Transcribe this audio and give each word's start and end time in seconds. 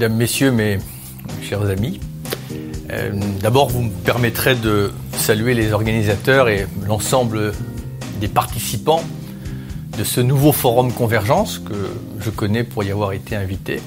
Mesdames, 0.00 0.16
Messieurs, 0.16 0.50
mes 0.50 0.78
chers 1.42 1.60
amis, 1.68 2.00
euh, 2.90 3.10
d'abord 3.42 3.68
vous 3.68 3.82
me 3.82 3.90
permettrez 3.90 4.54
de 4.54 4.92
saluer 5.12 5.52
les 5.52 5.74
organisateurs 5.74 6.48
et 6.48 6.66
l'ensemble 6.86 7.52
des 8.18 8.28
participants 8.28 9.04
de 9.98 10.02
ce 10.02 10.22
nouveau 10.22 10.52
forum 10.52 10.90
Convergence 10.90 11.58
que 11.58 11.74
je 12.18 12.30
connais 12.30 12.64
pour 12.64 12.82
y 12.82 12.90
avoir 12.90 13.12
été 13.12 13.36
invité 13.36 13.82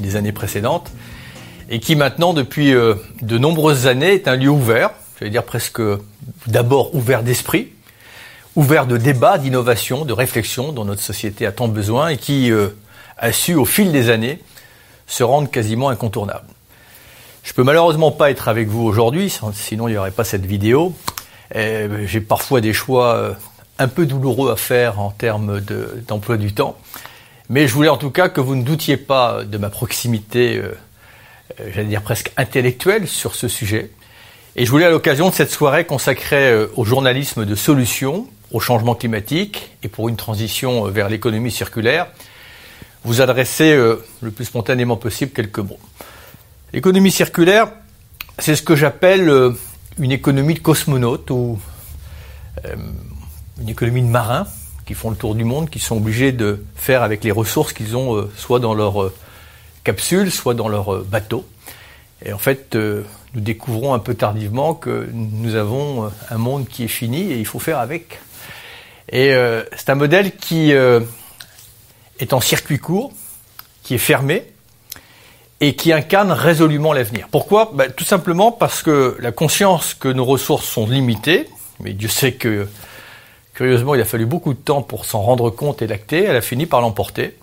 les 0.00 0.14
années 0.14 0.30
précédentes 0.30 0.92
et 1.68 1.80
qui 1.80 1.96
maintenant 1.96 2.32
depuis 2.32 2.72
euh, 2.72 2.94
de 3.20 3.36
nombreuses 3.36 3.88
années 3.88 4.14
est 4.14 4.28
un 4.28 4.36
lieu 4.36 4.50
ouvert, 4.50 4.90
j'allais 5.18 5.32
dire 5.32 5.42
presque 5.42 5.82
d'abord 6.46 6.94
ouvert 6.94 7.24
d'esprit, 7.24 7.72
ouvert 8.54 8.86
de 8.86 8.96
débat, 8.96 9.36
d'innovation, 9.36 10.04
de 10.04 10.12
réflexion 10.12 10.70
dont 10.70 10.84
notre 10.84 11.02
société 11.02 11.44
a 11.44 11.50
tant 11.50 11.66
besoin 11.66 12.10
et 12.10 12.18
qui 12.18 12.52
euh, 12.52 12.68
a 13.18 13.32
su 13.32 13.56
au 13.56 13.64
fil 13.64 13.90
des 13.90 14.10
années 14.10 14.38
se 15.06 15.22
rendre 15.22 15.50
quasiment 15.50 15.88
incontournable. 15.88 16.46
Je 17.46 17.52
peux 17.52 17.62
malheureusement 17.62 18.10
pas 18.10 18.30
être 18.30 18.48
avec 18.48 18.66
vous 18.66 18.82
aujourd'hui, 18.82 19.32
sinon 19.52 19.86
il 19.86 19.92
n'y 19.92 19.96
aurait 19.96 20.10
pas 20.10 20.24
cette 20.24 20.44
vidéo. 20.44 20.94
J'ai 21.54 22.20
parfois 22.20 22.60
des 22.60 22.72
choix 22.72 23.14
euh, 23.14 23.32
un 23.78 23.86
peu 23.86 24.04
douloureux 24.04 24.50
à 24.50 24.56
faire 24.56 24.98
en 24.98 25.10
termes 25.10 25.60
d'emploi 26.08 26.38
du 26.38 26.52
temps. 26.52 26.76
Mais 27.48 27.68
je 27.68 27.74
voulais 27.74 27.88
en 27.88 27.98
tout 27.98 28.10
cas 28.10 28.28
que 28.28 28.40
vous 28.40 28.56
ne 28.56 28.64
doutiez 28.64 28.96
pas 28.96 29.44
de 29.44 29.58
ma 29.58 29.70
proximité, 29.70 30.56
euh, 30.56 30.76
euh, 31.60 31.70
j'allais 31.72 31.86
dire 31.86 32.02
presque 32.02 32.32
intellectuelle 32.36 33.06
sur 33.06 33.36
ce 33.36 33.46
sujet. 33.46 33.90
Et 34.56 34.66
je 34.66 34.70
voulais 34.72 34.86
à 34.86 34.90
l'occasion 34.90 35.28
de 35.28 35.34
cette 35.34 35.52
soirée 35.52 35.84
consacrée 35.84 36.66
au 36.74 36.84
journalisme 36.84 37.44
de 37.44 37.54
solutions, 37.54 38.26
au 38.50 38.58
changement 38.58 38.94
climatique 38.94 39.70
et 39.82 39.88
pour 39.88 40.08
une 40.08 40.16
transition 40.16 40.84
vers 40.86 41.10
l'économie 41.10 41.50
circulaire, 41.50 42.08
vous 43.06 43.20
adresser 43.20 43.74
le 43.74 44.30
plus 44.30 44.44
spontanément 44.44 44.96
possible 44.96 45.32
quelques 45.32 45.60
mots. 45.60 45.78
L'économie 46.72 47.10
circulaire, 47.10 47.68
c'est 48.38 48.54
ce 48.54 48.62
que 48.62 48.76
j'appelle 48.76 49.28
euh, 49.28 49.52
une 49.98 50.12
économie 50.12 50.54
de 50.54 50.58
cosmonautes 50.58 51.30
ou 51.30 51.58
euh, 52.64 52.74
une 53.60 53.68
économie 53.68 54.02
de 54.02 54.08
marins 54.08 54.46
qui 54.84 54.94
font 54.94 55.10
le 55.10 55.16
tour 55.16 55.34
du 55.34 55.44
monde, 55.44 55.70
qui 55.70 55.78
sont 55.78 55.96
obligés 55.96 56.32
de 56.32 56.64
faire 56.74 57.02
avec 57.02 57.24
les 57.24 57.30
ressources 57.30 57.72
qu'ils 57.72 57.96
ont 57.96 58.16
euh, 58.16 58.30
soit 58.36 58.60
dans 58.60 58.74
leur 58.74 59.10
capsule, 59.84 60.30
soit 60.30 60.54
dans 60.54 60.68
leur 60.68 61.04
bateau. 61.04 61.46
Et 62.24 62.32
en 62.32 62.38
fait, 62.38 62.74
nous 62.74 63.40
découvrons 63.40 63.94
un 63.94 63.98
peu 63.98 64.14
tardivement 64.14 64.74
que 64.74 65.08
nous 65.12 65.54
avons 65.54 66.10
un 66.30 66.38
monde 66.38 66.66
qui 66.66 66.84
est 66.84 66.88
fini 66.88 67.32
et 67.32 67.38
il 67.38 67.46
faut 67.46 67.58
faire 67.58 67.78
avec. 67.78 68.18
Et 69.12 69.32
c'est 69.76 69.90
un 69.90 69.94
modèle 69.94 70.34
qui 70.34 70.72
est 72.18 72.32
en 72.32 72.40
circuit 72.40 72.78
court, 72.78 73.12
qui 73.82 73.94
est 73.94 73.98
fermé, 73.98 74.44
et 75.60 75.74
qui 75.74 75.92
incarne 75.92 76.32
résolument 76.32 76.92
l'avenir. 76.92 77.28
Pourquoi? 77.30 77.72
Ben, 77.74 77.90
Tout 77.90 78.04
simplement 78.04 78.52
parce 78.52 78.82
que 78.82 79.16
la 79.20 79.32
conscience 79.32 79.94
que 79.94 80.08
nos 80.08 80.24
ressources 80.24 80.66
sont 80.66 80.86
limitées, 80.86 81.48
mais 81.80 81.92
Dieu 81.92 82.08
sait 82.08 82.32
que, 82.32 82.68
curieusement, 83.54 83.94
il 83.94 84.00
a 84.00 84.04
fallu 84.04 84.26
beaucoup 84.26 84.52
de 84.52 84.58
temps 84.58 84.82
pour 84.82 85.04
s'en 85.04 85.22
rendre 85.22 85.50
compte 85.50 85.82
et 85.82 85.86
l'acter, 85.86 86.24
elle 86.24 86.36
a 86.36 86.42
fini 86.42 86.66
par 86.66 86.80
l'emporter, 86.80 87.36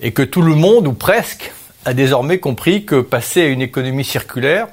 et 0.00 0.12
que 0.12 0.22
tout 0.22 0.42
le 0.42 0.54
monde, 0.54 0.86
ou 0.86 0.92
presque, 0.92 1.52
a 1.84 1.94
désormais 1.94 2.38
compris 2.38 2.84
que 2.84 3.00
passer 3.00 3.42
à 3.42 3.46
une 3.46 3.62
économie 3.62 4.04
circulaire, 4.04 4.66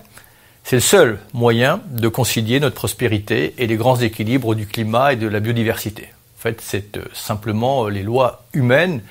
c'est 0.64 0.78
le 0.78 0.81
seul 0.81 1.19
moyen 1.34 1.80
de 1.91 2.08
concilier 2.08 2.59
notre 2.59 2.75
prospérité 2.75 3.53
et 3.59 3.68
les 3.68 3.75
grands 3.75 3.97
équilibres 3.97 4.56
du 4.56 4.66
climat 4.66 5.14
et 5.14 5.16
de 5.16 5.28
la 5.28 5.40
biodiversité. 5.40 6.09
En 6.38 6.41
fait, 6.41 6.62
c'est 6.62 6.97
euh, 6.97 7.03
simplement 7.13 7.88
les 7.88 8.03
lois 8.03 8.46
humaines 8.53 9.01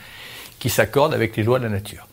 qui 0.58 0.70
s'accordent 0.70 1.14
avec 1.14 1.36
les 1.36 1.42
lois 1.42 1.58
de 1.58 1.64
la 1.64 1.70
nature. 1.70 2.06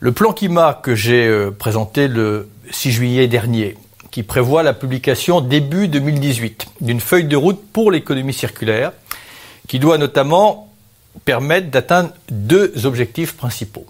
Le 0.00 0.12
plan 0.12 0.32
climat 0.32 0.74
que 0.74 0.94
j'ai 0.94 1.26
euh, 1.26 1.50
présenté 1.50 2.08
le 2.08 2.48
6 2.70 2.92
juillet 2.92 3.26
dernier, 3.26 3.76
qui 4.10 4.22
prévoit 4.22 4.62
la 4.62 4.72
publication 4.72 5.40
début 5.40 5.88
2018 5.88 6.66
d'une 6.80 7.00
feuille 7.00 7.24
de 7.24 7.36
route 7.36 7.60
pour 7.72 7.90
l'économie 7.90 8.32
circulaire, 8.32 8.92
qui 9.66 9.78
doit 9.78 9.98
notamment 9.98 10.72
permettre 11.24 11.70
d'atteindre 11.70 12.10
deux 12.30 12.86
objectifs 12.86 13.36
principaux. 13.36 13.86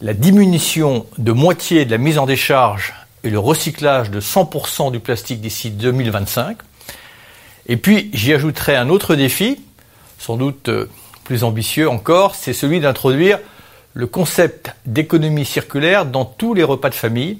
La 0.00 0.14
diminution 0.14 1.06
de 1.18 1.32
moitié 1.32 1.84
de 1.84 1.90
la 1.90 1.98
mise 1.98 2.18
en 2.18 2.26
décharge 2.26 2.94
et 3.24 3.30
le 3.30 3.38
recyclage 3.38 4.10
de 4.10 4.20
100% 4.20 4.90
du 4.90 5.00
plastique 5.00 5.40
d'ici 5.40 5.70
2025. 5.70 6.58
Et 7.66 7.76
puis 7.76 8.10
j'y 8.12 8.32
ajouterai 8.32 8.76
un 8.76 8.88
autre 8.88 9.14
défi, 9.14 9.60
sans 10.18 10.36
doute 10.36 10.68
euh, 10.68 10.88
plus 11.24 11.44
ambitieux 11.44 11.88
encore, 11.88 12.34
c'est 12.34 12.52
celui 12.52 12.80
d'introduire 12.80 13.38
le 13.94 14.06
concept 14.06 14.74
d'économie 14.86 15.44
circulaire 15.44 16.06
dans 16.06 16.24
tous 16.24 16.54
les 16.54 16.64
repas 16.64 16.88
de 16.88 16.94
famille 16.94 17.38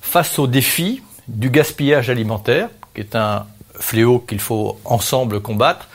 face 0.00 0.38
au 0.38 0.46
défi 0.46 1.02
du 1.28 1.50
gaspillage 1.50 2.10
alimentaire, 2.10 2.68
qui 2.94 3.00
est 3.00 3.16
un 3.16 3.46
fléau 3.78 4.18
qu'il 4.18 4.40
faut 4.40 4.78
ensemble 4.84 5.40
combattre, 5.40 5.88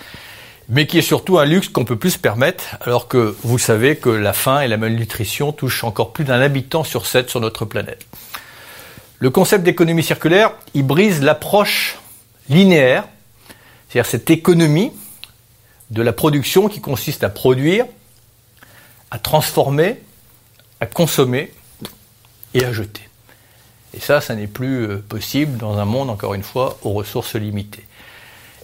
mais 0.69 0.87
qui 0.87 0.97
est 0.97 1.03
surtout 1.03 1.37
un 1.37 1.45
luxe 1.45 1.67
qu'on 1.67 1.85
peut 1.85 1.95
plus 1.95 2.11
se 2.11 2.19
permettre, 2.19 2.77
alors 2.81 3.07
que 3.07 3.35
vous 3.43 3.59
savez 3.59 3.95
que 3.95 4.09
la 4.09 4.33
faim 4.33 4.61
et 4.61 4.67
la 4.67 4.77
malnutrition 4.77 5.51
touchent 5.51 5.83
encore 5.83 6.13
plus 6.13 6.23
d'un 6.23 6.41
habitant 6.41 6.83
sur 6.83 7.05
sept 7.05 7.29
sur 7.29 7.39
notre 7.39 7.65
planète. 7.65 8.05
Le 9.19 9.29
concept 9.29 9.63
d'économie 9.63 10.03
circulaire, 10.03 10.51
il 10.73 10.83
brise 10.83 11.21
l'approche 11.21 11.97
linéaire, 12.49 13.05
c'est-à-dire 13.91 14.09
cette 14.09 14.29
économie 14.29 14.93
de 15.89 16.01
la 16.01 16.13
production 16.13 16.69
qui 16.69 16.79
consiste 16.79 17.25
à 17.25 17.29
produire, 17.29 17.85
à 19.11 19.19
transformer, 19.19 19.99
à 20.79 20.85
consommer 20.85 21.51
et 22.53 22.63
à 22.63 22.71
jeter. 22.71 23.01
Et 23.93 23.99
ça, 23.99 24.21
ça 24.21 24.33
n'est 24.33 24.47
plus 24.47 24.85
euh, 24.85 25.03
possible 25.05 25.57
dans 25.57 25.77
un 25.77 25.83
monde, 25.83 26.09
encore 26.09 26.35
une 26.35 26.43
fois, 26.43 26.77
aux 26.83 26.93
ressources 26.93 27.35
limitées. 27.35 27.85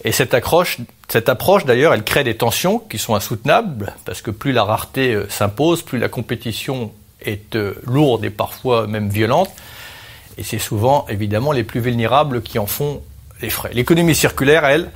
Et 0.02 0.12
cette, 0.12 0.32
accroche, 0.32 0.78
cette 1.08 1.28
approche, 1.28 1.66
d'ailleurs, 1.66 1.92
elle 1.92 2.04
crée 2.04 2.24
des 2.24 2.38
tensions 2.38 2.78
qui 2.78 2.96
sont 2.96 3.14
insoutenables, 3.14 3.94
parce 4.06 4.22
que 4.22 4.30
plus 4.30 4.52
la 4.52 4.64
rareté 4.64 5.12
euh, 5.12 5.28
s'impose, 5.28 5.82
plus 5.82 5.98
la 5.98 6.08
compétition 6.08 6.90
est 7.20 7.54
euh, 7.54 7.74
lourde 7.84 8.24
et 8.24 8.30
parfois 8.30 8.86
même 8.86 9.10
violente. 9.10 9.50
Et 10.38 10.42
c'est 10.42 10.58
souvent, 10.58 11.04
évidemment, 11.10 11.52
les 11.52 11.64
plus 11.64 11.80
vulnérables 11.80 12.40
qui 12.40 12.58
en 12.58 12.66
font 12.66 13.02
les 13.42 13.50
frais. 13.50 13.70
L'économie 13.74 14.14
circulaire, 14.14 14.64
elle, 14.64 14.90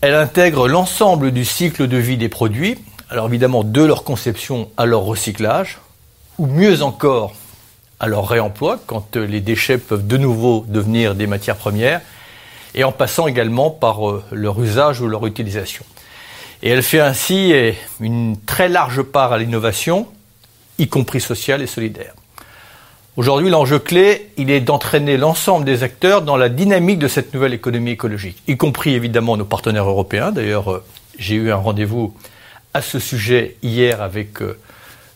elle 0.00 0.14
intègre 0.14 0.68
l'ensemble 0.68 1.30
du 1.30 1.44
cycle 1.44 1.88
de 1.88 1.96
vie 1.96 2.16
des 2.16 2.28
produits, 2.28 2.76
alors 3.10 3.26
évidemment 3.28 3.64
de 3.64 3.82
leur 3.82 4.04
conception 4.04 4.70
à 4.76 4.86
leur 4.86 5.02
recyclage, 5.02 5.78
ou 6.38 6.46
mieux 6.46 6.82
encore 6.82 7.34
à 7.98 8.06
leur 8.06 8.28
réemploi, 8.28 8.78
quand 8.86 9.16
euh, 9.16 9.26
les 9.26 9.40
déchets 9.40 9.78
peuvent 9.78 10.06
de 10.06 10.16
nouveau 10.18 10.66
devenir 10.68 11.14
des 11.14 11.26
matières 11.26 11.56
premières, 11.56 12.02
et 12.74 12.84
en 12.84 12.92
passant 12.92 13.26
également 13.26 13.70
par 13.70 14.08
euh, 14.08 14.22
leur 14.32 14.60
usage 14.62 15.00
ou 15.00 15.08
leur 15.08 15.26
utilisation. 15.26 15.84
Et 16.62 16.68
elle 16.70 16.82
fait 16.82 17.00
ainsi 17.00 17.52
eh, 17.52 17.76
une 18.00 18.38
très 18.38 18.68
large 18.68 19.02
part 19.02 19.32
à 19.32 19.38
l'innovation, 19.38 20.06
y 20.78 20.88
compris 20.88 21.22
sociale 21.22 21.62
et 21.62 21.66
solidaire. 21.66 22.12
Aujourd'hui, 23.16 23.48
l'enjeu 23.48 23.78
clé, 23.78 24.28
il 24.36 24.50
est 24.50 24.60
d'entraîner 24.60 25.16
l'ensemble 25.16 25.64
des 25.64 25.82
acteurs 25.82 26.20
dans 26.20 26.36
la 26.36 26.50
dynamique 26.50 26.98
de 26.98 27.08
cette 27.08 27.32
nouvelle 27.32 27.54
économie 27.54 27.92
écologique, 27.92 28.42
y 28.46 28.58
compris 28.58 28.92
évidemment 28.92 29.38
nos 29.38 29.46
partenaires 29.46 29.88
européens. 29.88 30.32
D'ailleurs, 30.32 30.70
euh, 30.70 30.84
j'ai 31.18 31.36
eu 31.36 31.50
un 31.50 31.56
rendez-vous 31.56 32.14
à 32.74 32.82
ce 32.82 32.98
sujet 32.98 33.56
hier 33.62 34.02
avec 34.02 34.42
euh, 34.42 34.58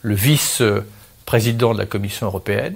le 0.00 0.14
vice-président 0.14 1.74
de 1.74 1.78
la 1.78 1.84
Commission 1.84 2.26
européenne, 2.26 2.74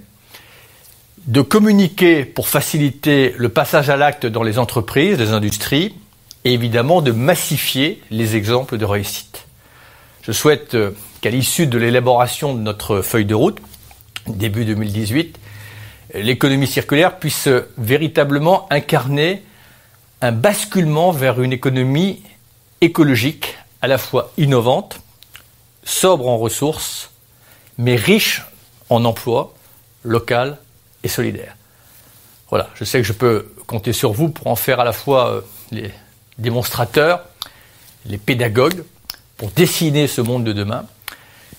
de 1.26 1.40
communiquer 1.40 2.26
pour 2.26 2.46
faciliter 2.46 3.34
le 3.38 3.48
passage 3.48 3.88
à 3.88 3.96
l'acte 3.96 4.26
dans 4.26 4.42
les 4.42 4.58
entreprises, 4.58 5.18
les 5.18 5.30
industries, 5.30 5.94
et 6.44 6.52
évidemment 6.52 7.00
de 7.00 7.12
massifier 7.12 8.02
les 8.10 8.36
exemples 8.36 8.76
de 8.76 8.84
réussite. 8.84 9.46
Je 10.20 10.32
souhaite 10.32 10.74
euh, 10.74 10.90
qu'à 11.22 11.30
l'issue 11.30 11.66
de 11.66 11.78
l'élaboration 11.78 12.52
de 12.52 12.60
notre 12.60 13.00
feuille 13.00 13.24
de 13.24 13.34
route, 13.34 13.58
début 14.26 14.64
2018, 14.64 15.38
l'économie 16.14 16.66
circulaire 16.66 17.18
puisse 17.18 17.48
véritablement 17.78 18.66
incarner 18.70 19.42
un 20.20 20.32
basculement 20.32 21.12
vers 21.12 21.42
une 21.42 21.52
économie 21.52 22.22
écologique 22.80 23.56
à 23.82 23.88
la 23.88 23.98
fois 23.98 24.32
innovante, 24.38 25.00
sobre 25.84 26.28
en 26.28 26.38
ressources, 26.38 27.10
mais 27.76 27.96
riche 27.96 28.42
en 28.88 29.04
emplois, 29.04 29.54
local 30.02 30.58
et 31.02 31.08
solidaire. 31.08 31.56
Voilà, 32.48 32.70
je 32.74 32.84
sais 32.84 32.98
que 32.98 33.04
je 33.04 33.12
peux 33.12 33.52
compter 33.66 33.92
sur 33.92 34.12
vous 34.12 34.28
pour 34.28 34.46
en 34.46 34.56
faire 34.56 34.80
à 34.80 34.84
la 34.84 34.92
fois 34.92 35.30
euh, 35.30 35.40
les 35.70 35.90
démonstrateurs, 36.38 37.24
les 38.06 38.18
pédagogues, 38.18 38.84
pour 39.36 39.50
dessiner 39.50 40.06
ce 40.06 40.20
monde 40.20 40.44
de 40.44 40.52
demain. 40.52 40.86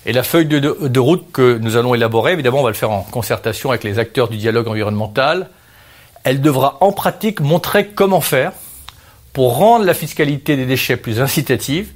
Et 0.08 0.12
la 0.12 0.22
feuille 0.22 0.46
de, 0.46 0.98
route 1.00 1.32
que 1.32 1.58
nous 1.58 1.76
allons 1.76 1.92
élaborer, 1.92 2.32
évidemment, 2.32 2.60
on 2.60 2.62
va 2.62 2.70
le 2.70 2.76
faire 2.76 2.92
en 2.92 3.02
concertation 3.02 3.70
avec 3.70 3.82
les 3.82 3.98
acteurs 3.98 4.28
du 4.28 4.36
dialogue 4.36 4.68
environnemental. 4.68 5.50
Elle 6.22 6.40
devra 6.40 6.78
en 6.80 6.92
pratique 6.92 7.40
montrer 7.40 7.88
comment 7.88 8.20
faire 8.20 8.52
pour 9.32 9.56
rendre 9.56 9.84
la 9.84 9.94
fiscalité 9.94 10.56
des 10.56 10.64
déchets 10.64 10.96
plus 10.96 11.20
incitative, 11.20 11.88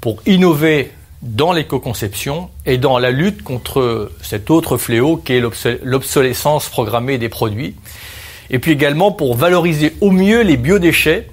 pour 0.00 0.20
innover 0.26 0.90
dans 1.22 1.52
l'éco-conception 1.52 2.50
et 2.66 2.78
dans 2.78 2.98
la 2.98 3.12
lutte 3.12 3.44
contre 3.44 4.10
cet 4.22 4.50
autre 4.50 4.76
fléau 4.76 5.16
qui 5.16 5.34
est 5.34 5.40
l'obsolescence 5.84 6.68
programmée 6.68 7.16
des 7.16 7.28
produits. 7.28 7.76
Et 8.50 8.58
puis 8.58 8.72
également 8.72 9.12
pour 9.12 9.36
valoriser 9.36 9.94
au 10.00 10.10
mieux 10.10 10.42
les 10.42 10.56
biodéchets 10.56 11.28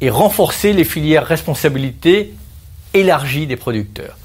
et 0.00 0.10
renforcer 0.10 0.72
les 0.72 0.84
filières 0.84 1.24
responsabilité 1.24 2.34
élargie 2.92 3.46
des 3.46 3.56
producteurs. 3.56 4.16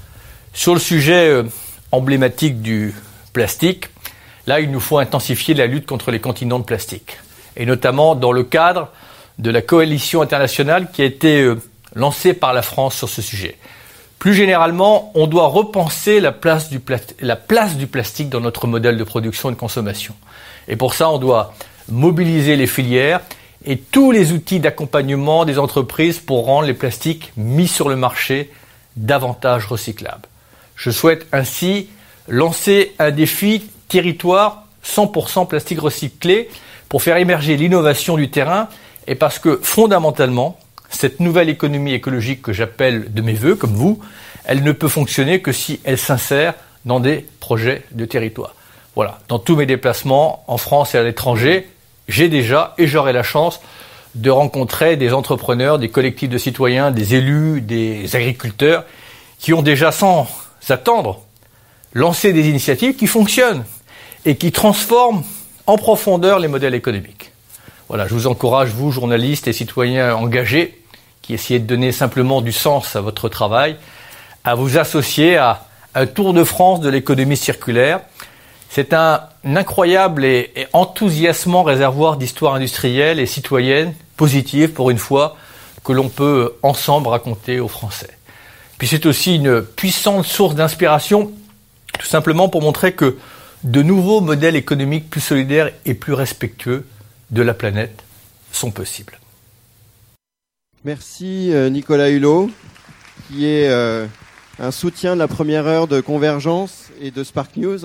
Sur 0.52 0.74
le 0.74 0.80
sujet 0.80 1.28
euh, 1.28 1.44
emblématique 1.92 2.60
du 2.60 2.94
plastique, 3.32 3.86
là 4.46 4.60
il 4.60 4.70
nous 4.70 4.80
faut 4.80 4.98
intensifier 4.98 5.54
la 5.54 5.66
lutte 5.66 5.86
contre 5.86 6.10
les 6.10 6.20
continents 6.20 6.58
de 6.58 6.64
plastique. 6.64 7.18
Et 7.56 7.66
notamment 7.66 8.14
dans 8.14 8.32
le 8.32 8.42
cadre 8.42 8.88
de 9.38 9.50
la 9.50 9.62
coalition 9.62 10.22
internationale 10.22 10.88
qui 10.92 11.02
a 11.02 11.04
été 11.04 11.42
euh, 11.42 11.60
lancée 11.94 12.34
par 12.34 12.52
la 12.52 12.62
France 12.62 12.96
sur 12.96 13.08
ce 13.08 13.22
sujet. 13.22 13.56
Plus 14.18 14.34
généralement, 14.34 15.12
on 15.14 15.26
doit 15.26 15.46
repenser 15.46 16.20
la 16.20 16.32
place, 16.32 16.68
du 16.68 16.80
la 17.20 17.36
place 17.36 17.76
du 17.76 17.86
plastique 17.86 18.28
dans 18.28 18.40
notre 18.40 18.66
modèle 18.66 18.98
de 18.98 19.04
production 19.04 19.48
et 19.48 19.52
de 19.52 19.58
consommation. 19.58 20.14
Et 20.68 20.76
pour 20.76 20.92
ça, 20.92 21.08
on 21.10 21.18
doit 21.18 21.54
mobiliser 21.88 22.56
les 22.56 22.66
filières 22.66 23.20
et 23.64 23.78
tous 23.78 24.10
les 24.10 24.32
outils 24.32 24.60
d'accompagnement 24.60 25.44
des 25.44 25.58
entreprises 25.58 26.18
pour 26.18 26.44
rendre 26.44 26.66
les 26.66 26.74
plastiques 26.74 27.32
mis 27.36 27.68
sur 27.68 27.88
le 27.88 27.96
marché 27.96 28.50
davantage 28.96 29.66
recyclables. 29.66 30.29
Je 30.80 30.90
souhaite 30.90 31.26
ainsi 31.32 31.90
lancer 32.26 32.94
un 32.98 33.10
défi 33.10 33.68
territoire 33.88 34.64
100% 34.82 35.46
plastique 35.46 35.78
recyclé 35.78 36.48
pour 36.88 37.02
faire 37.02 37.18
émerger 37.18 37.58
l'innovation 37.58 38.16
du 38.16 38.30
terrain 38.30 38.66
et 39.06 39.14
parce 39.14 39.38
que 39.38 39.60
fondamentalement, 39.62 40.58
cette 40.88 41.20
nouvelle 41.20 41.50
économie 41.50 41.92
écologique 41.92 42.40
que 42.40 42.54
j'appelle 42.54 43.12
de 43.12 43.20
mes 43.20 43.34
voeux, 43.34 43.56
comme 43.56 43.74
vous, 43.74 44.00
elle 44.46 44.62
ne 44.62 44.72
peut 44.72 44.88
fonctionner 44.88 45.42
que 45.42 45.52
si 45.52 45.80
elle 45.84 45.98
s'insère 45.98 46.54
dans 46.86 46.98
des 46.98 47.26
projets 47.40 47.82
de 47.92 48.06
territoire. 48.06 48.54
Voilà, 48.96 49.18
dans 49.28 49.38
tous 49.38 49.56
mes 49.56 49.66
déplacements, 49.66 50.44
en 50.46 50.56
France 50.56 50.94
et 50.94 50.98
à 50.98 51.02
l'étranger, 51.02 51.68
j'ai 52.08 52.30
déjà 52.30 52.74
et 52.78 52.86
j'aurai 52.86 53.12
la 53.12 53.22
chance 53.22 53.60
de 54.14 54.30
rencontrer 54.30 54.96
des 54.96 55.12
entrepreneurs, 55.12 55.78
des 55.78 55.90
collectifs 55.90 56.30
de 56.30 56.38
citoyens, 56.38 56.90
des 56.90 57.16
élus, 57.16 57.60
des 57.60 58.16
agriculteurs 58.16 58.84
qui 59.38 59.52
ont 59.52 59.62
déjà 59.62 59.92
sans 59.92 60.26
attendre 60.68 61.22
lancé 61.94 62.32
des 62.32 62.48
initiatives 62.48 62.96
qui 62.96 63.06
fonctionnent 63.06 63.64
et 64.24 64.36
qui 64.36 64.52
transforment 64.52 65.24
en 65.66 65.76
profondeur 65.76 66.38
les 66.38 66.48
modèles 66.48 66.74
économiques. 66.74 67.32
Voilà, 67.88 68.06
je 68.06 68.14
vous 68.14 68.26
encourage, 68.26 68.70
vous, 68.70 68.92
journalistes 68.92 69.48
et 69.48 69.52
citoyens 69.52 70.14
engagés, 70.14 70.80
qui 71.22 71.34
essayez 71.34 71.58
de 71.58 71.66
donner 71.66 71.92
simplement 71.92 72.40
du 72.40 72.52
sens 72.52 72.94
à 72.94 73.00
votre 73.00 73.28
travail, 73.28 73.76
à 74.44 74.54
vous 74.54 74.78
associer 74.78 75.36
à 75.36 75.64
un 75.94 76.06
tour 76.06 76.32
de 76.32 76.44
France 76.44 76.80
de 76.80 76.88
l'économie 76.88 77.36
circulaire. 77.36 78.00
C'est 78.68 78.92
un, 78.92 79.22
incroyable 79.44 80.24
et, 80.24 80.52
enthousiasmant 80.72 81.64
réservoir 81.64 82.16
d'histoire 82.16 82.54
industrielle 82.54 83.18
et 83.18 83.26
citoyenne 83.26 83.94
positive 84.16 84.70
pour 84.70 84.90
une 84.90 84.98
fois 84.98 85.36
que 85.82 85.92
l'on 85.92 86.08
peut 86.08 86.54
ensemble 86.62 87.08
raconter 87.08 87.58
aux 87.58 87.68
Français. 87.68 88.19
Puis 88.80 88.88
c'est 88.88 89.04
aussi 89.04 89.36
une 89.36 89.60
puissante 89.60 90.24
source 90.24 90.54
d'inspiration, 90.54 91.30
tout 91.98 92.06
simplement 92.06 92.48
pour 92.48 92.62
montrer 92.62 92.94
que 92.94 93.18
de 93.62 93.82
nouveaux 93.82 94.22
modèles 94.22 94.56
économiques 94.56 95.10
plus 95.10 95.20
solidaires 95.20 95.70
et 95.84 95.92
plus 95.92 96.14
respectueux 96.14 96.86
de 97.30 97.42
la 97.42 97.52
planète 97.52 98.02
sont 98.52 98.70
possibles. 98.70 99.18
Merci 100.86 101.52
euh, 101.52 101.68
Nicolas 101.68 102.08
Hulot, 102.08 102.50
qui 103.28 103.44
est 103.44 103.68
euh, 103.68 104.06
un 104.58 104.70
soutien 104.70 105.12
de 105.12 105.18
la 105.18 105.28
première 105.28 105.66
heure 105.66 105.86
de 105.86 106.00
Convergence 106.00 106.88
et 107.02 107.10
de 107.10 107.22
Spark 107.22 107.58
News. 107.58 107.80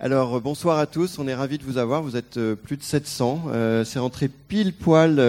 Alors 0.00 0.40
bonsoir 0.40 0.78
à 0.78 0.86
tous, 0.86 1.18
on 1.18 1.28
est 1.28 1.34
ravis 1.34 1.58
de 1.58 1.64
vous 1.64 1.76
avoir, 1.76 2.02
vous 2.02 2.16
êtes 2.16 2.38
euh, 2.38 2.54
plus 2.54 2.78
de 2.78 2.82
700, 2.82 3.42
c'est 3.84 3.98
rentré 3.98 4.28
pile 4.28 4.72
poil 4.72 5.20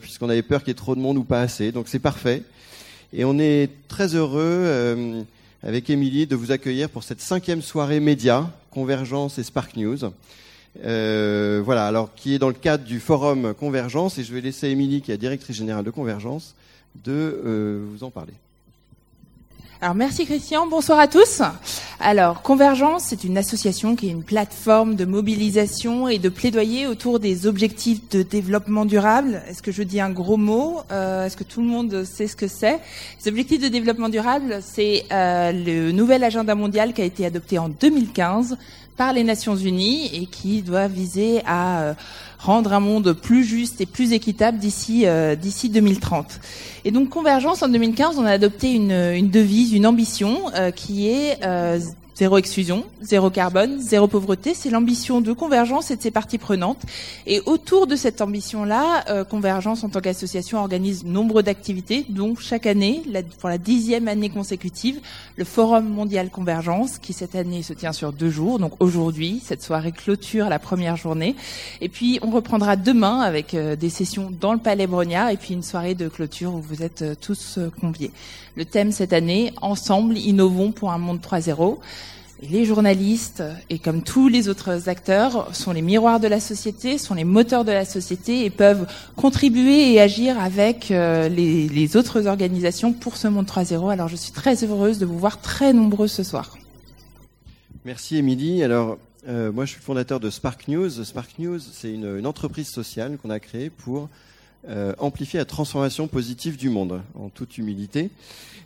puisqu'on 0.00 0.28
avait 0.28 0.42
peur 0.42 0.62
qu'il 0.64 0.70
y 0.70 0.72
ait 0.72 0.74
trop 0.74 0.96
de 0.96 1.00
monde 1.00 1.18
ou 1.18 1.24
pas 1.24 1.40
assez, 1.40 1.70
donc 1.70 1.86
c'est 1.86 2.00
parfait. 2.00 2.42
Et 3.12 3.24
on 3.24 3.38
est 3.38 3.70
très 3.88 4.14
heureux 4.14 5.24
avec 5.62 5.90
Émilie 5.90 6.26
de 6.26 6.34
vous 6.34 6.50
accueillir 6.50 6.88
pour 6.88 7.02
cette 7.02 7.20
cinquième 7.20 7.62
soirée 7.62 8.00
média, 8.00 8.50
Convergence 8.70 9.38
et 9.38 9.42
Spark 9.42 9.76
News. 9.76 9.98
Euh, 10.84 11.60
voilà, 11.64 11.86
alors 11.86 12.14
qui 12.14 12.34
est 12.34 12.38
dans 12.38 12.48
le 12.48 12.54
cadre 12.54 12.84
du 12.84 13.00
forum 13.00 13.54
Convergence, 13.54 14.18
et 14.18 14.24
je 14.24 14.32
vais 14.32 14.40
laisser 14.40 14.68
Émilie, 14.68 15.02
qui 15.02 15.12
est 15.12 15.18
directrice 15.18 15.56
générale 15.56 15.84
de 15.84 15.90
Convergence, 15.90 16.54
de 17.04 17.12
euh, 17.12 17.84
vous 17.92 18.04
en 18.04 18.10
parler. 18.10 18.32
Alors 19.82 19.96
merci 19.96 20.26
Christian, 20.26 20.68
bonsoir 20.68 21.00
à 21.00 21.08
tous. 21.08 21.42
Alors 21.98 22.42
Convergence, 22.42 23.02
c'est 23.06 23.24
une 23.24 23.36
association 23.36 23.96
qui 23.96 24.06
est 24.06 24.12
une 24.12 24.22
plateforme 24.22 24.94
de 24.94 25.04
mobilisation 25.04 26.06
et 26.06 26.20
de 26.20 26.28
plaidoyer 26.28 26.86
autour 26.86 27.18
des 27.18 27.48
objectifs 27.48 28.08
de 28.10 28.22
développement 28.22 28.84
durable. 28.84 29.42
Est-ce 29.48 29.60
que 29.60 29.72
je 29.72 29.82
dis 29.82 30.00
un 30.00 30.10
gros 30.10 30.36
mot? 30.36 30.82
Euh, 30.92 31.26
Est-ce 31.26 31.36
que 31.36 31.42
tout 31.42 31.60
le 31.60 31.66
monde 31.66 32.04
sait 32.04 32.28
ce 32.28 32.36
que 32.36 32.46
c'est? 32.46 32.78
Les 33.24 33.28
objectifs 33.28 33.60
de 33.60 33.66
développement 33.66 34.08
durable, 34.08 34.60
c'est 34.62 35.04
euh, 35.10 35.50
le 35.50 35.90
nouvel 35.90 36.22
agenda 36.22 36.54
mondial 36.54 36.92
qui 36.92 37.02
a 37.02 37.04
été 37.04 37.26
adopté 37.26 37.58
en 37.58 37.68
2015 37.68 38.58
par 38.96 39.12
les 39.12 39.24
Nations 39.24 39.56
Unies 39.56 40.14
et 40.14 40.26
qui 40.26 40.62
doit 40.62 40.86
viser 40.86 41.42
à 41.44 41.80
euh, 41.80 41.94
rendre 42.42 42.72
un 42.72 42.80
monde 42.80 43.12
plus 43.12 43.44
juste 43.44 43.80
et 43.80 43.86
plus 43.86 44.12
équitable 44.12 44.58
d'ici 44.58 45.06
euh, 45.06 45.36
d'ici 45.36 45.68
2030. 45.68 46.40
Et 46.84 46.90
donc 46.90 47.08
Convergence 47.08 47.62
en 47.62 47.68
2015, 47.68 48.18
on 48.18 48.24
a 48.24 48.32
adopté 48.32 48.72
une, 48.72 48.92
une 48.92 49.30
devise, 49.30 49.72
une 49.72 49.86
ambition 49.86 50.50
euh, 50.54 50.70
qui 50.70 51.08
est 51.08 51.38
Zéro 52.14 52.36
exclusion, 52.36 52.84
zéro 53.00 53.30
carbone, 53.30 53.80
zéro 53.80 54.06
pauvreté, 54.06 54.52
c'est 54.52 54.68
l'ambition 54.68 55.22
de 55.22 55.32
Convergence 55.32 55.90
et 55.90 55.96
de 55.96 56.02
ses 56.02 56.10
parties 56.10 56.36
prenantes. 56.36 56.82
Et 57.26 57.40
autour 57.46 57.86
de 57.86 57.96
cette 57.96 58.20
ambition-là, 58.20 59.04
euh, 59.08 59.24
Convergence 59.24 59.82
en 59.82 59.88
tant 59.88 60.02
qu'association 60.02 60.58
organise 60.58 61.04
nombre 61.06 61.40
d'activités, 61.40 62.04
dont 62.10 62.36
chaque 62.36 62.66
année, 62.66 63.02
pour 63.40 63.48
la 63.48 63.56
dixième 63.56 64.08
année 64.08 64.28
consécutive, 64.28 65.00
le 65.36 65.44
Forum 65.44 65.88
mondial 65.88 66.28
Convergence, 66.28 66.98
qui 66.98 67.14
cette 67.14 67.34
année 67.34 67.62
se 67.62 67.72
tient 67.72 67.94
sur 67.94 68.12
deux 68.12 68.30
jours. 68.30 68.58
Donc 68.58 68.74
aujourd'hui, 68.78 69.40
cette 69.42 69.62
soirée 69.62 69.92
clôture 69.92 70.50
la 70.50 70.58
première 70.58 70.96
journée. 70.96 71.34
Et 71.80 71.88
puis 71.88 72.18
on 72.20 72.30
reprendra 72.30 72.76
demain 72.76 73.20
avec 73.20 73.54
euh, 73.54 73.74
des 73.74 73.88
sessions 73.88 74.30
dans 74.38 74.52
le 74.52 74.58
Palais 74.58 74.86
Brognard 74.86 75.30
et 75.30 75.38
puis 75.38 75.54
une 75.54 75.62
soirée 75.62 75.94
de 75.94 76.08
clôture 76.08 76.52
où 76.52 76.60
vous 76.60 76.82
êtes 76.82 77.00
euh, 77.00 77.14
tous 77.18 77.58
conviés. 77.80 78.10
Le 78.54 78.66
thème 78.66 78.92
cette 78.92 79.14
année, 79.14 79.54
Ensemble, 79.62 80.18
innovons 80.18 80.72
pour 80.72 80.92
un 80.92 80.98
monde 80.98 81.20
3.0 81.20 81.78
les 82.50 82.64
journalistes, 82.64 83.42
et 83.70 83.78
comme 83.78 84.02
tous 84.02 84.28
les 84.28 84.48
autres 84.48 84.88
acteurs, 84.88 85.54
sont 85.54 85.72
les 85.72 85.82
miroirs 85.82 86.18
de 86.18 86.26
la 86.26 86.40
société, 86.40 86.98
sont 86.98 87.14
les 87.14 87.24
moteurs 87.24 87.64
de 87.64 87.70
la 87.70 87.84
société 87.84 88.44
et 88.44 88.50
peuvent 88.50 88.86
contribuer 89.14 89.92
et 89.92 90.00
agir 90.00 90.38
avec 90.40 90.90
euh, 90.90 91.28
les, 91.28 91.96
autres 91.96 92.26
organisations 92.26 92.92
pour 92.92 93.16
ce 93.16 93.28
monde 93.28 93.46
3.0. 93.46 93.92
Alors 93.92 94.08
je 94.08 94.16
suis 94.16 94.32
très 94.32 94.64
heureuse 94.64 94.98
de 94.98 95.06
vous 95.06 95.18
voir 95.18 95.40
très 95.40 95.72
nombreux 95.72 96.08
ce 96.08 96.22
soir. 96.24 96.56
Merci 97.84 98.16
Émilie. 98.16 98.64
Alors 98.64 98.98
euh, 99.28 99.52
moi 99.52 99.64
je 99.64 99.70
suis 99.70 99.80
le 99.80 99.84
fondateur 99.84 100.18
de 100.18 100.28
Spark 100.28 100.66
News. 100.66 100.90
Spark 101.04 101.38
News, 101.38 101.60
c'est 101.60 101.92
une, 101.92 102.26
entreprise 102.26 102.68
sociale 102.68 103.18
qu'on 103.22 103.30
a 103.30 103.38
créée 103.38 103.70
pour 103.70 104.08
euh, 104.68 104.92
amplifier 104.98 105.38
la 105.38 105.44
transformation 105.44 106.06
positive 106.06 106.56
du 106.56 106.70
monde, 106.70 107.02
en 107.18 107.28
toute 107.28 107.58
humilité. 107.58 108.10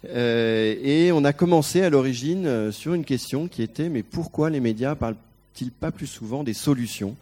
Euh, 0.05 0.75
et 0.83 1.11
on 1.13 1.25
a 1.25 1.33
commencé 1.33 1.83
à 1.83 1.91
l'origine 1.91 2.47
euh, 2.47 2.71
sur 2.71 2.95
une 2.95 3.05
question 3.05 3.49
qui 3.49 3.63
était 3.63 3.89
mais 3.89 4.03
pourquoi 4.03 4.51
les 4.51 4.61
médias 4.61 4.95
parlent-ils 4.95 5.71
pas 5.71 5.91
plus 5.91 6.07
souvent 6.07 6.45
des 6.45 6.53
solutions? 6.53 7.17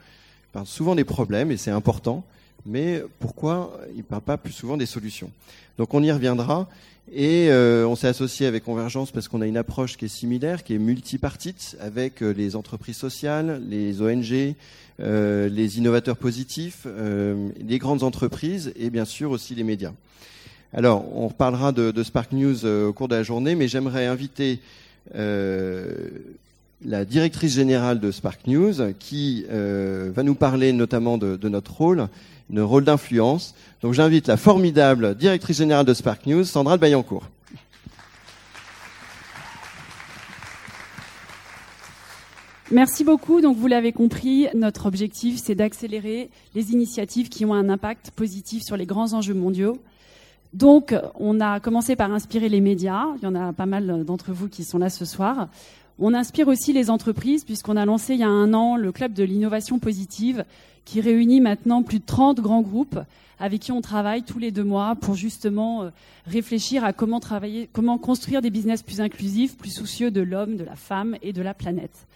Ils 0.48 0.52
parlent 0.52 0.66
souvent 0.66 0.94
des 0.94 1.04
problèmes 1.04 1.50
et 1.50 1.56
c'est 1.56 1.70
important, 1.70 2.24
mais 2.66 3.02
pourquoi 3.20 3.78
ils 3.92 3.98
ne 3.98 4.02
parlent 4.02 4.22
pas 4.22 4.36
plus 4.36 4.52
souvent 4.52 4.76
des 4.76 4.86
solutions? 4.86 5.30
Donc 5.78 5.94
on 5.94 6.02
y 6.02 6.10
reviendra. 6.10 6.68
Et 7.12 7.48
euh, 7.50 7.86
on 7.86 7.96
s'est 7.96 8.08
associé 8.08 8.46
avec 8.46 8.64
Convergence 8.64 9.10
parce 9.10 9.28
qu'on 9.28 9.42
a 9.42 9.46
une 9.46 9.58
approche 9.58 9.98
qui 9.98 10.06
est 10.06 10.08
similaire, 10.08 10.64
qui 10.64 10.74
est 10.74 10.78
multipartite, 10.78 11.76
avec 11.78 12.22
les 12.22 12.56
entreprises 12.56 12.96
sociales, 12.96 13.62
les 13.68 14.00
ONG, 14.00 14.54
les 14.98 15.78
innovateurs 15.78 16.16
positifs, 16.16 16.86
les 16.86 17.78
grandes 17.78 18.02
entreprises 18.02 18.72
et 18.76 18.90
bien 18.90 19.04
sûr 19.04 19.30
aussi 19.30 19.54
les 19.54 19.64
médias. 19.64 19.92
Alors, 20.76 21.04
on 21.16 21.28
reparlera 21.28 21.70
de, 21.70 22.02
Spark 22.02 22.32
News 22.32 22.64
euh, 22.64 22.88
au 22.88 22.92
cours 22.92 23.06
de 23.06 23.14
la 23.14 23.22
journée, 23.22 23.54
mais 23.54 23.68
j'aimerais 23.68 24.06
inviter 24.06 24.58
euh, 25.14 26.08
la 26.84 27.04
directrice 27.04 27.54
générale 27.54 28.00
de 28.00 28.10
Spark 28.10 28.48
News, 28.48 28.92
qui 28.98 29.46
euh, 29.50 30.10
va 30.12 30.24
nous 30.24 30.34
parler 30.34 30.72
notamment 30.72 31.16
de, 31.16 31.48
notre 31.48 31.72
rôle, 31.72 32.08
notre 32.50 32.68
rôle 32.68 32.84
d'influence. 32.84 33.54
Donc, 33.82 33.94
j'invite 33.94 34.26
la 34.26 34.36
formidable 34.36 35.14
directrice 35.14 35.58
générale 35.58 35.86
de 35.86 35.94
Spark 35.94 36.26
News, 36.26 36.42
Sandra 36.44 36.76
de 36.76 36.80
Bayancourt. 36.80 37.28
Merci 42.70 43.04
beaucoup. 43.04 43.42
Donc, 43.42 43.58
vous 43.58 43.66
l'avez 43.66 43.92
compris, 43.92 44.48
notre 44.54 44.86
objectif, 44.86 45.38
c'est 45.42 45.54
d'accélérer 45.54 46.30
les 46.54 46.72
initiatives 46.72 47.28
qui 47.28 47.44
ont 47.44 47.52
un 47.52 47.68
impact 47.68 48.10
positif 48.12 48.62
sur 48.62 48.78
les 48.78 48.86
grands 48.86 49.12
enjeux 49.12 49.34
mondiaux 49.34 49.76
Donc, 50.54 50.94
on 51.20 51.40
a 51.40 51.60
commencé 51.60 51.94
par 51.94 52.10
inspirer 52.10 52.48
les 52.48 52.62
médias. 52.62 53.04
Il 53.18 53.24
y 53.24 53.26
en 53.26 53.34
a 53.34 53.52
pas 53.52 53.66
mal 53.66 54.04
d'entre 54.04 54.32
vous 54.32 54.48
qui 54.48 54.64
sont 54.64 54.78
là 54.78 54.88
ce 54.88 55.04
soir. 55.04 55.48
On 55.98 56.14
inspire 56.14 56.48
aussi 56.48 56.72
les 56.72 56.88
entreprises 56.88 57.44
puisqu'on 57.44 57.76
a 57.76 57.84
lancé 57.84 58.14
il 58.14 58.20
y 58.20 58.24
a 58.24 58.28
un 58.28 58.54
an 58.54 58.76
le 58.76 58.92
club 58.92 59.12
de 59.12 59.24
l'innovation 59.24 59.78
positive 59.78 60.44
qui 60.86 61.02
réunit 61.02 61.40
maintenant 61.42 61.82
plus 61.82 61.98
de 61.98 62.06
30 62.06 62.40
grands 62.40 62.62
groupes 62.62 62.98
avec 63.38 63.60
qui 63.60 63.72
on 63.72 63.82
travaille 63.82 64.22
tous 64.22 64.38
les 64.38 64.52
deux 64.52 64.64
mois 64.64 64.96
pour 64.96 65.14
justement 65.14 65.82
euh, 65.82 65.90
réfléchir 66.26 66.84
à 66.84 66.92
comment 66.92 67.20
travailler, 67.20 67.68
comment 67.72 67.98
construire 67.98 68.40
des 68.40 68.50
business 68.50 68.82
plus 68.82 69.00
inclusifs, 69.00 69.56
plus 69.56 69.74
soucieux 69.74 70.10
de 70.10 70.20
l'homme, 70.20 70.56
de 70.56 70.64
la 70.64 70.76
femme 70.76 71.16
et 71.20 71.32
de 71.32 71.42
la 71.42 71.52
planète. 71.52 72.06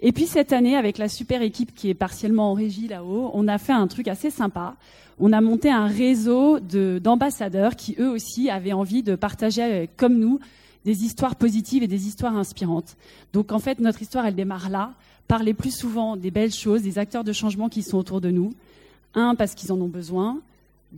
Et 0.00 0.12
puis 0.12 0.26
cette 0.26 0.52
année, 0.52 0.76
avec 0.76 0.98
la 0.98 1.08
super 1.08 1.42
équipe 1.42 1.74
qui 1.74 1.88
est 1.88 1.94
partiellement 1.94 2.50
en 2.50 2.54
régie 2.54 2.88
là-haut, 2.88 3.30
on 3.34 3.48
a 3.48 3.58
fait 3.58 3.72
un 3.72 3.86
truc 3.86 4.08
assez 4.08 4.30
sympa. 4.30 4.76
On 5.18 5.32
a 5.32 5.40
monté 5.40 5.70
un 5.70 5.86
réseau 5.86 6.60
d'ambassadeurs 6.60 7.76
qui 7.76 7.96
eux 7.98 8.10
aussi 8.10 8.50
avaient 8.50 8.74
envie 8.74 9.02
de 9.02 9.14
partager 9.14 9.88
comme 9.96 10.18
nous 10.18 10.40
des 10.84 11.04
histoires 11.04 11.34
positives 11.34 11.82
et 11.82 11.88
des 11.88 12.06
histoires 12.06 12.36
inspirantes. 12.36 12.96
Donc 13.32 13.52
en 13.52 13.58
fait, 13.58 13.80
notre 13.80 14.02
histoire, 14.02 14.26
elle 14.26 14.34
démarre 14.34 14.68
là, 14.68 14.92
parler 15.26 15.54
plus 15.54 15.74
souvent 15.74 16.16
des 16.16 16.30
belles 16.30 16.52
choses, 16.52 16.82
des 16.82 16.98
acteurs 16.98 17.24
de 17.24 17.32
changement 17.32 17.68
qui 17.68 17.82
sont 17.82 17.98
autour 17.98 18.20
de 18.20 18.30
nous. 18.30 18.54
Un, 19.14 19.34
parce 19.34 19.54
qu'ils 19.54 19.72
en 19.72 19.80
ont 19.80 19.88
besoin. 19.88 20.38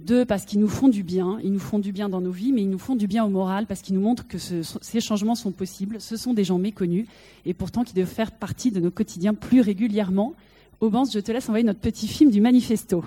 Deux, 0.04 0.24
parce 0.24 0.44
qu'ils 0.44 0.60
nous 0.60 0.68
font 0.68 0.88
du 0.88 1.02
bien. 1.02 1.38
Ils 1.42 1.52
nous 1.52 1.58
font 1.58 1.78
du 1.78 1.92
bien 1.92 2.08
dans 2.08 2.20
nos 2.20 2.30
vies, 2.30 2.52
mais 2.52 2.62
ils 2.62 2.70
nous 2.70 2.78
font 2.78 2.96
du 2.96 3.06
bien 3.06 3.24
au 3.24 3.28
moral 3.28 3.66
parce 3.66 3.82
qu'ils 3.82 3.94
nous 3.94 4.00
montrent 4.00 4.26
que 4.26 4.38
ces 4.38 5.00
changements 5.00 5.34
sont 5.34 5.50
possibles. 5.50 6.00
Ce 6.00 6.16
sont 6.16 6.34
des 6.34 6.44
gens 6.44 6.58
méconnus 6.58 7.06
et 7.44 7.52
pourtant 7.52 7.84
qui 7.84 7.94
doivent 7.94 8.06
faire 8.06 8.32
partie 8.32 8.70
de 8.70 8.80
nos 8.80 8.90
quotidiens 8.90 9.34
plus 9.34 9.60
régulièrement. 9.60 10.34
Aubance, 10.80 11.12
je 11.12 11.18
te 11.18 11.32
laisse 11.32 11.48
envoyer 11.48 11.64
notre 11.64 11.80
petit 11.80 12.06
film 12.06 12.30
du 12.30 12.40
manifesto. 12.40 13.04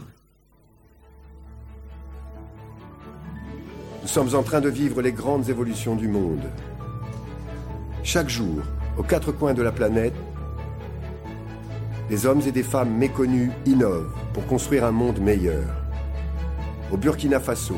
Nous 4.02 4.08
sommes 4.08 4.36
en 4.36 4.44
train 4.44 4.62
de 4.62 4.70
vivre 4.70 5.02
les 5.02 5.14
grandes 5.14 5.50
évolutions 5.50 5.96
du 5.96 6.08
monde. 6.08 6.50
Chaque 8.04 8.30
jour, 8.30 8.62
aux 8.98 9.04
quatre 9.04 9.32
coins 9.32 9.54
de 9.54 9.62
la 9.62 9.72
planète, 9.72 10.16
des 12.10 12.26
hommes 12.26 12.42
et 12.46 12.52
des 12.52 12.64
femmes 12.64 12.94
méconnus 12.94 13.52
innovent 13.66 14.14
pour 14.34 14.46
construire 14.46 14.84
un 14.84 14.92
monde 14.92 15.20
meilleur. 15.20 15.81
Au 16.92 16.98
Burkina 16.98 17.40
Faso, 17.40 17.78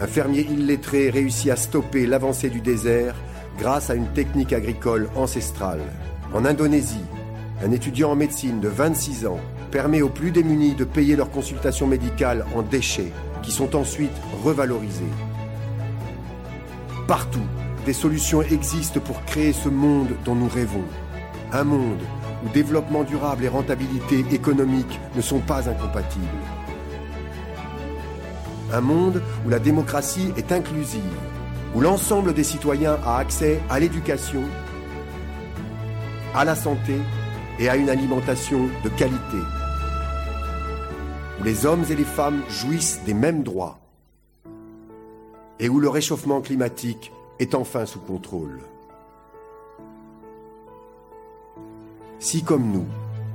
un 0.00 0.06
fermier 0.06 0.40
illettré 0.40 1.10
réussit 1.10 1.50
à 1.50 1.56
stopper 1.56 2.06
l'avancée 2.06 2.48
du 2.48 2.60
désert 2.60 3.14
grâce 3.58 3.90
à 3.90 3.94
une 3.94 4.08
technique 4.08 4.52
agricole 4.52 5.08
ancestrale. 5.14 5.80
En 6.32 6.44
Indonésie, 6.44 7.04
un 7.64 7.70
étudiant 7.70 8.12
en 8.12 8.16
médecine 8.16 8.60
de 8.60 8.68
26 8.68 9.26
ans 9.26 9.40
permet 9.70 10.00
aux 10.00 10.08
plus 10.08 10.30
démunis 10.30 10.74
de 10.74 10.84
payer 10.84 11.16
leurs 11.16 11.30
consultations 11.30 11.86
médicales 11.86 12.46
en 12.54 12.62
déchets 12.62 13.12
qui 13.42 13.52
sont 13.52 13.76
ensuite 13.76 14.16
revalorisés. 14.42 15.04
Partout, 17.06 17.46
des 17.84 17.92
solutions 17.92 18.42
existent 18.42 19.00
pour 19.00 19.22
créer 19.24 19.52
ce 19.52 19.68
monde 19.68 20.08
dont 20.24 20.34
nous 20.34 20.48
rêvons. 20.48 20.84
Un 21.52 21.64
monde 21.64 22.00
où 22.44 22.48
développement 22.48 23.04
durable 23.04 23.44
et 23.44 23.48
rentabilité 23.48 24.24
économique 24.32 24.98
ne 25.14 25.20
sont 25.20 25.40
pas 25.40 25.68
incompatibles. 25.68 26.24
Un 28.76 28.82
monde 28.82 29.22
où 29.46 29.48
la 29.48 29.58
démocratie 29.58 30.34
est 30.36 30.52
inclusive, 30.52 31.00
où 31.74 31.80
l'ensemble 31.80 32.34
des 32.34 32.44
citoyens 32.44 32.98
a 33.06 33.16
accès 33.16 33.58
à 33.70 33.80
l'éducation, 33.80 34.42
à 36.34 36.44
la 36.44 36.54
santé 36.54 36.92
et 37.58 37.70
à 37.70 37.76
une 37.76 37.88
alimentation 37.88 38.68
de 38.84 38.90
qualité, 38.90 39.38
où 41.40 41.42
les 41.42 41.64
hommes 41.64 41.86
et 41.88 41.94
les 41.94 42.04
femmes 42.04 42.42
jouissent 42.50 43.00
des 43.06 43.14
mêmes 43.14 43.42
droits 43.42 43.78
et 45.58 45.70
où 45.70 45.80
le 45.80 45.88
réchauffement 45.88 46.42
climatique 46.42 47.12
est 47.38 47.54
enfin 47.54 47.86
sous 47.86 48.00
contrôle. 48.00 48.60
Si 52.18 52.42
comme 52.42 52.70
nous, 52.70 52.84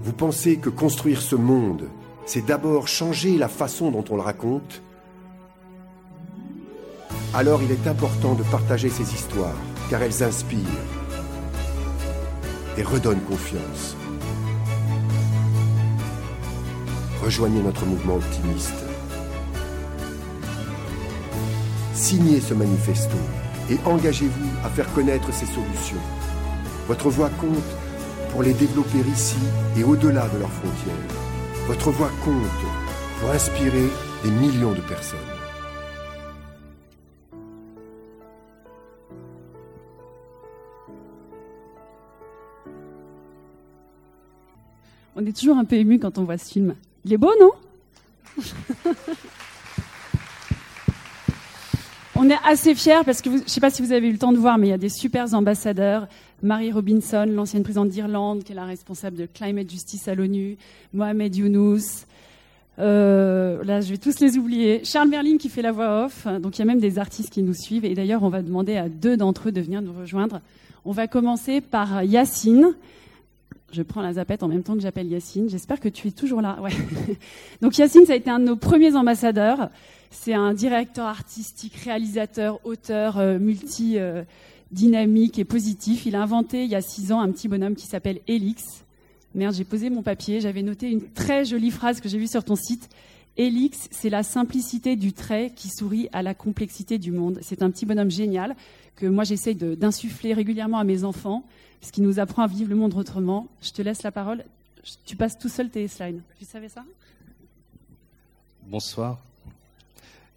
vous 0.03 0.13
pensez 0.13 0.57
que 0.57 0.69
construire 0.69 1.19
ce 1.19 1.36
monde, 1.36 1.89
c'est 2.27 2.45
d'abord 2.45 2.88
changer 2.88 3.39
la 3.39 3.48
façon 3.48 3.89
dont 3.89 4.05
on 4.12 4.17
le 4.17 4.21
raconte, 4.21 4.83
alors 7.33 7.61
il 7.63 7.71
est 7.71 7.88
important 7.88 8.33
de 8.33 8.43
partager 8.43 8.89
ces 8.89 9.13
histoires, 9.13 9.55
car 9.89 10.01
elles 10.01 10.23
inspirent 10.23 10.59
et 12.77 12.83
redonnent 12.83 13.21
confiance. 13.21 13.95
Rejoignez 17.23 17.61
notre 17.61 17.85
mouvement 17.85 18.15
optimiste. 18.15 18.73
Signez 21.93 22.41
ce 22.41 22.53
manifesto 22.53 23.17
et 23.69 23.77
engagez-vous 23.85 24.50
à 24.65 24.69
faire 24.69 24.91
connaître 24.93 25.31
ces 25.31 25.45
solutions. 25.45 26.01
Votre 26.88 27.09
voix 27.09 27.29
compte 27.39 27.77
pour 28.31 28.43
les 28.43 28.53
développer 28.53 29.00
ici 29.13 29.38
et 29.77 29.83
au-delà 29.83 30.27
de 30.29 30.39
leurs 30.39 30.51
frontières. 30.51 30.95
Votre 31.67 31.91
voix 31.91 32.11
compte 32.25 32.35
pour 33.19 33.29
inspirer 33.29 33.88
des 34.23 34.31
millions 34.31 34.73
de 34.73 34.81
personnes. 34.81 35.30
On 45.15 45.25
est 45.25 45.38
toujours 45.38 45.58
un 45.58 45.65
peu 45.65 45.75
ému 45.75 46.00
quand 46.00 46.18
on 46.18 46.24
voit 46.24 46.38
ce 46.38 46.51
film. 46.51 46.75
Il 47.06 47.13
est 47.13 47.18
beau, 47.18 47.32
non 47.39 47.51
On 52.15 52.30
est 52.30 52.38
assez 52.46 52.75
fiers 52.75 53.03
parce 53.03 53.22
que 53.22 53.32
je 53.32 53.38
ne 53.38 53.48
sais 53.48 53.60
pas 53.60 53.72
si 53.72 53.82
vous 53.82 53.91
avez 53.91 54.08
eu 54.08 54.12
le 54.12 54.20
temps 54.20 54.32
de 54.32 54.38
voir, 54.38 54.58
mais 54.60 54.68
il 54.68 54.70
y 54.70 54.74
a 54.74 54.77
des 54.77 54.89
super 54.89 55.34
ambassadeurs. 55.34 56.08
Marie 56.44 56.72
Robinson, 56.72 57.25
l'ancienne 57.27 57.63
présidente 57.63 57.89
d'Irlande, 57.89 58.44
qui 58.44 58.51
est 58.51 58.56
la 58.56 58.65
responsable 58.65 59.18
de 59.18 59.25
Climate 59.25 59.70
Justice 59.70 60.08
à 60.08 60.13
l'ONU. 60.13 60.58
Mohamed 60.94 61.36
Younous. 61.36 62.06
Euh, 62.80 63.63
là, 63.63 63.82
je 63.82 63.89
vais 63.91 63.98
tous 63.98 64.20
les 64.20 64.38
oublier. 64.38 64.84
Charles 64.84 65.10
Merlin 65.10 65.38
qui 65.38 65.50
fait 65.50 65.62
la 65.62 65.72
voix 65.72 66.06
off. 66.06 66.27
Donc, 66.41 66.58
il 66.58 66.60
y 66.60 66.62
a 66.62 66.65
même 66.65 66.80
des 66.80 67.00
artistes 67.00 67.32
qui 67.32 67.41
nous 67.44 67.53
suivent. 67.53 67.86
Et 67.86 67.96
d'ailleurs, 67.96 68.24
on 68.24 68.30
va 68.30 68.41
demander 68.41 68.77
à 68.77 68.88
deux 68.88 69.18
d'entre 69.18 69.50
eux 69.50 69.51
de 69.51 69.62
venir 69.62 69.82
nous 69.82 69.94
rejoindre. 69.94 70.41
On 70.86 70.91
va 70.91 71.08
commencer 71.08 71.60
par 71.60 72.03
Yacine. 72.03 72.75
Je 73.72 73.82
prends 73.82 74.01
la 74.01 74.13
zapette 74.13 74.44
en 74.44 74.48
même 74.48 74.63
temps 74.63 74.75
que 74.75 74.82
j'appelle 74.82 75.08
Yacine. 75.08 75.50
J'espère 75.50 75.80
que 75.80 75.90
tu 75.90 76.10
es 76.10 76.12
toujours 76.12 76.42
là. 76.42 76.60
Ouais. 76.62 76.72
Donc 77.62 77.78
Yacine, 77.78 78.06
ça 78.06 78.13
a 78.13 78.16
été 78.16 78.30
un 78.30 78.40
de 78.40 78.46
nos 78.46 78.56
premiers 78.56 78.96
ambassadeurs. 78.96 79.70
C'est 80.10 80.34
un 80.34 80.54
directeur 80.54 81.06
artistique, 81.06 81.75
réalisateur, 81.75 82.60
auteur, 82.66 83.18
euh, 83.18 83.40
multi 83.40 83.98
euh, 83.98 84.24
dynamique 84.72 85.40
et 85.40 85.46
positif. 85.46 86.06
Il 86.06 86.16
a 86.16 86.22
inventé 86.22 86.66
il 86.66 86.70
y 86.70 86.75
a 86.75 86.82
six 86.82 87.13
ans 87.13 87.22
un 87.22 87.32
petit 87.32 87.48
bonhomme 87.48 87.75
qui 87.75 87.88
s'appelle 87.88 88.20
Elix. 88.28 88.84
Merde, 89.36 89.56
j'ai 89.56 89.63
posé 89.63 89.90
mon 89.90 90.01
papier. 90.01 90.42
J'avais 90.42 90.63
noté 90.63 90.90
une 90.90 91.01
très 91.01 91.46
jolie 91.46 91.72
phrase 91.72 92.01
que 92.01 92.10
j'ai 92.10 92.18
vue 92.18 92.28
sur 92.28 92.44
ton 92.44 92.58
site. 92.58 92.90
Elix, 93.38 93.88
c'est 93.91 94.09
la 94.09 94.23
simplicité 94.23 94.95
du 94.95 95.13
trait 95.13 95.51
qui 95.55 95.69
sourit 95.69 96.09
à 96.11 96.21
la 96.21 96.33
complexité 96.33 96.97
du 96.97 97.11
monde. 97.11 97.39
C'est 97.41 97.61
un 97.61 97.71
petit 97.71 97.85
bonhomme 97.85 98.11
génial 98.11 98.55
que 98.95 99.05
moi 99.05 99.23
j'essaye 99.23 99.55
d'insuffler 99.55 100.33
régulièrement 100.33 100.77
à 100.77 100.83
mes 100.83 101.03
enfants, 101.03 101.43
ce 101.81 101.91
qui 101.91 102.01
nous 102.01 102.19
apprend 102.19 102.43
à 102.43 102.47
vivre 102.47 102.69
le 102.69 102.75
monde 102.75 102.93
autrement. 102.95 103.47
Je 103.61 103.71
te 103.71 103.81
laisse 103.81 104.03
la 104.03 104.11
parole. 104.11 104.43
Tu 105.05 105.15
passes 105.15 105.38
tout 105.38 105.50
seul 105.50 105.69
tes 105.69 105.88
slides. 105.88 106.21
Tu 106.39 106.45
savais 106.45 106.69
ça? 106.69 106.83
Bonsoir. 108.67 109.19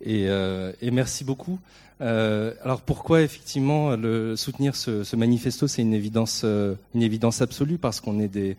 Et, 0.01 0.29
euh, 0.29 0.73
et, 0.81 0.91
merci 0.91 1.25
beaucoup. 1.25 1.59
Euh, 2.01 2.53
alors 2.63 2.81
pourquoi 2.81 3.23
effectivement 3.23 3.97
soutenir 4.37 4.75
ce, 4.75 5.17
manifesto, 5.17 5.67
c'est 5.69 5.83
une 5.83 5.95
évidence, 5.95 6.43
euh, 6.45 6.75
une 6.95 7.03
évidence 7.03 7.41
absolue 7.41 7.79
parce 7.79 8.01
qu'on 8.01 8.19
est 8.19 8.29
des, 8.29 8.57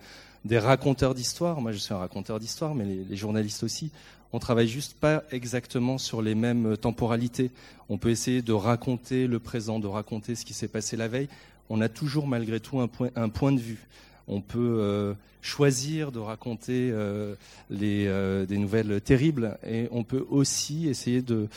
raconteurs 0.57 1.13
d'histoire. 1.13 1.61
Moi, 1.61 1.71
je 1.71 1.77
suis 1.77 1.93
un 1.93 1.97
raconteur 1.97 2.39
d'histoire, 2.39 2.73
mais 2.73 2.85
les, 2.85 3.15
journalistes 3.17 3.63
aussi. 3.63 3.91
On 4.35 4.39
travaille 4.39 4.67
juste 4.67 4.95
pas 4.99 5.23
exactement 5.31 5.97
sur 5.97 6.21
les 6.21 6.35
mêmes 6.35 6.75
temporalités. 6.75 7.51
On 7.87 7.97
peut 7.97 8.09
essayer 8.09 8.41
de 8.41 8.51
raconter 8.51 9.27
le 9.27 9.39
présent, 9.39 9.79
de 9.79 9.87
raconter 9.87 10.35
ce 10.35 10.43
qui 10.43 10.53
s'est 10.53 10.67
passé 10.67 10.97
la 10.97 11.07
veille. 11.07 11.29
On 11.69 11.79
a 11.79 11.87
toujours 11.87 12.27
malgré 12.27 12.59
tout 12.59 12.81
un 12.81 12.89
point, 12.89 13.11
un 13.15 13.29
point 13.29 13.53
de 13.53 13.61
vue 13.61 13.87
on 14.27 14.41
peut 14.41 14.77
euh, 14.79 15.13
choisir 15.41 16.11
de 16.11 16.19
raconter 16.19 16.89
euh, 16.91 17.35
euh, 17.71 18.45
des 18.45 18.57
nouvelles 18.57 18.99
terribles 19.01 19.57
et 19.67 19.87
on 19.91 20.03
peut 20.03 20.25
aussi 20.29 20.87
essayer 20.87 21.21
de, 21.21 21.47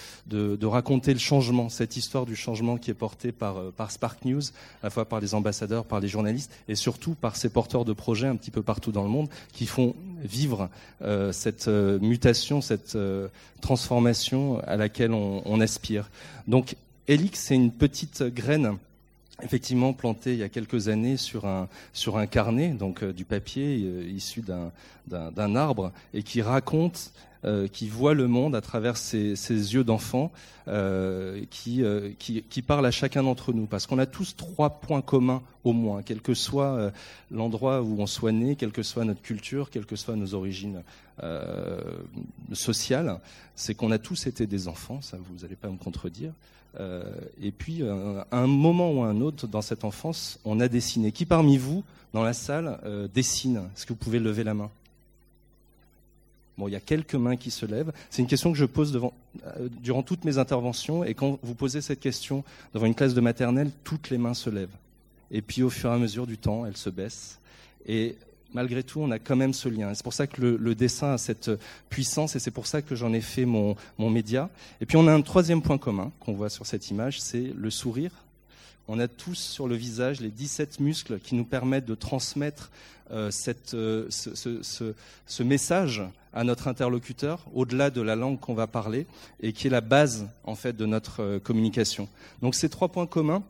raconter 0.66 1.12
le 1.12 1.18
changement, 1.18 1.68
cette 1.68 1.96
histoire 1.96 2.26
du 2.26 2.36
changement 2.36 2.76
qui 2.76 2.90
est 2.90 2.94
portée 2.94 3.32
par, 3.32 3.72
par 3.72 3.90
Spark 3.90 4.24
News, 4.24 4.42
à 4.82 4.86
la 4.86 4.90
fois 4.90 5.06
par 5.06 5.20
les 5.20 5.34
ambassadeurs, 5.34 5.84
par 5.84 6.00
les 6.00 6.08
journalistes 6.08 6.52
et 6.68 6.74
surtout 6.74 7.14
par 7.14 7.36
ces 7.36 7.48
porteurs 7.48 7.84
de 7.84 7.92
projets 7.92 8.28
un 8.28 8.36
petit 8.36 8.50
peu 8.50 8.62
partout 8.62 8.92
dans 8.92 9.02
le 9.02 9.08
monde 9.08 9.28
qui 9.52 9.66
font 9.66 9.94
vivre 10.22 10.68
cette 11.32 11.68
mutation, 11.68 12.60
cette 12.60 12.98
transformation 13.60 14.60
à 14.66 14.76
laquelle 14.76 15.12
on, 15.12 15.42
on 15.46 15.60
aspire. 15.60 16.10
Donc, 16.46 16.76
Elix, 17.06 17.40
c'est 17.40 17.54
une 17.54 17.72
petite 17.72 18.22
graine 18.22 18.76
effectivement 19.42 19.92
planté 19.92 20.32
il 20.32 20.38
y 20.38 20.42
a 20.42 20.48
quelques 20.48 20.88
années 20.88 21.16
sur 21.16 21.46
un, 21.46 21.68
sur 21.92 22.18
un 22.18 22.26
carnet, 22.26 22.70
donc 22.70 23.02
euh, 23.02 23.12
du 23.12 23.24
papier 23.24 23.80
euh, 23.84 24.02
issu 24.08 24.42
d'un 24.42 25.56
arbre, 25.56 25.92
et 26.14 26.22
qui 26.22 26.42
raconte 26.42 27.12
euh, 27.44 27.68
qui 27.68 27.88
voit 27.88 28.14
le 28.14 28.26
monde 28.26 28.56
à 28.56 28.60
travers 28.60 28.96
ses, 28.96 29.30
yeux 29.30 29.84
d'enfant, 29.84 30.32
euh, 30.66 31.44
qui, 31.50 31.84
qui, 32.18 32.62
parle 32.62 32.84
à 32.84 32.90
chacun 32.90 33.22
d'entre 33.22 33.52
nous. 33.52 33.66
Parce 33.66 33.86
qu'on 33.86 33.98
a 33.98 34.06
tous 34.06 34.34
trois 34.34 34.80
points 34.80 35.02
communs 35.02 35.40
au 35.62 35.72
moins, 35.72 36.02
quel 36.02 36.20
que 36.20 36.34
soit 36.34 36.90
l'endroit 37.30 37.80
où 37.80 38.00
on 38.00 38.06
soit 38.06 38.32
né, 38.32 38.56
quelle 38.56 38.72
que 38.72 38.82
soit 38.82 39.04
notre 39.04 39.22
culture, 39.22 39.70
quelles 39.70 39.86
que 39.86 39.94
soient 39.94 40.16
nos 40.16 40.34
origines 40.34 40.82
sociales, 42.52 43.20
c'est 43.54 43.74
qu'on 43.74 43.92
a 43.92 43.98
tous 43.98 44.26
été 44.26 44.48
des 44.48 44.66
enfants, 44.66 45.00
ça 45.00 45.16
vous 45.16 45.42
n'allez 45.42 45.56
pas 45.56 45.68
me 45.68 45.76
contredire. 45.76 46.32
Et 46.78 47.50
puis, 47.50 47.82
à 47.82 48.38
un 48.38 48.46
moment 48.46 48.92
ou 48.92 49.02
à 49.02 49.08
un 49.08 49.20
autre 49.20 49.46
dans 49.46 49.62
cette 49.62 49.84
enfance, 49.84 50.38
on 50.44 50.60
a 50.60 50.68
dessiné. 50.68 51.12
Qui 51.12 51.26
parmi 51.26 51.56
vous, 51.56 51.82
dans 52.12 52.22
la 52.22 52.32
salle, 52.32 52.78
dessine 53.14 53.62
Est-ce 53.74 53.84
que 53.84 53.92
vous 53.92 53.98
pouvez 53.98 54.18
lever 54.18 54.44
la 54.44 54.54
main 54.54 54.70
Bon, 56.58 56.66
il 56.66 56.72
y 56.72 56.76
a 56.76 56.80
quelques 56.80 57.14
mains 57.14 57.36
qui 57.36 57.52
se 57.52 57.64
lèvent. 57.64 57.92
C'est 58.10 58.20
une 58.20 58.28
question 58.28 58.50
que 58.50 58.58
je 58.58 58.64
pose 58.64 58.96
euh, 58.96 59.68
durant 59.80 60.02
toutes 60.02 60.24
mes 60.24 60.38
interventions. 60.38 61.04
Et 61.04 61.14
quand 61.14 61.38
vous 61.44 61.54
posez 61.54 61.80
cette 61.80 62.00
question 62.00 62.42
devant 62.74 62.86
une 62.86 62.96
classe 62.96 63.14
de 63.14 63.20
maternelle, 63.20 63.70
toutes 63.84 64.10
les 64.10 64.18
mains 64.18 64.34
se 64.34 64.50
lèvent. 64.50 64.76
Et 65.30 65.40
puis 65.40 65.62
au 65.62 65.70
fur 65.70 65.90
et 65.90 65.94
à 65.94 65.98
mesure 65.98 66.26
du 66.26 66.36
temps, 66.36 66.66
elles 66.66 66.76
se 66.76 66.90
baissent. 66.90 67.38
Et 67.86 68.16
malgré 68.54 68.82
tout, 68.82 69.00
on 69.00 69.10
a 69.10 69.18
quand 69.18 69.36
même 69.36 69.52
ce 69.52 69.68
lien. 69.68 69.92
C'est 69.94 70.02
pour 70.02 70.14
ça 70.14 70.26
que 70.26 70.40
le, 70.40 70.74
dessin 70.74 71.12
a 71.12 71.18
cette 71.18 71.50
puissance 71.88 72.36
et 72.36 72.38
c'est 72.38 72.50
pour 72.50 72.66
ça 72.66 72.82
que 72.82 72.94
j'en 72.94 73.12
ai 73.12 73.20
fait 73.20 73.44
mon, 73.44 73.76
média. 73.98 74.50
Et 74.80 74.86
puis 74.86 74.96
on 74.96 75.06
a 75.06 75.12
un 75.12 75.22
troisième 75.22 75.62
point 75.62 75.78
commun 75.78 76.12
qu'on 76.20 76.32
voit 76.32 76.50
sur 76.50 76.66
cette 76.66 76.90
image, 76.90 77.20
c'est 77.20 77.52
le 77.56 77.70
sourire. 77.70 78.12
On 78.90 78.98
a 78.98 79.08
tous 79.08 79.34
sur 79.34 79.68
le 79.68 79.74
visage 79.74 80.20
les 80.20 80.30
17 80.30 80.80
muscles 80.80 81.18
qui 81.18 81.34
nous 81.34 81.44
permettent 81.44 81.84
de 81.84 81.94
transmettre 81.94 82.70
euh, 83.10 83.30
euh, 83.74 84.06
ce, 84.10 84.34
ce, 84.34 84.94
ce, 85.26 85.42
message 85.42 86.02
à 86.34 86.44
notre 86.44 86.68
interlocuteur 86.68 87.46
au-delà 87.54 87.90
de 87.90 88.02
la 88.02 88.16
langue 88.16 88.38
qu'on 88.38 88.54
va 88.54 88.66
parler 88.66 89.06
et 89.40 89.52
qui 89.52 89.66
est 89.66 89.70
la 89.70 89.80
base 89.80 90.28
en 90.44 90.54
fait 90.54 90.76
de 90.76 90.84
notre 90.84 91.22
euh, 91.22 91.38
communication. 91.38 92.08
Donc 92.42 92.54
ces 92.54 92.68
trois 92.68 92.88
points 92.88 93.06
communs 93.06 93.42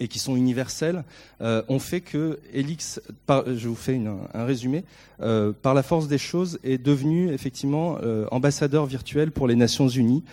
et 0.00 0.08
qui 0.08 0.18
sont 0.18 0.34
universels, 0.34 1.04
euh, 1.42 1.62
ont 1.68 1.78
fait 1.78 2.00
que 2.00 2.40
Elix, 2.52 3.00
je 3.28 3.68
vous 3.68 3.74
fais 3.74 4.00
un 4.34 4.44
résumé, 4.44 4.82
euh, 5.20 5.52
par 5.52 5.74
la 5.74 5.82
force 5.82 6.08
des 6.08 6.18
choses, 6.18 6.58
est 6.64 6.78
devenu 6.78 7.30
effectivement 7.30 7.98
euh, 8.02 8.26
ambassadeur 8.30 8.86
virtuel 8.86 9.30
pour 9.30 9.46
les 9.46 9.56
Nations 9.56 9.88
Unies, 9.88 10.24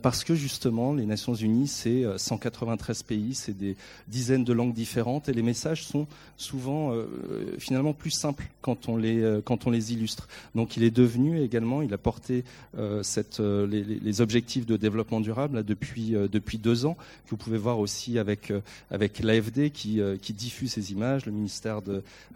parce 0.00 0.22
que 0.22 0.36
justement, 0.36 0.94
les 0.94 1.06
Nations 1.06 1.34
Unies, 1.34 1.66
c'est 1.66 2.04
193 2.16 3.02
pays, 3.02 3.34
c'est 3.34 3.56
des 3.56 3.76
dizaines 4.06 4.44
de 4.44 4.52
langues 4.52 4.72
différentes, 4.72 5.28
et 5.28 5.32
les 5.32 5.42
messages 5.42 5.84
sont 5.84 6.06
souvent 6.36 6.94
finalement 7.58 7.92
plus 7.92 8.12
simples 8.12 8.48
quand 8.60 8.88
on 8.88 8.96
les 8.96 9.40
quand 9.44 9.66
on 9.66 9.70
les 9.70 9.92
illustre. 9.92 10.28
Donc, 10.54 10.76
il 10.76 10.84
est 10.84 10.92
devenu 10.92 11.40
également, 11.42 11.82
il 11.82 11.92
a 11.94 11.98
porté 11.98 12.44
les, 12.78 14.20
objectifs 14.20 14.66
de 14.66 14.76
développement 14.76 15.20
durable 15.20 15.64
depuis 15.64 16.10
depuis 16.12 16.58
deux 16.58 16.86
ans, 16.86 16.94
que 16.94 17.30
vous 17.30 17.36
pouvez 17.36 17.58
voir 17.58 17.80
aussi 17.80 18.20
avec 18.20 18.52
avec 18.92 19.20
l'AFD 19.20 19.70
qui, 19.70 20.00
euh, 20.00 20.16
qui 20.16 20.34
diffuse 20.34 20.72
ces 20.72 20.92
images, 20.92 21.26
le 21.26 21.32
ministère 21.32 21.80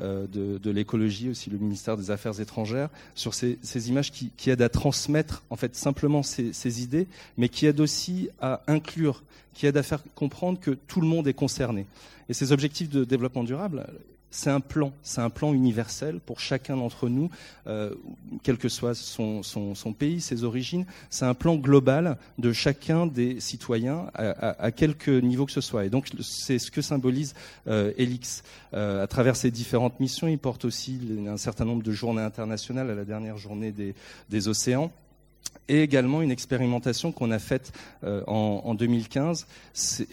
euh, 0.00 0.26
de, 0.26 0.70
l'écologie 0.70 1.28
aussi, 1.28 1.50
le 1.50 1.59
ministère 1.59 1.96
des 1.96 2.11
Affaires 2.11 2.40
étrangères, 2.40 2.88
sur 3.14 3.35
ces, 3.35 3.59
images 3.88 4.11
qui, 4.11 4.50
aident 4.50 4.62
à 4.62 4.68
transmettre 4.68 5.44
en 5.50 5.57
fait 5.57 5.76
simplement 5.76 6.22
ces 6.22 6.83
idées, 6.83 7.07
mais 7.37 7.48
qui 7.48 7.66
aident 7.66 7.81
aussi 7.81 8.31
à 8.40 8.62
inclure, 8.66 9.22
qui 9.54 9.66
aident 9.66 9.76
à 9.76 9.83
faire 9.83 10.02
comprendre 10.14 10.59
que 10.59 10.70
tout 10.70 11.00
le 11.00 11.07
monde 11.07 11.28
est 11.28 11.35
concerné. 11.35 11.87
Et 12.28 12.35
ces 12.35 12.52
objectifs 12.52 12.88
de 12.88 13.04
développement 13.04 13.44
durable, 13.44 13.87
c'est 14.30 14.50
un 14.50 14.60
plan, 14.60 14.92
c'est 15.02 15.20
un 15.20 15.30
plan 15.30 15.54
universel 15.54 16.20
pour 16.20 16.40
chacun 16.40 16.76
d'entre 16.76 17.08
nous, 17.08 17.30
euh, 17.66 17.94
quel 18.42 18.58
que 18.58 18.68
soit 18.68 18.94
son, 18.94 19.42
pays, 19.98 20.20
ses 20.20 20.44
origines. 20.44 20.84
C'est 21.10 21.24
un 21.24 21.34
plan 21.34 21.56
global 21.56 22.18
de 22.38 22.52
chacun 22.52 23.06
des 23.06 23.40
citoyens 23.40 24.06
à, 24.14 24.70
quelque 24.72 25.10
niveau 25.10 25.46
que 25.46 25.52
ce 25.52 25.60
soit. 25.60 25.86
Et 25.86 25.90
donc 25.90 26.08
c'est 26.20 26.58
ce 26.58 26.70
que 26.70 26.82
symbolise 26.82 27.34
euh, 27.66 27.92
Elix 27.96 28.42
euh, 28.74 29.02
à 29.02 29.06
travers 29.06 29.36
ses 29.36 29.50
différentes 29.50 30.00
missions. 30.00 30.28
Il 30.28 30.38
porte 30.38 30.64
aussi 30.64 31.00
un 31.26 31.36
certain 31.36 31.64
nombre 31.64 31.82
de 31.82 31.92
journées 31.92 32.22
internationales 32.22 32.90
à 32.90 32.94
la 32.94 33.04
dernière 33.04 33.38
journée 33.38 33.72
des, 33.72 34.48
océans 34.48 34.90
et 35.68 35.82
également 35.82 36.20
une 36.20 36.30
expérimentation 36.30 37.10
qu'on 37.10 37.30
a 37.30 37.38
faite 37.38 37.72
en, 38.04 38.62
en, 38.64 38.74
2015 38.74 39.46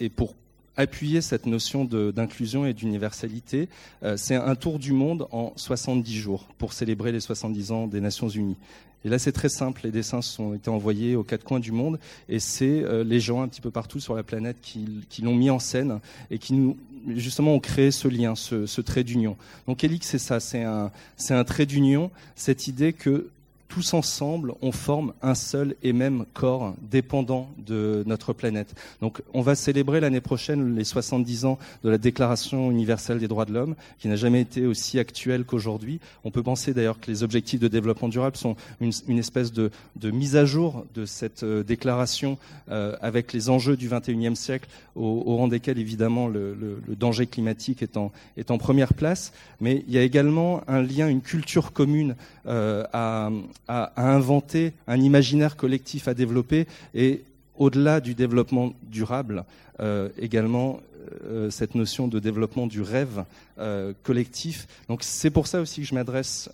et 0.00 0.08
pour 0.08 0.34
appuyer 0.76 1.20
cette 1.20 1.46
notion 1.46 1.84
d'inclusion 1.84 2.66
et 2.66 2.74
d'universalité. 2.74 3.68
Euh, 4.02 4.16
c'est 4.16 4.34
un 4.34 4.54
tour 4.54 4.78
du 4.78 4.92
monde 4.92 5.26
en 5.30 5.52
70 5.56 6.16
jours 6.16 6.46
pour 6.58 6.72
célébrer 6.72 7.12
les 7.12 7.20
70 7.20 7.72
ans 7.72 7.86
des 7.86 8.00
Nations 8.00 8.28
Unies. 8.28 8.56
Et 9.04 9.08
là, 9.08 9.18
c'est 9.18 9.32
très 9.32 9.50
simple. 9.50 9.82
Les 9.84 9.90
dessins 9.90 10.22
sont 10.22 10.54
été 10.54 10.70
envoyés 10.70 11.14
aux 11.14 11.24
quatre 11.24 11.44
coins 11.44 11.60
du 11.60 11.72
monde, 11.72 11.98
et 12.28 12.38
c'est 12.38 12.82
euh, 12.82 13.04
les 13.04 13.20
gens 13.20 13.42
un 13.42 13.48
petit 13.48 13.60
peu 13.60 13.70
partout 13.70 14.00
sur 14.00 14.14
la 14.14 14.22
planète 14.22 14.56
qui, 14.62 14.86
qui 15.10 15.22
l'ont 15.22 15.34
mis 15.34 15.50
en 15.50 15.58
scène 15.58 16.00
et 16.30 16.38
qui 16.38 16.54
nous 16.54 16.76
justement 17.16 17.52
ont 17.52 17.60
créé 17.60 17.90
ce 17.90 18.08
lien, 18.08 18.34
ce, 18.34 18.64
ce 18.64 18.80
trait 18.80 19.04
d'union. 19.04 19.36
Donc 19.66 19.84
Elix, 19.84 20.08
c'est 20.08 20.18
ça, 20.18 20.40
c'est 20.40 20.62
un, 20.62 20.90
c'est 21.18 21.34
un 21.34 21.44
trait 21.44 21.66
d'union, 21.66 22.10
cette 22.34 22.66
idée 22.66 22.94
que 22.94 23.28
tous 23.74 23.94
ensemble, 23.94 24.54
on 24.62 24.70
forme 24.70 25.14
un 25.20 25.34
seul 25.34 25.74
et 25.82 25.92
même 25.92 26.26
corps 26.32 26.76
dépendant 26.80 27.50
de 27.66 28.04
notre 28.06 28.32
planète. 28.32 28.72
Donc 29.00 29.20
on 29.32 29.42
va 29.42 29.56
célébrer 29.56 29.98
l'année 29.98 30.20
prochaine 30.20 30.76
les 30.76 30.84
70 30.84 31.44
ans 31.44 31.58
de 31.82 31.90
la 31.90 31.98
Déclaration 31.98 32.70
universelle 32.70 33.18
des 33.18 33.26
droits 33.26 33.46
de 33.46 33.52
l'homme, 33.52 33.74
qui 33.98 34.06
n'a 34.06 34.14
jamais 34.14 34.42
été 34.42 34.64
aussi 34.64 35.00
actuelle 35.00 35.44
qu'aujourd'hui. 35.44 35.98
On 36.22 36.30
peut 36.30 36.44
penser 36.44 36.72
d'ailleurs 36.72 37.00
que 37.00 37.10
les 37.10 37.24
objectifs 37.24 37.58
de 37.58 37.66
développement 37.66 38.08
durable 38.08 38.36
sont 38.36 38.54
une, 38.80 39.18
espèce 39.18 39.52
de, 39.52 39.72
mise 40.04 40.36
à 40.36 40.44
jour 40.44 40.86
de 40.94 41.04
cette 41.04 41.42
euh, 41.42 41.64
déclaration 41.64 42.38
euh, 42.70 42.94
avec 43.00 43.32
les 43.32 43.50
enjeux 43.50 43.76
du 43.76 43.88
21e 43.88 44.36
siècle, 44.36 44.68
au, 44.94 45.36
rang 45.36 45.48
desquels 45.48 45.80
évidemment 45.80 46.28
le, 46.28 46.78
danger 46.96 47.26
climatique 47.26 47.82
est 47.82 47.96
en, 47.96 48.12
est 48.36 48.52
en 48.52 48.58
première 48.58 48.94
place. 48.94 49.32
Mais 49.60 49.82
il 49.88 49.94
y 49.94 49.98
a 49.98 50.02
également 50.02 50.62
un 50.68 50.80
lien, 50.80 51.08
une 51.08 51.22
culture 51.22 51.72
commune 51.72 52.14
euh, 52.46 52.84
à 52.92 53.30
à, 53.68 53.92
inventer, 53.96 54.72
un 54.86 55.00
imaginaire 55.00 55.56
collectif 55.56 56.08
à 56.08 56.14
développer 56.14 56.66
et 56.94 57.22
au-delà 57.56 58.00
du 58.00 58.14
développement 58.14 58.72
durable, 58.82 59.44
euh, 59.80 60.08
également 60.18 60.80
euh, 61.24 61.50
cette 61.50 61.74
notion 61.74 62.08
de 62.08 62.18
développement 62.18 62.66
du 62.66 62.82
rêve 62.82 63.24
euh, 63.58 63.92
collectif. 64.02 64.66
Donc 64.88 65.02
c'est 65.02 65.30
pour 65.30 65.46
ça 65.46 65.60
aussi 65.60 65.82
que 65.82 65.86
je 65.86 65.94
m'adresse 65.94 66.50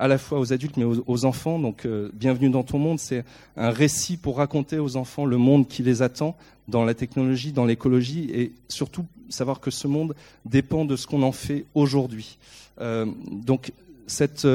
à 0.00 0.06
la 0.06 0.18
fois 0.18 0.38
aux 0.38 0.52
adultes 0.52 0.76
mais 0.76 0.84
aux, 0.84 1.24
enfants. 1.24 1.58
Donc 1.58 1.86
bienvenue 2.12 2.50
dans 2.50 2.62
ton 2.62 2.78
monde, 2.78 2.98
c'est 2.98 3.24
un 3.56 3.70
récit 3.70 4.16
pour 4.16 4.36
raconter 4.36 4.78
aux 4.78 4.96
enfants 4.96 5.24
le 5.24 5.38
monde 5.38 5.66
qui 5.66 5.82
les 5.82 6.02
attend 6.02 6.36
dans 6.68 6.84
la 6.84 6.94
technologie, 6.94 7.52
dans 7.52 7.64
l'écologie 7.64 8.30
et 8.32 8.52
surtout 8.68 9.06
savoir 9.28 9.60
que 9.60 9.70
ce 9.70 9.88
monde 9.88 10.14
dépend 10.44 10.84
de 10.84 10.94
ce 10.94 11.06
qu'on 11.06 11.22
en 11.22 11.32
fait 11.32 11.64
aujourd'hui. 11.74 12.38
donc 12.78 13.72
cette 14.06 14.46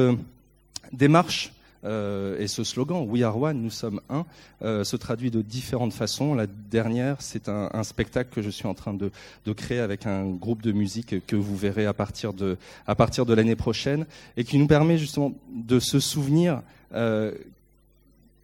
démarche 0.93 1.52
euh, 1.85 2.39
et 2.39 2.47
ce 2.47 2.63
slogan 2.63 3.05
We 3.07 3.23
are 3.23 3.37
one, 3.39 3.61
nous 3.61 3.69
sommes 3.69 4.01
un, 4.09 4.25
euh, 4.61 4.83
se 4.83 4.95
traduit 4.95 5.31
de 5.31 5.41
différentes 5.41 5.93
façons. 5.93 6.33
La 6.33 6.47
dernière, 6.47 7.21
c'est 7.21 7.49
un, 7.49 7.83
spectacle 7.83 8.29
que 8.33 8.41
je 8.41 8.49
suis 8.49 8.67
en 8.67 8.73
train 8.73 8.93
de, 8.93 9.11
créer 9.53 9.79
avec 9.79 10.05
un 10.05 10.25
groupe 10.29 10.61
de 10.61 10.71
musique 10.71 11.25
que 11.27 11.35
vous 11.35 11.55
verrez 11.55 11.85
à 11.85 11.93
partir 11.93 12.33
de, 12.33 12.57
à 12.87 12.95
partir 12.95 13.25
de 13.25 13.33
l'année 13.33 13.55
prochaine 13.55 14.05
et 14.37 14.43
qui 14.43 14.57
nous 14.57 14.67
permet 14.67 14.97
justement 14.97 15.33
de 15.53 15.79
se 15.79 15.99
souvenir 15.99 16.61
euh, 16.93 17.33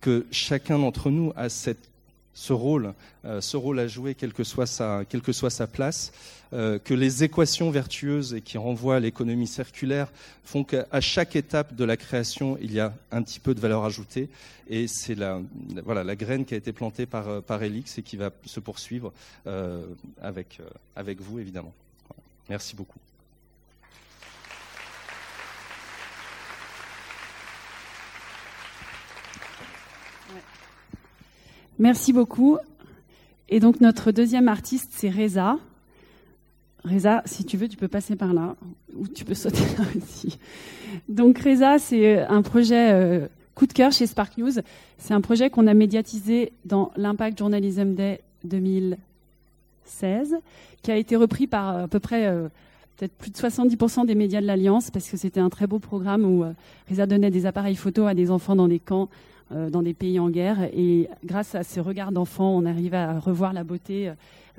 que 0.01 0.25
chacun 0.31 0.79
d'entre 0.79 1.09
nous 1.09 1.31
a 1.35 1.49
cette 1.49 1.89
ce 2.33 2.53
rôle, 2.53 2.93
euh, 3.25 3.41
ce 3.41 3.57
rôle 3.57 3.79
à 3.79 3.87
jouer, 3.87 4.15
quelle 4.15 4.33
que 4.33 4.43
soit 4.43 4.65
sa, 4.65 5.03
quelle 5.07 5.21
que 5.21 5.31
soit 5.33 5.49
sa 5.49 5.67
place, 5.67 6.11
euh, 6.53 6.79
que 6.79 6.93
les 6.93 7.23
équations 7.23 7.69
vertueuses 7.69 8.33
et 8.33 8.41
qui 8.41 8.57
renvoient 8.57 8.95
à 8.95 8.99
l'économie 8.99 9.47
circulaire 9.47 10.11
font 10.43 10.63
qu'à 10.63 11.01
chaque 11.01 11.35
étape 11.35 11.75
de 11.75 11.83
la 11.83 11.97
création, 11.97 12.57
il 12.61 12.73
y 12.73 12.79
a 12.79 12.93
un 13.11 13.21
petit 13.21 13.39
peu 13.39 13.53
de 13.53 13.59
valeur 13.59 13.83
ajoutée. 13.83 14.29
Et 14.69 14.87
c'est 14.87 15.15
la, 15.15 15.41
voilà, 15.83 16.03
la 16.03 16.15
graine 16.15 16.45
qui 16.45 16.53
a 16.53 16.57
été 16.57 16.71
plantée 16.71 17.05
par, 17.05 17.27
euh, 17.27 17.41
par 17.41 17.61
Elix 17.61 17.97
et 17.97 18.03
qui 18.03 18.17
va 18.17 18.31
se 18.45 18.59
poursuivre 18.59 19.11
avec, 20.21 20.59
avec 20.95 21.21
vous, 21.21 21.39
évidemment. 21.39 21.73
Merci 22.49 22.75
beaucoup. 22.75 22.99
Merci 31.79 32.11
beaucoup. 32.11 32.57
Et 33.47 33.61
donc 33.61 33.79
notre 33.79 34.11
deuxième 34.11 34.49
artiste, 34.49 34.91
c'est 34.93 35.09
Reza. 35.09 35.57
Reza, 36.83 37.23
si 37.25 37.45
tu 37.45 37.55
veux, 37.55 37.69
tu 37.69 37.77
peux 37.77 37.87
passer 37.87 38.17
par 38.17 38.33
là, 38.33 38.57
ou 38.97 39.07
tu 39.07 39.23
peux 39.23 39.33
sauter 39.33 39.63
là 39.77 39.85
aussi. 39.95 40.37
Donc 41.07 41.39
Reza, 41.39 41.79
c'est 41.79 42.19
un 42.19 42.41
projet 42.41 42.91
euh, 42.91 43.27
coup 43.55 43.65
de 43.65 43.71
cœur 43.71 43.93
chez 43.93 44.07
Spark 44.07 44.37
News. 44.37 44.51
C'est 44.97 45.13
un 45.13 45.21
projet 45.21 45.49
qu'on 45.49 45.67
a 45.67 45.73
médiatisé 45.73 46.51
dans 46.65 46.91
l'Impact 46.97 47.39
Journalism 47.39 47.93
Day 47.95 48.19
2016, 48.43 50.35
qui 50.83 50.91
a 50.91 50.97
été 50.97 51.15
repris 51.15 51.47
par 51.47 51.69
euh, 51.77 51.85
à 51.85 51.87
peu 51.87 52.01
près 52.01 52.27
euh, 52.27 52.49
peut-être 52.97 53.13
plus 53.13 53.31
de 53.31 53.37
70% 53.37 54.05
des 54.05 54.15
médias 54.15 54.41
de 54.41 54.47
l'Alliance, 54.47 54.91
parce 54.91 55.09
que 55.09 55.15
c'était 55.15 55.39
un 55.39 55.49
très 55.49 55.65
beau 55.65 55.79
programme 55.79 56.25
où 56.25 56.43
Reza 56.89 57.05
donnait 57.05 57.31
des 57.31 57.45
appareils 57.45 57.77
photo 57.77 58.05
à 58.05 58.13
des 58.13 58.31
enfants 58.31 58.57
dans 58.57 58.67
des 58.67 58.79
camps 58.79 59.07
dans 59.51 59.81
des 59.81 59.93
pays 59.93 60.19
en 60.19 60.29
guerre. 60.29 60.69
Et 60.73 61.09
grâce 61.25 61.55
à 61.55 61.63
ces 61.63 61.79
regards 61.79 62.11
d'enfants, 62.11 62.55
on 62.55 62.65
arrive 62.65 62.93
à 62.93 63.19
revoir 63.19 63.53
la 63.53 63.63
beauté 63.63 64.11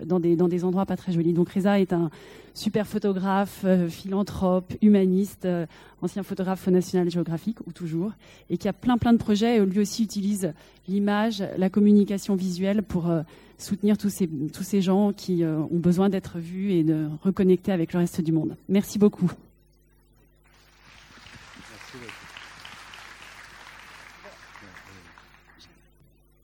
dans 0.04 0.20
des, 0.20 0.36
dans 0.36 0.48
des 0.48 0.64
endroits 0.64 0.86
pas 0.86 0.96
très 0.96 1.12
jolis. 1.12 1.32
Donc 1.32 1.50
Reza 1.50 1.80
est 1.80 1.92
un 1.92 2.10
super 2.54 2.86
photographe, 2.86 3.62
euh, 3.64 3.88
philanthrope, 3.88 4.72
humaniste, 4.82 5.44
euh, 5.44 5.66
ancien 6.02 6.22
photographe 6.22 6.66
National 6.68 7.10
Geographic, 7.10 7.58
ou 7.66 7.72
toujours, 7.72 8.12
et 8.48 8.58
qui 8.58 8.68
a 8.68 8.72
plein 8.72 8.98
plein 8.98 9.12
de 9.12 9.18
projets. 9.18 9.56
Et 9.56 9.66
lui 9.66 9.80
aussi 9.80 10.02
utilise 10.02 10.52
l'image, 10.88 11.42
la 11.56 11.70
communication 11.70 12.34
visuelle 12.34 12.82
pour 12.82 13.08
euh, 13.08 13.22
soutenir 13.58 13.98
tous 13.98 14.08
ces 14.08 14.80
gens 14.80 15.12
qui 15.12 15.44
ont 15.44 15.78
besoin 15.78 16.08
d'être 16.08 16.38
vus 16.38 16.72
et 16.72 16.82
de 16.82 17.08
reconnecter 17.22 17.72
avec 17.72 17.92
le 17.92 17.98
reste 17.98 18.22
du 18.22 18.32
monde. 18.32 18.56
Merci 18.70 18.98
beaucoup. 18.98 19.30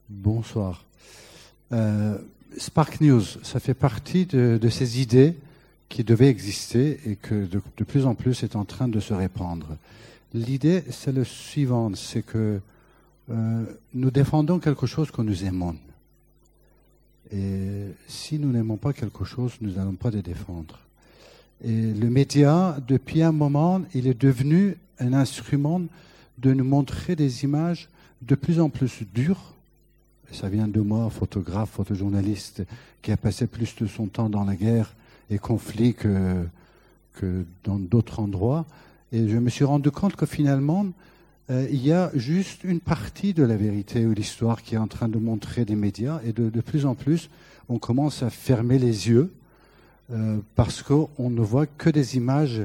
Bonsoir. 0.08 0.84
Spark 2.56 3.00
News, 3.00 3.24
ça 3.42 3.58
fait 3.58 3.74
partie 3.74 4.24
de, 4.24 4.68
ces 4.68 5.00
idées 5.00 5.34
qui 5.88 6.04
devaient 6.04 6.28
exister 6.28 7.00
et 7.06 7.16
que 7.16 7.46
de, 7.46 7.84
plus 7.84 8.06
en 8.06 8.14
plus 8.14 8.44
est 8.44 8.54
en 8.54 8.64
train 8.64 8.86
de 8.86 9.00
se 9.00 9.12
répandre. 9.12 9.76
L'idée, 10.32 10.84
c'est 10.90 11.10
le 11.10 11.24
suivant, 11.24 11.92
c'est 11.96 12.22
que 12.22 12.60
euh, 13.30 13.64
nous 13.94 14.12
défendons 14.12 14.60
quelque 14.60 14.86
chose 14.86 15.10
que 15.10 15.22
nous 15.22 15.44
aimons. 15.44 15.74
Et 17.32 17.86
si 18.06 18.38
nous 18.38 18.52
n'aimons 18.52 18.76
pas 18.76 18.92
quelque 18.92 19.24
chose, 19.24 19.54
nous 19.60 19.72
n'allons 19.72 19.96
pas 19.96 20.10
le 20.10 20.22
défendre. 20.22 20.78
Et 21.64 21.92
le 21.92 22.10
média, 22.10 22.76
depuis 22.86 23.22
un 23.22 23.32
moment, 23.32 23.82
il 23.92 24.06
est 24.06 24.20
devenu 24.20 24.76
un 25.00 25.12
instrument 25.12 25.82
de 26.38 26.52
nous 26.52 26.64
montrer 26.64 27.16
des 27.16 27.42
images 27.42 27.88
de 28.22 28.36
plus 28.36 28.60
en 28.60 28.68
plus 28.70 29.02
dures, 29.12 29.55
ça 30.32 30.48
vient 30.48 30.68
de 30.68 30.80
moi, 30.80 31.08
photographe, 31.10 31.70
photojournaliste, 31.70 32.62
qui 33.02 33.12
a 33.12 33.16
passé 33.16 33.46
plus 33.46 33.74
de 33.76 33.86
son 33.86 34.06
temps 34.06 34.28
dans 34.28 34.44
la 34.44 34.56
guerre 34.56 34.94
et 35.30 35.38
conflit 35.38 35.94
que, 35.94 36.44
dans 37.64 37.78
d'autres 37.78 38.20
endroits. 38.20 38.66
Et 39.12 39.28
je 39.28 39.38
me 39.38 39.48
suis 39.48 39.64
rendu 39.64 39.90
compte 39.90 40.16
que 40.16 40.26
finalement, 40.26 40.86
euh, 41.50 41.66
il 41.70 41.84
y 41.86 41.92
a 41.92 42.10
juste 42.14 42.64
une 42.64 42.80
partie 42.80 43.32
de 43.32 43.44
la 43.44 43.56
vérité 43.56 44.04
ou 44.04 44.12
l'histoire 44.12 44.62
qui 44.62 44.74
est 44.74 44.78
en 44.78 44.88
train 44.88 45.08
de 45.08 45.18
montrer 45.18 45.64
des 45.64 45.76
médias. 45.76 46.20
Et 46.24 46.32
de, 46.32 46.50
de 46.50 46.60
plus 46.60 46.86
en 46.86 46.94
plus, 46.94 47.30
on 47.68 47.78
commence 47.78 48.22
à 48.22 48.30
fermer 48.30 48.78
les 48.78 49.08
yeux 49.08 49.32
euh, 50.12 50.38
parce 50.54 50.82
qu'on 50.82 51.30
ne 51.30 51.40
voit 51.40 51.66
que 51.66 51.90
des 51.90 52.16
images 52.16 52.62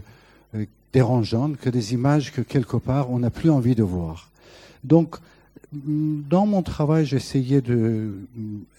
euh, 0.55 0.65
dérangeantes, 0.93 1.57
que 1.57 1.69
des 1.69 1.93
images 1.93 2.31
que 2.31 2.41
quelque 2.41 2.77
part 2.77 3.09
on 3.09 3.19
n'a 3.19 3.31
plus 3.31 3.49
envie 3.49 3.75
de 3.75 3.83
voir. 3.83 4.29
Donc, 4.83 5.17
dans 5.73 6.45
mon 6.45 6.61
travail, 6.61 7.05
j'essayais 7.05 7.61
de 7.61 8.13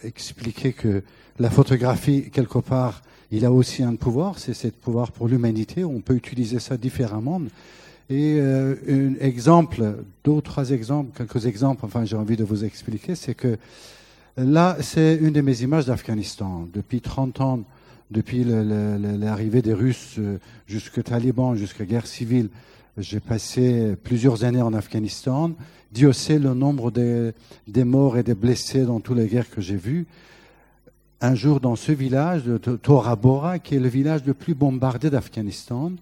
expliquer 0.05 0.73
que 0.73 1.03
la 1.39 1.51
photographie, 1.51 2.31
quelque 2.31 2.59
part, 2.59 3.03
il 3.31 3.47
a 3.47 3.53
aussi 3.53 3.83
un 3.83 3.97
pouvoir, 3.97 4.39
c'est 4.39 4.53
ce 4.53 4.69
pouvoir 4.69 5.11
pour 5.11 5.27
l'humanité. 5.27 5.85
On 5.85 6.01
peut 6.01 6.15
utiliser 6.15 6.59
ça 6.59 6.77
différemment. 6.77 7.41
Et 8.11 8.37
euh, 8.39 8.75
un 8.89 9.25
exemple, 9.25 10.05
deux 10.25 10.41
trois 10.43 10.71
exemples, 10.71 11.17
quelques 11.17 11.47
exemples, 11.47 11.87
enfin 11.87 12.05
j'ai 12.05 12.17
envie 12.17 12.37
de 12.37 12.45
vous 12.45 12.65
expliquer, 12.65 13.15
c'est 13.15 13.35
que 13.35 13.57
là, 14.37 14.77
c'est 14.81 15.17
une 15.17 15.33
de 15.33 15.41
mes 15.41 15.63
images 15.63 15.87
d'Afghanistan. 15.87 16.69
Depuis 16.75 17.01
30 17.01 17.41
ans, 17.41 17.61
depuis 18.11 18.45
l'arrivée 18.45 19.63
des 19.63 19.73
Russes 19.73 20.17
euh, 20.19 20.39
jusqu'au 20.67 21.03
Taliban, 21.03 21.55
jusqu'à 21.55 21.87
guerre 21.87 22.07
civile, 22.07 22.51
j'ai 22.99 23.21
passé 23.21 23.95
plusieurs 24.03 24.45
années 24.45 24.63
en 24.63 24.75
Afghanistan. 24.75 25.53
Dieu 25.93 26.13
sait 26.13 26.39
le 26.39 26.55
nombre 26.55 26.91
des, 26.91 27.85
morts 27.85 28.19
et 28.19 28.23
des 28.23 28.35
blessés 28.35 28.85
dans 28.85 29.01
toutes 29.01 29.19
les 29.19 29.27
guerres 29.27 29.51
que 29.51 29.61
j'ai 29.61 29.77
vues. 29.77 30.07
Un 31.21 31.35
jour, 31.35 31.61
dans 31.61 31.77
ce 31.77 31.93
village 31.93 32.45
de 32.45 32.59
Tora 32.59 33.17
Bora, 33.17 33.59
qui 33.59 33.77
est 33.77 33.81
le 33.81 33.89
village 33.89 34.25
le 34.27 34.35
plus 34.35 34.55
bombardé 34.55 35.09
d'Afghanistan, 35.09 35.93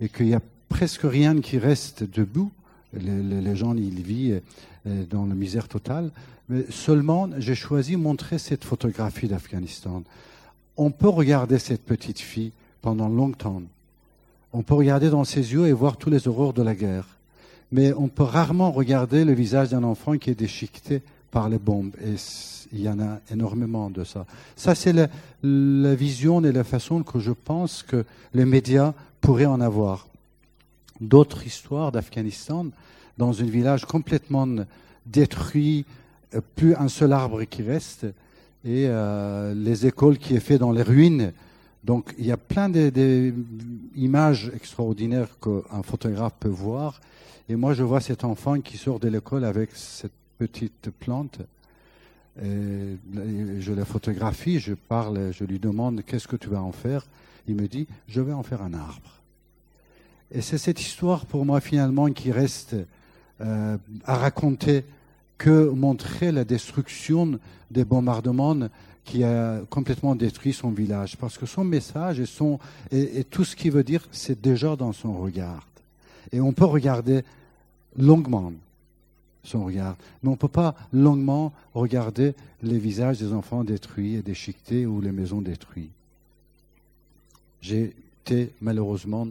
et 0.00 0.08
qu'il 0.08 0.26
n'y 0.26 0.34
a 0.34 0.40
presque 0.68 1.02
rien 1.02 1.40
qui 1.40 1.58
reste 1.58 2.04
debout, 2.04 2.52
les, 2.94 3.56
gens 3.56 3.76
y 3.76 3.90
vivent 3.90 4.40
euh, 4.86 5.04
dans 5.10 5.26
la 5.26 5.34
misère 5.34 5.68
totale. 5.68 6.10
Mais 6.48 6.64
seulement, 6.70 7.28
j'ai 7.38 7.54
choisi 7.54 7.92
de 7.92 7.98
montrer 7.98 8.38
cette 8.38 8.64
photographie 8.64 9.28
d'Afghanistan. 9.28 10.02
On 10.76 10.90
peut 10.90 11.08
regarder 11.08 11.58
cette 11.58 11.82
petite 11.82 12.20
fille 12.20 12.52
pendant 12.80 13.08
longtemps. 13.08 13.62
On 14.52 14.62
peut 14.62 14.74
regarder 14.74 15.10
dans 15.10 15.24
ses 15.24 15.52
yeux 15.52 15.66
et 15.66 15.72
voir 15.72 15.96
tous 15.96 16.10
les 16.10 16.26
horreurs 16.26 16.52
de 16.52 16.62
la 16.62 16.74
guerre. 16.74 17.06
Mais 17.72 17.92
on 17.92 18.08
peut 18.08 18.24
rarement 18.24 18.72
regarder 18.72 19.24
le 19.24 19.32
visage 19.32 19.70
d'un 19.70 19.84
enfant 19.84 20.18
qui 20.18 20.30
est 20.30 20.34
déchiqueté 20.34 21.02
par 21.30 21.48
les 21.48 21.58
bombes. 21.58 21.94
Et 22.04 22.16
il 22.72 22.80
y 22.80 22.88
en 22.88 23.00
a 23.00 23.20
énormément 23.30 23.90
de 23.90 24.04
ça. 24.04 24.26
Ça, 24.56 24.74
c'est 24.74 24.92
la, 24.92 25.94
vision 25.94 26.44
et 26.44 26.52
la 26.52 26.64
façon 26.64 27.02
que 27.02 27.20
je 27.20 27.32
pense 27.32 27.82
que 27.82 28.04
les 28.34 28.44
médias 28.44 28.92
pourraient 29.20 29.46
en 29.46 29.60
avoir. 29.60 30.08
D'autres 31.00 31.46
histoires 31.46 31.92
d'Afghanistan, 31.92 32.66
dans 33.18 33.40
un 33.40 33.46
village 33.46 33.84
complètement 33.84 34.48
détruit, 35.06 35.84
plus 36.56 36.74
un 36.74 36.88
seul 36.88 37.12
arbre 37.12 37.44
qui 37.44 37.62
reste, 37.62 38.06
et 38.64 38.86
euh, 38.86 39.54
les 39.54 39.86
écoles 39.86 40.18
qui 40.18 40.34
est 40.34 40.40
fait 40.40 40.58
dans 40.58 40.72
les 40.72 40.82
ruines, 40.82 41.32
donc 41.84 42.14
il 42.18 42.26
y 42.26 42.32
a 42.32 42.36
plein 42.36 42.68
d'images 42.68 44.50
extraordinaires 44.54 45.38
qu'un 45.40 45.82
photographe 45.82 46.34
peut 46.38 46.48
voir. 46.48 47.00
Et 47.48 47.56
moi, 47.56 47.74
je 47.74 47.82
vois 47.82 48.00
cet 48.00 48.24
enfant 48.24 48.60
qui 48.60 48.76
sort 48.76 49.00
de 49.00 49.08
l'école 49.08 49.44
avec 49.44 49.70
cette 49.74 50.12
petite 50.38 50.90
plante. 51.00 51.40
Et 52.42 52.96
je 53.58 53.72
la 53.72 53.84
photographie, 53.84 54.60
je 54.60 54.74
parle, 54.74 55.32
je 55.32 55.44
lui 55.44 55.58
demande 55.58 56.02
qu'est-ce 56.04 56.28
que 56.28 56.36
tu 56.36 56.48
vas 56.48 56.62
en 56.62 56.72
faire? 56.72 57.06
Il 57.48 57.56
me 57.56 57.66
dit, 57.66 57.86
je 58.08 58.20
vais 58.20 58.32
en 58.32 58.42
faire 58.42 58.62
un 58.62 58.72
arbre. 58.72 59.20
Et 60.30 60.42
c'est 60.42 60.58
cette 60.58 60.80
histoire 60.80 61.26
pour 61.26 61.44
moi 61.44 61.60
finalement 61.60 62.10
qui 62.12 62.30
reste 62.30 62.76
euh, 63.40 63.76
à 64.04 64.16
raconter 64.16 64.84
que 65.38 65.70
montrer 65.70 66.30
la 66.30 66.44
destruction 66.44 67.40
des 67.70 67.84
bombardements 67.84 68.68
qui 69.04 69.24
a 69.24 69.60
complètement 69.70 70.14
détruit 70.14 70.52
son 70.52 70.70
village. 70.70 71.16
Parce 71.16 71.38
que 71.38 71.46
son 71.46 71.64
message 71.64 72.20
et, 72.20 72.26
son, 72.26 72.58
et, 72.90 73.24
tout 73.24 73.44
ce 73.44 73.56
qu'il 73.56 73.72
veut 73.72 73.84
dire, 73.84 74.06
c'est 74.12 74.40
déjà 74.40 74.76
dans 74.76 74.92
son 74.92 75.14
regard. 75.18 75.66
Et 76.32 76.40
on 76.40 76.52
peut 76.52 76.64
regarder 76.64 77.22
longuement 77.96 78.52
son 79.42 79.64
regard, 79.64 79.96
mais 80.22 80.28
on 80.28 80.32
ne 80.32 80.36
peut 80.36 80.48
pas 80.48 80.74
longuement 80.92 81.52
regarder 81.74 82.34
les 82.62 82.78
visages 82.78 83.18
des 83.18 83.32
enfants 83.32 83.64
détruits 83.64 84.16
et 84.16 84.22
déchiquetés 84.22 84.84
ou 84.84 85.00
les 85.00 85.12
maisons 85.12 85.40
détruites. 85.40 85.90
J'ai 87.62 87.94
été 88.22 88.52
malheureusement 88.60 89.28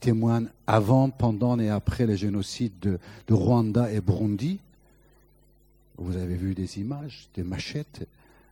témoin 0.00 0.44
avant, 0.66 1.08
pendant 1.08 1.58
et 1.58 1.70
après 1.70 2.06
les 2.06 2.16
génocides 2.16 2.78
de, 2.80 2.98
de 3.26 3.34
Rwanda 3.34 3.90
et 3.90 4.00
Burundi. 4.00 4.58
Vous 5.96 6.16
avez 6.16 6.34
vu 6.34 6.54
des 6.54 6.78
images, 6.78 7.28
des 7.34 7.44
machettes, 7.44 8.06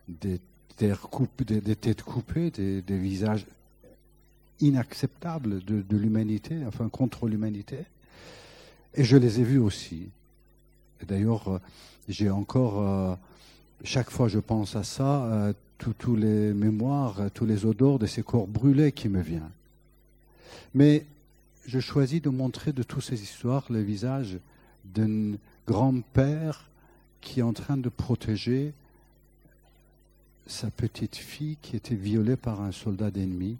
des 0.07 0.39
des, 0.77 1.75
têtes 1.75 2.03
coupées, 2.03 2.51
des, 2.51 2.97
visages 2.97 3.45
inacceptables 4.59 5.63
de, 5.63 5.97
l'humanité, 5.97 6.57
enfin 6.67 6.89
contre 6.89 7.27
l'humanité. 7.27 7.77
Et 8.95 9.03
je 9.03 9.17
les 9.17 9.39
ai 9.39 9.43
vus 9.43 9.59
aussi. 9.59 10.09
D'ailleurs, 11.07 11.47
euh, 11.47 11.59
j'ai 12.07 12.29
encore, 12.29 12.81
euh, 12.81 13.15
chaque 13.83 14.09
fois 14.09 14.27
je 14.27 14.39
pense 14.39 14.75
à 14.75 14.83
ça, 14.83 15.23
euh, 15.25 15.53
tous 15.97 16.15
les 16.15 16.53
mémoires, 16.53 17.19
tous 17.33 17.45
les 17.45 17.65
odeurs 17.65 17.99
de 17.99 18.05
ces 18.05 18.23
corps 18.23 18.47
brûlés 18.47 18.93
qui 18.93 19.09
me 19.09 19.21
viennent. 19.21 19.49
Mais 20.73 21.05
je 21.65 21.79
choisis 21.79 22.21
de 22.21 22.29
montrer 22.29 22.71
de 22.71 22.83
toutes 22.83 23.03
ces 23.03 23.21
histoires 23.21 23.65
le 23.69 23.81
visage 23.81 24.37
d'un 24.85 25.33
grand-père 25.67 26.69
qui 27.19 27.39
est 27.39 27.43
en 27.43 27.53
train 27.53 27.77
de 27.77 27.89
protéger 27.89 28.73
sa 30.47 30.69
petite 30.69 31.15
fille 31.15 31.57
qui 31.61 31.75
était 31.75 31.95
violée 31.95 32.35
par 32.35 32.61
un 32.61 32.71
soldat 32.71 33.11
d'ennemi 33.11 33.57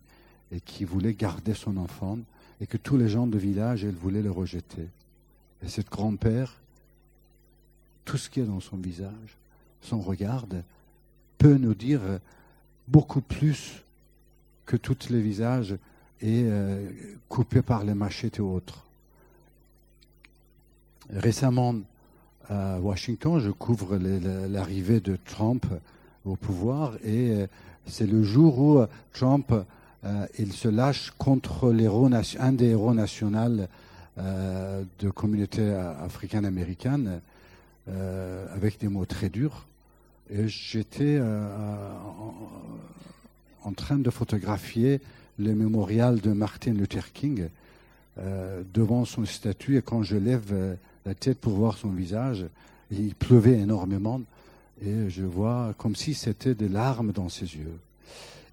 et 0.51 0.59
qui 0.59 0.85
voulait 0.85 1.13
garder 1.13 1.53
son 1.53 1.77
enfant 1.77 2.19
et 2.61 2.67
que 2.67 2.77
tous 2.77 2.97
les 2.97 3.09
gens 3.09 3.27
de 3.27 3.37
village, 3.37 3.83
elle 3.83 3.95
voulait 3.95 4.21
le 4.21 4.31
rejeter. 4.31 4.87
Et 5.63 5.69
cette 5.69 5.89
grand-père, 5.89 6.55
tout 8.05 8.17
ce 8.17 8.29
qui 8.29 8.39
est 8.39 8.45
dans 8.45 8.59
son 8.59 8.77
visage, 8.77 9.37
son 9.81 10.01
regard, 10.01 10.45
peut 11.37 11.57
nous 11.57 11.73
dire 11.73 12.01
beaucoup 12.87 13.21
plus 13.21 13.83
que 14.65 14.77
tous 14.77 15.09
les 15.09 15.21
visages 15.21 15.75
et 16.21 16.43
euh, 16.45 16.89
coupés 17.27 17.61
par 17.61 17.83
les 17.83 17.93
machettes 17.93 18.37
et 18.37 18.41
autres. 18.41 18.83
Récemment, 21.09 21.75
à 22.49 22.79
Washington, 22.79 23.39
je 23.39 23.49
couvre 23.49 23.97
l'arrivée 23.97 24.99
de 24.99 25.17
Trump 25.25 25.65
au 26.25 26.35
pouvoir 26.35 26.95
et 27.03 27.31
euh, 27.31 27.47
c'est 27.85 28.07
le 28.07 28.23
jour 28.23 28.59
où 28.59 28.79
euh, 28.79 28.87
Trump 29.13 29.53
euh, 30.05 30.25
il 30.39 30.53
se 30.53 30.67
lâche 30.67 31.11
contre 31.17 31.73
un 32.39 32.51
des 32.51 32.65
héros 32.67 32.93
nationaux 32.93 33.65
de 34.15 35.09
communauté 35.09 35.73
africaine-américaine, 35.73 37.19
avec 38.53 38.79
des 38.79 38.87
mots 38.87 39.05
très 39.05 39.29
durs. 39.29 39.65
Et 40.29 40.47
j'étais 40.47 41.19
en, 43.63 43.71
train 43.71 43.97
de 43.97 44.09
photographier 44.11 45.01
le 45.39 45.55
mémorial 45.55 46.19
de 46.19 46.31
Martin 46.31 46.73
Luther 46.73 47.11
King 47.11 47.47
devant 48.17 49.05
son 49.05 49.25
statue. 49.25 49.77
Et 49.77 49.81
quand 49.81 50.03
je 50.03 50.17
lève 50.17 50.77
la 51.07 51.15
tête 51.15 51.39
pour 51.39 51.53
voir 51.53 51.77
son 51.77 51.89
visage, 51.89 52.45
il 52.91 53.15
pleuvait 53.15 53.57
énormément. 53.57 54.21
Et 54.85 55.09
je 55.09 55.23
vois 55.23 55.73
comme 55.77 55.95
si 55.95 56.13
c'était 56.13 56.55
des 56.55 56.67
larmes 56.67 57.11
dans 57.11 57.29
ses 57.29 57.45
yeux. 57.45 57.77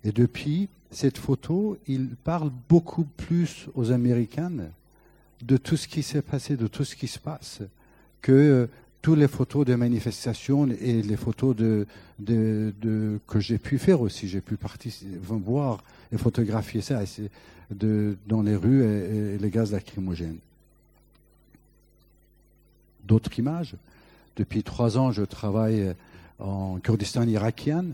Et 0.05 0.12
depuis 0.12 0.69
cette 0.90 1.19
photo, 1.19 1.77
il 1.87 2.09
parle 2.09 2.51
beaucoup 2.69 3.05
plus 3.05 3.69
aux 3.75 3.90
Américains 3.90 4.53
de 5.43 5.57
tout 5.57 5.77
ce 5.77 5.88
qui 5.88 6.03
s'est 6.03 6.23
passé, 6.23 6.57
de 6.57 6.66
tout 6.66 6.85
ce 6.85 6.95
qui 6.97 7.09
se 7.09 7.19
passe, 7.19 7.62
que 8.23 8.33
euh, 8.33 8.66
toutes 9.03 9.19
les 9.19 9.29
photos 9.29 9.64
de 9.64 9.75
manifestations 9.75 10.69
et 10.69 11.03
les 11.03 11.16
photos 11.16 11.57
de, 11.57 11.87
que 13.27 13.40
j'ai 13.40 13.59
pu 13.59 13.79
faire 13.79 14.01
aussi. 14.01 14.29
J'ai 14.29 14.43
pu 14.43 14.57
voir 15.23 15.83
et 16.12 16.19
photographier 16.19 16.83
ça 16.83 17.01
de, 17.71 18.16
dans 18.27 18.43
les 18.43 18.57
rues 18.57 18.85
et 18.85 19.38
les 19.38 19.51
gaz 19.51 19.73
lacrymogènes. 19.73 20.38
D'autres 23.05 23.38
images. 23.38 23.75
Depuis 24.37 24.62
trois 24.62 24.99
ans, 24.99 25.12
je 25.12 25.23
travaille 25.23 25.95
en 26.40 26.79
Kurdistan 26.81 27.26
irakien. 27.26 27.85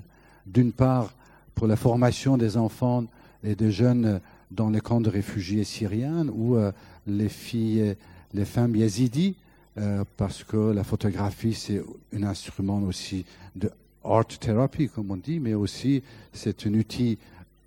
D'une 0.47 0.73
part, 0.73 1.13
pour 1.55 1.67
la 1.67 1.77
formation 1.77 2.37
des 2.37 2.57
enfants 2.57 3.05
et 3.43 3.55
des 3.55 3.73
jeunes 3.73 4.21
dans 4.51 4.71
les 4.71 4.81
camps 4.81 5.01
de 5.01 5.11
réfugiés 5.11 5.65
syriens 5.65 6.27
ou 6.29 6.57
euh, 6.57 6.73
les 7.07 7.29
filles, 7.29 7.97
les 8.35 8.45
femmes 8.45 8.77
yézidis, 8.77 9.35
euh, 9.79 10.05
parce 10.17 10.45
que 10.45 10.73
la 10.73 10.85
photographie 10.85 11.55
c'est 11.55 11.83
un 12.15 12.23
instrument 12.23 12.83
aussi 12.83 13.25
de 13.57 13.71
art 14.05 14.27
therapy 14.27 14.89
comme 14.89 15.11
on 15.11 15.17
dit, 15.17 15.41
mais 15.41 15.55
aussi 15.55 16.03
c'est 16.33 16.67
un 16.67 16.75
outil 16.75 17.19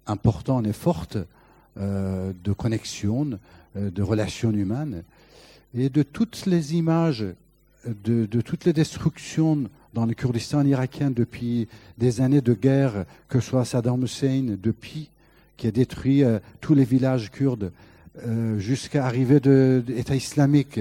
important 0.07 0.63
et 0.63 0.73
fort 0.73 1.07
euh, 1.77 2.31
de 2.43 2.53
connexion, 2.53 3.37
de 3.75 4.01
relations 4.01 4.51
humaines 4.51 5.03
et 5.75 5.89
de 5.89 6.01
toutes 6.01 6.45
les 6.45 6.75
images, 6.75 7.25
de, 7.85 8.41
toutes 8.41 8.65
les 8.65 8.73
destructions 8.73 9.63
dans 9.93 10.05
le 10.05 10.13
Kurdistan 10.13 10.65
irakien 10.65 11.11
depuis 11.11 11.67
des 11.97 12.21
années 12.21 12.41
de 12.41 12.53
guerre, 12.53 13.05
que 13.27 13.39
ce 13.39 13.49
soit 13.49 13.65
Saddam 13.65 14.03
Hussein 14.03 14.57
depuis, 14.61 15.09
qui 15.57 15.67
a 15.67 15.71
détruit 15.71 16.23
euh, 16.23 16.39
tous 16.61 16.73
les 16.73 16.85
villages 16.85 17.31
kurdes, 17.31 17.71
euh, 18.25 18.59
jusqu'à 18.59 19.05
arriver 19.05 19.39
de, 19.39 19.83
l'État 19.87 20.15
islamique, 20.15 20.79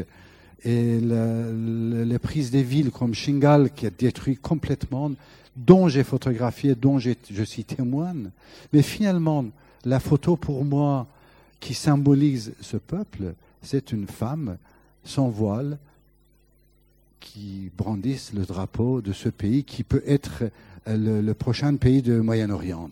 et 0.65 0.99
les 1.01 2.19
prises 2.19 2.51
des 2.51 2.65
villes 2.65 2.91
comme 2.91 3.15
Shingal, 3.15 3.71
qui 3.71 3.87
a 3.87 3.91
détruit 3.91 4.37
complètement, 4.37 5.13
dont 5.57 5.89
j'ai 5.89 6.03
photographié, 6.03 6.75
dont 6.75 6.99
je 6.99 7.45
suis 7.45 7.65
témoin. 7.65 8.13
Mais 8.73 8.83
finalement, 8.83 9.45
la 9.85 10.01
photo 10.01 10.37
pour 10.37 10.65
moi 10.65 11.07
qui 11.61 11.75
symbolise 11.75 12.55
ce 12.61 12.77
peuple, 12.77 13.35
c'est 13.63 13.93
une 13.93 14.09
femme 14.09 14.57
sans 15.05 15.29
voile, 15.29 15.79
qui 17.21 17.71
brandissent 17.77 18.33
le 18.33 18.45
drapeau 18.45 19.01
de 19.01 19.13
ce 19.13 19.29
pays 19.29 19.65
qui 19.65 19.85
peut 19.85 20.03
être 20.07 20.45
euh, 20.89 21.23
le, 21.23 21.35
prochain 21.35 21.75
pays 21.77 22.03
du 22.03 22.13
Moyen-Orient. 22.13 22.91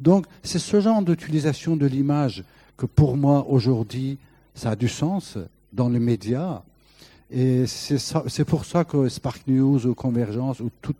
Donc 0.00 0.26
c'est 0.42 0.58
ce 0.58 0.80
genre 0.80 1.02
d'utilisation 1.02 1.76
de 1.76 1.86
l'image 1.86 2.44
que 2.76 2.86
pour 2.86 3.16
moi 3.16 3.46
aujourd'hui 3.48 4.18
ça 4.54 4.70
a 4.70 4.76
du 4.76 4.88
sens 4.88 5.38
dans 5.72 5.88
les 5.88 6.00
médias. 6.00 6.62
Et 7.30 7.66
c'est 7.66 8.44
pour 8.44 8.66
ça 8.66 8.84
que 8.84 9.08
Spark 9.08 9.46
News 9.46 9.86
ou 9.86 9.94
Convergence 9.94 10.60
ou 10.60 10.70
tout 10.82 10.94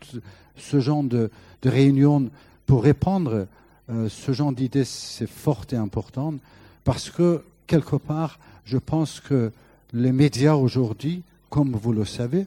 ce 0.57 0.81
genre 0.81 1.03
de, 1.03 1.31
de 1.61 1.69
réunions 1.69 2.31
pour 2.65 2.83
répandre 2.83 3.47
euh, 3.91 4.09
ce 4.09 4.33
genre 4.33 4.53
d'idées, 4.53 4.85
c'est 4.85 5.29
fort 5.29 5.65
et 5.73 5.77
important 5.77 6.35
parce 6.85 7.11
que 7.11 7.43
quelque 7.67 7.97
part, 7.97 8.39
je 8.65 8.79
pense 8.79 9.21
que 9.21 9.53
les 9.93 10.13
médias 10.13 10.55
aujourd'hui, 10.55 11.23
comme 11.53 11.73
vous 11.73 11.93
le 11.93 12.07
savez, 12.07 12.47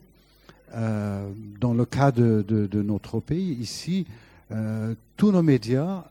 euh, 0.73 1.29
dans 1.61 1.75
le 1.75 1.85
cas 1.85 2.11
de, 2.11 2.67
notre 2.73 3.19
pays, 3.19 3.53
ici, 3.61 4.07
euh, 4.51 4.95
tous 5.15 5.31
nos 5.31 5.43
médias, 5.43 6.05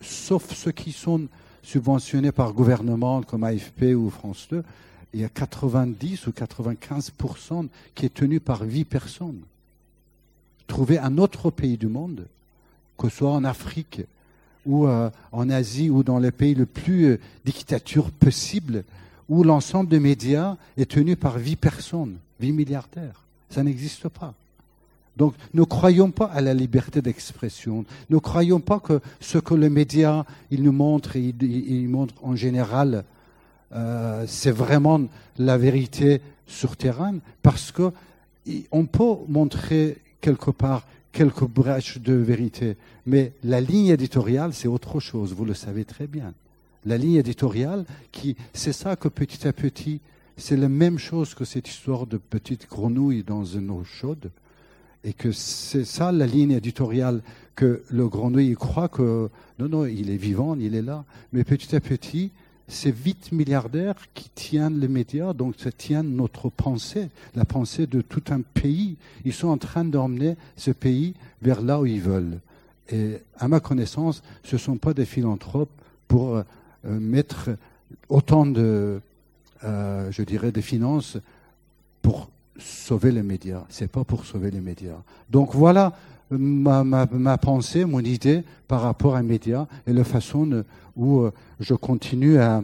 sauf 0.00 0.52
ceux 0.52 0.72
qui 0.72 0.90
sont 0.90 1.28
subventionnés 1.62 2.32
par 2.32 2.52
gouvernement 2.52 3.22
comme 3.22 3.44
AFP 3.44 3.94
ou 3.94 4.10
France 4.10 4.48
2, 4.50 4.64
il 5.14 5.20
y 5.20 5.24
a 5.24 5.28
90 5.28 6.26
ou 6.26 6.30
95% 6.30 7.68
qui 7.94 8.06
est 8.06 8.14
tenu 8.14 8.40
par 8.40 8.62
huit 8.62 8.84
personnes. 8.84 9.42
Trouver 10.66 10.98
un 10.98 11.18
autre 11.18 11.52
pays 11.52 11.76
du 11.76 11.86
monde, 11.86 12.26
que 12.98 13.08
ce 13.08 13.18
soit 13.18 13.30
en 13.30 13.44
Afrique 13.44 14.00
ou 14.66 14.88
euh, 14.88 15.08
en 15.30 15.50
Asie 15.50 15.88
ou 15.88 16.02
dans 16.02 16.18
les 16.18 16.32
pays 16.32 16.56
le 16.56 16.66
plus 16.66 17.20
dictature 17.44 18.10
possible, 18.10 18.82
où 19.30 19.44
l'ensemble 19.44 19.88
des 19.88 20.00
médias 20.00 20.56
est 20.76 20.90
tenu 20.90 21.16
par 21.16 21.36
huit 21.36 21.56
personnes, 21.56 22.16
huit 22.40 22.52
milliardaires. 22.52 23.22
Ça 23.48 23.62
n'existe 23.62 24.08
pas. 24.08 24.34
Donc, 25.16 25.34
ne 25.54 25.62
croyons 25.62 26.10
pas 26.10 26.26
à 26.26 26.40
la 26.40 26.52
liberté 26.52 27.00
d'expression. 27.00 27.84
Ne 28.10 28.18
croyons 28.18 28.60
pas 28.60 28.80
que 28.80 29.00
ce 29.20 29.38
que 29.38 29.54
les 29.54 29.70
médias 29.70 30.24
nous 30.50 30.72
montrent, 30.72 31.16
ils, 31.16 31.40
ils 31.42 31.88
montrent 31.88 32.14
en 32.22 32.34
général, 32.34 33.04
euh, 33.72 34.24
c'est 34.26 34.50
vraiment 34.50 35.00
la 35.38 35.56
vérité 35.56 36.20
sur 36.46 36.76
terrain, 36.76 37.14
parce 37.42 37.70
que 37.70 37.92
on 38.72 38.86
peut 38.86 39.14
montrer 39.28 39.98
quelque 40.20 40.50
part 40.50 40.84
quelques 41.12 41.44
brèches 41.44 41.98
de 41.98 42.14
vérité, 42.14 42.76
mais 43.06 43.32
la 43.44 43.60
ligne 43.60 43.88
éditoriale, 43.88 44.54
c'est 44.54 44.68
autre 44.68 44.98
chose. 44.98 45.34
Vous 45.34 45.44
le 45.44 45.54
savez 45.54 45.84
très 45.84 46.06
bien. 46.06 46.32
La 46.86 46.96
ligne 46.96 47.16
éditoriale, 47.16 47.84
qui, 48.12 48.36
c'est 48.52 48.72
ça 48.72 48.96
que 48.96 49.08
petit 49.08 49.46
à 49.46 49.52
petit, 49.52 50.00
c'est 50.36 50.56
la 50.56 50.68
même 50.68 50.98
chose 50.98 51.34
que 51.34 51.44
cette 51.44 51.68
histoire 51.68 52.06
de 52.06 52.16
petite 52.16 52.68
grenouille 52.68 53.22
dans 53.22 53.44
une 53.44 53.70
eau 53.70 53.84
chaude. 53.84 54.30
Et 55.04 55.12
que 55.12 55.32
c'est 55.32 55.84
ça 55.84 56.12
la 56.12 56.26
ligne 56.26 56.52
éditoriale 56.52 57.22
que 57.54 57.82
le 57.90 58.08
grenouille 58.08 58.54
croit 58.54 58.88
que 58.88 59.30
non, 59.58 59.68
non, 59.68 59.86
il 59.86 60.10
est 60.10 60.16
vivant, 60.16 60.56
il 60.56 60.74
est 60.74 60.82
là. 60.82 61.04
Mais 61.32 61.44
petit 61.44 61.74
à 61.76 61.80
petit, 61.80 62.30
c'est 62.68 62.94
vite 62.94 63.32
milliardaires 63.32 63.96
qui 64.14 64.30
tiennent 64.30 64.80
les 64.80 64.88
médias, 64.88 65.32
donc 65.32 65.56
ça 65.58 65.72
tient 65.72 66.02
notre 66.02 66.48
pensée, 66.48 67.08
la 67.34 67.44
pensée 67.44 67.86
de 67.86 68.00
tout 68.00 68.22
un 68.30 68.40
pays. 68.40 68.96
Ils 69.24 69.32
sont 69.32 69.48
en 69.48 69.58
train 69.58 69.84
d'emmener 69.84 70.36
ce 70.56 70.70
pays 70.70 71.14
vers 71.42 71.60
là 71.60 71.80
où 71.80 71.86
ils 71.86 72.00
veulent. 72.00 72.38
Et 72.90 73.18
à 73.38 73.48
ma 73.48 73.60
connaissance, 73.60 74.22
ce 74.44 74.56
ne 74.56 74.60
sont 74.60 74.76
pas 74.76 74.94
des 74.94 75.04
philanthropes 75.04 75.70
pour 76.08 76.36
euh, 76.36 76.42
mettre 76.84 77.50
autant 78.08 78.46
de, 78.46 79.00
euh, 79.64 80.10
je 80.10 80.22
dirais, 80.22 80.52
des 80.52 80.62
finances 80.62 81.18
pour 82.02 82.30
sauver 82.58 83.12
les 83.12 83.22
médias. 83.22 83.64
C'est 83.68 83.90
pas 83.90 84.04
pour 84.04 84.24
sauver 84.24 84.50
les 84.50 84.60
médias. 84.60 85.02
Donc 85.30 85.54
voilà 85.54 85.92
ma, 86.30 86.84
ma, 86.84 87.06
ma, 87.06 87.38
pensée, 87.38 87.84
mon 87.84 88.00
idée 88.00 88.42
par 88.68 88.82
rapport 88.82 89.16
à 89.16 89.22
médias 89.22 89.66
et 89.86 89.92
la 89.92 90.04
façon 90.04 90.64
où 90.96 91.20
euh, 91.20 91.32
je 91.58 91.74
continue 91.74 92.38
à, 92.38 92.62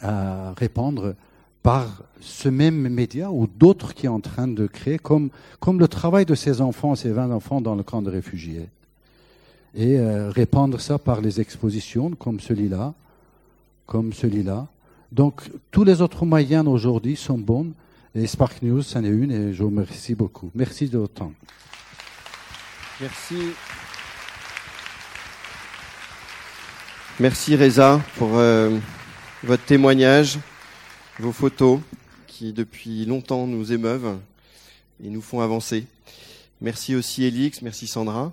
à 0.00 0.52
répondre 0.56 1.14
par 1.62 2.02
ce 2.20 2.48
même 2.48 2.88
média 2.88 3.30
ou 3.30 3.46
d'autres 3.46 3.92
qui 3.94 4.06
est 4.06 4.10
en 4.10 4.20
train 4.20 4.48
de 4.48 4.66
créer, 4.66 4.98
comme, 4.98 5.30
comme 5.60 5.80
le 5.80 5.88
travail 5.88 6.24
de 6.24 6.34
ces 6.34 6.60
enfants, 6.60 6.94
ces 6.94 7.10
20 7.10 7.30
enfants 7.32 7.60
dans 7.60 7.74
le 7.74 7.82
camp 7.82 8.02
de 8.02 8.10
réfugiés. 8.10 8.68
Et 9.76 9.98
euh, 9.98 10.30
répandre 10.30 10.80
ça 10.80 10.98
par 10.98 11.20
les 11.20 11.40
expositions 11.40 12.10
comme 12.10 12.40
celui-là, 12.40 12.94
comme 13.86 14.12
celui-là, 14.12 14.66
donc, 15.12 15.42
tous 15.70 15.84
les 15.84 16.02
autres 16.02 16.26
moyens 16.26 16.66
aujourd'hui 16.66 17.16
sont 17.16 17.38
bons. 17.38 17.72
Et 18.14 18.26
Spark 18.26 18.62
News, 18.62 18.82
c'en 18.82 19.04
est 19.04 19.08
une 19.08 19.30
et 19.30 19.54
je 19.54 19.62
vous 19.62 19.68
remercie 19.68 20.14
beaucoup. 20.14 20.50
Merci 20.54 20.88
de 20.88 20.98
votre 20.98 21.14
temps. 21.14 21.32
Merci. 23.00 23.36
Merci 27.20 27.56
Reza 27.56 28.00
pour 28.16 28.36
euh, 28.36 28.78
votre 29.42 29.64
témoignage, 29.64 30.38
vos 31.18 31.32
photos 31.32 31.80
qui 32.26 32.52
depuis 32.52 33.06
longtemps 33.06 33.46
nous 33.46 33.72
émeuvent 33.72 34.18
et 35.02 35.08
nous 35.08 35.22
font 35.22 35.40
avancer. 35.40 35.86
Merci 36.60 36.94
aussi 36.94 37.24
Elix, 37.24 37.62
merci 37.62 37.86
Sandra. 37.86 38.32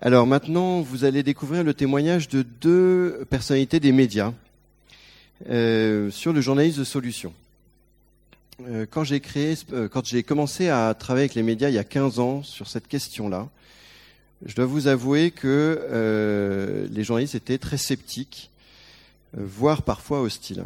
Alors 0.00 0.26
maintenant, 0.26 0.80
vous 0.80 1.04
allez 1.04 1.22
découvrir 1.22 1.64
le 1.64 1.74
témoignage 1.74 2.28
de 2.28 2.42
deux 2.42 3.26
personnalités 3.30 3.80
des 3.80 3.92
médias. 3.92 4.32
Euh, 5.48 6.10
sur 6.10 6.32
le 6.32 6.40
journalisme 6.40 6.80
de 6.80 6.84
solution. 6.84 7.32
Euh, 8.66 8.86
quand 8.90 9.04
j'ai 9.04 9.20
créé, 9.20 9.54
euh, 9.72 9.86
quand 9.86 10.04
j'ai 10.04 10.24
commencé 10.24 10.68
à 10.68 10.92
travailler 10.94 11.24
avec 11.26 11.36
les 11.36 11.44
médias 11.44 11.68
il 11.68 11.76
y 11.76 11.78
a 11.78 11.84
15 11.84 12.18
ans 12.18 12.42
sur 12.42 12.66
cette 12.66 12.88
question-là, 12.88 13.48
je 14.44 14.56
dois 14.56 14.66
vous 14.66 14.88
avouer 14.88 15.30
que 15.30 16.88
les 16.90 17.04
journalistes 17.04 17.36
étaient 17.36 17.58
très 17.58 17.76
sceptiques, 17.76 18.50
voire 19.32 19.82
parfois 19.82 20.20
hostiles. 20.20 20.64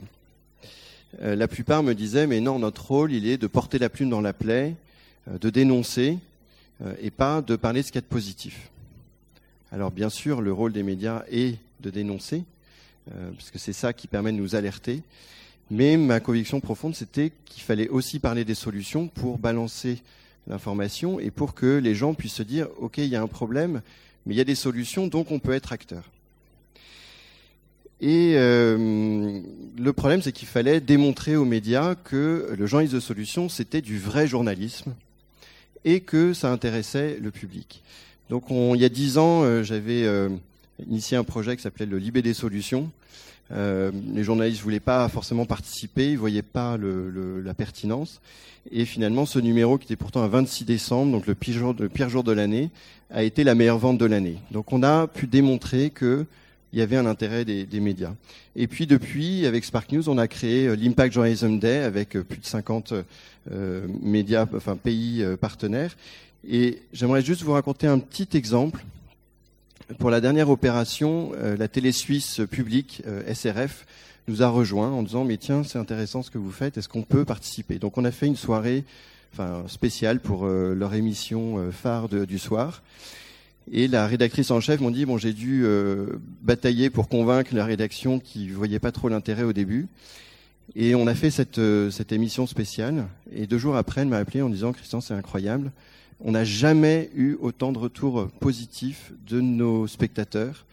la 1.22 1.48
plupart 1.48 1.82
me 1.82 1.94
disaient 1.94 2.26
mais 2.26 2.40
non, 2.40 2.58
notre 2.58 2.86
rôle, 2.86 3.12
il 3.12 3.26
est 3.26 3.38
de 3.38 3.46
porter 3.46 3.78
la 3.78 3.88
plume 3.88 4.10
dans 4.10 4.20
la 4.20 4.34
plaie, 4.34 4.74
de 5.40 5.48
dénoncer 5.48 6.18
et 7.00 7.10
pas 7.10 7.40
de 7.40 7.56
parler 7.56 7.80
de 7.80 7.86
ce 7.86 7.92
qu'il 7.92 8.02
y 8.02 8.04
a 8.04 8.06
de 8.06 8.14
positif. 8.14 8.71
Alors 9.72 9.90
bien 9.90 10.10
sûr, 10.10 10.42
le 10.42 10.52
rôle 10.52 10.72
des 10.72 10.82
médias 10.82 11.24
est 11.30 11.56
de 11.80 11.88
dénoncer, 11.88 12.44
parce 13.10 13.50
que 13.50 13.58
c'est 13.58 13.72
ça 13.72 13.94
qui 13.94 14.06
permet 14.06 14.30
de 14.30 14.36
nous 14.36 14.54
alerter. 14.54 15.02
Mais 15.70 15.96
ma 15.96 16.20
conviction 16.20 16.60
profonde, 16.60 16.94
c'était 16.94 17.32
qu'il 17.46 17.62
fallait 17.62 17.88
aussi 17.88 18.18
parler 18.18 18.44
des 18.44 18.54
solutions 18.54 19.08
pour 19.08 19.38
balancer 19.38 20.02
l'information 20.46 21.18
et 21.18 21.30
pour 21.30 21.54
que 21.54 21.78
les 21.78 21.94
gens 21.94 22.12
puissent 22.12 22.34
se 22.34 22.42
dire, 22.42 22.68
OK, 22.78 22.98
il 22.98 23.06
y 23.06 23.16
a 23.16 23.22
un 23.22 23.28
problème, 23.28 23.80
mais 24.26 24.34
il 24.34 24.36
y 24.36 24.42
a 24.42 24.44
des 24.44 24.54
solutions, 24.54 25.06
donc 25.06 25.30
on 25.30 25.38
peut 25.38 25.52
être 25.52 25.72
acteur. 25.72 26.04
Et 28.02 28.34
euh, 28.36 29.40
le 29.78 29.92
problème, 29.92 30.20
c'est 30.20 30.32
qu'il 30.32 30.48
fallait 30.48 30.80
démontrer 30.80 31.36
aux 31.36 31.44
médias 31.46 31.94
que 31.94 32.52
le 32.58 32.66
journalisme 32.66 32.96
de 32.96 33.00
solution, 33.00 33.48
c'était 33.48 33.80
du 33.80 33.98
vrai 33.98 34.26
journalisme 34.26 34.92
et 35.84 36.00
que 36.00 36.34
ça 36.34 36.52
intéressait 36.52 37.16
le 37.18 37.30
public. 37.30 37.82
Donc, 38.32 38.44
il 38.48 38.80
y 38.80 38.84
a 38.86 38.88
dix 38.88 39.18
ans, 39.18 39.42
euh, 39.42 39.62
j'avais 39.62 40.04
euh, 40.04 40.30
initié 40.88 41.18
un 41.18 41.22
projet 41.22 41.54
qui 41.54 41.62
s'appelait 41.62 41.84
le 41.84 41.98
Libé 41.98 42.22
des 42.22 42.32
solutions. 42.32 42.90
les 43.50 44.24
journalistes 44.24 44.60
ne 44.60 44.62
voulaient 44.62 44.80
pas 44.80 45.06
forcément 45.10 45.44
participer, 45.44 46.06
ils 46.06 46.14
ne 46.14 46.18
voyaient 46.18 46.40
pas 46.40 46.78
la 46.78 47.52
pertinence. 47.52 48.22
Et 48.70 48.86
finalement, 48.86 49.26
ce 49.26 49.38
numéro, 49.38 49.76
qui 49.76 49.84
était 49.84 49.96
pourtant 49.96 50.22
un 50.22 50.28
26 50.28 50.64
décembre, 50.64 51.12
donc 51.12 51.26
le 51.26 51.34
pire 51.34 52.08
jour, 52.08 52.24
de 52.24 52.32
l'année, 52.32 52.70
a 53.10 53.22
été 53.22 53.44
la 53.44 53.54
meilleure 53.54 53.76
vente 53.76 53.98
de 53.98 54.06
l'année. 54.06 54.38
Donc, 54.50 54.72
on 54.72 54.82
a 54.82 55.08
pu 55.08 55.26
démontrer 55.26 55.90
que 55.90 56.24
il 56.72 56.78
y 56.78 56.82
avait 56.82 56.96
un 56.96 57.04
intérêt 57.04 57.44
des, 57.44 57.80
médias. 57.80 58.14
Et 58.56 58.66
puis 58.66 58.86
depuis, 58.86 59.46
avec 59.46 59.64
Spark 59.64 59.92
News, 59.92 60.08
on 60.08 60.16
a 60.16 60.26
créé 60.26 60.68
euh, 60.68 60.74
l'Impact 60.74 61.12
Journalism 61.12 61.58
Day 61.58 61.82
avec 61.82 62.16
euh, 62.16 62.24
plus 62.24 62.38
de 62.38 62.46
50 62.46 62.94
euh, 63.52 63.86
médias, 64.00 64.46
enfin 64.54 64.76
pays 64.76 65.22
partenaires. 65.40 65.94
Et 66.48 66.82
j'aimerais 66.92 67.22
juste 67.22 67.42
vous 67.42 67.52
raconter 67.52 67.86
un 67.86 67.98
petit 67.98 68.36
exemple. 68.36 68.84
Pour 69.98 70.10
la 70.10 70.20
dernière 70.20 70.48
opération, 70.48 71.32
la 71.58 71.68
télé 71.68 71.92
suisse 71.92 72.40
publique 72.50 73.02
SRF 73.32 73.86
nous 74.26 74.42
a 74.42 74.48
rejoint 74.48 74.90
en 74.90 75.02
disant 75.02 75.24
mais 75.24 75.36
tiens 75.36 75.64
c'est 75.64 75.78
intéressant 75.78 76.22
ce 76.22 76.30
que 76.30 76.38
vous 76.38 76.50
faites, 76.50 76.78
est-ce 76.78 76.88
qu'on 76.88 77.02
peut 77.02 77.24
participer? 77.24 77.78
Donc 77.78 77.98
on 77.98 78.04
a 78.04 78.10
fait 78.10 78.26
une 78.26 78.36
soirée 78.36 78.84
spéciale 79.66 80.20
pour 80.20 80.46
leur 80.46 80.94
émission 80.94 81.70
phare 81.72 82.08
du 82.08 82.38
soir. 82.38 82.82
Et 83.70 83.86
la 83.86 84.06
rédactrice 84.06 84.50
en 84.50 84.60
chef 84.60 84.80
m'ont 84.80 84.90
dit 84.90 85.06
bon 85.06 85.18
j'ai 85.18 85.32
dû 85.32 85.62
euh, 85.64 86.06
batailler 86.42 86.90
pour 86.90 87.08
convaincre 87.08 87.54
la 87.54 87.64
rédaction 87.64 88.18
qui 88.18 88.48
voyait 88.48 88.80
pas 88.80 88.92
trop 88.92 89.08
l'intérêt 89.08 89.44
au 89.44 89.52
début. 89.52 89.86
Et 90.74 90.94
on 90.94 91.06
a 91.06 91.14
fait 91.14 91.58
euh, 91.58 91.90
cette 91.90 92.12
émission 92.12 92.46
spéciale. 92.46 93.06
Et 93.32 93.46
deux 93.46 93.58
jours 93.58 93.76
après, 93.76 94.00
elle 94.02 94.08
m'a 94.08 94.18
appelé 94.18 94.42
en 94.42 94.48
disant 94.48 94.72
Christian, 94.72 95.00
c'est 95.00 95.14
incroyable. 95.14 95.70
On 96.20 96.32
n'a 96.32 96.44
jamais 96.44 97.10
eu 97.14 97.36
autant 97.40 97.72
de 97.72 97.78
retours 97.78 98.28
positifs 98.40 99.12
de 99.28 99.40
nos 99.40 99.86
spectateurs. 99.86 100.66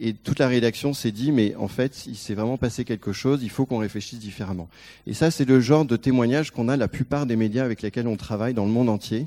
Et 0.00 0.14
toute 0.14 0.38
la 0.38 0.48
rédaction 0.48 0.94
s'est 0.94 1.12
dit, 1.12 1.32
mais 1.32 1.54
en 1.56 1.68
fait, 1.68 2.06
il 2.06 2.16
s'est 2.16 2.34
vraiment 2.34 2.56
passé 2.56 2.84
quelque 2.84 3.12
chose, 3.12 3.40
il 3.42 3.50
faut 3.50 3.66
qu'on 3.66 3.78
réfléchisse 3.78 4.18
différemment. 4.18 4.68
Et 5.06 5.14
ça, 5.14 5.30
c'est 5.30 5.44
le 5.44 5.60
genre 5.60 5.84
de 5.84 5.96
témoignage 5.96 6.50
qu'on 6.50 6.68
a 6.68 6.76
la 6.76 6.88
plupart 6.88 7.26
des 7.26 7.36
médias 7.36 7.64
avec 7.64 7.82
lesquels 7.82 8.08
on 8.08 8.16
travaille 8.16 8.54
dans 8.54 8.64
le 8.64 8.72
monde 8.72 8.88
entier. 8.88 9.26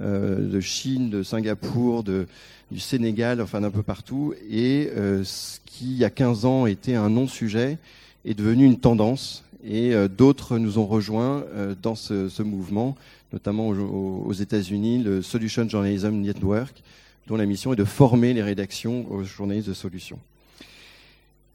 Euh, 0.00 0.48
de 0.48 0.60
Chine, 0.60 1.10
de 1.10 1.22
Singapour, 1.24 2.04
de, 2.04 2.28
du 2.70 2.78
Sénégal, 2.78 3.40
enfin 3.40 3.62
d'un 3.62 3.70
peu 3.70 3.82
partout. 3.82 4.34
Et 4.48 4.90
euh, 4.96 5.24
ce 5.24 5.58
qui, 5.64 5.86
il 5.86 5.96
y 5.96 6.04
a 6.04 6.10
15 6.10 6.44
ans, 6.44 6.66
était 6.66 6.94
un 6.94 7.10
non-sujet 7.10 7.78
est 8.24 8.34
devenu 8.34 8.64
une 8.64 8.78
tendance. 8.78 9.44
Et 9.64 9.94
euh, 9.94 10.06
d'autres 10.06 10.58
nous 10.58 10.78
ont 10.78 10.86
rejoints 10.86 11.44
dans 11.82 11.96
ce, 11.96 12.28
ce, 12.28 12.42
mouvement, 12.42 12.96
notamment 13.32 13.68
aux, 13.68 14.32
États-Unis, 14.32 15.02
le 15.02 15.22
Solution 15.22 15.68
Journalism 15.68 16.12
Network, 16.12 16.82
dont 17.26 17.36
la 17.36 17.46
mission 17.46 17.72
est 17.72 17.76
de 17.76 17.84
former 17.84 18.32
les 18.32 18.42
rédactions 18.42 19.10
aux 19.10 19.22
journalistes 19.22 19.68
de 19.68 19.74
solutions. 19.74 20.18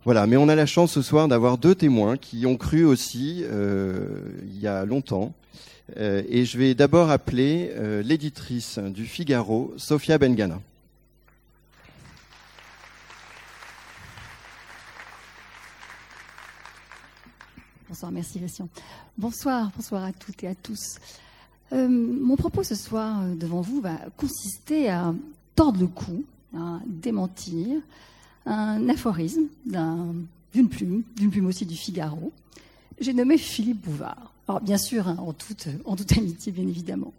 Voilà, 0.06 0.28
mais 0.28 0.38
on 0.38 0.50
a 0.50 0.56
la 0.56 0.66
chance 0.66 0.92
ce 0.92 1.02
soir 1.02 1.28
d'avoir 1.28 1.58
deux 1.58 1.76
témoins 1.76 2.18
qui 2.18 2.46
ont 2.46 2.58
cru 2.58 2.84
aussi, 2.84 3.44
euh, 3.44 4.20
il 4.44 4.60
y 4.60 4.68
a 4.68 4.86
longtemps, 4.86 5.34
euh, 5.98 6.24
et 6.28 6.46
je 6.46 6.58
vais 6.58 6.76
d'abord 6.76 7.10
appeler 7.10 7.72
euh, 7.74 8.04
l'éditrice 8.04 8.80
du 8.80 9.06
Figaro, 9.06 9.74
Sophia 9.78 10.18
Bengana. 10.18 10.60
Bonsoir, 17.88 18.12
merci 18.12 18.40
Christian. 18.40 18.68
Bonsoir, 19.18 19.72
bonsoir 19.76 20.04
à 20.04 20.12
toutes 20.12 20.44
et 20.44 20.48
à 20.48 20.56
tous. 20.56 20.98
Euh, 21.74 21.88
mon 21.88 22.36
propos 22.36 22.62
ce 22.64 22.76
soir 22.76 23.24
devant 23.36 23.62
vous 23.62 23.82
va 23.82 23.98
consister 24.16 24.90
à 24.90 25.14
tordre 25.56 25.80
le 25.80 25.88
cou, 25.88 26.24
à 26.56 26.80
démentir 26.86 27.82
un 28.46 28.88
aphorisme 28.90 29.46
d'une 29.66 30.70
plume, 30.70 31.04
d'une 31.16 31.32
plume 31.32 31.48
aussi 31.48 31.66
du 31.66 31.76
Figaro. 31.76 32.32
J'ai 33.00 33.14
nommé 33.14 33.38
Philippe 33.38 33.82
Bouvard. 33.82 34.32
Alors, 34.48 34.62
bien 34.62 34.78
sûr, 34.78 35.08
hein, 35.08 35.18
en, 35.20 35.34
toute, 35.34 35.68
en 35.86 35.96
toute 35.96 36.12
amitié, 36.18 36.52
bien 36.52 36.68
évidemment. 36.68 37.14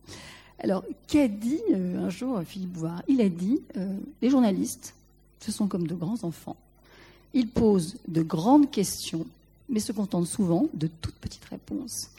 Alors, 0.61 0.85
qu'a 1.09 1.27
dit 1.27 1.61
euh, 1.73 2.07
un 2.07 2.11
jour 2.11 2.41
Philippe 2.47 2.73
Bouvard? 2.73 3.03
Il 3.09 3.21
a 3.21 3.29
dit 3.29 3.61
euh, 3.77 3.97
les 4.23 4.31
journalistes, 4.31 4.95
ce 5.41 5.51
sont 5.51 5.67
comme 5.67 5.87
de 5.87 5.95
grands 5.95 6.23
enfants. 6.23 6.57
Ils 7.33 7.49
posent 7.49 7.97
de 8.07 8.23
grandes 8.23 8.71
questions, 8.71 9.27
mais 9.69 9.81
se 9.81 9.91
contentent 9.91 10.29
souvent 10.29 10.69
de 10.75 10.87
toutes 10.87 11.17
petites 11.17 11.45
réponses. 11.47 12.11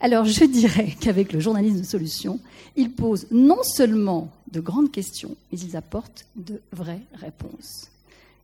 Alors, 0.00 0.24
je 0.24 0.44
dirais 0.44 0.96
qu'avec 1.00 1.32
le 1.32 1.40
journalisme 1.40 1.80
de 1.80 1.84
solution, 1.84 2.40
ils 2.76 2.90
posent 2.90 3.26
non 3.30 3.62
seulement 3.62 4.32
de 4.50 4.60
grandes 4.60 4.90
questions, 4.90 5.36
mais 5.52 5.58
ils 5.58 5.76
apportent 5.76 6.26
de 6.36 6.60
vraies 6.72 7.02
réponses. 7.14 7.88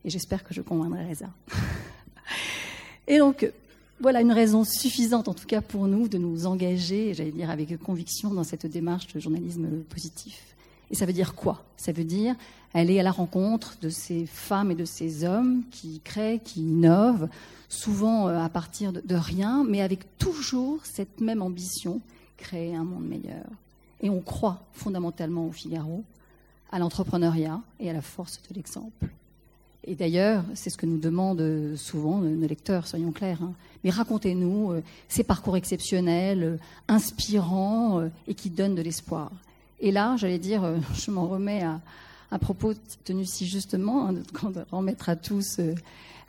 Et 0.05 0.09
j'espère 0.09 0.43
que 0.43 0.53
je 0.53 0.61
convaincrai 0.61 1.15
ça. 1.15 1.29
Et 3.07 3.17
donc, 3.17 3.49
voilà 3.99 4.21
une 4.21 4.31
raison 4.31 4.63
suffisante, 4.63 5.27
en 5.27 5.33
tout 5.33 5.47
cas 5.47 5.61
pour 5.61 5.87
nous, 5.87 6.07
de 6.07 6.17
nous 6.17 6.45
engager, 6.45 7.13
j'allais 7.13 7.31
dire 7.31 7.49
avec 7.49 7.77
conviction, 7.79 8.31
dans 8.31 8.43
cette 8.43 8.67
démarche 8.67 9.07
de 9.13 9.19
journalisme 9.19 9.67
positif. 9.89 10.56
Et 10.91 10.95
ça 10.95 11.05
veut 11.05 11.13
dire 11.13 11.35
quoi? 11.35 11.63
Ça 11.75 11.91
veut 11.91 12.03
dire 12.03 12.35
aller 12.73 12.99
à 12.99 13.03
la 13.03 13.11
rencontre 13.11 13.77
de 13.81 13.89
ces 13.89 14.25
femmes 14.25 14.71
et 14.71 14.75
de 14.75 14.85
ces 14.85 15.23
hommes 15.23 15.63
qui 15.71 16.01
créent, 16.03 16.39
qui 16.39 16.61
innovent, 16.61 17.27
souvent 17.69 18.27
euh, 18.27 18.39
à 18.39 18.49
partir 18.49 18.93
de 18.93 19.15
rien, 19.15 19.65
mais 19.67 19.81
avec 19.81 20.17
toujours 20.17 20.85
cette 20.85 21.21
même 21.21 21.41
ambition, 21.41 22.01
créer 22.37 22.75
un 22.75 22.83
monde 22.83 23.05
meilleur. 23.05 23.45
Et 24.01 24.09
on 24.09 24.21
croit 24.21 24.63
fondamentalement 24.73 25.47
au 25.47 25.51
Figaro, 25.51 26.03
à 26.71 26.79
l'entrepreneuriat 26.79 27.61
et 27.79 27.89
à 27.89 27.93
la 27.93 28.01
force 28.01 28.39
de 28.49 28.55
l'exemple. 28.55 29.07
Et 29.85 29.95
d'ailleurs, 29.95 30.43
c'est 30.53 30.69
ce 30.69 30.77
que 30.77 30.85
nous 30.85 30.97
demandent 30.97 31.75
souvent 31.77 32.17
nos 32.17 32.47
lecteurs, 32.47 32.87
soyons 32.87 33.13
clairs. 33.13 33.41
Hein. 33.41 33.53
Mais 33.83 33.89
racontez-nous 33.89 34.73
euh, 34.73 34.83
ces 35.07 35.23
parcours 35.23 35.55
exceptionnels, 35.55 36.43
euh, 36.43 36.57
inspirants 36.89 38.01
euh, 38.01 38.09
et 38.27 38.33
qui 38.33 38.49
donnent 38.49 38.75
de 38.75 38.81
l'espoir. 38.81 39.31
Et 39.79 39.91
là, 39.91 40.15
j'allais 40.17 40.39
dire, 40.39 40.63
je 40.93 41.11
m'en 41.11 41.27
remets 41.27 41.63
à 41.63 41.79
un 42.31 42.39
propos 42.39 42.73
tenu 43.05 43.25
si 43.25 43.47
justement, 43.47 44.07
hein, 44.07 44.13
de 44.13 44.23
remettre 44.71 45.09
à 45.09 45.15
tous 45.15 45.59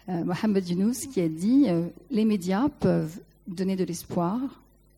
Mohamed 0.06 0.68
Younous 0.68 1.08
qui 1.12 1.20
a 1.20 1.28
dit 1.28 1.66
les 2.10 2.24
médias 2.24 2.68
peuvent 2.80 3.18
donner 3.46 3.76
de 3.76 3.84
l'espoir 3.84 4.38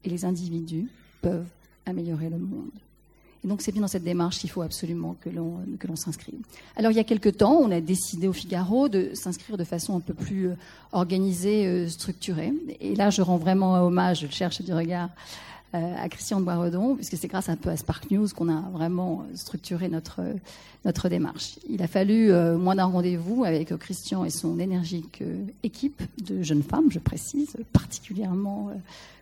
et 0.04 0.10
les 0.10 0.24
individus 0.24 0.88
peuvent 1.22 1.46
améliorer 1.86 2.28
le 2.28 2.38
monde. 2.38 2.70
Et 3.42 3.48
donc 3.48 3.62
c'est 3.62 3.72
bien 3.72 3.80
dans 3.80 3.88
cette 3.88 4.04
démarche 4.04 4.38
qu'il 4.38 4.50
faut 4.50 4.60
absolument 4.60 5.16
que 5.20 5.30
l'on 5.30 5.96
s'inscrive. 5.96 6.40
Alors 6.76 6.90
il 6.90 6.96
y 6.96 7.00
a 7.00 7.04
quelque 7.04 7.30
temps, 7.30 7.54
on 7.54 7.70
a 7.70 7.80
décidé 7.80 8.28
au 8.28 8.32
Figaro 8.32 8.88
de 8.88 9.12
s'inscrire 9.14 9.56
de 9.56 9.64
façon 9.64 9.96
un 9.96 10.00
peu 10.00 10.12
plus 10.12 10.48
euh, 10.48 10.54
organisée, 10.92 11.66
euh, 11.66 11.88
structurée. 11.88 12.52
Et 12.80 12.94
là, 12.94 13.08
je 13.08 13.22
rends 13.22 13.38
vraiment 13.38 13.82
hommage, 13.82 14.20
je 14.20 14.26
cherche 14.26 14.60
du 14.60 14.74
regard 14.74 15.08
euh, 15.08 15.10
à 15.72 16.08
Christian 16.08 16.40
Boiredon, 16.40 16.96
puisque 16.96 17.16
c'est 17.16 17.28
grâce 17.28 17.48
un 17.48 17.56
peu 17.56 17.70
à 17.70 17.76
Spark 17.76 18.10
News 18.10 18.26
qu'on 18.34 18.48
a 18.48 18.60
vraiment 18.72 19.24
structuré 19.34 19.88
notre 19.88 20.20
notre 20.84 21.08
démarche. 21.08 21.58
Il 21.68 21.82
a 21.82 21.86
fallu 21.86 22.32
moins 22.56 22.74
d'un 22.74 22.86
rendez-vous 22.86 23.44
avec 23.44 23.76
Christian 23.76 24.24
et 24.24 24.30
son 24.30 24.58
énergique 24.58 25.22
équipe 25.62 26.02
de 26.24 26.42
jeunes 26.42 26.62
femmes, 26.62 26.90
je 26.90 26.98
précise, 26.98 27.56
particulièrement 27.72 28.70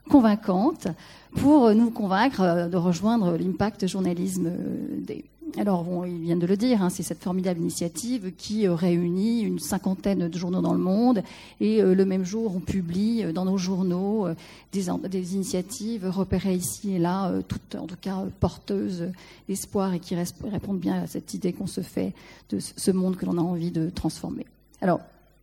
convaincante 0.09 0.89
pour 1.37 1.73
nous 1.75 1.91
convaincre 1.91 2.41
euh, 2.41 2.69
de 2.69 2.77
rejoindre 2.77 3.37
l'impact 3.37 3.87
journalisme 3.87 4.49
euh, 4.49 5.01
des. 5.07 5.25
Alors, 5.57 5.83
bon, 5.83 6.05
ils 6.05 6.21
viennent 6.21 6.39
de 6.39 6.47
le 6.47 6.57
dire, 6.57 6.83
hein, 6.83 6.91
c'est 6.91 7.03
cette 7.03 7.23
formidable 7.23 7.61
initiative 7.61 8.33
qui 8.37 8.67
euh, 8.67 8.75
réunit 8.75 9.41
une 9.41 9.59
cinquantaine 9.59 10.29
de 10.29 10.39
journaux 10.39 10.61
dans 10.61 10.75
le 10.75 10.79
monde 10.79 11.23
et 11.61 11.81
le 11.81 12.05
même 12.05 12.25
jour, 12.25 12.55
on 12.55 12.61
publie 12.61 13.25
dans 13.33 13.45
nos 13.45 13.57
journaux 13.57 14.29
des, 14.73 15.35
initiatives 15.35 16.07
repérées 16.09 16.55
ici 16.55 16.95
et 16.95 16.99
là, 16.99 17.33
toutes 17.49 17.75
en 17.75 17.87
tout 17.87 17.97
cas 18.01 18.25
porteuses 18.41 19.11
d'espoir 19.49 19.95
et 19.95 20.01
qui 20.01 20.15
répondent 20.15 20.79
bien 20.79 21.03
à 21.03 21.07
cette 21.07 21.35
idée 21.35 21.53
qu'on 21.53 21.67
se 21.67 21.81
fait 21.81 22.13
de 22.51 22.59
ce 22.61 22.91
monde 22.91 23.17
que 23.17 23.27
l'on 23.27 23.39
a 23.39 23.43
envie 23.43 23.71
de 23.71 23.91
transformer. 23.91 24.47
Alors, 24.81 25.01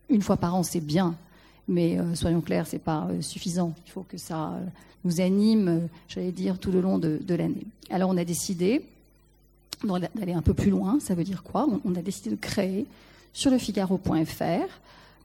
une 0.09 0.21
fois 0.21 0.37
par 0.37 0.55
an, 0.55 0.63
c'est 0.63 0.81
bien, 0.81 1.15
Mais 1.67 1.97
soyons 2.13 2.41
clairs, 2.41 2.67
c'est 2.67 2.79
pas 2.79 3.07
suffisant. 3.21 3.73
Il 3.85 3.91
faut 3.91 4.05
que 4.07 4.17
ça 4.17 4.53
nous 5.05 5.21
anime, 5.21 5.87
j'allais 6.07 6.31
dire, 6.31 6.57
tout 6.57 6.71
le 6.71 6.81
long 6.81 6.97
de, 6.97 7.19
l'année. 7.29 7.65
Alors 7.89 8.09
on 8.09 8.17
a 8.17 8.25
décidé 8.25 8.83
d'aller 9.83 10.33
un 10.33 10.41
peu 10.41 10.53
plus 10.53 10.71
loin. 10.71 10.99
Ça 10.99 11.15
veut 11.15 11.23
dire 11.23 11.43
quoi? 11.43 11.67
On, 11.83 11.95
a 11.95 12.01
décidé 12.01 12.29
de 12.29 12.35
créer 12.35 12.85
sur 13.33 13.51
le 13.51 13.57
Figaro.fr, 13.57 14.69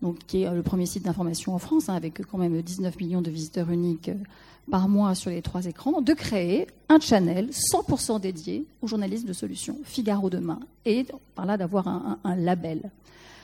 donc 0.03 0.19
qui 0.27 0.43
est 0.43 0.51
le 0.51 0.63
premier 0.63 0.87
site 0.87 1.05
d'information 1.05 1.55
en 1.55 1.59
France, 1.59 1.89
hein, 1.89 1.95
avec 1.95 2.25
quand 2.27 2.39
même 2.39 2.61
19 2.61 2.99
millions 2.99 3.23
de 3.23 3.31
visiteurs 3.31 3.71
uniques 3.71 4.11
par 4.71 4.89
mois 4.89 5.15
sur 5.15 5.31
les 5.31 5.43
trois 5.43 5.67
écrans, 5.67 6.01
de 6.01 6.13
créer 6.13 6.67
un 6.89 7.01
channel 7.01 7.51
100% 7.51 8.21
dédié 8.21 8.65
aux 8.83 8.87
journalistes 8.87 9.27
de 9.27 9.33
solutions, 9.33 9.77
Figaro 9.85 10.31
demain, 10.31 10.61
et 10.85 11.07
par 11.35 11.47
là 11.47 11.57
d'avoir 11.57 11.89
un, 11.89 12.37
label. 12.37 12.91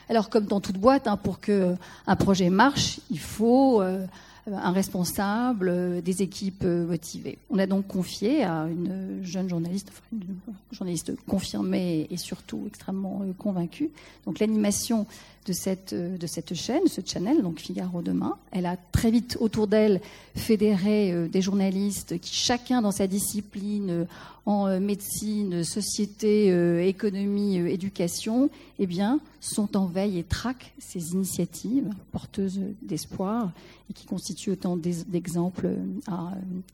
Alors 0.08 0.30
comme 0.30 0.46
dans 0.46 0.60
toute 0.60 0.78
boîte, 0.78 1.08
hein, 1.08 1.16
pour 1.16 1.40
que 1.40 1.74
un 2.06 2.16
projet 2.16 2.48
marche, 2.48 3.00
il 3.10 3.18
faut 3.18 3.82
euh, 3.82 4.06
un 4.52 4.72
responsable, 4.72 5.68
euh, 5.68 6.00
des 6.00 6.22
équipes 6.22 6.62
euh, 6.64 6.86
motivées. 6.86 7.38
On 7.50 7.58
a 7.58 7.66
donc 7.66 7.86
confié 7.88 8.44
à 8.44 8.66
une 8.66 9.20
jeune 9.22 9.48
journaliste, 9.48 9.88
enfin 9.90 10.02
une 10.12 10.36
journaliste 10.70 11.12
confirmée 11.26 12.06
et 12.10 12.16
surtout 12.16 12.64
extrêmement 12.66 13.22
euh, 13.22 13.32
convaincue, 13.36 13.90
donc 14.24 14.38
l'animation 14.38 15.06
de 15.46 15.52
cette, 15.52 15.94
de 15.94 16.26
cette 16.26 16.54
chaîne, 16.54 16.86
ce 16.88 17.00
channel, 17.04 17.42
donc 17.42 17.60
Figaro 17.60 18.02
Demain. 18.02 18.36
Elle 18.50 18.66
a 18.66 18.76
très 18.76 19.10
vite 19.10 19.38
autour 19.40 19.66
d'elle 19.66 20.00
fédéré 20.34 21.28
des 21.28 21.40
journalistes 21.40 22.18
qui, 22.20 22.34
chacun 22.34 22.82
dans 22.82 22.90
sa 22.90 23.06
discipline, 23.06 24.06
en 24.44 24.80
médecine, 24.80 25.64
société, 25.64 26.86
économie, 26.86 27.56
éducation, 27.56 28.50
eh 28.78 28.86
bien, 28.86 29.20
sont 29.40 29.76
en 29.76 29.86
veille 29.86 30.18
et 30.18 30.24
traquent 30.24 30.72
ces 30.78 31.12
initiatives 31.12 31.90
porteuses 32.12 32.60
d'espoir 32.82 33.52
et 33.90 33.92
qui 33.92 34.06
constituent 34.06 34.50
autant 34.50 34.76
d'exemples 34.76 35.68
à, 36.06 36.32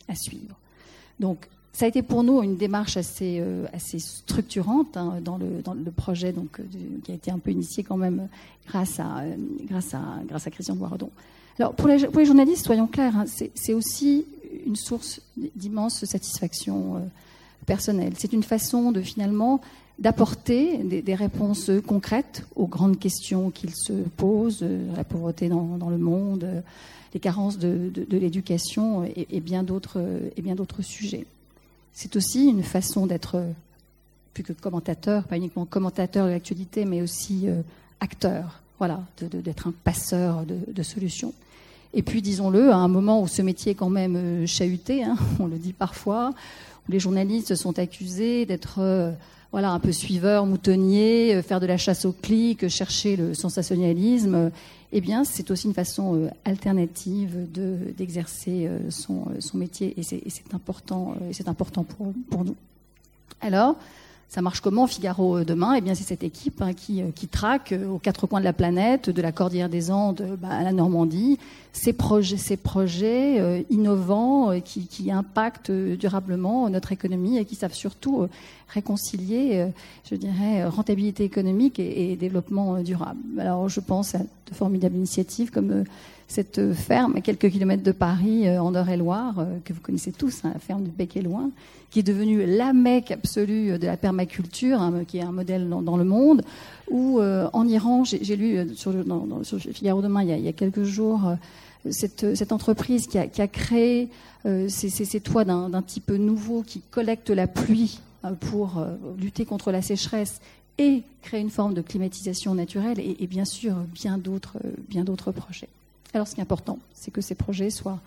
à, 0.09 0.15
suivre. 0.15 0.57
Donc, 1.21 1.49
ça 1.73 1.87
a 1.87 1.89
été 1.89 2.03
pour 2.03 2.23
nous 2.23 2.43
une 2.43 2.57
démarche 2.57 2.99
assez, 2.99 3.39
euh, 3.41 3.67
structurante 3.99 4.97
hein, 4.97 5.21
dans, 5.23 5.39
le, 5.39 5.91
projet 5.91 6.33
donc, 6.33 6.61
qui 7.03 7.13
a 7.13 7.15
été 7.15 7.31
un 7.31 7.39
peu 7.39 7.51
initié 7.51 7.83
quand 7.83 7.97
même 7.97 8.29
grâce 8.69 9.01
à, 9.01 9.21
euh, 9.21 9.35
grâce 9.67 9.95
à, 9.95 10.51
Christian 10.51 10.77
Boiredon. 10.77 11.11
Alors, 11.59 11.73
pour 11.75 11.89
les, 11.89 12.07
pour 12.07 12.19
les 12.19 12.27
journalistes, 12.27 12.67
soyons 12.67 12.87
clairs, 12.87 13.17
hein, 13.17 13.25
c'est 13.27 13.73
aussi 13.73 14.27
une 14.67 14.77
source 14.77 15.23
d'immense 15.57 16.05
satisfaction 16.05 16.97
euh, 16.97 17.01
personnelle. 17.65 18.13
C'est 18.19 18.35
une 18.35 18.43
façon 18.43 18.93
de 18.93 19.01
finalement 19.01 19.61
d'apporter 19.99 20.79
des, 20.79 21.15
réponses 21.15 21.71
concrètes 21.87 22.45
aux 22.57 22.67
grandes 22.67 22.99
questions 22.99 23.51
qu'ils 23.51 23.75
se 23.75 23.93
posent, 23.93 24.65
la 24.97 25.05
pauvreté 25.05 25.49
dans, 25.49 25.91
le 25.91 25.99
monde, 25.99 26.63
les 27.15 27.21
carences 27.21 27.59
de, 27.59 27.93
l'éducation 28.11 29.05
et 29.05 29.41
bien 29.41 29.63
d'autres 29.63 30.01
sujets. 30.83 31.27
C'est 31.93 32.17
aussi 32.17 32.47
une 32.47 32.63
façon 32.63 33.07
d'être 33.07 33.43
plus 34.33 34.43
que 34.43 34.53
commentateur, 34.53 35.25
pas 35.25 35.37
uniquement 35.37 35.67
commentateur 35.67 36.27
de 36.27 36.31
l'actualité, 36.31 36.85
mais 36.85 37.03
aussi 37.03 37.49
euh, 37.49 37.63
acteur, 38.01 38.61
voilà, 38.79 39.01
d'être 39.21 39.69
un 39.69 39.75
passeur 39.85 40.45
de, 40.47 40.83
solutions. 40.83 41.33
Et 41.95 42.03
puis, 42.03 42.23
disons-le, 42.23 42.71
à 42.71 42.77
un 42.77 42.89
moment 42.89 43.21
où 43.21 43.29
ce 43.29 43.43
métier 43.43 43.73
est 43.73 43.75
quand 43.75 43.91
même 43.91 44.17
euh, 44.17 44.47
chahuté, 44.47 45.05
hein, 45.05 45.17
on 45.39 45.47
le 45.47 45.57
dit 45.57 45.73
parfois, 45.73 46.33
où 46.89 46.93
les 46.93 46.99
journalistes 46.99 47.55
sont 47.55 47.79
accusés 47.79 48.47
d'être 48.47 48.77
euh, 48.79 49.13
voilà, 49.53 49.71
un 49.71 49.79
peu 49.79 49.93
suiveurs, 49.93 50.47
moutonniers, 50.47 51.43
faire 51.43 51.61
de 51.61 51.67
la 51.67 51.77
chasse 51.77 52.07
au 52.07 52.13
clic, 52.13 52.69
chercher 52.69 53.17
le 53.17 53.35
sensationnalisme 53.35 54.51
eh 54.93 55.01
bien, 55.01 55.25
c'est 55.25 55.51
aussi 55.51 55.67
une 55.67 55.75
façon 55.75 56.15
euh, 56.17 56.29
alternative 56.45 57.49
d'exercer 57.97 58.67
euh, 58.67 58.91
son, 58.91 59.27
euh, 59.31 59.41
son, 59.41 59.57
métier 59.57 59.99
et 59.99 60.03
c'est 60.03 60.55
important, 60.55 61.15
important 61.47 61.83
pour, 61.83 62.13
pour 62.31 62.45
nous. 62.45 62.57
Alors, 63.41 63.77
ça 64.33 64.41
marche 64.41 64.63
comment 64.63 64.87
Figaro 64.87 65.37
euh, 65.37 65.45
demain? 65.45 65.75
Eh 65.75 65.83
bien, 65.83 65.95
c'est 65.95 66.05
cette 66.05 66.25
équipe 66.25 66.63
hein, 66.63 66.73
qui, 66.73 67.03
euh, 67.03 67.11
qui, 67.15 67.29
traque 67.29 67.73
euh, 67.73 67.87
aux 67.87 67.99
quatre 67.99 68.27
coins 68.27 68.41
de 68.41 68.47
la 68.47 68.55
planète, 68.55 69.11
de 69.11 69.21
la 69.21 69.31
Cordillère 69.31 69.69
des 69.69 69.91
Andes 69.91 70.39
bah, 70.41 70.49
à 70.49 70.63
la 70.63 70.73
Normandie, 70.73 71.39
ces 71.75 71.93
projets, 71.93 72.39
ces 72.39 72.57
projets 72.57 73.65
innovants 73.69 74.59
qui, 74.61 74.87
qui, 74.87 75.11
impactent 75.11 75.71
durablement 75.71 76.69
notre 76.71 76.93
économie 76.93 77.37
et 77.37 77.45
qui 77.45 77.55
savent 77.55 77.75
surtout 77.75 78.27
réconcilier, 78.69 79.69
je 80.05 80.15
dirais, 80.17 80.67
rentabilité 80.67 81.25
économique 81.25 81.79
et, 81.79 82.15
développement 82.17 82.83
durable. 82.83 83.21
Alors, 83.39 83.71
je 83.71 83.81
pense 83.81 84.15
à 84.15 84.19
de 84.19 84.55
formidables 84.55 84.97
initiatives 84.97 85.51
comme 85.51 85.85
cette 86.33 86.73
ferme 86.73 87.17
à 87.17 87.21
quelques 87.21 87.51
kilomètres 87.51 87.83
de 87.83 87.93
Paris, 87.93 88.49
en 88.59 88.75
Eure-et-Loire, 88.75 89.47
que 89.65 89.75
vous 89.75 89.81
connaissez 89.81 90.13
tous, 90.13 90.41
hein, 90.45 90.51
la 90.55 90.59
ferme 90.59 90.83
du 90.83 90.91
Bec 90.91 91.17
et 91.17 91.21
Loin, 91.21 91.51
qui 91.91 91.99
est 91.99 92.03
devenue 92.03 92.47
la 92.47 92.73
mecque 92.73 93.11
absolue 93.11 93.79
de 93.79 93.87
la 93.87 93.99
permaculture, 93.99 94.81
hein, 94.81 95.05
qui 95.07 95.19
est 95.19 95.23
un 95.23 95.31
modèle 95.33 95.69
dans, 95.69 95.97
le 95.99 96.05
monde, 96.05 96.43
euh, 96.91 97.49
en 97.53 97.69
Iran, 97.69 98.05
j'ai 98.05 98.37
lu 98.37 98.57
euh, 98.57 98.65
sur, 98.75 98.93
Figaro 99.73 100.03
Demain 100.03 100.23
il 100.23 100.41
y 100.41 100.49
a, 100.49 100.53
quelques 100.53 100.85
jours, 100.85 101.29
euh, 101.29 101.91
cette, 101.91 102.53
entreprise 102.53 103.07
qui 103.07 103.19
a, 103.19 103.49
créé 103.49 104.09
ces, 104.69 105.21
toits 105.21 105.45
d'un 105.45 105.83
type 105.83 106.11
nouveau 106.11 106.63
qui 106.63 106.81
collecte 106.91 107.31
la 107.31 107.47
pluie 107.47 108.01
pour 108.41 108.85
lutter 109.19 109.45
contre 109.45 109.73
la 109.73 109.83
sécheresse 109.83 110.41
et 110.79 111.03
créer 111.23 111.41
une 111.41 111.51
forme 111.51 111.75
de 111.75 111.83
climatisation 111.83 112.55
naturelle 112.55 113.01
et, 113.01 113.27
bien 113.27 113.45
sûr 113.45 113.75
bien 113.93 114.17
d'autres 114.17 115.33
projets. 115.33 115.69
Alors 116.15 116.27
ce 116.27 116.35
qui 116.35 116.41
est 116.41 116.43
important, 116.43 116.79
c'est 116.95 117.11
que 117.11 117.21
ces 117.21 117.35
projets 117.35 117.71
soient 117.71 118.01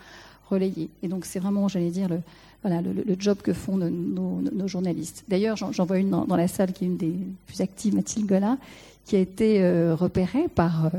relayés. 0.50 0.90
Et 1.04 1.08
donc 1.08 1.26
c'est 1.26 1.40
vraiment, 1.40 1.68
j'allais 1.68 1.90
dire, 1.90 2.10
le, 2.10 2.20
voilà, 2.62 2.82
le, 2.82 3.16
job 3.20 3.38
que 3.44 3.54
font 3.54 3.78
nos, 3.78 4.68
journalistes. 4.68 5.24
D'ailleurs, 5.28 5.56
j'en 5.56 5.86
vois 5.86 6.00
une 6.00 6.10
dans, 6.10 6.36
la 6.36 6.48
salle 6.48 6.74
qui 6.74 6.84
est 6.84 6.88
une 6.88 6.98
des 6.98 7.14
plus 7.46 7.62
actives, 7.62 7.96
Mathilde 7.96 8.28
Gola, 8.28 8.58
qui 9.06 9.16
a 9.16 9.20
été 9.20 9.62
euh, 9.62 9.94
repérée 9.94 10.48
par, 10.48 10.88
euh, 10.88 10.90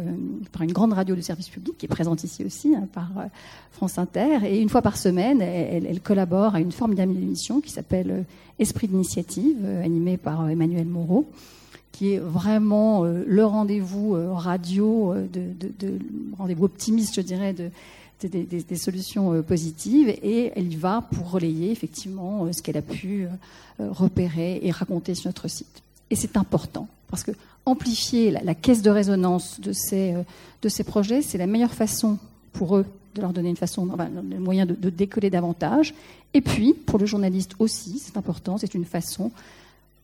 par 0.53 0.63
une 0.63 0.73
grande 0.73 0.93
radio 0.93 1.17
de 1.17 1.21
service 1.21 1.49
public, 1.49 1.77
qui 1.77 1.87
est 1.87 1.89
présente 1.89 2.23
ici 2.23 2.45
aussi, 2.45 2.75
hein, 2.77 2.87
par 2.93 3.11
euh, 3.19 3.25
France 3.73 3.99
Inter. 3.99 4.39
Et 4.45 4.61
une 4.61 4.69
fois 4.69 4.81
par 4.81 4.97
semaine, 4.97 5.43
elle, 5.43 6.01
collabore 6.01 6.55
à 6.55 6.61
une 6.61 6.71
formidable 6.71 7.17
émission 7.17 7.61
qui 7.61 7.71
s'appelle 7.71 8.25
Esprit 8.61 8.87
d'initiative, 8.87 9.57
animée 9.83 10.17
par 10.17 10.49
Emmanuel 10.49 10.87
Moreau 10.87 11.27
qui 11.97 12.13
est 12.13 12.19
vraiment 12.19 13.05
le 13.05 13.45
rendez-vous 13.45 14.17
radio, 14.35 15.15
de, 15.33 15.69
de 15.79 15.99
rendez-vous 16.37 16.65
optimiste, 16.65 17.15
je 17.15 17.21
dirais, 17.23 17.53
de, 17.53 17.71
des, 18.25 18.77
solutions 18.77 19.35
euh, 19.35 19.43
positives 19.43 20.09
et 20.09 20.53
elle 20.57 20.73
y 20.73 20.77
va 20.77 21.03
pour 21.13 21.31
relayer 21.31 21.71
effectivement 21.71 22.45
euh, 22.45 22.53
ce 22.53 22.63
qu'elle 22.63 22.77
a 22.77 22.83
pu 22.83 23.27
euh, 23.81 23.91
repérer 23.91 24.61
et 24.63 24.71
raconter 24.71 25.15
sur 25.15 25.29
notre 25.29 25.49
site. 25.49 25.83
Et 26.11 26.17
c'est 26.17 26.37
important 26.37 26.89
parce 27.11 27.23
que 27.23 27.33
amplifier 27.67 28.31
la, 28.31 28.55
caisse 28.55 28.83
de 28.83 28.91
résonance 28.91 29.61
de 29.61 29.73
ces, 29.73 30.15
de 30.63 30.69
ces 30.69 30.85
projets, 30.85 31.21
c'est 31.21 31.39
la 31.39 31.47
meilleure 31.47 31.75
façon 31.75 32.19
pour 32.53 32.77
eux 32.77 32.87
de 33.15 33.21
leur 33.21 33.33
donner 33.33 33.51
une 33.51 33.57
façon, 33.57 33.89
enfin, 33.93 34.09
un 34.17 34.39
moyen 34.39 34.67
de 34.67 34.91
décoller 34.91 35.31
davantage. 35.31 35.95
Et 36.33 36.41
puis, 36.41 36.75
pour 36.75 36.99
le 36.99 37.07
journaliste 37.07 37.53
aussi, 37.59 37.99
c'est 37.99 38.17
important, 38.17 38.57
c'est 38.57 38.75
une 38.75 38.85
façon 38.85 39.33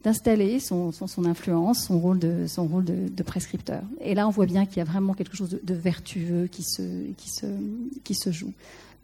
d'installer 0.02 0.58
son, 0.58 0.92
son, 0.92 1.24
influence, 1.24 1.86
son 1.86 1.98
rôle, 1.98 2.18
de, 2.18 2.46
son 2.46 2.66
rôle 2.66 2.84
de, 2.84 3.22
prescripteur. 3.22 3.82
Et 4.00 4.14
là, 4.14 4.26
on 4.26 4.30
voit 4.30 4.46
bien 4.46 4.66
qu'il 4.66 4.78
y 4.78 4.80
a 4.80 4.84
vraiment 4.84 5.14
quelque 5.14 5.36
chose 5.36 5.58
de, 5.62 5.74
vertueux 5.74 6.48
qui 6.50 6.62
se, 6.62 7.12
qui, 7.16 7.30
se, 7.30 7.46
qui 8.02 8.14
se 8.14 8.32
joue. 8.32 8.52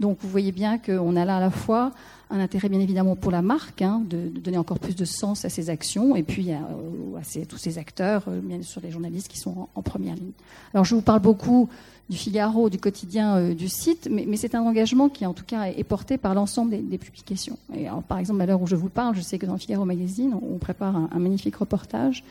Donc, 0.01 0.19
vous 0.21 0.29
voyez 0.29 0.53
bien 0.53 0.79
qu'on 0.79 1.17
a 1.17 1.25
là 1.25 1.39
à 1.39 1.41
la 1.41 1.51
fois 1.51 1.93
un 2.31 2.41
intérêt, 2.41 2.69
bien 2.69 2.81
évidemment, 2.81 3.17
pour 3.17 3.33
la 3.33 3.43
marque, 3.43 3.81
hein, 3.81 4.03
de, 4.09 4.29
donner 4.29 4.59
encore 4.59 4.79
plus 4.79 4.95
de 4.95 5.05
sens 5.05 5.45
à 5.45 5.49
ses 5.49 5.71
actions, 5.71 6.15
et 6.15 6.23
puis 6.23 6.53
à, 6.53 6.59
à 6.59 7.45
tous 7.47 7.57
ces 7.57 7.79
acteurs, 7.79 8.25
euh, 8.29 8.41
bien 8.41 8.63
sûr 8.63 8.83
les 8.83 8.91
journalistes 8.91 9.29
qui 9.29 9.39
sont 9.39 9.69
en 9.75 9.83
première 9.83 10.15
ligne. 10.15 10.33
Alors, 10.75 10.85
je 10.85 10.95
vous 10.95 11.01
parle 11.01 11.21
beaucoup 11.21 11.69
du 12.09 12.17
Figaro, 12.17 12.71
du 12.71 12.79
quotidien 12.79 13.37
euh, 13.37 13.55
du 13.55 13.69
site, 13.69 14.09
mais, 14.11 14.37
c'est 14.37 14.55
un 14.55 14.63
engagement 14.63 15.09
qui, 15.09 15.27
en 15.27 15.35
tout 15.35 15.45
cas, 15.47 15.65
est, 15.65 15.85
porté 15.85 16.17
par 16.17 16.35
l'ensemble 16.35 16.71
des, 16.71 16.99
publications. 16.99 17.59
Et 17.75 17.87
par 18.09 18.19
exemple, 18.19 18.41
à 18.41 18.47
l'heure 18.47 18.63
où 18.63 18.67
je 18.67 18.77
vous 18.77 18.89
parle, 18.89 19.15
je 19.15 19.21
sais 19.21 19.39
que 19.39 19.47
dans 19.47 19.59
Figaro 19.59 19.85
Magazine, 19.85 20.35
on 20.35 20.59
prépare 20.59 20.97
un, 20.97 21.19
magnifique 21.19 21.57
reportage 21.57 22.25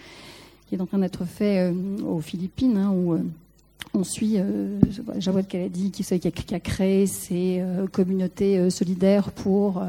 qui 0.68 0.76
est 0.76 0.82
en 0.82 0.86
train 0.86 1.00
d'être 1.00 1.26
fait 1.26 1.72
euh, 1.72 1.74
aux 2.06 2.20
Philippines, 2.20 2.78
hein, 2.78 2.92
où 2.92 3.14
euh, 3.14 3.24
on 3.94 4.04
suit 4.04 4.38
Jawad 5.18 5.48
Kaladi 5.48 5.92
qui, 5.92 6.04
qui, 6.04 6.32
qui, 6.32 6.56
a 6.56 6.60
créé 6.60 7.08
ces 7.08 7.64
communautés 7.92 8.70
solidaires 8.70 9.32
pour 9.32 9.82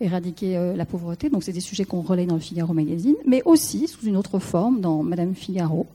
éradiquer 0.00 0.74
la 0.76 0.84
pauvreté. 0.84 1.30
Donc 1.30 1.44
c'est 1.44 1.52
des 1.52 1.60
sujets 1.60 1.84
qu'on 1.84 2.02
relaie 2.02 2.26
dans 2.26 2.34
le 2.34 2.40
Figaro 2.40 2.74
Magazine, 2.74 3.14
mais 3.26 3.42
aussi 3.44 3.86
sous 3.88 4.06
une 4.06 4.16
autre 4.16 4.38
forme 4.38 4.80
dans 4.80 5.02
Madame 5.02 5.34
Figaro, 5.34 5.86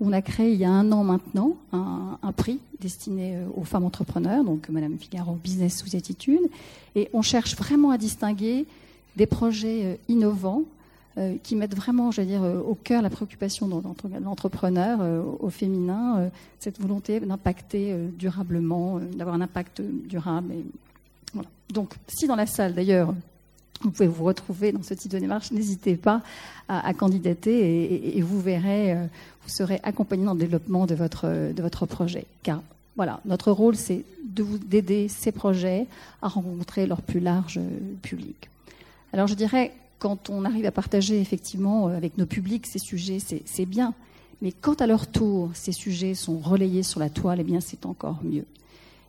on 0.00 0.12
a 0.12 0.22
créé 0.22 0.52
il 0.52 0.58
y 0.58 0.64
a 0.64 0.70
un 0.70 0.92
an 0.92 1.04
maintenant 1.04 1.56
un, 1.72 2.32
prix 2.36 2.58
destiné 2.80 3.36
euh, 3.36 3.46
aux 3.56 3.64
femmes 3.64 3.84
entrepreneurs, 3.84 4.44
donc 4.44 4.68
Madame 4.68 4.98
Figaro 4.98 5.34
Business 5.34 5.78
sous 5.78 5.96
attitude, 5.96 6.42
et 6.94 7.08
on 7.12 7.22
cherche 7.22 7.56
vraiment 7.56 7.90
à 7.90 7.98
distinguer 7.98 8.66
des 9.16 9.26
projets 9.26 9.84
euh, 9.84 9.94
innovants 10.08 10.64
euh, 11.18 11.36
qui 11.42 11.56
mettent 11.56 11.74
vraiment, 11.74 12.10
je 12.10 12.22
dire, 12.22 12.42
au 12.42 12.74
cœur 12.74 13.02
la 13.02 13.10
préoccupation 13.10 13.68
de 13.68 13.74
l'entrepreneur 14.22 15.00
au 15.40 15.50
féminin, 15.50 16.30
cette 16.58 16.80
volonté 16.80 17.20
d'impacter 17.20 17.94
durablement, 18.18 19.00
d'avoir 19.14 19.36
un 19.36 19.40
impact 19.40 19.80
durable. 19.80 20.52
Donc, 21.70 21.94
si 22.06 22.26
dans 22.26 22.36
la 22.36 22.46
salle, 22.46 22.74
d'ailleurs, 22.74 23.14
vous 23.82 23.90
pouvez 23.90 24.08
vous 24.08 24.24
retrouver 24.24 24.72
dans 24.72 24.82
ce 24.82 24.94
type 24.94 25.12
de 25.12 25.18
démarche, 25.18 25.52
n'hésitez 25.52 25.96
pas 25.96 26.22
à, 26.68 26.94
candidater 26.94 28.16
et, 28.16 28.22
vous 28.22 28.40
verrez, 28.40 28.94
vous 28.94 29.48
serez 29.48 29.80
accompagné 29.82 30.24
dans 30.24 30.34
le 30.34 30.40
développement 30.40 30.86
de 30.86 30.94
votre, 30.94 31.52
de 31.52 31.62
votre 31.62 31.86
projet. 31.86 32.26
Car 32.42 32.62
voilà, 32.96 33.20
notre 33.26 33.52
rôle, 33.52 33.76
c'est 33.76 34.04
d'aider 34.24 35.08
ces 35.08 35.30
projets 35.30 35.86
à 36.22 36.28
rencontrer 36.28 36.86
leur 36.86 37.02
plus 37.02 37.20
large 37.20 37.60
public. 38.02 38.48
Alors 39.12 39.26
je 39.26 39.34
dirais, 39.34 39.72
quand 39.98 40.30
on 40.30 40.44
arrive 40.44 40.66
à 40.66 40.70
partager 40.70 41.20
effectivement 41.20 41.88
avec 41.88 42.18
nos 42.18 42.26
publics 42.26 42.66
ces 42.66 42.78
sujets, 42.78 43.18
c'est 43.18 43.66
bien. 43.66 43.94
Mais 44.42 44.52
quand 44.52 44.82
à 44.82 44.86
leur 44.86 45.06
tour, 45.06 45.50
ces 45.54 45.72
sujets 45.72 46.14
sont 46.14 46.38
relayés 46.38 46.82
sur 46.82 47.00
la 47.00 47.08
toile, 47.08 47.38
eh 47.40 47.44
bien 47.44 47.60
c'est 47.60 47.86
encore 47.86 48.20
mieux. 48.22 48.44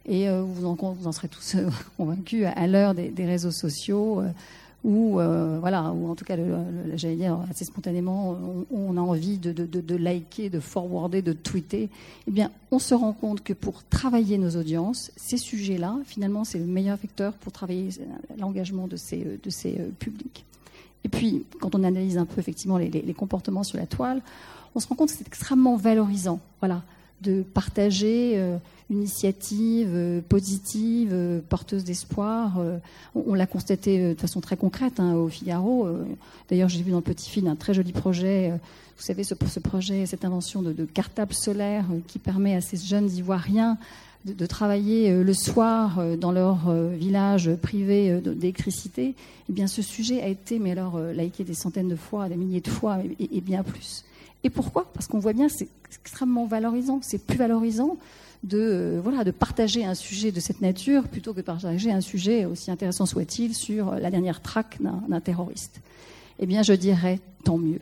Et 0.05 0.29
euh, 0.29 0.41
vous, 0.41 0.65
en, 0.65 0.75
vous, 0.75 1.11
serez 1.11 1.27
tous 1.27 1.55
euh, 1.55 1.69
convaincus 1.97 2.45
à 2.45 2.67
l'heure 2.67 2.95
des, 2.95 3.25
réseaux 3.25 3.51
sociaux. 3.51 4.21
Euh, 4.21 4.29
euh, 4.85 5.57
voilà, 5.59 5.91
ou 5.91 6.09
en 6.09 6.15
tout 6.15 6.23
cas, 6.23 6.37
j'allais 6.95 7.15
dire 7.15 7.39
assez 7.49 7.65
spontanément, 7.65 8.37
on, 8.71 8.95
a 8.95 9.01
envie 9.01 9.37
de, 9.37 9.95
liker, 9.95 10.49
de 10.49 10.59
forwarder, 10.59 11.21
de 11.21 11.33
tweeter, 11.33 11.89
eh 12.27 12.31
bien, 12.31 12.51
on 12.71 12.79
se 12.79 12.93
rend 12.93 13.13
compte 13.13 13.43
que 13.43 13.53
pour 13.53 13.83
travailler 13.83 14.37
nos 14.37 14.51
audiences, 14.51 15.11
ces 15.17 15.37
sujets-là, 15.37 15.97
finalement, 16.05 16.43
c'est 16.43 16.59
le 16.59 16.65
meilleur 16.65 16.97
vecteur 16.97 17.33
pour 17.33 17.51
travailler 17.51 17.89
l'engagement 18.37 18.87
de 18.87 18.95
ces, 18.95 19.25
euh, 19.25 19.89
publics. 19.99 20.45
Et 21.03 21.09
puis, 21.09 21.45
quand 21.59 21.75
on 21.75 21.83
analyse 21.83 22.17
un 22.17 22.25
peu 22.25 22.39
effectivement 22.39 22.77
les, 22.77 23.13
comportements 23.13 23.63
sur 23.63 23.77
la 23.77 23.85
toile, 23.85 24.21
on 24.75 24.79
se 24.79 24.87
rend 24.87 24.95
compte 24.95 25.09
que 25.09 25.17
c'est 25.17 25.27
extrêmement 25.27 25.75
valorisant. 25.75 26.39
Voilà, 26.59 26.83
de 27.21 27.41
partager 27.41 28.33
euh, 28.35 28.57
une 28.89 28.97
initiative 28.97 29.89
euh, 29.91 30.21
positive, 30.21 31.09
euh, 31.13 31.39
porteuse 31.47 31.83
d'espoir. 31.83 32.59
on, 33.15 33.33
l'a 33.33 33.47
constaté 33.47 34.13
de 34.13 34.19
façon 34.19 34.41
très 34.41 34.57
concrète 34.57 34.99
hein, 34.99 35.13
au 35.13 35.29
Figaro. 35.29 35.87
D'ailleurs, 36.49 36.69
j'ai 36.69 36.83
vu 36.83 36.91
dans 36.91 36.97
le 36.97 37.03
petit 37.03 37.29
film 37.29 37.47
un 37.47 37.55
très 37.55 37.73
joli 37.73 37.91
projet. 37.91 38.51
vous 38.51 39.03
savez, 39.03 39.23
ce, 39.23 39.35
ce 39.47 39.59
projet, 39.59 40.05
cette 40.05 40.25
invention 40.25 40.61
de 40.61 40.85
cartable 40.85 41.33
solaire 41.33 41.85
qui 42.07 42.19
permet 42.19 42.55
à 42.55 42.61
ces 42.61 42.77
jeunes 42.77 43.09
Ivoiriens 43.09 43.77
de, 44.25 44.45
travailler 44.45 45.23
le 45.23 45.33
soir 45.33 46.01
dans 46.17 46.31
leur 46.31 46.71
village 46.71 47.53
privé 47.55 48.19
d'électricité. 48.21 49.15
Eh 49.49 49.53
bien, 49.53 49.67
ce 49.67 49.81
sujet 49.81 50.21
a 50.21 50.27
été, 50.27 50.59
mais 50.59 50.71
alors, 50.71 50.99
liké 50.99 51.43
des 51.43 51.53
centaines 51.53 51.87
de 51.87 51.95
fois, 51.95 52.27
des 52.27 52.35
milliers 52.35 52.61
de 52.61 52.69
fois, 52.69 52.97
et 53.19 53.41
bien 53.41 53.63
plus. 53.63 54.03
Et 54.43 54.49
pourquoi? 54.49 54.89
Parce 54.93 55.07
qu'on 55.07 55.19
voit 55.19 55.33
bien, 55.33 55.49
c'est 55.49 55.67
extrêmement 55.89 56.45
valorisant. 56.45 56.99
C'est 57.01 57.25
plus 57.25 57.37
valorisant 57.37 57.97
de, 58.43 58.59
euh, 58.59 58.99
voilà, 59.03 59.23
de 59.23 59.31
partager 59.31 59.85
un 59.85 59.95
sujet 59.95 60.31
de 60.31 60.39
cette 60.39 60.61
nature 60.61 61.03
plutôt 61.07 61.33
que 61.33 61.37
de 61.37 61.45
partager 61.45 61.91
un 61.91 62.01
sujet, 62.01 62.45
aussi 62.45 62.71
intéressant 62.71 63.05
soit-il, 63.05 63.55
sur 63.55 63.95
la 63.95 64.11
dernière 64.11 64.41
traque 64.41 64.77
d'un 64.81 65.19
terroriste. 65.19 65.81
Eh 66.39 66.45
bien, 66.45 66.61
je 66.63 66.73
dirais 66.73 67.19
tant 67.43 67.57
mieux. 67.57 67.79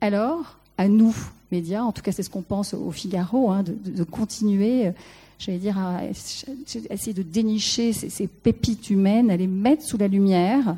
Alors, 0.00 0.58
à 0.78 0.88
nous, 0.88 1.14
médias, 1.50 1.82
en 1.82 1.92
tout 1.92 2.02
cas 2.02 2.12
c'est 2.12 2.22
ce 2.22 2.30
qu'on 2.30 2.42
pense 2.42 2.72
au 2.72 2.90
Figaro, 2.92 3.50
hein, 3.50 3.64
de, 3.64 4.04
continuer, 4.04 4.86
euh, 4.86 4.92
j'allais 5.40 5.58
dire, 5.58 5.78
à 5.78 6.04
essayer 6.04 7.14
de 7.14 7.22
dénicher 7.22 7.92
ces, 7.92 8.26
pépites 8.26 8.90
humaines, 8.90 9.30
à 9.30 9.36
les 9.36 9.46
mettre 9.46 9.82
sous 9.82 9.96
la 9.96 10.06
lumière 10.06 10.76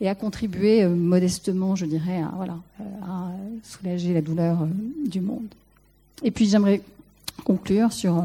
et 0.00 0.08
à 0.08 0.14
contribuer 0.14 0.82
euh, 0.82 0.94
modestement, 0.94 1.76
je 1.76 1.84
dirais, 1.84 2.22
à, 2.22 2.32
voilà, 2.34 2.56
euh, 2.80 2.84
à 3.02 3.30
soulager 3.62 4.14
la 4.14 4.22
douleur 4.22 4.62
euh, 4.62 4.66
du 5.06 5.20
monde. 5.20 5.48
Et 6.22 6.30
puis 6.30 6.48
j'aimerais 6.48 6.80
conclure 7.44 7.92
sur 7.92 8.24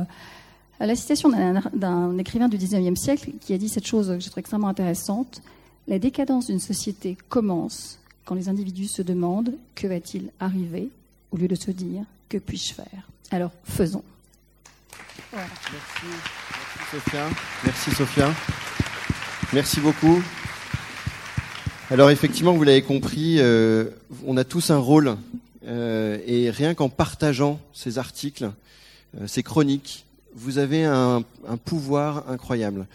la 0.80 0.96
citation 0.96 1.30
d'un 1.74 2.18
écrivain 2.18 2.48
du 2.48 2.58
19e 2.58 2.96
siècle 2.96 3.32
qui 3.40 3.54
a 3.54 3.58
dit 3.58 3.70
cette 3.70 3.86
chose 3.86 4.08
que 4.08 4.20
je 4.20 4.30
trouve 4.30 4.40
extrêmement 4.40 4.68
intéressante. 4.68 5.42
La 5.88 6.00
décadence 6.00 6.48
d'une 6.48 6.60
société 6.60 7.18
commence 7.30 8.00
quand 8.26 8.36
les 8.36 8.50
individus 8.50 8.88
se 8.88 9.02
demandent 9.02 9.54
que 9.76 9.86
va-t-il 9.88 10.30
arriver 10.40 10.90
au 11.32 11.38
lieu 11.38 11.48
de 11.48 11.56
se 11.56 11.72
dire 11.72 12.04
que 12.30 12.38
puis-je 12.38 12.74
faire? 12.74 13.10
Alors 13.30 13.52
faisons. 13.64 14.04
Merci. 15.36 15.50
Sophia. 16.92 17.30
Merci 17.64 17.92
Sophia. 17.92 18.34
Merci 19.52 19.80
beaucoup. 19.80 20.22
Alors 21.90 22.12
effectivement, 22.12 22.54
vous 22.54 22.64
l'avez 22.64 22.84
compris, 22.84 23.38
euh, 23.40 23.86
on 24.28 24.38
a 24.38 24.44
tous 24.44 24.70
un 24.70 24.78
rôle 24.78 25.18
euh, 25.66 26.20
et 26.28 26.52
rien 26.52 26.76
qu'en 26.76 26.90
partageant 26.90 27.60
ces 27.74 27.98
articles, 27.98 28.52
euh, 29.20 29.26
ces 29.26 29.42
chroniques, 29.42 30.06
vous 30.36 30.60
avez 30.60 30.84
un, 30.86 31.24
pouvoir 31.66 32.30
incroyable. 32.30 32.86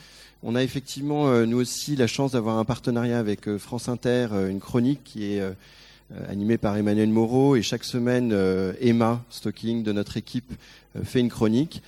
On 0.45 0.55
a 0.55 0.63
effectivement, 0.63 1.31
nous 1.47 1.59
aussi, 1.59 1.97
la 1.97 2.07
chance 2.07 2.33
d'avoir 2.33 2.59
un 2.59 2.65
partenariat 2.65 3.19
avec 3.19 3.57
France 3.59 3.89
Inter, 3.89 4.29
une 4.49 4.61
chronique 4.61 5.03
qui 5.05 5.33
est 5.33 5.43
animée 6.29 6.59
par 6.59 6.77
Emmanuel 6.77 7.09
Moreau 7.11 7.55
et 7.55 7.63
chaque 7.63 7.85
semaine, 7.85 8.33
Emma 8.81 9.25
Stocking 9.31 9.85
de 9.85 9.93
notre 9.93 10.17
équipe 10.17 10.53
fait 11.05 11.21
une 11.21 11.29
chronique. 11.29 11.83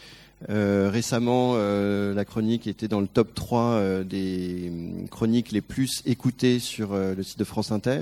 Euh, 0.49 0.88
récemment, 0.91 1.53
euh, 1.57 2.14
la 2.14 2.24
chronique 2.24 2.66
était 2.66 2.88
dans 2.88 3.01
le 3.01 3.07
top 3.07 3.34
3 3.34 3.61
euh, 3.61 4.05
des 4.05 4.72
chroniques 5.11 5.53
les 5.53 5.61
plus 5.61 6.03
écoutées 6.07 6.59
sur 6.59 6.95
le 6.95 7.22
site 7.22 7.38
de 7.38 7.45
France 7.45 7.72
Inter. 7.72 8.01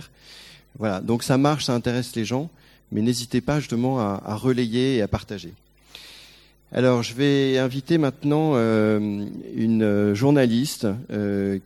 Voilà, 0.79 1.01
donc 1.01 1.25
ça 1.25 1.37
marche, 1.39 1.65
ça 1.65 1.75
intéresse 1.75 2.15
les 2.15 2.25
gens, 2.25 2.49
mais 2.93 3.03
n'hésitez 3.03 3.41
pas 3.41 3.59
justement 3.59 3.99
à, 3.99 4.35
relayer 4.37 4.97
et 4.97 5.03
à 5.03 5.09
partager. 5.09 5.53
Alors, 6.71 7.03
je 7.03 7.15
vais 7.15 7.59
inviter 7.59 7.97
maintenant 7.97 8.55
une 8.55 10.13
journaliste 10.15 10.87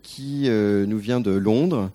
qui 0.03 0.49
nous 0.49 0.99
vient 0.99 1.21
de 1.21 1.33
Londres, 1.33 1.91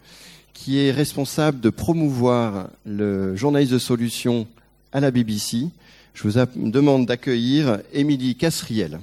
qui 0.53 0.79
est 0.79 0.91
responsable 0.91 1.59
de 1.61 1.69
promouvoir 1.69 2.69
le 2.85 3.35
journaliste 3.35 3.71
de 3.71 3.79
solution 3.79 4.45
à 4.91 4.99
la 4.99 5.09
BBC. 5.09 5.69
Je 6.17 6.27
vous 6.27 6.71
demande 6.71 7.05
d'accueillir 7.05 7.79
Émilie 7.93 8.35
Cassriel. 8.35 8.99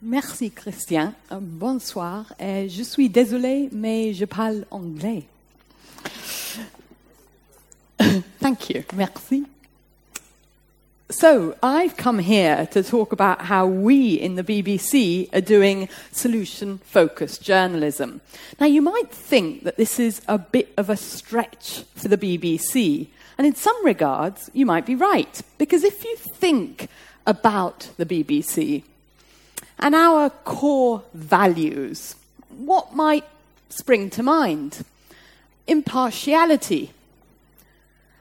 Merci 0.00 0.52
Christian. 0.52 1.14
Euh, 1.32 1.38
bonsoir. 1.40 2.32
Euh, 2.40 2.68
je 2.68 2.82
suis 2.84 3.10
désolée, 3.10 3.70
mais 3.72 4.14
je 4.14 4.24
parle 4.24 4.64
anglais. 4.70 5.24
Thank 8.40 8.70
you. 8.70 8.82
Merci. 8.94 9.42
So, 11.12 11.58
I've 11.62 11.98
come 11.98 12.20
here 12.20 12.66
to 12.68 12.82
talk 12.82 13.12
about 13.12 13.42
how 13.42 13.66
we 13.66 14.14
in 14.14 14.36
the 14.36 14.42
BBC 14.42 15.28
are 15.34 15.42
doing 15.42 15.90
solution 16.10 16.78
focused 16.78 17.42
journalism. 17.42 18.22
Now, 18.58 18.64
you 18.64 18.80
might 18.80 19.10
think 19.10 19.64
that 19.64 19.76
this 19.76 20.00
is 20.00 20.22
a 20.26 20.38
bit 20.38 20.72
of 20.78 20.88
a 20.88 20.96
stretch 20.96 21.84
for 21.94 22.08
the 22.08 22.16
BBC, 22.16 23.08
and 23.36 23.46
in 23.46 23.54
some 23.54 23.76
regards, 23.84 24.48
you 24.54 24.64
might 24.64 24.86
be 24.86 24.94
right, 24.94 25.42
because 25.58 25.84
if 25.84 26.02
you 26.02 26.16
think 26.16 26.88
about 27.26 27.90
the 27.98 28.06
BBC 28.06 28.82
and 29.78 29.94
our 29.94 30.30
core 30.30 31.02
values, 31.12 32.16
what 32.48 32.94
might 32.94 33.26
spring 33.68 34.08
to 34.08 34.22
mind? 34.22 34.82
Impartiality 35.66 36.90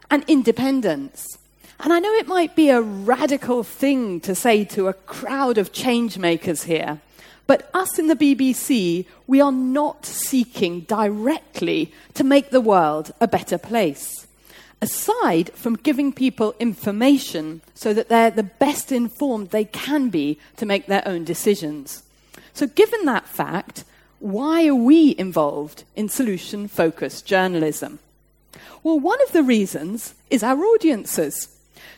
and 0.09 0.25
independence 0.27 1.37
and 1.83 1.91
I 1.91 1.99
know 1.99 2.13
it 2.13 2.27
might 2.27 2.55
be 2.55 2.69
a 2.69 2.81
radical 2.81 3.63
thing 3.63 4.19
to 4.21 4.35
say 4.35 4.63
to 4.65 4.87
a 4.87 4.93
crowd 4.93 5.57
of 5.57 5.73
change 5.73 6.17
makers 6.17 6.63
here, 6.63 7.01
but 7.47 7.69
us 7.73 7.97
in 7.97 8.07
the 8.07 8.15
BBC, 8.15 9.05
we 9.25 9.41
are 9.41 9.51
not 9.51 10.05
seeking 10.05 10.81
directly 10.81 11.91
to 12.13 12.23
make 12.23 12.51
the 12.51 12.61
world 12.61 13.11
a 13.19 13.27
better 13.27 13.57
place. 13.57 14.27
Aside 14.79 15.51
from 15.53 15.75
giving 15.75 16.13
people 16.13 16.55
information 16.59 17.61
so 17.73 17.93
that 17.93 18.09
they're 18.09 18.31
the 18.31 18.43
best 18.43 18.91
informed 18.91 19.49
they 19.49 19.65
can 19.65 20.09
be 20.09 20.39
to 20.57 20.65
make 20.65 20.85
their 20.85 21.07
own 21.07 21.23
decisions. 21.23 22.03
So, 22.53 22.67
given 22.67 23.05
that 23.05 23.27
fact, 23.27 23.83
why 24.19 24.67
are 24.67 24.75
we 24.75 25.15
involved 25.17 25.83
in 25.95 26.09
solution 26.09 26.67
focused 26.67 27.25
journalism? 27.25 27.99
Well, 28.83 28.99
one 28.99 29.21
of 29.23 29.31
the 29.31 29.43
reasons 29.43 30.13
is 30.29 30.43
our 30.43 30.59
audiences. 30.63 31.49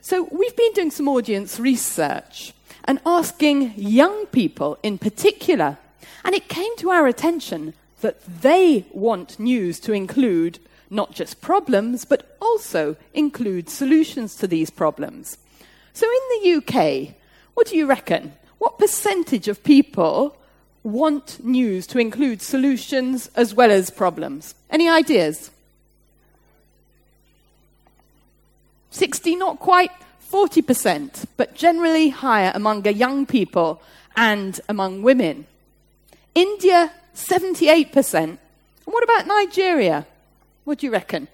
So 0.02 0.28
we've 0.32 0.56
been 0.56 0.74
doing 0.74 0.92
some 0.92 1.08
audience 1.08 1.60
research 1.60 2.54
and 2.86 3.00
asking 3.06 3.74
young 3.78 4.26
people 4.28 4.78
in 4.84 4.98
particular, 4.98 5.78
and 6.26 6.36
it 6.36 6.50
came 6.50 6.76
to 6.78 6.90
our 6.90 7.08
attention 7.08 7.74
that 8.02 8.22
they 8.42 8.86
want 8.92 9.40
news 9.40 9.80
to 9.80 9.94
include 9.94 10.60
not 10.90 11.14
just 11.14 11.42
problems, 11.42 12.06
but 12.06 12.38
also 12.42 12.96
include 13.14 13.70
solutions 13.70 14.36
to 14.36 14.48
these 14.48 14.70
problems. 14.70 15.38
So 15.94 16.06
in 16.06 16.42
the 16.42 16.58
UK, 16.58 17.16
what 17.54 17.68
do 17.68 17.78
you 17.78 17.86
reckon? 17.86 18.34
What 18.60 18.78
percentage 18.78 19.48
of 19.48 19.64
people 19.64 20.38
want 20.84 21.44
news 21.44 21.88
to 21.88 22.00
include 22.00 22.42
solutions 22.42 23.30
as 23.36 23.54
well 23.54 23.72
as 23.72 23.90
problems? 23.90 24.54
Any 24.70 24.90
ideas? 24.90 25.50
60, 28.94 29.36
not 29.36 29.60
quite 29.60 29.92
40%, 30.32 31.26
but 31.38 31.56
generally 31.56 32.10
higher 32.10 32.52
among 32.56 32.86
young 32.86 33.26
people 33.26 33.82
and 34.16 34.60
among 34.70 35.02
women. 35.02 35.46
India, 36.36 36.92
78%. 37.16 38.14
And 38.16 38.38
what 38.86 39.04
about 39.04 39.28
Nigeria? 39.28 40.06
What 40.64 40.80
do 40.80 40.86
you 40.86 40.92
reckon? 40.92 41.28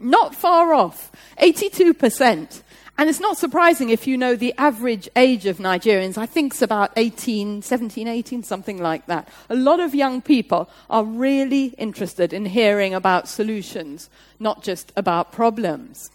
Not 0.00 0.34
far 0.34 0.74
off, 0.74 1.12
82%. 1.40 2.62
And 2.96 3.08
it's 3.10 3.20
not 3.20 3.36
surprising 3.36 3.90
if 3.90 4.06
you 4.06 4.16
know 4.16 4.36
the 4.36 4.54
average 4.56 5.08
age 5.16 5.46
of 5.46 5.58
Nigerians. 5.58 6.16
I 6.16 6.26
think 6.26 6.52
it's 6.52 6.62
about 6.62 6.92
18, 6.96 7.62
17, 7.62 8.06
18, 8.06 8.44
something 8.44 8.80
like 8.80 9.06
that. 9.06 9.28
A 9.50 9.56
lot 9.56 9.80
of 9.80 9.94
young 9.94 10.22
people 10.22 10.70
are 10.88 11.04
really 11.04 11.66
interested 11.78 12.32
in 12.32 12.46
hearing 12.46 12.94
about 12.94 13.28
solutions, 13.28 14.08
not 14.38 14.62
just 14.62 14.92
about 14.96 15.32
problems. 15.32 16.10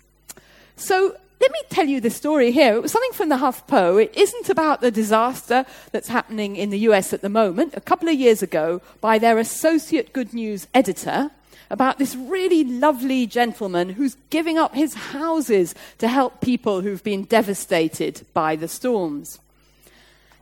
So 0.80 1.14
let 1.42 1.52
me 1.52 1.60
tell 1.70 1.86
you 1.86 2.00
the 2.00 2.10
story 2.10 2.52
here. 2.52 2.76
It 2.76 2.82
was 2.82 2.94
something 2.94 3.12
from 3.12 3.28
the 3.28 3.36
HuffPo. 3.36 4.02
It 4.02 4.16
isn't 4.16 4.50
about 4.50 4.80
the 4.80 4.92
disaster 4.92 5.66
that's 5.92 6.08
happening 6.08 6.56
in 6.56 6.70
the 6.70 6.80
US 6.80 7.12
at 7.12 7.22
the 7.22 7.30
moment. 7.30 7.74
A 7.76 7.82
couple 7.82 8.08
of 8.08 8.16
years 8.16 8.42
ago, 8.42 8.82
by 9.02 9.20
their 9.20 9.38
associate 9.38 10.14
good 10.14 10.34
news 10.34 10.68
editor, 10.74 11.32
about 11.70 12.00
this 12.00 12.16
really 12.16 12.64
lovely 12.64 13.28
gentleman 13.28 13.90
who's 13.90 14.16
giving 14.30 14.58
up 14.58 14.74
his 14.74 14.94
houses 14.94 15.76
to 15.98 16.08
help 16.08 16.40
people 16.40 16.80
who've 16.80 17.04
been 17.04 17.26
devastated 17.26 18.26
by 18.34 18.56
the 18.56 18.70
storms. 18.70 19.38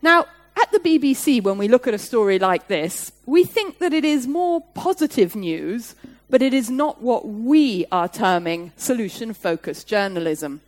Now, 0.03 0.27
at 0.55 0.71
the 0.71 0.79
BBC, 0.79 1.41
when 1.41 1.57
we 1.57 1.67
look 1.67 1.87
at 1.87 1.95
a 1.95 1.99
story 1.99 2.37
like 2.37 2.67
this, 2.67 3.11
we 3.25 3.43
think 3.43 3.79
that 3.79 3.91
it 3.91 4.05
is 4.05 4.27
more 4.27 4.61
positive 4.75 5.35
news, 5.35 5.95
but 6.29 6.41
it 6.41 6.53
is 6.53 6.69
not 6.69 7.01
what 7.01 7.27
we 7.27 7.85
are 7.91 8.07
terming 8.07 8.71
solution 8.75 9.33
focused 9.33 9.87
journalism. 9.87 10.61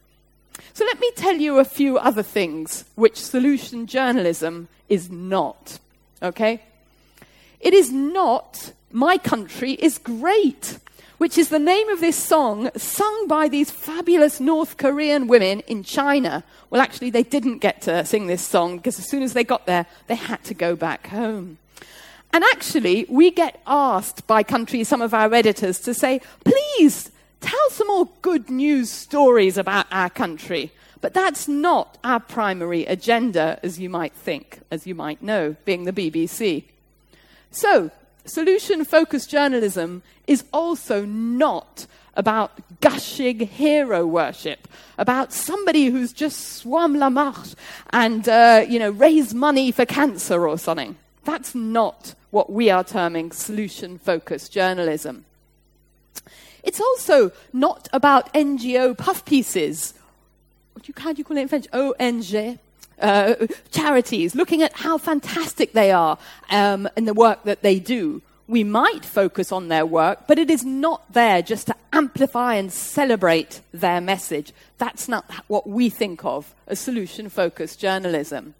So 0.73 0.85
let 0.85 0.99
me 0.99 1.11
tell 1.15 1.35
you 1.35 1.59
a 1.59 1.65
few 1.65 1.97
other 1.97 2.23
things 2.23 2.85
which 2.95 3.17
solution 3.17 3.87
journalism 3.87 4.67
is 4.87 5.09
not. 5.09 5.79
Okay? 6.21 6.61
It 7.59 7.73
is 7.73 7.91
not 7.91 8.73
my 8.91 9.17
Country 9.17 9.73
is 9.73 9.97
Great, 9.97 10.79
which 11.17 11.37
is 11.37 11.49
the 11.49 11.59
name 11.59 11.89
of 11.89 11.99
this 11.99 12.15
song 12.15 12.71
sung 12.75 13.27
by 13.27 13.47
these 13.47 13.69
fabulous 13.69 14.39
North 14.39 14.77
Korean 14.77 15.27
women 15.27 15.59
in 15.61 15.83
China. 15.83 16.43
Well, 16.69 16.81
actually, 16.81 17.11
they 17.11 17.23
didn't 17.23 17.59
get 17.59 17.81
to 17.83 18.05
sing 18.05 18.27
this 18.27 18.41
song 18.41 18.77
because 18.77 18.97
as 18.97 19.07
soon 19.07 19.21
as 19.21 19.33
they 19.33 19.43
got 19.43 19.65
there, 19.65 19.85
they 20.07 20.15
had 20.15 20.43
to 20.45 20.53
go 20.53 20.75
back 20.75 21.07
home. 21.07 21.57
And 22.31 22.43
actually, 22.43 23.05
we 23.09 23.31
get 23.31 23.61
asked 23.65 24.27
by 24.27 24.43
countries, 24.43 24.87
some 24.87 25.01
of 25.01 25.13
our 25.13 25.33
editors, 25.33 25.79
to 25.79 25.93
say, 25.93 26.21
please 26.43 27.11
tell 27.41 27.69
some 27.71 27.87
more 27.87 28.09
good 28.21 28.49
news 28.49 28.91
stories 28.91 29.57
about 29.57 29.87
our 29.91 30.09
country. 30.09 30.71
But 31.01 31.13
that's 31.13 31.47
not 31.47 31.97
our 32.03 32.19
primary 32.19 32.85
agenda, 32.85 33.59
as 33.63 33.79
you 33.79 33.89
might 33.89 34.13
think, 34.13 34.59
as 34.69 34.85
you 34.85 34.95
might 34.95 35.21
know, 35.21 35.55
being 35.65 35.85
the 35.85 35.93
BBC. 35.93 36.65
So, 37.51 37.89
solution 38.25 38.83
focused 38.85 39.29
journalism 39.29 40.03
is 40.27 40.43
also 40.53 41.05
not 41.05 41.87
about 42.15 42.51
gushing 42.81 43.39
hero 43.39 44.05
worship, 44.05 44.67
about 44.97 45.31
somebody 45.31 45.85
who's 45.85 46.11
just 46.11 46.57
swum 46.57 46.95
la 46.95 47.09
marche 47.09 47.55
and, 47.91 48.27
uh, 48.27 48.65
you 48.67 48.77
know, 48.77 48.91
raised 48.91 49.33
money 49.33 49.71
for 49.71 49.85
cancer 49.85 50.47
or 50.47 50.57
something. 50.57 50.97
That's 51.23 51.53
not 51.55 52.15
what 52.31 52.51
we 52.51 52.69
are 52.69 52.83
terming 52.83 53.31
solution 53.31 53.97
focused 53.97 54.51
journalism. 54.51 55.25
It's 56.63 56.79
also 56.79 57.31
not 57.53 57.87
about 57.93 58.33
NGO 58.33 58.97
puff 58.97 59.25
pieces. 59.25 59.93
You, 60.83 60.93
how 60.97 61.13
do 61.13 61.17
you 61.17 61.23
call 61.23 61.37
it 61.37 61.41
in 61.41 61.47
French? 61.47 61.67
ONG 61.73 62.59
uh, 63.01 63.35
charities, 63.71 64.35
looking 64.35 64.61
at 64.61 64.73
how 64.73 64.97
fantastic 64.97 65.73
they 65.73 65.91
are 65.91 66.17
um, 66.49 66.87
in 66.95 67.05
the 67.05 67.13
work 67.13 67.43
that 67.43 67.61
they 67.61 67.79
do. 67.79 68.21
We 68.47 68.63
might 68.63 69.05
focus 69.05 69.51
on 69.51 69.67
their 69.67 69.85
work, 69.85 70.21
but 70.27 70.39
it 70.39 70.49
is 70.49 70.65
not 70.65 71.13
there 71.13 71.41
just 71.41 71.67
to 71.67 71.75
amplify 71.93 72.55
and 72.55 72.73
celebrate 72.73 73.61
their 73.71 74.01
message. 74.01 74.53
That's 74.79 75.07
not 75.07 75.29
what 75.47 75.67
we 75.67 75.89
think 75.89 76.25
of 76.25 76.53
as 76.65 76.79
solution 76.79 77.29
focused 77.29 77.79
journalism. 77.79 78.55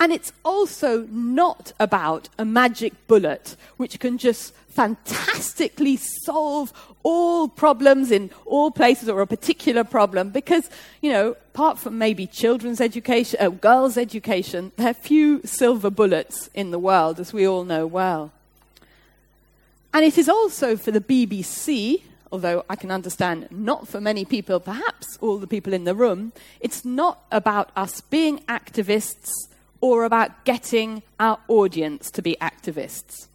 And 0.00 0.12
it's 0.12 0.32
also 0.44 1.06
not 1.10 1.72
about 1.78 2.28
a 2.38 2.44
magic 2.44 2.92
bullet 3.06 3.56
which 3.76 4.00
can 4.00 4.18
just 4.18 4.52
fantastically 4.68 5.96
solve 5.96 6.72
all 7.04 7.48
problems 7.48 8.10
in 8.10 8.30
all 8.44 8.70
places 8.70 9.08
or 9.08 9.20
a 9.20 9.26
particular 9.26 9.84
problem 9.84 10.30
because, 10.30 10.68
you 11.00 11.12
know, 11.12 11.30
apart 11.54 11.78
from 11.78 11.96
maybe 11.96 12.26
children's 12.26 12.80
education, 12.80 13.38
uh, 13.40 13.48
girls' 13.50 13.96
education, 13.96 14.72
there 14.76 14.90
are 14.90 14.94
few 14.94 15.40
silver 15.44 15.90
bullets 15.90 16.50
in 16.54 16.72
the 16.72 16.78
world, 16.78 17.20
as 17.20 17.32
we 17.32 17.46
all 17.46 17.64
know 17.64 17.86
well. 17.86 18.32
And 19.92 20.04
it 20.04 20.18
is 20.18 20.28
also 20.28 20.76
for 20.76 20.90
the 20.90 21.00
BBC, 21.00 22.02
although 22.32 22.64
I 22.68 22.74
can 22.74 22.90
understand 22.90 23.46
not 23.52 23.86
for 23.86 24.00
many 24.00 24.24
people, 24.24 24.58
perhaps 24.58 25.18
all 25.20 25.38
the 25.38 25.46
people 25.46 25.72
in 25.72 25.84
the 25.84 25.94
room, 25.94 26.32
it's 26.58 26.84
not 26.84 27.22
about 27.30 27.70
us 27.76 28.00
being 28.00 28.40
activists 28.48 29.30
or 29.84 30.04
about 30.04 30.46
getting 30.46 31.02
our 31.20 31.38
audience 31.46 32.10
to 32.10 32.22
be 32.22 32.34
activists. 32.40 33.26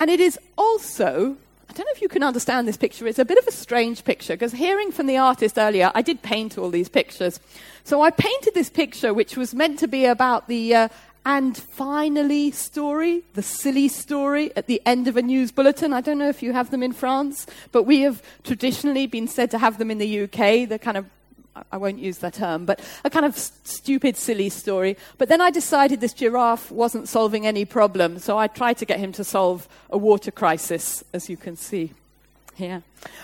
And 0.00 0.08
it 0.08 0.18
is 0.18 0.38
also, 0.56 1.36
I 1.68 1.72
don't 1.74 1.84
know 1.84 1.92
if 1.94 2.00
you 2.00 2.08
can 2.08 2.22
understand 2.22 2.66
this 2.66 2.78
picture, 2.78 3.06
it's 3.06 3.18
a 3.18 3.24
bit 3.26 3.36
of 3.36 3.46
a 3.46 3.52
strange 3.52 4.02
picture 4.02 4.32
because 4.32 4.52
hearing 4.52 4.90
from 4.90 5.04
the 5.04 5.18
artist 5.18 5.58
earlier, 5.58 5.92
I 5.94 6.00
did 6.00 6.22
paint 6.22 6.56
all 6.56 6.70
these 6.70 6.88
pictures. 6.88 7.38
So 7.84 8.00
I 8.00 8.10
painted 8.10 8.54
this 8.54 8.70
picture 8.70 9.12
which 9.12 9.36
was 9.36 9.54
meant 9.54 9.78
to 9.80 9.88
be 9.88 10.06
about 10.06 10.48
the 10.48 10.74
uh, 10.74 10.88
and 11.26 11.54
finally 11.54 12.50
story, 12.50 13.24
the 13.34 13.42
silly 13.42 13.88
story 13.88 14.56
at 14.56 14.68
the 14.68 14.80
end 14.86 15.06
of 15.06 15.18
a 15.18 15.22
news 15.22 15.52
bulletin. 15.52 15.92
I 15.92 16.00
don't 16.00 16.16
know 16.16 16.30
if 16.30 16.42
you 16.42 16.54
have 16.54 16.70
them 16.70 16.82
in 16.82 16.94
France, 16.94 17.46
but 17.72 17.82
we 17.82 18.00
have 18.00 18.22
traditionally 18.42 19.06
been 19.06 19.28
said 19.28 19.50
to 19.50 19.58
have 19.58 19.76
them 19.76 19.90
in 19.90 19.98
the 19.98 20.22
UK, 20.22 20.66
the 20.66 20.78
kind 20.80 20.96
of 20.96 21.04
I 21.72 21.76
won't 21.76 21.98
use 21.98 22.18
that 22.18 22.34
term, 22.34 22.64
but 22.64 22.80
a 23.04 23.10
kind 23.10 23.26
of 23.26 23.36
stupid, 23.36 24.16
silly 24.16 24.48
story. 24.48 24.96
But 25.16 25.28
then 25.28 25.40
I 25.40 25.50
decided 25.50 26.00
this 26.00 26.12
giraffe 26.12 26.70
wasn't 26.70 27.08
solving 27.08 27.46
any 27.46 27.64
problem, 27.64 28.18
so 28.18 28.38
I 28.38 28.46
tried 28.46 28.78
to 28.78 28.84
get 28.84 28.98
him 28.98 29.12
to 29.12 29.24
solve 29.24 29.68
a 29.90 29.98
water 29.98 30.30
crisis, 30.30 31.04
as 31.12 31.28
you 31.28 31.36
can 31.36 31.56
see 31.56 31.92
here. 32.54 32.82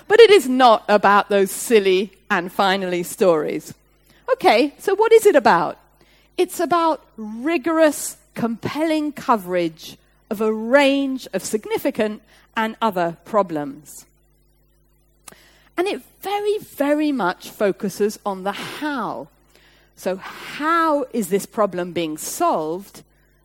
But 0.09 0.21
it 0.21 0.31
is 0.31 0.49
not 0.49 0.85
about 0.89 1.29
those 1.29 1.51
silly 1.51 2.13
and 2.31 2.51
finally 2.51 3.03
stories. 3.03 3.75
Okay, 4.33 4.75
so 4.79 4.95
what 4.95 5.13
is 5.13 5.27
it 5.27 5.37
about? 5.37 5.79
It's 6.37 6.61
about 6.61 7.05
rigorous, 7.17 8.17
compelling 8.35 9.13
coverage 9.13 9.97
of 10.31 10.41
a 10.41 10.53
range 10.53 11.29
of 11.33 11.45
significant 11.45 12.23
and 12.57 12.77
other 12.81 13.17
problems. 13.25 14.07
And 15.77 15.89
it 15.89 16.03
very, 16.21 16.59
very 16.59 17.13
much 17.13 17.51
focuses 17.51 18.19
on 18.25 18.45
the 18.45 18.53
how. 18.53 19.29
So, 19.97 20.17
how 20.17 21.07
is 21.13 21.29
this 21.29 21.47
problem 21.47 21.93
being 21.93 22.19
solved? 22.19 23.03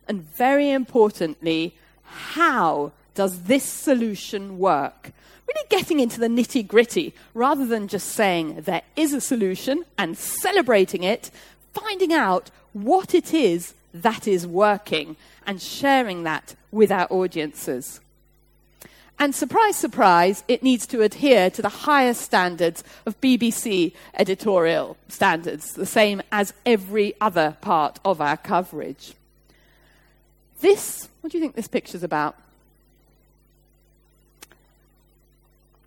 And 0.08 0.22
very 0.22 0.70
importantly, 0.70 1.74
how 2.02 2.92
does 3.14 3.42
this 3.42 3.64
solution 3.64 4.58
work? 4.58 5.12
Really 5.46 5.66
getting 5.68 6.00
into 6.00 6.20
the 6.20 6.28
nitty 6.28 6.66
gritty 6.66 7.14
rather 7.34 7.66
than 7.66 7.88
just 7.88 8.08
saying 8.08 8.62
there 8.62 8.82
is 8.96 9.12
a 9.12 9.20
solution 9.20 9.84
and 9.98 10.16
celebrating 10.16 11.02
it, 11.02 11.30
finding 11.72 12.12
out 12.12 12.50
what 12.72 13.14
it 13.14 13.34
is 13.34 13.74
that 13.92 14.28
is 14.28 14.46
working 14.46 15.16
and 15.46 15.60
sharing 15.60 16.22
that 16.22 16.54
with 16.70 16.92
our 16.92 17.06
audiences. 17.10 18.00
And 19.20 19.34
surprise, 19.34 19.76
surprise, 19.76 20.42
it 20.48 20.62
needs 20.62 20.86
to 20.86 21.02
adhere 21.02 21.50
to 21.50 21.60
the 21.60 21.68
highest 21.68 22.22
standards 22.22 22.82
of 23.04 23.20
BBC 23.20 23.92
editorial 24.14 24.96
standards, 25.08 25.74
the 25.74 25.84
same 25.84 26.22
as 26.32 26.54
every 26.64 27.12
other 27.20 27.58
part 27.60 28.00
of 28.02 28.22
our 28.22 28.38
coverage. 28.38 29.12
This, 30.62 31.10
what 31.20 31.30
do 31.30 31.36
you 31.36 31.42
think 31.42 31.54
this 31.54 31.68
picture's 31.68 32.02
about? 32.02 32.34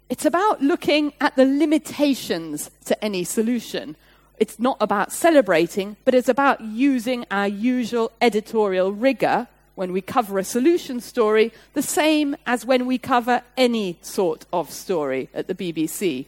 It's 0.09 0.25
about 0.25 0.61
looking 0.61 1.13
at 1.19 1.35
the 1.35 1.45
limitations 1.45 2.69
to 2.85 3.03
any 3.03 3.23
solution. 3.23 3.95
It's 4.37 4.59
not 4.59 4.77
about 4.79 5.11
celebrating, 5.11 5.95
but 6.05 6.13
it's 6.13 6.29
about 6.29 6.61
using 6.61 7.25
our 7.31 7.47
usual 7.47 8.11
editorial 8.21 8.91
rigor 8.91 9.47
when 9.75 9.91
we 9.91 10.01
cover 10.01 10.37
a 10.37 10.43
solution 10.43 10.99
story 11.01 11.51
the 11.73 11.81
same 11.81 12.35
as 12.45 12.65
when 12.65 12.85
we 12.85 12.97
cover 12.97 13.41
any 13.57 13.97
sort 14.01 14.45
of 14.53 14.69
story 14.69 15.29
at 15.33 15.47
the 15.47 15.55
BBC. 15.55 16.25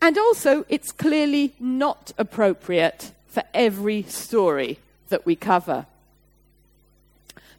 And 0.00 0.18
also, 0.18 0.64
it's 0.68 0.90
clearly 0.90 1.54
not 1.60 2.12
appropriate 2.18 3.12
for 3.28 3.44
every 3.54 4.02
story 4.02 4.78
that 5.10 5.24
we 5.24 5.36
cover. 5.36 5.86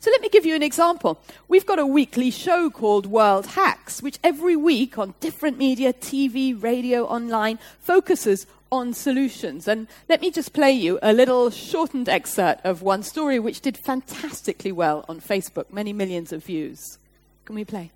So 0.04 0.12
let 0.12 0.20
me 0.20 0.28
give 0.28 0.46
you 0.46 0.54
an 0.54 0.64
example. 0.64 1.18
We've 1.48 1.66
got 1.66 1.80
a 1.80 1.88
weekly 1.88 2.30
show 2.30 2.70
called 2.70 3.06
World 3.06 3.46
Hacks, 3.46 4.04
which 4.04 4.20
every 4.22 4.58
week 4.58 4.98
on 4.98 5.14
different 5.22 5.58
media, 5.58 5.94
TV, 5.94 6.62
radio, 6.62 7.06
online, 7.06 7.58
focuses 7.80 8.46
on 8.74 8.92
solutions. 8.92 9.68
And 9.68 9.88
let 10.10 10.20
me 10.20 10.32
just 10.32 10.52
play 10.52 10.72
you 10.72 10.98
a 11.04 11.14
little 11.14 11.52
shortened 11.52 12.10
excerpt 12.10 12.66
of 12.66 12.82
one 12.82 13.04
story 13.04 13.38
which 13.38 13.62
did 13.62 13.78
fantastically 13.78 14.72
well 14.72 15.06
on 15.08 15.22
Facebook, 15.22 15.72
many 15.72 15.94
millions 15.94 16.34
of 16.34 16.44
views. 16.44 16.98
Can 17.46 17.56
we 17.56 17.66
play? 17.66 17.92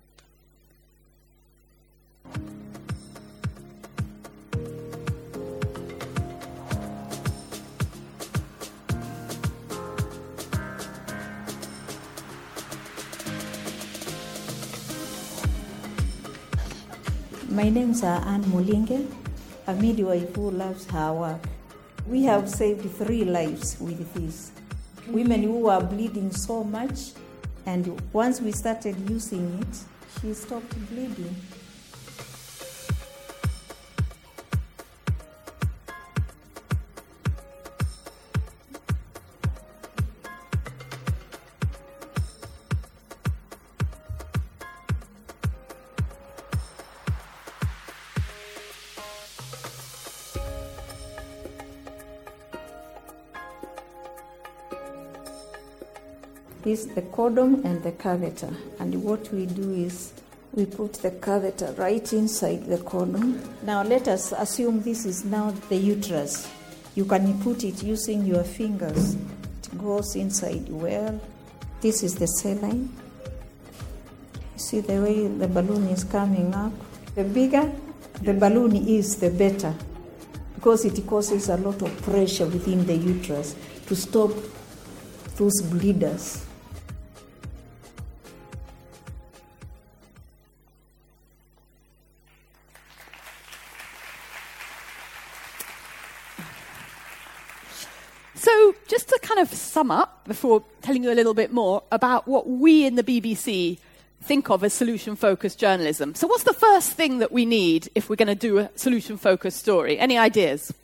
My 17.48 17.68
name 17.68 17.90
is 17.90 18.04
uh, 18.04 18.22
Anne 18.24 18.44
Mulinge, 18.44 19.17
a 19.68 19.74
midwife 19.74 20.34
who 20.34 20.50
loves 20.50 20.86
her 20.86 21.12
work. 21.12 21.42
We 22.06 22.22
have 22.24 22.48
saved 22.48 22.90
three 22.96 23.24
lives 23.24 23.78
with 23.78 24.14
this. 24.14 24.50
Mm-hmm. 24.50 25.12
Women 25.12 25.42
who 25.42 25.58
were 25.60 25.80
bleeding 25.80 26.32
so 26.32 26.64
much, 26.64 27.12
and 27.66 28.00
once 28.14 28.40
we 28.40 28.50
started 28.52 28.96
using 29.10 29.58
it, 29.60 30.20
she 30.20 30.32
stopped 30.32 30.74
bleeding. 30.88 31.36
Is 56.68 56.86
the 56.88 57.02
condom 57.02 57.64
and 57.64 57.82
the 57.82 57.92
catheter. 57.92 58.54
And 58.78 59.02
what 59.02 59.32
we 59.32 59.46
do 59.46 59.72
is 59.72 60.12
we 60.52 60.66
put 60.66 60.94
the 60.94 61.10
catheter 61.10 61.74
right 61.76 62.12
inside 62.12 62.66
the 62.66 62.78
condom. 62.78 63.42
Now 63.62 63.82
let 63.82 64.08
us 64.08 64.32
assume 64.32 64.82
this 64.82 65.04
is 65.04 65.24
now 65.24 65.50
the 65.68 65.76
uterus. 65.76 66.48
You 66.94 67.04
can 67.04 67.40
put 67.40 67.64
it 67.64 67.82
using 67.82 68.26
your 68.26 68.44
fingers. 68.44 69.14
It 69.14 69.78
goes 69.78 70.16
inside 70.16 70.68
well. 70.68 71.20
This 71.80 72.02
is 72.02 72.14
the 72.14 72.26
saline. 72.26 72.94
See 74.56 74.80
the 74.80 75.00
way 75.00 75.28
the 75.28 75.48
balloon 75.48 75.88
is 75.88 76.04
coming 76.04 76.54
up. 76.54 76.72
The 77.14 77.24
bigger 77.24 77.72
the 78.22 78.34
balloon 78.34 78.74
is, 78.74 79.16
the 79.16 79.30
better, 79.30 79.72
because 80.56 80.84
it 80.84 81.06
causes 81.06 81.48
a 81.48 81.56
lot 81.56 81.80
of 81.82 82.02
pressure 82.02 82.46
within 82.46 82.84
the 82.84 82.96
uterus 82.96 83.54
to 83.86 83.94
stop 83.94 84.32
those 85.36 85.62
bleeders. 85.62 86.44
Sum 99.78 99.92
up 99.92 100.24
before 100.26 100.64
telling 100.82 101.04
you 101.04 101.12
a 101.12 101.14
little 101.14 101.34
bit 101.34 101.52
more 101.52 101.84
about 101.92 102.26
what 102.26 102.48
we 102.48 102.84
in 102.84 102.96
the 102.96 103.04
BBC 103.04 103.78
think 104.20 104.50
of 104.50 104.64
as 104.64 104.72
solution 104.72 105.14
focused 105.14 105.56
journalism. 105.56 106.16
So, 106.16 106.26
what's 106.26 106.42
the 106.42 106.52
first 106.52 106.94
thing 106.94 107.18
that 107.18 107.30
we 107.30 107.46
need 107.46 107.88
if 107.94 108.10
we're 108.10 108.16
going 108.16 108.26
to 108.26 108.34
do 108.48 108.58
a 108.58 108.70
solution 108.74 109.16
focused 109.16 109.60
story? 109.60 109.96
Any 109.96 110.18
ideas? 110.18 110.74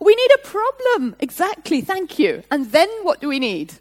We 0.00 0.14
need 0.14 0.30
a 0.36 0.38
problem. 0.38 1.16
Exactly. 1.18 1.80
Thank 1.80 2.20
you. 2.20 2.44
And 2.48 2.70
then 2.70 2.88
what 3.02 3.20
do 3.20 3.26
we 3.26 3.40
need? 3.40 3.74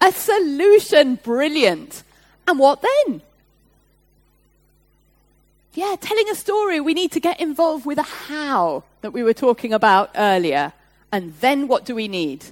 A 0.00 0.10
solution. 0.10 1.16
Brilliant. 1.16 2.04
And 2.48 2.58
what 2.58 2.80
then? 2.80 3.20
Yeah, 5.74 5.94
telling 6.00 6.30
a 6.30 6.34
story, 6.34 6.80
we 6.80 6.94
need 6.94 7.12
to 7.12 7.20
get 7.20 7.38
involved 7.38 7.84
with 7.84 7.98
a 7.98 8.08
how 8.30 8.84
that 9.02 9.10
we 9.10 9.22
were 9.22 9.34
talking 9.34 9.74
about 9.74 10.08
earlier. 10.16 10.72
And 11.16 11.32
then 11.40 11.66
what 11.66 11.86
do 11.86 11.94
we 11.94 12.08
need? 12.08 12.44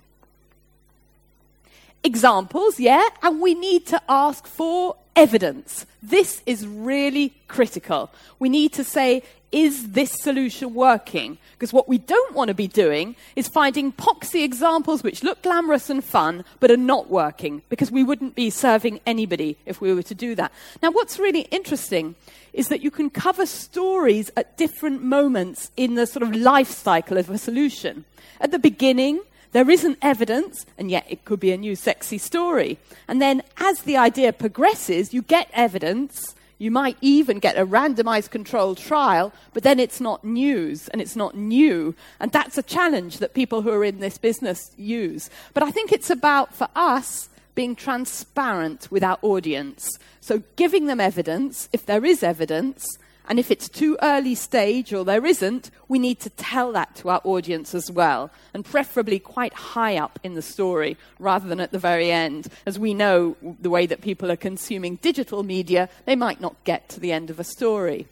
Examples, 2.03 2.81
yeah, 2.81 3.07
and 3.23 3.39
we 3.39 3.53
need 3.53 3.85
to 3.89 4.01
ask 4.09 4.47
for 4.47 4.97
evidence. 5.15 5.85
This 6.03 6.41
is 6.47 6.67
really 6.67 7.35
critical. 7.47 8.11
We 8.39 8.49
need 8.49 8.73
to 8.73 8.83
say, 8.83 9.23
is 9.55 9.93
this 9.93 10.11
solution 10.11 10.75
working? 10.75 11.39
Because 11.53 11.73
what 11.73 11.89
we 11.89 11.97
don't 11.97 12.35
want 12.35 12.49
to 12.49 12.55
be 12.55 12.67
doing 12.67 13.15
is 13.37 13.47
finding 13.47 13.93
poxy 13.93 14.43
examples 14.43 15.05
which 15.05 15.23
look 15.23 15.43
glamorous 15.43 15.89
and 15.89 16.03
fun, 16.03 16.45
but 16.59 16.73
are 16.73 16.77
not 16.77 17.09
working, 17.09 17.63
because 17.69 17.93
we 17.93 18.03
wouldn't 18.03 18.35
be 18.35 18.51
serving 18.51 18.99
anybody 19.07 19.57
if 19.65 19.81
we 19.81 19.95
were 19.95 20.03
to 20.03 20.15
do 20.15 20.35
that. 20.35 20.51
Now, 20.83 20.91
what's 20.91 21.21
really 21.21 21.43
interesting 21.53 22.17
is 22.53 22.67
that 22.67 22.83
you 22.83 22.91
can 22.91 23.11
cover 23.11 23.47
stories 23.47 24.29
at 24.37 24.57
different 24.57 25.05
moments 25.05 25.71
in 25.77 25.95
the 25.95 26.07
sort 26.07 26.25
of 26.25 26.35
life 26.35 26.71
cycle 26.71 27.17
of 27.17 27.31
a 27.31 27.39
solution. 27.39 28.05
At 28.41 28.51
the 28.51 28.59
beginning, 28.59 29.21
there 29.53 29.71
isn't 29.71 29.99
evidence, 30.03 30.67
and 30.77 30.91
yet 30.91 31.07
it 31.09 31.25
could 31.25 31.39
be 31.39 31.53
a 31.53 31.57
new 31.57 31.77
sexy 31.77 32.19
story. 32.19 32.77
And 33.07 33.23
then 33.23 33.41
as 33.59 33.83
the 33.83 33.97
idea 33.97 34.33
progresses, 34.33 35.15
you 35.15 35.23
get 35.23 35.49
evidence. 35.53 36.35
You 36.59 36.71
might 36.71 36.97
even 37.01 37.39
get 37.41 37.59
a 37.59 37.67
randomized 37.67 38.31
controlled 38.31 38.79
trial, 38.79 39.33
but 39.53 39.63
then 39.63 39.81
it's 39.81 40.01
not 40.01 40.25
news 40.25 40.89
and 40.89 41.01
it's 41.01 41.17
not 41.17 41.37
new. 41.37 41.95
And 42.21 42.31
that's 42.33 42.57
a 42.57 42.63
challenge 42.63 43.19
that 43.19 43.35
people 43.35 43.63
who 43.63 43.71
are 43.71 43.85
in 43.85 44.01
this 44.01 44.19
business 44.19 44.71
use. 44.77 45.31
But 45.53 45.63
I 45.63 45.71
think 45.71 45.93
it's 45.93 46.11
about, 46.11 46.55
for 46.55 46.69
us, 46.77 47.29
being 47.55 47.77
transparent 47.77 48.91
with 48.91 49.05
our 49.05 49.19
audience. 49.23 49.89
So 50.21 50.43
giving 50.57 50.87
them 50.87 51.01
evidence, 51.01 51.69
if 51.73 51.87
there 51.87 52.05
is 52.05 52.23
evidence, 52.23 52.87
and 53.27 53.39
if 53.39 53.51
it's 53.51 53.69
too 53.69 53.97
early 54.03 54.35
stage 54.35 54.93
or 54.93 55.05
there 55.05 55.25
isn't, 55.25 55.71
we 55.89 55.99
need 55.99 56.21
to 56.21 56.31
tell 56.31 56.73
that 56.73 56.95
to 56.97 57.09
our 57.09 57.21
audience 57.25 57.75
as 57.75 57.91
well, 57.91 58.31
and 58.53 58.65
preferably 58.65 59.19
quite 59.19 59.55
high 59.55 59.97
up 59.97 60.19
in 60.23 60.35
the 60.35 60.43
story 60.43 60.97
rather 61.19 61.49
than 61.49 61.61
at 61.61 61.73
the 61.73 61.79
very 61.79 62.11
end. 62.11 62.49
As 62.67 62.79
we 62.79 62.93
know, 62.93 63.37
the 63.61 63.71
way 63.71 63.87
that 63.87 64.03
people 64.03 64.31
are 64.31 64.37
consuming 64.37 64.97
digital 64.97 65.43
media, 65.43 65.89
they 66.05 66.17
might 66.17 66.41
not 66.41 66.63
get 66.65 66.89
to 66.91 67.01
the 67.01 67.13
end 67.13 67.31
of 67.31 67.41
a 67.41 67.45
story. 67.45 68.07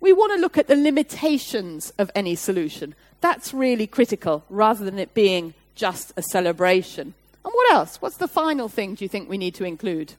We 0.00 0.12
want 0.12 0.34
to 0.34 0.40
look 0.40 0.58
at 0.58 0.66
the 0.66 0.76
limitations 0.76 1.92
of 1.96 2.10
any 2.14 2.34
solution. 2.34 2.94
That's 3.22 3.54
really 3.54 3.86
critical 3.86 4.44
rather 4.50 4.84
than 4.84 4.98
it 4.98 5.14
being 5.14 5.54
just 5.74 6.12
a 6.16 6.22
celebration. 6.22 7.14
And 7.44 7.52
what 7.52 7.72
else? 7.72 8.02
What's 8.02 8.18
the 8.18 8.28
final 8.28 8.68
thing 8.68 8.94
do 8.94 9.04
you 9.04 9.08
think 9.08 9.28
we 9.28 9.38
need 9.38 9.54
to 9.54 9.64
include? 9.64 10.14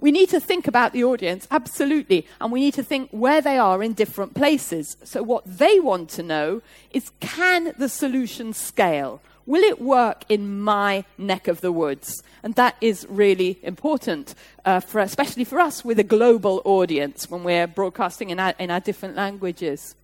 We 0.00 0.12
need 0.12 0.28
to 0.30 0.40
think 0.40 0.68
about 0.68 0.92
the 0.92 1.04
audience, 1.04 1.48
absolutely, 1.50 2.26
and 2.40 2.52
we 2.52 2.60
need 2.60 2.74
to 2.74 2.82
think 2.82 3.10
where 3.10 3.40
they 3.40 3.58
are 3.58 3.82
in 3.82 3.94
different 3.94 4.34
places. 4.34 4.96
So, 5.04 5.22
what 5.22 5.44
they 5.46 5.80
want 5.80 6.10
to 6.10 6.22
know 6.22 6.62
is 6.90 7.10
can 7.20 7.72
the 7.78 7.88
solution 7.88 8.52
scale? 8.52 9.22
Will 9.46 9.62
it 9.62 9.80
work 9.80 10.24
in 10.28 10.60
my 10.60 11.04
neck 11.16 11.46
of 11.46 11.60
the 11.60 11.70
woods? 11.70 12.22
And 12.42 12.54
that 12.56 12.76
is 12.80 13.06
really 13.08 13.58
important, 13.62 14.34
uh, 14.64 14.80
for, 14.80 15.00
especially 15.00 15.44
for 15.44 15.60
us 15.60 15.84
with 15.84 16.00
a 16.00 16.04
global 16.04 16.60
audience 16.64 17.30
when 17.30 17.44
we're 17.44 17.68
broadcasting 17.68 18.30
in 18.30 18.40
our, 18.40 18.54
in 18.58 18.70
our 18.70 18.80
different 18.80 19.14
languages. 19.14 19.94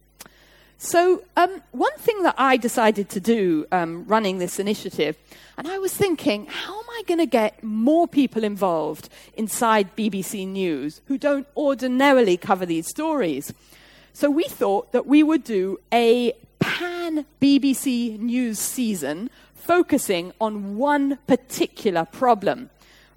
So, 0.79 1.23
um, 1.37 1.63
one 1.71 1.97
thing 1.99 2.23
that 2.25 2.35
I 2.39 2.57
decided 2.57 3.09
to 3.11 3.21
do 3.21 3.67
um, 3.71 4.05
running 4.07 4.39
this 4.39 4.59
initiative, 4.59 5.17
and 5.57 5.69
I 5.69 5.79
was 5.79 5.95
thinking, 5.95 6.47
how 6.47 6.77
am 6.77 6.91
I 6.91 7.03
going 7.07 7.21
to 7.21 7.27
get 7.27 7.63
more 7.63 8.09
people 8.09 8.43
involved 8.43 9.09
inside 9.35 9.95
BBC 9.97 10.47
News 10.49 11.01
who 11.07 11.19
don't 11.19 11.47
ordinarily 11.57 12.37
cover 12.37 12.67
these 12.67 12.89
stories? 12.89 13.53
So, 14.13 14.29
we 14.29 14.45
thought 14.45 14.93
that 14.93 15.07
we 15.07 15.23
would 15.23 15.45
do 15.45 15.79
a 15.93 16.33
pan 16.59 17.27
BBC 17.41 18.19
News 18.19 18.59
season 18.59 19.31
focusing 19.55 20.33
on 20.41 20.77
one 20.77 21.19
particular 21.27 22.05
problem. 22.05 22.71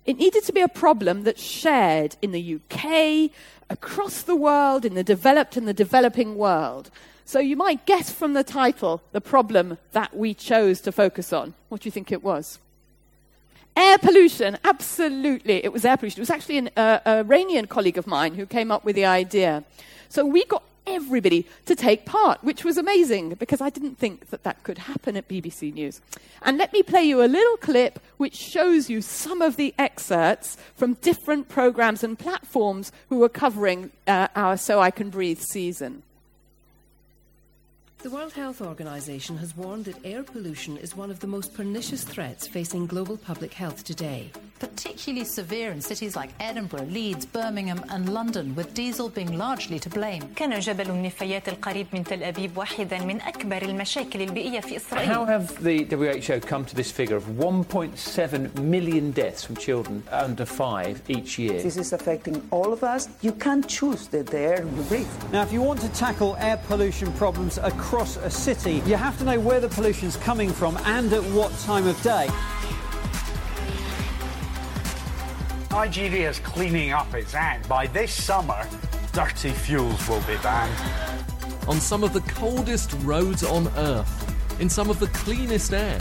It 0.05 0.17
needed 0.17 0.43
to 0.43 0.53
be 0.53 0.61
a 0.61 0.67
problem 0.67 1.23
that's 1.23 1.41
shared 1.41 2.15
in 2.21 2.31
the 2.31 2.59
UK, 2.59 3.31
across 3.69 4.21
the 4.21 4.35
world, 4.35 4.85
in 4.85 4.93
the 4.93 5.03
developed 5.03 5.57
and 5.57 5.67
the 5.67 5.73
developing 5.73 6.35
world. 6.35 6.91
So 7.25 7.39
you 7.39 7.55
might 7.55 7.87
guess 7.87 8.11
from 8.11 8.33
the 8.33 8.43
title 8.43 9.01
the 9.11 9.19
problem 9.19 9.79
that 9.93 10.15
we 10.15 10.35
chose 10.35 10.79
to 10.81 10.91
focus 10.91 11.33
on. 11.33 11.55
What 11.69 11.81
do 11.81 11.87
you 11.87 11.91
think 11.91 12.11
it 12.11 12.23
was? 12.23 12.59
Air 13.75 13.97
pollution, 13.97 14.57
absolutely. 14.63 15.65
It 15.65 15.73
was 15.73 15.83
air 15.83 15.97
pollution. 15.97 16.19
It 16.19 16.21
was 16.21 16.29
actually 16.29 16.59
an 16.59 16.69
uh, 16.77 16.99
Iranian 17.05 17.65
colleague 17.65 17.97
of 17.97 18.07
mine 18.07 18.35
who 18.35 18.45
came 18.45 18.71
up 18.71 18.85
with 18.85 18.95
the 18.95 19.05
idea. 19.05 19.63
So 20.07 20.23
we 20.23 20.45
got 20.45 20.63
everybody 20.87 21.47
to 21.65 21.75
take 21.75 22.05
part, 22.05 22.43
which 22.43 22.63
was 22.63 22.77
amazing 22.77 23.33
because 23.33 23.59
I 23.59 23.71
didn't 23.71 23.97
think 23.97 24.29
that 24.29 24.43
that 24.43 24.63
could 24.63 24.77
happen 24.77 25.17
at 25.17 25.27
BBC 25.27 25.73
News. 25.73 26.01
And 26.43 26.59
let 26.59 26.71
me 26.73 26.83
play 26.83 27.03
you 27.03 27.23
a 27.23 27.25
little 27.25 27.57
clip 27.57 27.99
which 28.17 28.35
shows 28.35 28.87
you 28.87 29.01
some 29.01 29.41
of 29.41 29.55
the 29.57 29.73
excerpts 29.79 30.57
from 30.75 30.93
different 30.95 31.49
programs 31.49 32.03
and 32.03 32.17
platforms 32.17 32.91
who 33.09 33.17
were 33.17 33.29
covering 33.29 33.91
uh, 34.07 34.27
our 34.35 34.57
So 34.57 34.79
I 34.79 34.91
Can 34.91 35.09
Breathe 35.09 35.39
season. 35.39 36.03
The 38.04 38.08
World 38.08 38.32
Health 38.32 38.62
Organization 38.62 39.36
has 39.36 39.54
warned 39.54 39.84
that 39.84 39.96
air 40.06 40.22
pollution 40.22 40.78
is 40.78 40.96
one 40.96 41.10
of 41.10 41.20
the 41.20 41.26
most 41.26 41.52
pernicious 41.52 42.02
threats 42.02 42.48
facing 42.48 42.86
global 42.86 43.18
public 43.18 43.52
health 43.52 43.84
today. 43.84 44.30
Particularly 44.58 45.26
severe 45.26 45.70
in 45.70 45.82
cities 45.82 46.16
like 46.16 46.30
Edinburgh, 46.40 46.86
Leeds, 46.86 47.26
Birmingham 47.26 47.84
and 47.90 48.08
London, 48.08 48.54
with 48.54 48.72
diesel 48.72 49.10
being 49.10 49.36
largely 49.36 49.78
to 49.78 49.90
blame. 49.90 50.22
كان 50.36 50.60
جبل 50.60 50.90
النفايات 50.90 51.48
القريب 51.48 51.86
من 51.92 52.04
تل 52.04 52.22
أبيب 52.22 52.56
واحدا 52.56 53.04
من 53.04 53.20
أكبر 53.20 53.62
المشاكل 53.62 54.22
البيئية 54.22 54.60
في 54.60 54.76
إسرائيل. 54.76 55.08
How 55.08 55.24
have 55.26 55.62
the 55.62 55.84
WHO 55.84 56.40
come 56.40 56.64
to 56.64 56.74
this 56.74 56.90
figure 56.90 57.16
of 57.16 57.24
1.7 57.24 58.58
million 58.62 59.10
deaths 59.10 59.44
from 59.44 59.56
children 59.56 60.02
under 60.10 60.46
five 60.46 61.02
each 61.08 61.38
year? 61.38 61.62
This 61.62 61.76
is 61.76 61.92
affecting 61.92 62.40
all 62.50 62.72
of 62.72 62.82
us. 62.82 63.08
You 63.20 63.32
can't 63.32 63.68
choose 63.68 64.08
the, 64.08 64.22
the 64.22 64.38
air 64.38 64.64
you 64.64 64.82
breathe. 64.84 65.08
Now, 65.32 65.42
if 65.42 65.52
you 65.52 65.60
want 65.60 65.80
to 65.82 65.88
tackle 65.90 66.36
air 66.40 66.58
pollution 66.68 67.12
problems 67.12 67.58
across 67.58 67.90
a 68.01 68.29
city, 68.29 68.81
you 68.85 68.95
have 68.95 69.17
to 69.17 69.23
know 69.23 69.39
where 69.39 69.61
the 69.61 69.69
pollution's 69.69 70.17
coming 70.17 70.49
from 70.49 70.75
and 70.83 71.13
at 71.13 71.23
what 71.31 71.51
time 71.59 71.87
of 71.87 71.99
day. 72.01 72.27
IGV 75.69 76.29
is 76.29 76.39
cleaning 76.39 76.91
up 76.91 77.13
its 77.13 77.33
act. 77.33 77.69
By 77.69 77.87
this 77.87 78.11
summer, 78.11 78.67
dirty 79.13 79.51
fuels 79.51 80.07
will 80.09 80.19
be 80.21 80.35
banned. 80.43 80.75
On 81.69 81.79
some 81.79 82.03
of 82.03 82.11
the 82.11 82.19
coldest 82.21 82.93
roads 83.03 83.43
on 83.43 83.67
Earth, 83.77 84.59
in 84.59 84.69
some 84.69 84.89
of 84.89 84.99
the 84.99 85.07
cleanest 85.07 85.73
air, 85.73 85.99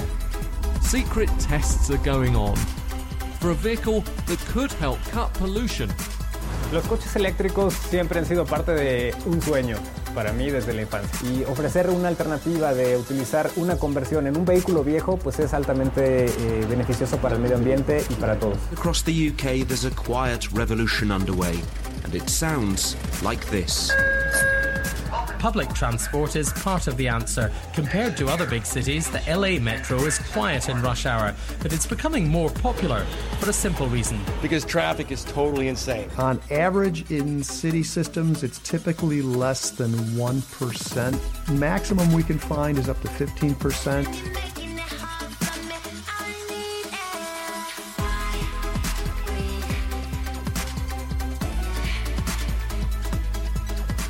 secret 0.80 1.28
tests 1.38 1.90
are 1.90 1.98
going 1.98 2.34
on 2.34 2.56
for 3.38 3.50
a 3.50 3.54
vehicle 3.54 4.00
that 4.26 4.38
could 4.46 4.72
help 4.72 5.00
cut 5.12 5.32
pollution. 5.34 5.92
Los 6.72 6.86
coches 6.88 7.14
eléctricos 7.14 7.72
siempre 7.72 8.18
han 8.18 8.26
sido 8.26 8.44
parte 8.44 8.72
de 8.72 9.14
un 9.26 9.40
sueño 9.40 9.78
para 10.14 10.32
mí 10.32 10.50
desde 10.50 10.72
la 10.72 10.82
infancia. 10.82 11.28
Y 11.28 11.44
ofrecer 11.44 11.90
una 11.90 12.08
alternativa 12.08 12.72
de 12.72 12.96
utilizar 12.96 13.50
una 13.56 13.76
conversión 13.76 14.26
en 14.26 14.36
un 14.36 14.44
vehículo 14.44 14.84
viejo, 14.84 15.16
pues 15.18 15.38
es 15.38 15.52
altamente 15.52 16.26
eh, 16.26 16.66
beneficioso 16.68 17.18
para 17.18 17.34
el 17.34 17.40
medio 17.40 17.56
ambiente 17.56 18.04
y 18.08 18.14
para 18.14 18.38
todos. 18.38 18.58
Across 18.72 19.04
the 19.04 19.30
UK, 19.30 19.66
there's 19.66 19.84
a 19.84 19.90
quiet 19.90 20.46
revolution 20.54 21.10
underway, 21.10 21.60
and 22.04 22.14
it 22.14 22.28
sounds 22.28 22.96
like 23.22 23.44
this. 23.50 23.92
Public 25.44 25.74
transport 25.74 26.36
is 26.36 26.50
part 26.54 26.86
of 26.86 26.96
the 26.96 27.06
answer. 27.06 27.52
Compared 27.74 28.16
to 28.16 28.28
other 28.28 28.46
big 28.46 28.64
cities, 28.64 29.10
the 29.10 29.20
LA 29.28 29.60
metro 29.62 29.98
is 29.98 30.18
quiet 30.18 30.70
in 30.70 30.80
rush 30.80 31.04
hour, 31.04 31.34
but 31.62 31.70
it's 31.70 31.84
becoming 31.84 32.26
more 32.26 32.48
popular 32.48 33.04
for 33.40 33.50
a 33.50 33.52
simple 33.52 33.86
reason. 33.88 34.18
Because 34.40 34.64
traffic 34.64 35.12
is 35.12 35.22
totally 35.22 35.68
insane. 35.68 36.08
On 36.16 36.40
average, 36.50 37.10
in 37.10 37.42
city 37.44 37.82
systems, 37.82 38.42
it's 38.42 38.58
typically 38.60 39.20
less 39.20 39.70
than 39.70 39.90
1%. 39.90 41.58
Maximum 41.58 42.10
we 42.14 42.22
can 42.22 42.38
find 42.38 42.78
is 42.78 42.88
up 42.88 42.98
to 43.02 43.08
15%. 43.08 44.63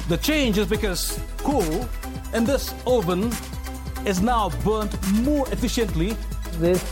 The 0.09 0.18
change 0.18 0.59
is 0.59 0.66
because 0.66 1.18
coal 1.38 1.88
in 2.34 2.44
this 2.44 2.74
oven 2.86 3.32
is 4.05 4.20
now 4.20 4.50
burnt 4.62 4.92
more 5.22 5.48
efficiently. 5.50 6.14
This 6.59 6.84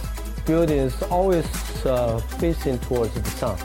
building 0.46 0.78
is 0.78 1.02
always 1.04 1.46
uh, 1.84 2.18
facing 2.38 2.78
towards 2.78 3.12
the 3.12 3.28
sun. 3.30 3.58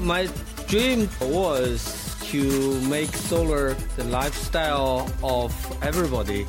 My 0.00 0.28
dream 0.68 1.08
was 1.20 2.14
to 2.30 2.80
make 2.82 3.08
solar 3.08 3.74
the 3.96 4.04
lifestyle 4.04 5.10
of 5.22 5.52
everybody. 5.82 6.46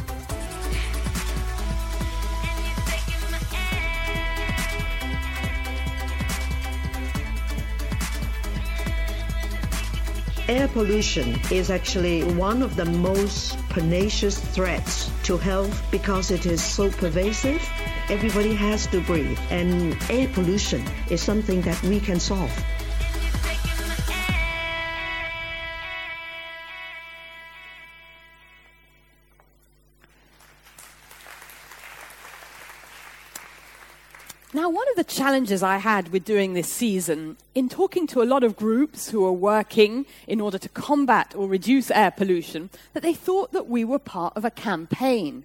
Air 10.47 10.67
pollution 10.67 11.41
is 11.49 11.71
actually 11.71 12.23
one 12.35 12.61
of 12.61 12.75
the 12.75 12.85
most 12.85 13.57
pernicious 13.69 14.37
threats 14.37 15.09
to 15.23 15.39
health 15.39 15.81
because 15.89 16.29
it 16.29 16.45
is 16.45 16.63
so 16.63 16.91
pervasive. 16.91 17.67
Everybody 18.09 18.53
has 18.53 18.85
to 18.87 19.01
breathe, 19.01 19.39
and 19.49 19.97
air 20.07 20.27
pollution 20.27 20.83
is 21.09 21.19
something 21.19 21.61
that 21.61 21.81
we 21.81 21.99
can 21.99 22.19
solve. 22.19 22.53
Now, 34.65 34.71
one 34.71 34.89
of 34.89 34.95
the 34.95 35.03
challenges 35.03 35.61
I 35.61 35.77
had 35.77 36.11
with 36.11 36.25
doing 36.25 36.53
this 36.53 36.67
season, 36.67 37.37
in 37.53 37.69
talking 37.69 38.07
to 38.07 38.23
a 38.23 38.25
lot 38.25 38.43
of 38.43 38.55
groups 38.55 39.11
who 39.11 39.23
are 39.23 39.31
working 39.31 40.07
in 40.27 40.41
order 40.41 40.57
to 40.57 40.67
combat 40.69 41.35
or 41.37 41.47
reduce 41.47 41.91
air 41.91 42.09
pollution, 42.09 42.71
that 42.93 43.03
they 43.03 43.13
thought 43.13 43.51
that 43.51 43.67
we 43.67 43.85
were 43.85 43.99
part 43.99 44.35
of 44.35 44.43
a 44.43 44.49
campaign. 44.49 45.43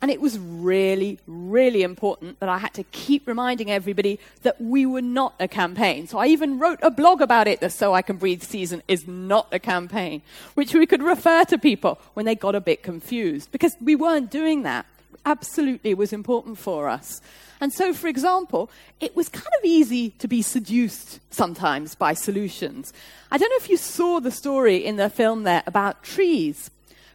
And 0.00 0.10
it 0.10 0.22
was 0.22 0.38
really, 0.38 1.18
really 1.26 1.82
important 1.82 2.40
that 2.40 2.48
I 2.48 2.56
had 2.56 2.72
to 2.72 2.84
keep 2.84 3.28
reminding 3.28 3.70
everybody 3.70 4.18
that 4.42 4.58
we 4.58 4.86
were 4.86 5.02
not 5.02 5.34
a 5.38 5.48
campaign. 5.48 6.08
So 6.08 6.16
I 6.16 6.28
even 6.28 6.58
wrote 6.58 6.78
a 6.80 6.90
blog 6.90 7.20
about 7.20 7.48
it. 7.48 7.60
The 7.60 7.68
So 7.68 7.92
I 7.92 8.00
Can 8.00 8.16
Breathe 8.16 8.42
season 8.42 8.82
is 8.88 9.06
not 9.06 9.48
a 9.52 9.58
campaign, 9.58 10.22
which 10.54 10.72
we 10.72 10.86
could 10.86 11.02
refer 11.02 11.44
to 11.44 11.58
people 11.58 12.00
when 12.14 12.24
they 12.24 12.34
got 12.34 12.54
a 12.54 12.60
bit 12.60 12.82
confused 12.82 13.52
because 13.52 13.76
we 13.82 13.96
weren't 13.96 14.30
doing 14.30 14.62
that. 14.62 14.86
Absolutely 15.24 15.94
was 15.94 16.12
important 16.12 16.58
for 16.58 16.88
us. 16.88 17.20
And 17.60 17.72
so, 17.72 17.94
for 17.94 18.08
example, 18.08 18.70
it 19.00 19.14
was 19.14 19.28
kind 19.28 19.54
of 19.58 19.64
easy 19.64 20.10
to 20.18 20.26
be 20.26 20.42
seduced 20.42 21.20
sometimes 21.30 21.94
by 21.94 22.12
solutions. 22.12 22.92
I 23.30 23.38
don't 23.38 23.50
know 23.50 23.56
if 23.56 23.70
you 23.70 23.76
saw 23.76 24.18
the 24.18 24.32
story 24.32 24.84
in 24.84 24.96
the 24.96 25.08
film 25.08 25.44
there 25.44 25.62
about 25.66 26.02
trees 26.02 26.70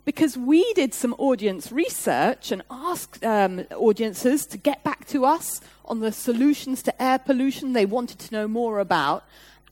because 0.06 0.38
we 0.38 0.74
did 0.74 0.94
some 0.94 1.14
audience 1.18 1.70
research 1.70 2.54
and 2.54 2.64
asked 2.72 3.26
um, 3.26 3.66
audiences 3.76 4.46
to 4.46 4.58
get 4.58 4.82
back 4.86 5.06
to 5.08 5.26
us 5.26 5.60
on 5.84 6.00
the 6.00 6.14
solutions 6.14 6.82
to 6.84 7.04
air 7.04 7.20
pollution 7.20 7.74
they 7.74 7.86
wanted 7.86 8.18
to 8.20 8.34
know 8.34 8.48
more 8.48 8.80
about. 8.80 9.26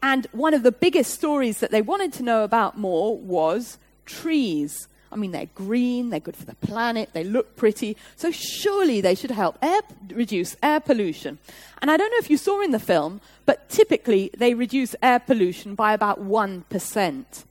And 0.03 0.27
one 0.33 0.53
of 0.53 0.63
the 0.63 0.73
biggest 0.73 1.13
stories 1.13 1.61
that 1.61 1.71
they 1.71 1.81
wanted 1.81 2.11
to 2.13 2.23
know 2.23 2.43
about 2.43 2.77
more 2.77 3.17
was 3.17 3.77
trees. 4.05 4.89
I 5.11 5.15
mean, 5.15 5.31
they're 5.31 5.49
green, 5.55 6.09
they're 6.09 6.19
good 6.19 6.35
for 6.35 6.45
the 6.45 6.55
planet, 6.55 7.09
they 7.13 7.23
look 7.23 7.55
pretty, 7.55 7.95
so 8.15 8.31
surely 8.31 9.01
they 9.01 9.15
should 9.15 9.31
help 9.31 9.57
air, 9.61 9.81
reduce 10.09 10.55
air 10.61 10.79
pollution. 10.79 11.37
And 11.81 11.89
I 11.89 11.97
don't 11.97 12.11
know 12.11 12.17
if 12.17 12.29
you 12.29 12.37
saw 12.37 12.61
in 12.61 12.71
the 12.71 12.79
film, 12.79 13.21
but 13.45 13.69
typically 13.69 14.31
they 14.37 14.53
reduce 14.53 14.95
air 15.01 15.19
pollution 15.19 15.75
by 15.75 15.93
about 15.93 16.21
1%. 16.21 17.43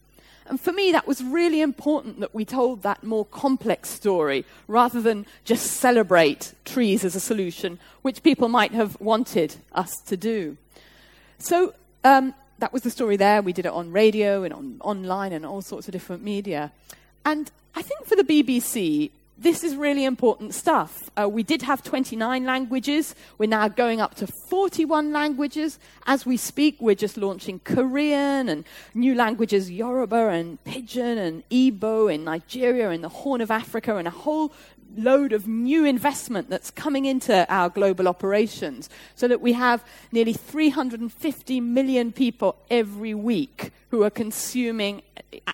And 0.46 0.60
for 0.60 0.72
me, 0.72 0.92
that 0.92 1.06
was 1.06 1.22
really 1.22 1.62
important 1.62 2.20
that 2.20 2.34
we 2.34 2.44
told 2.44 2.82
that 2.82 3.02
more 3.02 3.24
complex 3.24 3.88
story 3.88 4.44
rather 4.68 5.00
than 5.00 5.24
just 5.44 5.78
celebrate 5.78 6.52
trees 6.64 7.04
as 7.04 7.16
a 7.16 7.20
solution, 7.20 7.78
which 8.02 8.22
people 8.22 8.48
might 8.48 8.72
have 8.72 9.00
wanted 9.00 9.56
us 9.72 9.96
to 10.06 10.16
do. 10.16 10.58
So 11.38 11.74
um, 12.04 12.34
that 12.58 12.72
was 12.72 12.82
the 12.82 12.90
story 12.90 13.16
there. 13.16 13.40
We 13.40 13.54
did 13.54 13.64
it 13.64 13.72
on 13.72 13.90
radio 13.90 14.42
and 14.42 14.52
on 14.52 14.76
online 14.80 15.32
and 15.32 15.46
all 15.46 15.62
sorts 15.62 15.88
of 15.88 15.92
different 15.92 16.22
media. 16.22 16.72
And 17.24 17.50
I 17.74 17.82
think 17.82 18.06
for 18.06 18.16
the 18.16 18.24
BBC, 18.24 19.10
this 19.36 19.64
is 19.64 19.74
really 19.74 20.04
important 20.04 20.54
stuff. 20.54 21.10
Uh, 21.18 21.28
we 21.28 21.42
did 21.42 21.62
have 21.62 21.82
29 21.82 22.44
languages. 22.44 23.14
We're 23.36 23.48
now 23.48 23.66
going 23.68 24.00
up 24.00 24.14
to 24.16 24.28
41 24.48 25.12
languages. 25.12 25.78
As 26.06 26.24
we 26.24 26.36
speak, 26.36 26.76
we're 26.80 26.94
just 26.94 27.16
launching 27.16 27.58
Korean 27.60 28.48
and 28.48 28.64
new 28.94 29.14
languages, 29.14 29.70
Yoruba 29.70 30.28
and 30.28 30.62
Pidgin 30.64 31.18
and 31.18 31.48
Igbo 31.50 32.12
in 32.12 32.24
Nigeria 32.24 32.90
and 32.90 33.02
the 33.02 33.08
Horn 33.08 33.40
of 33.40 33.50
Africa 33.50 33.96
and 33.96 34.06
a 34.06 34.12
whole 34.12 34.52
load 34.96 35.32
of 35.32 35.48
new 35.48 35.84
investment 35.84 36.48
that's 36.48 36.70
coming 36.70 37.04
into 37.04 37.50
our 37.52 37.68
global 37.68 38.06
operations 38.06 38.88
so 39.16 39.26
that 39.26 39.40
we 39.40 39.52
have 39.52 39.84
nearly 40.12 40.32
350 40.32 41.60
million 41.60 42.12
people 42.12 42.56
every 42.70 43.14
week 43.14 43.72
who 43.90 44.04
are 44.04 44.10
consuming 44.10 45.02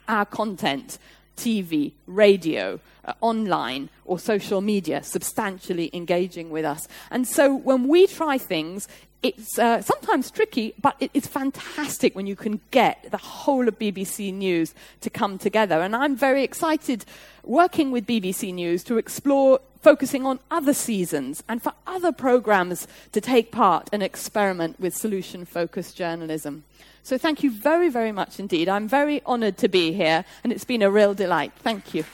our 0.08 0.26
content 0.26 0.98
TV, 1.36 1.92
radio, 2.06 2.80
uh, 3.04 3.14
online, 3.20 3.88
or 4.04 4.18
social 4.18 4.60
media, 4.60 5.02
substantially 5.02 5.90
engaging 5.92 6.50
with 6.50 6.64
us. 6.64 6.86
And 7.10 7.26
so 7.26 7.54
when 7.54 7.88
we 7.88 8.06
try 8.06 8.38
things, 8.38 8.88
it's 9.22 9.58
uh, 9.58 9.82
sometimes 9.82 10.30
tricky, 10.30 10.74
but 10.80 10.96
it, 10.98 11.10
it's 11.12 11.26
fantastic 11.26 12.16
when 12.16 12.26
you 12.26 12.36
can 12.36 12.60
get 12.70 13.10
the 13.10 13.18
whole 13.18 13.68
of 13.68 13.78
BBC 13.78 14.32
News 14.32 14.74
to 15.02 15.10
come 15.10 15.38
together. 15.38 15.82
And 15.82 15.94
I'm 15.94 16.16
very 16.16 16.42
excited 16.42 17.04
working 17.44 17.90
with 17.90 18.06
BBC 18.06 18.54
News 18.54 18.82
to 18.84 18.96
explore 18.96 19.60
focusing 19.82 20.26
on 20.26 20.38
other 20.50 20.74
seasons 20.74 21.42
and 21.48 21.62
for 21.62 21.72
other 21.86 22.12
programs 22.12 22.86
to 23.12 23.20
take 23.20 23.50
part 23.50 23.88
and 23.92 24.02
experiment 24.02 24.78
with 24.80 24.94
solution 24.94 25.44
focused 25.44 25.96
journalism. 25.96 26.64
So 27.02 27.16
thank 27.18 27.42
you 27.42 27.50
very, 27.50 27.88
very 27.88 28.12
much 28.12 28.38
indeed. 28.38 28.68
I'm 28.68 28.88
very 28.88 29.22
honoured 29.24 29.56
to 29.58 29.68
be 29.68 29.92
here, 29.92 30.24
and 30.44 30.52
it's 30.52 30.64
been 30.64 30.82
a 30.82 30.90
real 30.90 31.14
delight. 31.14 31.52
Thank 31.56 31.94
you. 31.94 32.04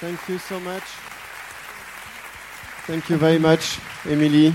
Thank 0.00 0.28
you 0.28 0.38
so 0.38 0.58
much. 0.60 0.82
Thank 2.86 3.08
you 3.08 3.16
very 3.16 3.38
much, 3.38 3.78
Emily. 4.04 4.52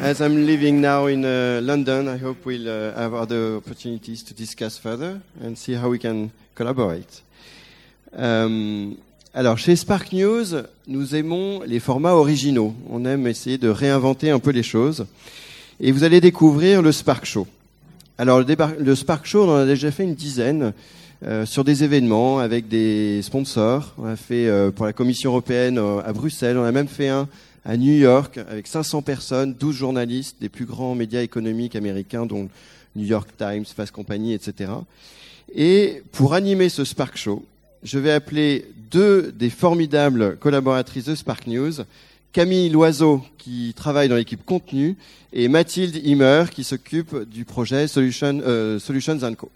As 0.00 0.20
I'm 0.20 0.44
living 0.44 0.80
now 0.80 1.06
in 1.06 1.24
uh, 1.24 1.60
London, 1.62 2.08
I 2.08 2.18
hope 2.18 2.44
we'll 2.44 2.68
uh, 2.68 2.92
have 2.96 3.14
other 3.14 3.56
opportunities 3.58 4.24
to 4.24 4.34
discuss 4.34 4.76
further 4.76 5.20
and 5.40 5.54
see 5.54 5.74
how 5.74 5.88
we 5.88 6.00
can 6.00 6.30
collaborate. 6.56 7.22
Um, 8.16 8.96
alors, 9.32 9.56
chez 9.56 9.76
Spark 9.76 10.12
News, 10.12 10.64
nous 10.88 11.14
aimons 11.14 11.60
les 11.64 11.78
formats 11.78 12.14
originaux. 12.14 12.74
On 12.90 13.04
aime 13.04 13.28
essayer 13.28 13.56
de 13.56 13.68
réinventer 13.68 14.30
un 14.30 14.40
peu 14.40 14.50
les 14.50 14.64
choses. 14.64 15.06
Et 15.78 15.92
vous 15.92 16.02
allez 16.02 16.20
découvrir 16.20 16.82
le 16.82 16.90
Spark 16.90 17.24
Show. 17.24 17.46
Alors, 18.18 18.40
le, 18.40 18.56
le 18.80 18.94
Spark 18.96 19.26
Show, 19.26 19.44
on 19.44 19.50
en 19.50 19.56
a 19.58 19.66
déjà 19.66 19.92
fait 19.92 20.02
une 20.02 20.16
dizaine. 20.16 20.72
Euh, 21.24 21.46
sur 21.46 21.64
des 21.64 21.82
événements 21.82 22.40
avec 22.40 22.68
des 22.68 23.22
sponsors. 23.22 23.94
On 23.96 24.04
a 24.04 24.16
fait 24.16 24.48
euh, 24.48 24.70
pour 24.70 24.84
la 24.84 24.92
Commission 24.92 25.30
européenne 25.30 25.78
euh, 25.78 26.02
à 26.04 26.12
Bruxelles, 26.12 26.58
on 26.58 26.64
a 26.64 26.72
même 26.72 26.88
fait 26.88 27.08
un 27.08 27.26
à 27.66 27.76
New 27.76 27.92
York 27.92 28.38
avec 28.38 28.68
500 28.68 29.02
personnes, 29.02 29.54
12 29.54 29.74
journalistes 29.74 30.36
des 30.40 30.48
plus 30.48 30.66
grands 30.66 30.94
médias 30.94 31.22
économiques 31.22 31.74
américains, 31.74 32.24
dont 32.24 32.48
New 32.94 33.04
York 33.04 33.28
Times, 33.36 33.64
Fast 33.64 33.92
Company, 33.92 34.34
etc. 34.34 34.70
Et 35.52 36.02
pour 36.12 36.34
animer 36.34 36.68
ce 36.68 36.84
Spark 36.84 37.16
Show, 37.16 37.44
je 37.82 37.98
vais 37.98 38.12
appeler 38.12 38.66
deux 38.90 39.32
des 39.32 39.50
formidables 39.50 40.36
collaboratrices 40.36 41.06
de 41.06 41.14
Spark 41.16 41.46
News, 41.48 41.72
Camille 42.32 42.68
Loiseau, 42.68 43.22
qui 43.36 43.74
travaille 43.74 44.08
dans 44.08 44.16
l'équipe 44.16 44.44
contenu, 44.44 44.96
et 45.32 45.48
Mathilde 45.48 45.96
Himmer, 46.04 46.44
qui 46.52 46.62
s'occupe 46.62 47.28
du 47.28 47.44
projet 47.44 47.88
Solution, 47.88 48.40
euh, 48.46 48.78
Solutions 48.78 49.18
Co. 49.34 49.50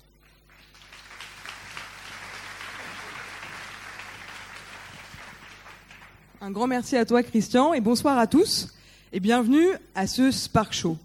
Un 6.43 6.53
grand 6.53 6.67
merci 6.67 6.97
à 6.97 7.05
toi, 7.05 7.23
Christian, 7.23 7.75
et 7.75 7.83
bonsoir 7.83 8.17
à 8.17 8.27
tous, 8.27 8.69
et 9.13 9.21
bienvenue 9.21 9.69
à 9.95 10.07
ce 10.07 10.31
Spark 10.31 10.73
Show. 10.73 10.97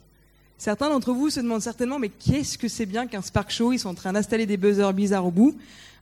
Certains 0.58 0.90
d'entre 0.90 1.12
vous 1.12 1.30
se 1.30 1.42
demandent 1.42 1.62
certainement, 1.62 2.00
mais 2.00 2.08
qu'est-ce 2.08 2.58
que 2.58 2.70
c'est 2.70 2.86
bien 2.86 3.06
qu'un 3.06 3.22
Spark 3.22 3.52
Show? 3.52 3.74
Ils 3.74 3.80
sont 3.80 3.90
en 3.90 3.96
train 3.96 4.14
d'installer 4.14 4.46
des 4.46 4.56
buzzers 4.56 4.94
bizarres 4.94 5.26
au 5.26 5.32
bout. 5.32 5.54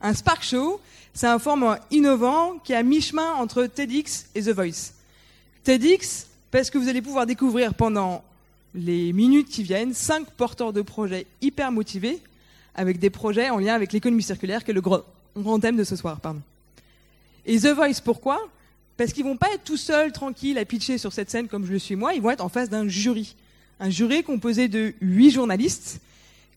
Un 0.02 0.14
Spark 0.14 0.44
Show, 0.44 0.80
c'est 1.16 1.26
un 1.26 1.40
format 1.40 1.80
innovant 1.90 2.60
qui 2.64 2.74
est 2.74 2.76
à 2.76 2.84
mi-chemin 2.84 3.34
entre 3.34 3.66
TEDx 3.66 4.28
et 4.36 4.44
The 4.44 4.50
Voice. 4.50 4.94
TEDx, 5.64 6.28
parce 6.52 6.70
que 6.70 6.78
vous 6.78 6.88
allez 6.88 7.02
pouvoir 7.02 7.26
découvrir 7.26 7.74
pendant 7.74 8.24
les 8.76 9.14
minutes 9.14 9.50
qui 9.50 9.64
viennent 9.64 9.96
cinq 9.96 10.30
porteurs 10.30 10.74
de 10.74 10.84
projets 10.84 11.26
hyper 11.42 11.72
motivés, 11.72 12.22
avec 12.76 13.00
des 13.00 13.10
projets 13.10 13.50
en 13.50 13.58
lien 13.58 13.74
avec 13.74 13.94
l'économie 13.94 14.22
circulaire, 14.22 14.64
qui 14.64 14.70
est 14.70 14.76
le 14.76 14.82
grand, 14.82 15.60
thème 15.60 15.76
de 15.76 15.84
ce 15.84 15.96
soir. 15.96 16.20
Pardon. 16.20 16.42
Et 17.48 17.60
The 17.60 17.70
Voice, 17.70 18.00
pourquoi? 18.04 18.40
Parce 18.98 19.14
qu'ils 19.14 19.24
vont 19.24 19.38
pas 19.38 19.52
être 19.54 19.64
tout 19.64 19.78
seuls, 19.78 20.12
tranquilles, 20.12 20.58
à 20.58 20.66
pitcher 20.66 20.98
sur 20.98 21.14
cette 21.14 21.30
scène 21.30 21.48
comme 21.48 21.66
je 21.66 21.72
le 21.72 21.80
suis 21.80 21.96
moi, 21.96 22.14
ils 22.14 22.22
vont 22.22 22.30
être 22.32 22.44
en 22.44 22.50
face 22.50 22.70
d'un 22.70 22.88
jury. 22.88 23.36
Un 23.80 23.90
jury 23.90 24.24
composé 24.24 24.68
de 24.68 24.94
huit 25.02 25.32
journalistes 25.32 26.00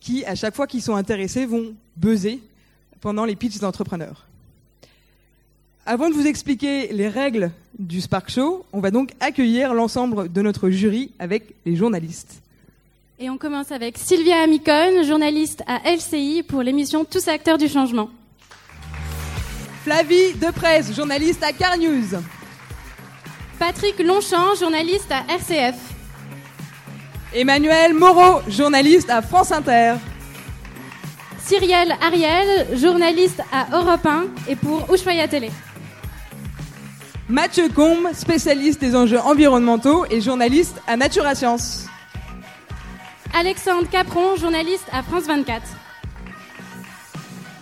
qui, 0.00 0.24
à 0.24 0.34
chaque 0.34 0.54
fois 0.54 0.66
qu'ils 0.66 0.82
sont 0.82 0.94
intéressés, 0.94 1.46
vont 1.46 1.74
buzzer 1.96 2.40
pendant 3.00 3.24
les 3.24 3.36
pitches 3.36 3.58
d'entrepreneurs. 3.58 4.26
Avant 5.86 6.08
de 6.10 6.14
vous 6.14 6.26
expliquer 6.26 6.92
les 6.92 7.08
règles 7.08 7.52
du 7.78 8.00
Spark 8.00 8.28
Show, 8.30 8.66
on 8.72 8.80
va 8.80 8.90
donc 8.90 9.12
accueillir 9.20 9.72
l'ensemble 9.72 10.32
de 10.32 10.42
notre 10.42 10.68
jury 10.68 11.12
avec 11.18 11.54
les 11.64 11.76
journalistes. 11.76 12.42
Et 13.18 13.30
on 13.30 13.38
commence 13.38 13.72
avec 13.72 13.96
Sylvia 13.96 14.42
Amicon, 14.42 15.02
journaliste 15.04 15.62
à 15.66 15.80
LCI 15.90 16.42
pour 16.42 16.62
l'émission 16.62 17.04
Tous 17.04 17.28
acteurs 17.28 17.56
du 17.56 17.68
changement. 17.68 18.10
Flavie 19.86 20.32
Deprez, 20.34 20.92
journaliste 20.92 21.44
à 21.44 21.52
Car 21.52 21.78
News. 21.78 22.18
Patrick 23.56 23.96
Longchamp, 24.00 24.56
journaliste 24.58 25.12
à 25.12 25.32
RCF. 25.32 25.76
Emmanuel 27.32 27.94
Moreau, 27.94 28.40
journaliste 28.48 29.08
à 29.10 29.22
France 29.22 29.52
Inter. 29.52 29.94
Cyrielle 31.38 31.94
Ariel, 32.02 32.76
journaliste 32.76 33.40
à 33.52 33.76
Europe 33.76 34.04
1 34.04 34.24
et 34.48 34.56
pour 34.56 34.92
Ushuaïa 34.92 35.28
Télé. 35.28 35.52
Mathieu 37.28 37.68
Combe, 37.68 38.08
spécialiste 38.12 38.80
des 38.80 38.96
enjeux 38.96 39.20
environnementaux 39.20 40.04
et 40.10 40.20
journaliste 40.20 40.82
à 40.88 40.96
Natura 40.96 41.36
Science. 41.36 41.86
Alexandre 43.32 43.88
Capron, 43.88 44.34
journaliste 44.34 44.88
à 44.90 45.04
France 45.04 45.28
24 45.28 45.62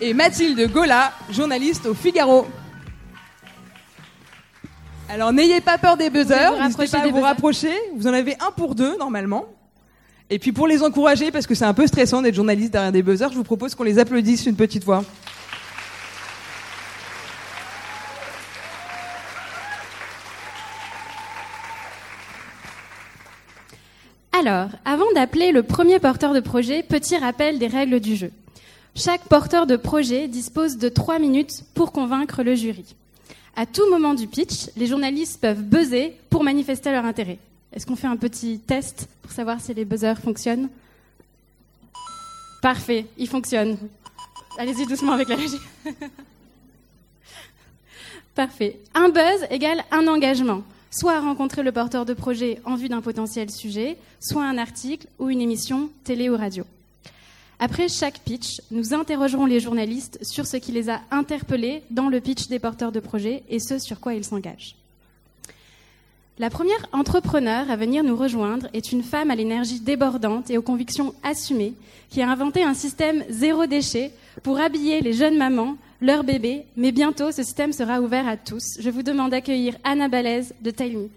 et 0.01 0.13
Mathilde 0.13 0.71
Gola, 0.71 1.13
journaliste 1.29 1.85
au 1.85 1.93
Figaro. 1.93 2.47
Alors 5.09 5.31
n'ayez 5.31 5.61
pas 5.61 5.77
peur 5.77 5.97
des 5.97 6.09
buzzers, 6.09 6.53
n'hésitez 6.59 6.87
pas 6.87 7.03
à 7.03 7.07
vous 7.07 7.21
rapprocher. 7.21 7.73
Vous 7.95 8.07
en 8.07 8.13
avez 8.13 8.35
un 8.39 8.51
pour 8.51 8.75
deux 8.75 8.97
normalement. 8.97 9.45
Et 10.29 10.39
puis 10.39 10.51
pour 10.51 10.67
les 10.67 10.81
encourager, 10.81 11.31
parce 11.31 11.45
que 11.45 11.53
c'est 11.53 11.65
un 11.65 11.73
peu 11.73 11.85
stressant 11.85 12.21
d'être 12.21 12.33
journaliste 12.33 12.71
derrière 12.71 12.91
des 12.91 13.03
buzzers, 13.03 13.29
je 13.31 13.35
vous 13.35 13.43
propose 13.43 13.75
qu'on 13.75 13.83
les 13.83 13.99
applaudisse 13.99 14.45
une 14.47 14.55
petite 14.55 14.83
fois. 14.83 15.03
Alors, 24.37 24.69
avant 24.83 25.11
d'appeler 25.13 25.51
le 25.51 25.63
premier 25.63 25.99
porteur 25.99 26.33
de 26.33 26.39
projet, 26.39 26.83
petit 26.83 27.17
rappel 27.17 27.57
des 27.57 27.67
règles 27.67 27.99
du 27.99 28.15
jeu. 28.15 28.31
Chaque 28.97 29.27
porteur 29.27 29.67
de 29.67 29.75
projet 29.75 30.29
dispose 30.29 30.77
de 30.77 30.87
trois 30.87 31.19
minutes 31.19 31.63
pour 31.73 31.91
convaincre 31.91 32.43
le 32.43 32.55
jury. 32.55 32.95
À 33.57 33.65
tout 33.65 33.89
moment 33.89 34.13
du 34.13 34.25
pitch, 34.25 34.69
les 34.77 34.87
journalistes 34.87 35.41
peuvent 35.41 35.61
buzzer 35.61 36.13
pour 36.29 36.45
manifester 36.45 36.91
leur 36.91 37.03
intérêt. 37.03 37.37
Est-ce 37.73 37.85
qu'on 37.85 37.97
fait 37.97 38.07
un 38.07 38.15
petit 38.15 38.57
test 38.59 39.09
pour 39.21 39.33
savoir 39.33 39.59
si 39.59 39.73
les 39.73 39.83
buzzers 39.83 40.17
fonctionnent? 40.17 40.69
Parfait, 42.61 43.05
ils 43.17 43.27
fonctionnent. 43.27 43.77
Allez-y 44.57 44.85
doucement 44.85 45.11
avec 45.11 45.27
la 45.27 45.35
régie. 45.35 45.59
Parfait. 48.33 48.79
Un 48.93 49.09
buzz 49.09 49.45
égale 49.49 49.83
un 49.91 50.07
engagement. 50.07 50.63
Soit 50.89 51.19
rencontrer 51.19 51.63
le 51.63 51.73
porteur 51.73 52.05
de 52.05 52.13
projet 52.13 52.61
en 52.63 52.75
vue 52.75 52.87
d'un 52.87 53.01
potentiel 53.01 53.51
sujet, 53.51 53.97
soit 54.21 54.45
un 54.45 54.57
article 54.57 55.07
ou 55.19 55.29
une 55.29 55.41
émission 55.41 55.89
télé 56.05 56.29
ou 56.29 56.37
radio. 56.37 56.63
Après 57.59 57.87
chaque 57.87 58.19
pitch, 58.19 58.61
nous 58.71 58.93
interrogerons 58.93 59.45
les 59.45 59.59
journalistes 59.59 60.19
sur 60.21 60.45
ce 60.45 60.57
qui 60.57 60.71
les 60.71 60.89
a 60.89 61.01
interpellés 61.11 61.83
dans 61.89 62.09
le 62.09 62.19
pitch 62.19 62.47
des 62.47 62.59
porteurs 62.59 62.91
de 62.91 62.99
projet 62.99 63.43
et 63.49 63.59
ce 63.59 63.79
sur 63.79 63.99
quoi 63.99 64.13
ils 64.13 64.25
s'engagent. 64.25 64.75
La 66.37 66.49
première 66.49 66.85
entrepreneur 66.91 67.71
à 67.71 67.77
venir 67.77 68.03
nous 68.03 68.17
rejoindre 68.17 68.67
est 68.73 68.91
une 68.91 69.03
femme 69.03 69.31
à 69.31 69.35
l'énergie 69.35 69.79
débordante 69.79 70.49
et 70.49 70.57
aux 70.57 70.61
convictions 70.61 71.15
assumées 71.23 71.75
qui 72.09 72.21
a 72.21 72.29
inventé 72.29 72.61
un 72.61 72.73
système 72.73 73.23
zéro 73.29 73.67
déchet 73.67 74.11
pour 74.43 74.59
habiller 74.59 74.99
les 74.99 75.13
jeunes 75.13 75.37
mamans, 75.37 75.77
leurs 76.01 76.25
bébés, 76.25 76.65
mais 76.75 76.91
bientôt 76.91 77.31
ce 77.31 77.41
système 77.43 77.71
sera 77.71 78.01
ouvert 78.01 78.27
à 78.27 78.35
tous. 78.35 78.77
Je 78.79 78.89
vous 78.89 79.01
demande 79.01 79.31
d'accueillir 79.31 79.77
Anna 79.85 80.09
Balèze 80.09 80.53
de 80.61 80.71
Tell 80.71 81.07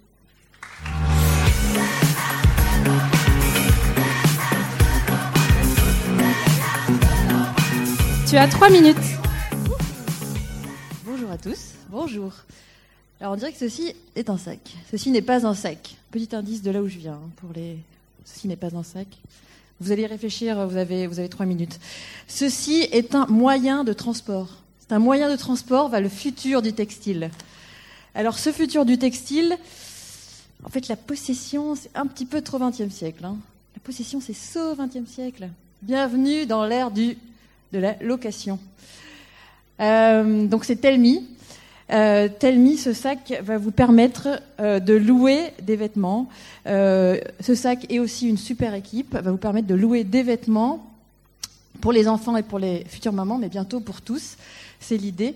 Tu 8.29 8.37
as 8.37 8.47
trois 8.47 8.68
minutes. 8.68 8.97
Bonjour 11.07 11.31
à 11.31 11.39
tous. 11.39 11.70
Bonjour. 11.89 12.31
Alors 13.20 13.33
on 13.33 13.37
dirait 13.37 13.53
que 13.53 13.59
ceci 13.59 13.95
est 14.16 14.29
un 14.29 14.37
sac. 14.37 14.59
Ceci 14.91 15.11
n'est 15.11 15.22
pas 15.22 15.47
un 15.47 15.55
sac. 15.55 15.97
Petit 16.11 16.37
indice 16.37 16.61
de 16.61 16.70
là 16.70 16.83
où 16.83 16.89
je 16.89 16.99
viens 16.99 17.14
hein, 17.14 17.31
pour 17.37 17.49
les. 17.55 17.79
Ceci 18.26 18.47
n'est 18.47 18.57
pas 18.57 18.76
un 18.76 18.83
sac. 18.83 19.07
Vous 19.81 19.93
allez 19.93 20.05
réfléchir. 20.05 20.68
Vous 20.68 20.76
avez 20.76 21.07
vous 21.07 21.18
avez 21.20 21.31
trois 21.31 21.47
minutes. 21.47 21.81
Ceci 22.26 22.87
est 22.93 23.14
un 23.14 23.24
moyen 23.29 23.83
de 23.83 23.95
transport. 23.95 24.49
C'est 24.81 24.93
un 24.93 24.99
moyen 24.99 25.31
de 25.31 25.37
transport 25.37 25.89
vers 25.89 26.03
le 26.03 26.11
futur 26.11 26.61
du 26.61 26.74
textile. 26.74 27.31
Alors 28.14 28.39
ce 28.39 28.53
futur 28.53 28.85
du 28.85 28.99
textile, 28.99 29.57
en 30.64 30.68
fait 30.68 30.89
la 30.89 30.97
possession 30.97 31.76
c'est 31.76 31.91
un 31.95 32.05
petit 32.05 32.26
peu 32.26 32.43
trop 32.43 32.59
20e 32.59 32.91
siècle. 32.91 33.24
Hein. 33.24 33.39
La 33.74 33.81
possession 33.83 34.20
c'est 34.20 34.35
saut 34.35 34.74
20e 34.74 35.07
siècle. 35.07 35.49
Bienvenue 35.81 36.45
dans 36.45 36.66
l'ère 36.66 36.91
du 36.91 37.16
de 37.73 37.79
la 37.79 37.97
location. 38.01 38.59
Euh, 39.81 40.47
donc 40.47 40.64
c'est 40.64 40.77
Telmi. 40.77 41.27
Euh, 41.91 42.29
Telmi, 42.29 42.77
ce 42.77 42.93
sac 42.93 43.33
va 43.43 43.57
vous 43.57 43.71
permettre 43.71 44.43
euh, 44.61 44.79
de 44.79 44.95
louer 44.95 45.53
des 45.62 45.77
vêtements. 45.77 46.29
Ce 46.66 47.55
sac 47.55 47.91
est 47.91 47.99
aussi 47.99 48.29
une 48.29 48.37
super 48.37 48.75
équipe, 48.75 49.14
va 49.14 49.31
vous 49.31 49.39
permettre 49.39 49.66
de 49.66 49.75
louer 49.75 50.05
des 50.05 50.23
vêtements 50.23 50.85
pour 51.81 51.93
les 51.93 52.09
enfants 52.09 52.37
et 52.37 52.43
pour 52.43 52.59
les 52.59 52.85
futures 52.89 53.12
mamans, 53.12 53.39
mais 53.39 53.49
bientôt 53.49 53.81
pour 53.81 54.03
tous. 54.03 54.37
C'est 54.81 54.97
l'idée. 54.97 55.35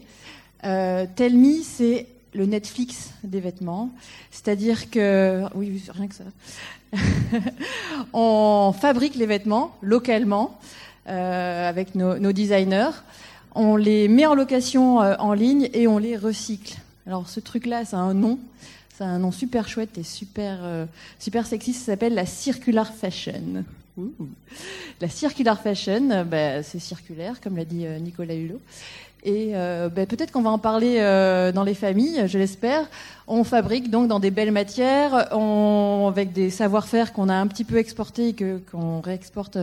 Telmi, 0.62 1.62
c'est 1.62 2.07
le 2.35 2.47
Netflix 2.47 3.11
des 3.24 3.41
vêtements. 3.41 3.91
C'est-à-dire 4.30 4.91
que, 4.91 5.45
oui, 5.55 5.83
rien 5.89 6.07
que 6.07 6.14
ça. 6.14 6.24
on 8.12 8.74
fabrique 8.78 9.14
les 9.14 9.26
vêtements 9.26 9.74
localement 9.80 10.59
avec 11.07 11.94
nos, 11.94 12.18
nos 12.18 12.32
designers. 12.32 12.90
On 13.55 13.76
les 13.76 14.09
met 14.09 14.26
en 14.26 14.34
location 14.34 15.03
euh, 15.03 15.14
en 15.18 15.34
ligne 15.34 15.68
et 15.74 15.86
on 15.86 15.98
les 15.98 16.16
recycle. 16.16 16.78
Alors 17.07 17.28
ce 17.28 17.40
truc-là, 17.40 17.84
ça 17.84 17.98
a 17.98 18.00
un 18.00 18.14
nom. 18.14 18.38
Ça 18.96 19.05
a 19.05 19.09
un 19.09 19.18
nom 19.18 19.32
super 19.32 19.68
chouette 19.68 19.98
et 19.98 20.03
super, 20.03 20.61
euh, 20.62 20.86
super 21.18 21.46
sexy. 21.46 21.72
Ça 21.72 21.92
s'appelle 21.92 22.14
la 22.14 22.26
circular 22.26 22.92
fashion. 22.92 23.64
Ouh. 23.98 24.12
La 25.00 25.09
circular 25.09 25.61
fashion, 25.61 26.11
euh, 26.11 26.24
bah, 26.24 26.62
c'est 26.62 26.78
circulaire, 26.78 27.40
comme 27.40 27.57
l'a 27.57 27.64
dit 27.64 27.86
euh, 27.86 27.98
Nicolas 27.98 28.34
Hulot. 28.34 28.61
Et 29.24 29.52
euh, 29.54 29.88
bah, 29.88 30.04
peut-être 30.04 30.32
qu'on 30.32 30.42
va 30.42 30.50
en 30.50 30.58
parler 30.58 30.96
euh, 30.98 31.52
dans 31.52 31.62
les 31.62 31.74
familles, 31.74 32.24
je 32.26 32.38
l'espère. 32.38 32.88
On 33.28 33.44
fabrique 33.44 33.88
donc 33.88 34.08
dans 34.08 34.18
des 34.18 34.32
belles 34.32 34.50
matières, 34.50 35.32
avec 36.08 36.32
des 36.32 36.50
savoir-faire 36.50 37.12
qu'on 37.12 37.28
a 37.28 37.34
un 37.34 37.46
petit 37.46 37.64
peu 37.64 37.76
exportés 37.76 38.28
et 38.28 38.32
que, 38.32 38.58
qu'on 38.70 39.00
réexporte 39.00 39.58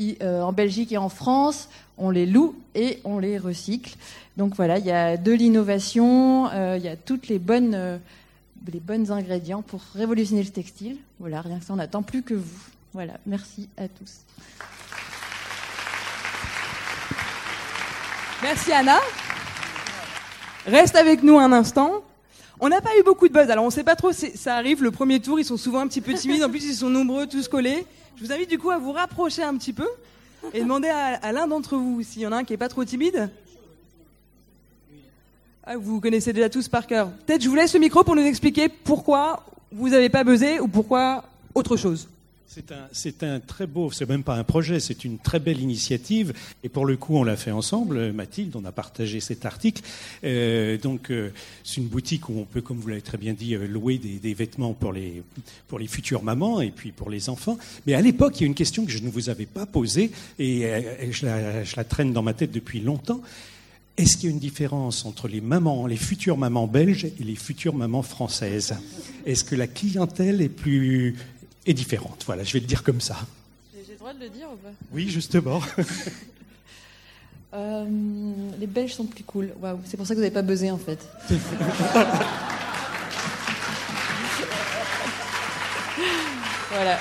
euh, 0.00 0.40
en 0.42 0.52
Belgique 0.52 0.90
et 0.90 0.98
en 0.98 1.08
France. 1.08 1.68
On 1.96 2.10
les 2.10 2.26
loue 2.26 2.56
et 2.74 2.98
on 3.04 3.20
les 3.20 3.38
recycle. 3.38 3.94
Donc 4.36 4.56
voilà, 4.56 4.78
il 4.78 4.84
y 4.84 4.90
a 4.90 5.16
de 5.16 5.30
l'innovation, 5.30 6.50
il 6.74 6.82
y 6.82 6.88
a 6.88 6.96
toutes 6.96 7.28
les 7.28 7.38
bonnes, 7.38 8.00
les 8.72 8.80
bonnes 8.80 9.12
ingrédients 9.12 9.62
pour 9.62 9.80
révolutionner 9.94 10.42
le 10.42 10.48
textile. 10.48 10.96
Voilà, 11.20 11.40
rien 11.40 11.60
que 11.60 11.64
ça, 11.64 11.72
on 11.72 11.76
n'attend 11.76 12.02
plus 12.02 12.22
que 12.22 12.34
vous. 12.34 12.60
Voilà, 12.92 13.12
merci 13.26 13.68
à 13.76 13.86
tous. 13.86 14.24
Merci 18.44 18.72
Anna. 18.72 18.98
Reste 20.66 20.96
avec 20.96 21.22
nous 21.22 21.38
un 21.38 21.50
instant. 21.50 22.04
On 22.60 22.68
n'a 22.68 22.82
pas 22.82 22.90
eu 23.00 23.02
beaucoup 23.02 23.26
de 23.26 23.32
buzz, 23.32 23.48
alors 23.48 23.64
on 23.64 23.70
sait 23.70 23.84
pas 23.84 23.96
trop, 23.96 24.12
ça 24.12 24.56
arrive, 24.56 24.82
le 24.82 24.90
premier 24.90 25.18
tour, 25.18 25.40
ils 25.40 25.46
sont 25.46 25.56
souvent 25.56 25.80
un 25.80 25.86
petit 25.86 26.02
peu 26.02 26.12
timides, 26.12 26.44
en 26.44 26.50
plus 26.50 26.62
ils 26.62 26.74
sont 26.74 26.90
nombreux, 26.90 27.26
tous 27.26 27.48
collés. 27.48 27.86
Je 28.16 28.22
vous 28.22 28.32
invite 28.32 28.50
du 28.50 28.58
coup 28.58 28.70
à 28.70 28.76
vous 28.76 28.92
rapprocher 28.92 29.42
un 29.42 29.56
petit 29.56 29.72
peu 29.72 29.88
et 30.52 30.60
demander 30.60 30.88
à, 30.88 31.32
l'un 31.32 31.46
d'entre 31.46 31.78
vous 31.78 32.02
s'il 32.02 32.20
y 32.20 32.26
en 32.26 32.32
a 32.32 32.36
un 32.36 32.44
qui 32.44 32.52
est 32.52 32.58
pas 32.58 32.68
trop 32.68 32.84
timide. 32.84 33.30
Ah, 35.64 35.78
vous 35.78 35.98
connaissez 36.02 36.34
déjà 36.34 36.50
tous 36.50 36.68
par 36.68 36.86
cœur. 36.86 37.08
Peut-être 37.26 37.40
je 37.40 37.48
vous 37.48 37.54
laisse 37.54 37.72
le 37.72 37.80
micro 37.80 38.04
pour 38.04 38.14
nous 38.14 38.26
expliquer 38.26 38.68
pourquoi 38.68 39.42
vous 39.72 39.88
n'avez 39.88 40.10
pas 40.10 40.22
buzzé 40.22 40.60
ou 40.60 40.68
pourquoi 40.68 41.24
autre 41.54 41.78
chose. 41.78 42.08
C'est 42.92 43.22
un, 43.24 43.40
très 43.40 43.66
beau, 43.66 43.90
c'est 43.90 44.08
même 44.08 44.22
pas 44.22 44.36
un 44.36 44.44
projet, 44.44 44.78
c'est 44.78 45.04
une 45.04 45.18
très 45.18 45.40
belle 45.40 45.60
initiative. 45.60 46.32
Et 46.62 46.68
pour 46.68 46.86
le 46.86 46.96
coup, 46.96 47.16
on 47.16 47.24
l'a 47.24 47.36
fait 47.36 47.50
ensemble. 47.50 48.12
Mathilde, 48.12 48.54
on 48.54 48.64
a 48.64 48.70
partagé 48.70 49.18
cet 49.18 49.44
article. 49.44 49.82
Euh, 50.22 50.78
donc, 50.78 51.10
euh, 51.10 51.30
c'est 51.64 51.80
une 51.80 51.88
boutique 51.88 52.28
où 52.28 52.38
on 52.38 52.44
peut, 52.44 52.60
comme 52.60 52.78
vous 52.78 52.88
l'avez 52.88 53.02
très 53.02 53.18
bien 53.18 53.32
dit, 53.32 53.56
euh, 53.56 53.66
louer 53.66 53.98
des, 53.98 54.34
vêtements 54.34 54.72
pour 54.72 54.92
les, 54.92 55.22
pour 55.66 55.80
les 55.80 55.88
futures 55.88 56.22
mamans 56.22 56.60
et 56.60 56.70
puis 56.70 56.92
pour 56.92 57.10
les 57.10 57.28
enfants. 57.28 57.58
Mais 57.86 57.94
à 57.94 58.00
l'époque, 58.00 58.38
il 58.38 58.42
y 58.42 58.44
a 58.44 58.46
une 58.46 58.54
question 58.54 58.84
que 58.84 58.92
je 58.92 59.02
ne 59.02 59.08
vous 59.08 59.30
avais 59.30 59.46
pas 59.46 59.66
posée 59.66 60.12
et, 60.38 60.66
euh, 60.66 60.80
et 61.00 61.12
je, 61.12 61.26
la, 61.26 61.64
je 61.64 61.74
la 61.76 61.84
traîne 61.84 62.12
dans 62.12 62.22
ma 62.22 62.34
tête 62.34 62.52
depuis 62.52 62.80
longtemps. 62.80 63.20
Est-ce 63.96 64.16
qu'il 64.16 64.28
y 64.28 64.32
a 64.32 64.34
une 64.34 64.40
différence 64.40 65.04
entre 65.04 65.28
les 65.28 65.40
mamans, 65.40 65.86
les 65.86 65.96
futures 65.96 66.36
mamans 66.36 66.66
belges 66.66 67.04
et 67.04 67.22
les 67.22 67.36
futures 67.36 67.76
mamans 67.76 68.02
françaises? 68.02 68.74
Est-ce 69.24 69.44
que 69.44 69.54
la 69.54 69.68
clientèle 69.68 70.40
est 70.40 70.48
plus 70.48 71.14
est 71.66 71.74
différente 71.74 72.22
Voilà, 72.26 72.44
je 72.44 72.52
vais 72.52 72.60
le 72.60 72.66
dire 72.66 72.82
comme 72.82 73.00
ça. 73.00 73.16
J'ai 73.86 73.92
le 73.92 73.98
droit 73.98 74.12
de 74.14 74.20
le 74.20 74.28
dire 74.28 74.46
ou 74.52 74.56
pas? 74.56 74.72
Oui, 74.92 75.08
justement. 75.10 75.60
Euh, 77.56 77.84
Les 78.58 78.66
Belges 78.66 78.94
sont 78.94 79.04
plus 79.06 79.22
cool. 79.22 79.52
Waouh, 79.60 79.78
c'est 79.84 79.96
pour 79.96 80.04
ça 80.08 80.14
que 80.14 80.18
vous 80.18 80.22
n'avez 80.24 80.34
pas 80.34 80.42
buzzé 80.42 80.72
en 80.72 80.76
fait. 80.76 80.98
voilà. 86.70 86.98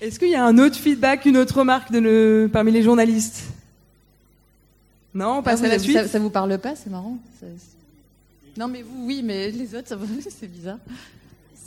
Est-ce 0.00 0.18
qu'il 0.18 0.28
y 0.30 0.34
a 0.36 0.44
un 0.44 0.58
autre 0.58 0.76
feedback, 0.76 1.24
une 1.26 1.36
autre 1.36 1.58
remarque 1.58 1.90
de 1.90 1.98
le- 1.98 2.48
parmi 2.52 2.70
les 2.70 2.82
journalistes? 2.82 3.42
Non, 5.14 5.38
on 5.38 5.42
passe 5.42 5.60
Ah, 5.62 5.66
à 5.66 5.68
la 5.68 5.78
suite. 5.78 5.96
Ça, 5.96 6.06
ça 6.06 6.18
vous 6.20 6.30
parle 6.30 6.56
pas, 6.58 6.76
c'est 6.76 6.90
marrant. 6.90 7.18
Ça- 7.40 7.46
Non 8.56 8.68
mais 8.68 8.82
vous, 8.82 9.06
oui, 9.06 9.22
mais 9.24 9.50
les 9.50 9.74
autres, 9.74 9.88
ça 9.88 9.98
c'est 10.38 10.46
bizarre. 10.50 10.78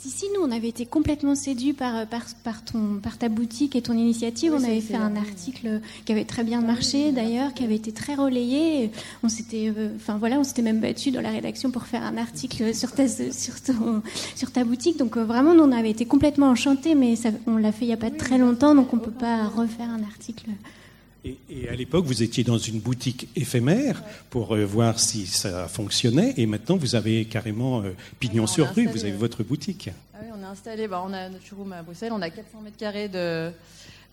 Si, 0.02 0.10
si, 0.10 0.24
nous, 0.34 0.40
on 0.42 0.50
avait 0.50 0.66
été 0.68 0.84
complètement 0.84 1.36
séduits 1.36 1.74
par, 1.74 2.08
par, 2.08 2.22
par, 2.42 2.64
ton, 2.64 2.98
par 3.00 3.18
ta 3.18 3.28
boutique 3.28 3.76
et 3.76 3.82
ton 3.82 3.92
initiative. 3.92 4.50
Oui, 4.52 4.58
on 4.60 4.64
avait 4.64 4.80
fait 4.80 4.96
un 4.96 5.14
article 5.14 5.80
qui 6.04 6.10
avait 6.10 6.24
très 6.24 6.42
bien 6.42 6.60
marché, 6.60 7.12
d'ailleurs, 7.12 7.54
qui 7.54 7.62
avait 7.62 7.76
été 7.76 7.92
très 7.92 8.16
relayé. 8.16 8.90
On 9.22 9.28
s'était, 9.28 9.72
euh, 9.76 9.90
enfin 9.94 10.16
voilà, 10.18 10.40
on 10.40 10.44
s'était 10.44 10.62
même 10.62 10.80
battu 10.80 11.12
dans 11.12 11.20
la 11.20 11.30
rédaction 11.30 11.70
pour 11.70 11.84
faire 11.86 12.02
un 12.02 12.16
article 12.16 12.74
sur 12.74 12.90
ta, 12.90 13.06
sur 13.06 13.60
ton- 13.62 14.02
sur 14.34 14.50
ta 14.50 14.64
boutique. 14.64 14.96
Donc 14.96 15.16
euh, 15.16 15.24
vraiment, 15.24 15.54
nous, 15.54 15.62
on 15.62 15.70
avait 15.70 15.90
été 15.92 16.04
complètement 16.04 16.48
enchantés, 16.48 16.96
mais 16.96 17.14
ça, 17.14 17.28
on 17.46 17.56
l'a 17.56 17.70
fait 17.70 17.84
il 17.84 17.88
n'y 17.88 17.94
a 17.94 17.96
pas 17.96 18.10
très 18.10 18.38
longtemps, 18.38 18.74
donc 18.74 18.92
on 18.92 18.98
peut 18.98 19.12
pas 19.12 19.44
refaire 19.46 19.88
un 19.88 20.02
article. 20.02 20.46
Et, 21.24 21.36
et 21.50 21.68
à 21.68 21.74
l'époque, 21.74 22.04
vous 22.04 22.22
étiez 22.22 22.42
dans 22.42 22.58
une 22.58 22.80
boutique 22.80 23.28
éphémère 23.36 24.02
pour 24.30 24.54
euh, 24.56 24.64
voir 24.64 24.98
si 24.98 25.26
ça 25.26 25.68
fonctionnait. 25.68 26.34
Et 26.36 26.46
maintenant, 26.46 26.76
vous 26.76 26.94
avez 26.96 27.24
carrément 27.26 27.82
euh, 27.82 27.92
pignon 28.18 28.44
on 28.44 28.46
sur 28.48 28.64
rue. 28.66 28.70
installé, 28.86 28.86
Vous 28.88 29.04
avez 29.04 29.12
votre 29.16 29.44
boutique. 29.44 29.90
Ah 30.14 30.18
oui, 30.22 30.28
on 30.36 30.44
a 30.44 30.48
installé, 30.48 30.88
bah, 30.88 31.02
on 31.06 31.12
a 31.12 31.28
notre 31.28 31.44
showroom 31.46 31.72
à 31.72 31.82
Bruxelles, 31.82 32.10
on 32.12 32.22
a 32.22 32.30
400 32.30 32.60
mètres 32.64 32.76
carrés 32.76 33.08
de, 33.08 33.50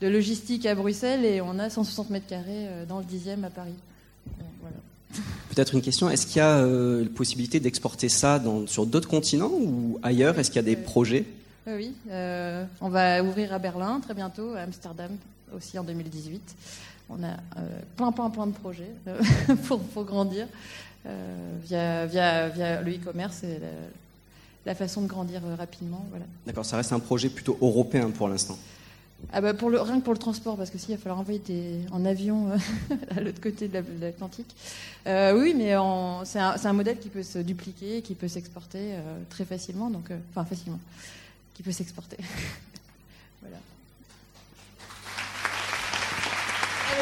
de 0.01 0.07
logistique 0.07 0.65
à 0.67 0.75
Bruxelles 0.75 1.25
et 1.25 1.41
on 1.41 1.57
a 1.57 1.69
160 1.71 2.11
mètres 2.11 2.27
carrés 2.27 2.45
euh, 2.67 2.85
dans 2.85 2.99
le 2.99 3.05
10e 3.05 3.43
à 3.43 3.49
Paris. 3.49 3.73
Voilà. 4.61 4.75
Peut-être 5.49 5.73
une 5.73 5.81
question, 5.81 6.11
est-ce 6.11 6.27
qu'il 6.27 6.37
y 6.37 6.41
a 6.41 6.59
euh, 6.59 7.03
la 7.03 7.09
possibilité 7.09 7.59
d'exporter 7.59 8.09
ça 8.09 8.37
dans- 8.37 8.67
sur 8.67 8.85
d'autres 8.85 9.09
continents 9.09 9.51
ou 9.51 9.97
ailleurs? 10.03 10.37
Est-ce 10.37 10.51
qu'il 10.51 10.57
y 10.57 10.59
a 10.59 10.75
des 10.75 10.75
projets? 10.75 11.25
Oui, 11.65 11.73
oui. 11.75 11.93
euh, 12.11 12.63
on 12.81 12.89
va 12.89 13.23
ouvrir 13.23 13.51
à 13.51 13.57
Berlin 13.57 13.99
très 13.99 14.13
bientôt, 14.13 14.53
à 14.53 14.59
Amsterdam 14.59 15.09
aussi 15.55 15.79
en 15.79 15.83
2018. 15.83 16.39
On 17.09 17.23
a 17.23 17.27
euh, 17.57 17.79
plein, 17.95 18.11
plein, 18.11 18.29
plein 18.29 18.47
de 18.47 18.51
projets 18.53 18.91
euh, 19.07 19.19
pour, 19.67 19.79
pour 19.79 20.03
grandir 20.05 20.47
euh, 21.05 21.55
via, 21.63 22.05
via, 22.05 22.49
via 22.49 22.81
le 22.81 22.91
e-commerce 22.93 23.43
et 23.43 23.59
la, 23.59 23.67
la 24.65 24.75
façon 24.75 25.01
de 25.01 25.07
grandir 25.07 25.41
rapidement. 25.57 26.05
Voilà. 26.09 26.25
D'accord, 26.45 26.65
ça 26.65 26.77
reste 26.77 26.93
un 26.93 26.99
projet 26.99 27.29
plutôt 27.29 27.57
européen 27.61 28.11
pour 28.11 28.27
l'instant. 28.27 28.57
Ah 29.33 29.41
bah 29.41 29.53
pour 29.53 29.69
le, 29.69 29.81
rien 29.81 29.99
que 29.99 30.05
pour 30.05 30.13
le 30.13 30.19
transport, 30.19 30.55
parce 30.55 30.69
que 30.69 30.77
s'il 30.77 30.95
va 30.95 31.01
falloir 31.01 31.19
envoyer 31.19 31.39
des, 31.39 31.81
en 31.91 32.05
avion 32.05 32.51
euh, 32.51 32.57
à 33.17 33.19
l'autre 33.19 33.41
côté 33.41 33.67
de 33.67 33.73
la- 33.73 33.81
de 33.81 33.99
l'Atlantique. 33.99 34.55
Euh, 35.07 35.37
oui, 35.37 35.53
mais 35.57 35.75
c'est 36.25 36.39
un, 36.39 36.73
modèle 36.73 36.99
qui 36.99 37.09
peut 37.09 37.23
se 37.23 37.39
dupliquer, 37.39 38.01
qui 38.01 38.15
peut 38.15 38.27
s'exporter 38.29 38.93
euh, 38.93 39.19
très 39.29 39.43
facilement, 39.45 39.89
donc, 39.89 40.09
enfin 40.31 40.45
facilement, 40.45 40.79
qui 41.53 41.63
peut 41.63 41.71
s'exporter. 41.71 42.17
voilà. 43.41 43.57
Ah 43.57 43.59
bah, 43.61 43.67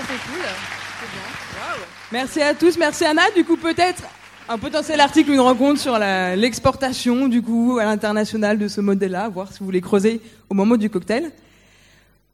c'est 0.01 0.31
cool, 0.31 0.41
bien. 0.41 1.85
Merci 2.11 2.41
à 2.41 2.53
tous, 2.53 2.77
merci 2.77 3.05
Anna. 3.05 3.23
Du 3.35 3.43
coup, 3.43 3.57
peut-être 3.57 4.03
un 4.49 4.57
potentiel 4.57 4.99
article, 4.99 5.31
une 5.31 5.39
rencontre 5.39 5.79
sur 5.79 5.97
l'exportation, 5.97 7.27
du 7.27 7.41
coup, 7.41 7.79
à 7.79 7.85
l'international 7.85 8.57
de 8.57 8.67
ce 8.67 8.81
modèle-là, 8.81 9.27
voir 9.29 9.51
si 9.51 9.59
vous 9.59 9.65
voulez 9.65 9.81
creuser 9.81 10.21
au 10.49 10.53
moment 10.53 10.77
du 10.77 10.89
cocktail. 10.89 11.31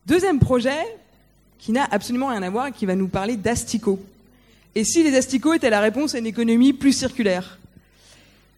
Deuxième 0.06 0.40
projet, 0.40 0.77
qui 1.57 1.72
n'a 1.72 1.88
absolument 1.90 2.27
rien 2.27 2.44
à 2.44 2.49
voir 2.49 2.68
et 2.68 2.72
qui 2.72 2.85
va 2.85 2.95
nous 2.95 3.07
parler 3.07 3.38
d'asticots. 3.38 3.99
Et 4.76 4.84
si 4.84 5.03
les 5.03 5.15
asticots 5.15 5.53
étaient 5.53 5.69
la 5.69 5.80
réponse 5.80 6.14
à 6.14 6.19
une 6.19 6.26
économie 6.26 6.73
plus 6.73 6.94
circulaire? 6.94 7.57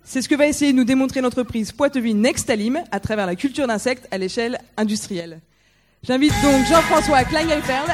C'est 0.04 0.22
ce 0.22 0.30
que 0.30 0.36
va 0.36 0.48
essayer 0.48 0.72
de 0.72 0.78
nous 0.78 0.84
démontrer 0.84 1.22
l'entreprise 1.22 1.72
Poitevin 1.72 2.16
Nextalim 2.16 2.84
à 2.92 3.00
travers 3.00 3.26
la 3.26 3.36
culture 3.36 3.68
d'insectes 3.68 4.08
à 4.12 4.18
l'échelle 4.18 4.60
industrielle. 4.78 5.40
J'invite 6.04 6.34
donc 6.44 6.66
Jean-François 6.68 7.24
Kleingelfeld 7.24 7.90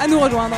à 0.00 0.06
nous 0.06 0.18
rejoindre. 0.18 0.56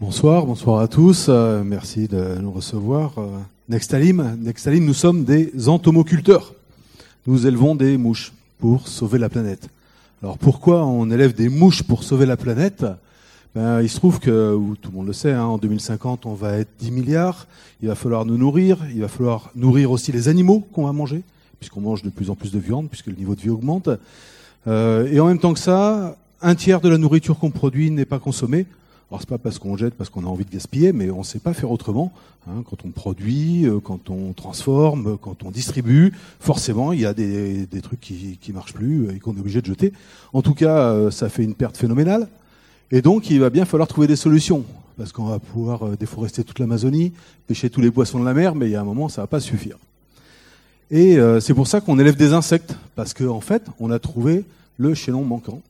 Bonsoir, 0.00 0.46
bonsoir 0.46 0.80
à 0.80 0.88
tous. 0.88 1.26
Euh, 1.28 1.62
merci 1.64 2.08
de 2.08 2.38
nous 2.40 2.50
recevoir. 2.50 3.12
Euh, 3.18 3.28
Nextalim, 3.68 4.36
Nextalim, 4.40 4.84
nous 4.84 4.94
sommes 4.94 5.24
des 5.24 5.68
entomoculteurs. 5.68 6.54
Nous 7.26 7.46
élevons 7.46 7.74
des 7.74 7.96
mouches 7.98 8.32
pour 8.58 8.88
sauver 8.88 9.18
la 9.18 9.28
planète. 9.28 9.68
Alors 10.22 10.38
pourquoi 10.38 10.84
on 10.86 11.10
élève 11.10 11.34
des 11.34 11.48
mouches 11.48 11.82
pour 11.82 12.02
sauver 12.02 12.26
la 12.26 12.36
planète? 12.36 12.84
Ben, 13.58 13.82
Il 13.82 13.88
se 13.88 13.96
trouve 13.96 14.20
que, 14.20 14.54
ou 14.54 14.76
tout 14.76 14.92
le 14.92 14.96
monde 14.96 15.08
le 15.08 15.12
sait, 15.12 15.32
hein, 15.32 15.42
en 15.44 15.58
2050 15.58 16.26
on 16.26 16.34
va 16.34 16.58
être 16.58 16.70
10 16.78 16.92
milliards. 16.92 17.48
Il 17.82 17.88
va 17.88 17.96
falloir 17.96 18.24
nous 18.24 18.38
nourrir. 18.38 18.78
Il 18.94 19.00
va 19.00 19.08
falloir 19.08 19.50
nourrir 19.56 19.90
aussi 19.90 20.12
les 20.12 20.28
animaux 20.28 20.60
qu'on 20.72 20.86
va 20.86 20.92
manger, 20.92 21.22
puisqu'on 21.58 21.80
mange 21.80 22.04
de 22.04 22.10
plus 22.10 22.30
en 22.30 22.36
plus 22.36 22.52
de 22.52 22.60
viande, 22.60 22.88
puisque 22.88 23.08
le 23.08 23.16
niveau 23.16 23.34
de 23.34 23.40
vie 23.40 23.50
augmente. 23.50 23.90
Euh, 24.68 25.08
et 25.10 25.18
en 25.18 25.26
même 25.26 25.40
temps 25.40 25.54
que 25.54 25.58
ça, 25.58 26.16
un 26.40 26.54
tiers 26.54 26.80
de 26.80 26.88
la 26.88 26.98
nourriture 26.98 27.36
qu'on 27.36 27.50
produit 27.50 27.90
n'est 27.90 28.04
pas 28.04 28.20
consommée. 28.20 28.66
Alors 29.10 29.22
c'est 29.22 29.28
pas 29.28 29.38
parce 29.38 29.58
qu'on 29.58 29.76
jette, 29.76 29.94
parce 29.94 30.08
qu'on 30.08 30.22
a 30.22 30.28
envie 30.28 30.44
de 30.44 30.50
gaspiller, 30.50 30.92
mais 30.92 31.10
on 31.10 31.20
ne 31.20 31.24
sait 31.24 31.40
pas 31.40 31.52
faire 31.52 31.72
autrement. 31.72 32.12
hein. 32.46 32.62
quand 32.70 32.84
on 32.84 32.90
produit, 32.90 33.66
euh, 33.66 33.80
quand 33.80 34.08
on 34.08 34.34
transforme, 34.34 35.18
quand 35.18 35.42
on 35.42 35.50
distribue, 35.50 36.12
forcément 36.38 36.92
il 36.92 37.00
y 37.00 37.06
a 37.06 37.12
des, 37.12 37.66
des 37.66 37.80
trucs 37.80 38.00
qui, 38.00 38.38
qui 38.40 38.52
marchent 38.52 38.74
plus 38.74 39.10
et 39.10 39.18
qu'on 39.18 39.34
est 39.34 39.40
obligé 39.40 39.62
de 39.62 39.66
jeter. 39.66 39.92
En 40.32 40.42
tout 40.42 40.54
cas, 40.54 40.92
euh, 40.92 41.10
ça 41.10 41.28
fait 41.28 41.42
une 41.42 41.54
perte 41.54 41.76
phénoménale. 41.76 42.28
Et 42.90 43.02
donc 43.02 43.30
il 43.30 43.40
va 43.40 43.50
bien 43.50 43.64
falloir 43.64 43.88
trouver 43.88 44.06
des 44.06 44.16
solutions, 44.16 44.64
parce 44.96 45.12
qu'on 45.12 45.26
va 45.26 45.38
pouvoir 45.38 45.86
euh, 45.86 45.96
déforester 45.96 46.44
toute 46.44 46.58
l'Amazonie, 46.58 47.12
pêcher 47.46 47.70
tous 47.70 47.80
les 47.80 47.90
poissons 47.90 48.18
de 48.18 48.24
la 48.24 48.34
mer, 48.34 48.54
mais 48.54 48.66
il 48.66 48.72
y 48.72 48.76
a 48.76 48.80
un 48.80 48.84
moment 48.84 49.08
ça 49.08 49.22
va 49.22 49.26
pas 49.26 49.40
suffire. 49.40 49.76
Et 50.90 51.18
euh, 51.18 51.38
c'est 51.40 51.52
pour 51.52 51.66
ça 51.66 51.80
qu'on 51.80 51.98
élève 51.98 52.16
des 52.16 52.32
insectes, 52.32 52.74
parce 52.96 53.12
qu'en 53.12 53.36
en 53.36 53.40
fait, 53.40 53.62
on 53.78 53.90
a 53.90 53.98
trouvé 53.98 54.44
le 54.78 54.94
chaînon 54.94 55.22
manquant. 55.22 55.60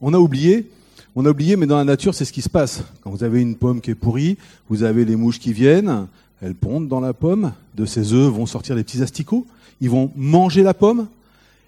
On 0.00 0.14
a 0.14 0.18
oublié, 0.18 0.68
on 1.14 1.24
a 1.26 1.30
oublié, 1.30 1.56
mais 1.56 1.66
dans 1.66 1.76
la 1.76 1.84
nature, 1.84 2.14
c'est 2.14 2.24
ce 2.24 2.32
qui 2.32 2.42
se 2.42 2.48
passe. 2.48 2.82
Quand 3.02 3.10
vous 3.10 3.22
avez 3.22 3.40
une 3.40 3.54
pomme 3.54 3.80
qui 3.80 3.92
est 3.92 3.94
pourrie, 3.94 4.36
vous 4.68 4.82
avez 4.82 5.04
les 5.04 5.14
mouches 5.14 5.38
qui 5.38 5.52
viennent, 5.52 6.06
elles 6.42 6.54
pondent 6.54 6.88
dans 6.88 7.00
la 7.00 7.12
pomme, 7.12 7.52
de 7.76 7.84
ces 7.84 8.12
œufs 8.12 8.32
vont 8.32 8.46
sortir 8.46 8.74
des 8.74 8.82
petits 8.82 9.02
asticots, 9.02 9.46
ils 9.80 9.90
vont 9.90 10.10
manger 10.16 10.64
la 10.64 10.74
pomme, 10.74 11.06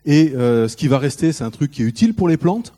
et 0.05 0.33
euh, 0.35 0.67
ce 0.67 0.77
qui 0.77 0.89
va 0.89 0.99
rester, 0.99 1.33
c'est 1.33 1.45
un 1.45 1.51
truc 1.51 1.71
qui 1.71 1.83
est 1.83 1.87
utile 1.87 2.15
pour 2.15 2.29
les 2.29 2.37
plantes, 2.37 2.73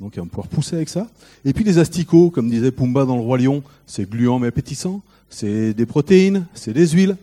donc 0.00 0.16
ils 0.16 0.20
vont 0.20 0.26
pouvoir 0.26 0.48
pousser 0.48 0.76
avec 0.76 0.88
ça. 0.88 1.08
Et 1.44 1.52
puis 1.52 1.62
les 1.62 1.78
asticots, 1.78 2.30
comme 2.30 2.48
disait 2.48 2.70
Pumba 2.70 3.04
dans 3.04 3.16
le 3.16 3.22
Roi 3.22 3.38
Lion, 3.38 3.62
c'est 3.86 4.08
gluant 4.08 4.38
mais 4.38 4.48
appétissant, 4.48 5.02
c'est 5.28 5.74
des 5.74 5.86
protéines, 5.86 6.46
c'est 6.54 6.72
des 6.72 6.88
huiles. 6.88 7.16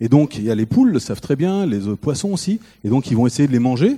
Et 0.00 0.08
donc, 0.08 0.36
il 0.36 0.44
y 0.44 0.50
a 0.50 0.54
les 0.54 0.66
poules, 0.66 0.92
le 0.92 0.98
savent 0.98 1.20
très 1.20 1.36
bien, 1.36 1.66
les 1.66 1.80
poissons 1.96 2.30
aussi, 2.30 2.58
et 2.84 2.88
donc 2.88 3.10
ils 3.10 3.16
vont 3.16 3.26
essayer 3.26 3.46
de 3.46 3.52
les 3.52 3.58
manger. 3.58 3.96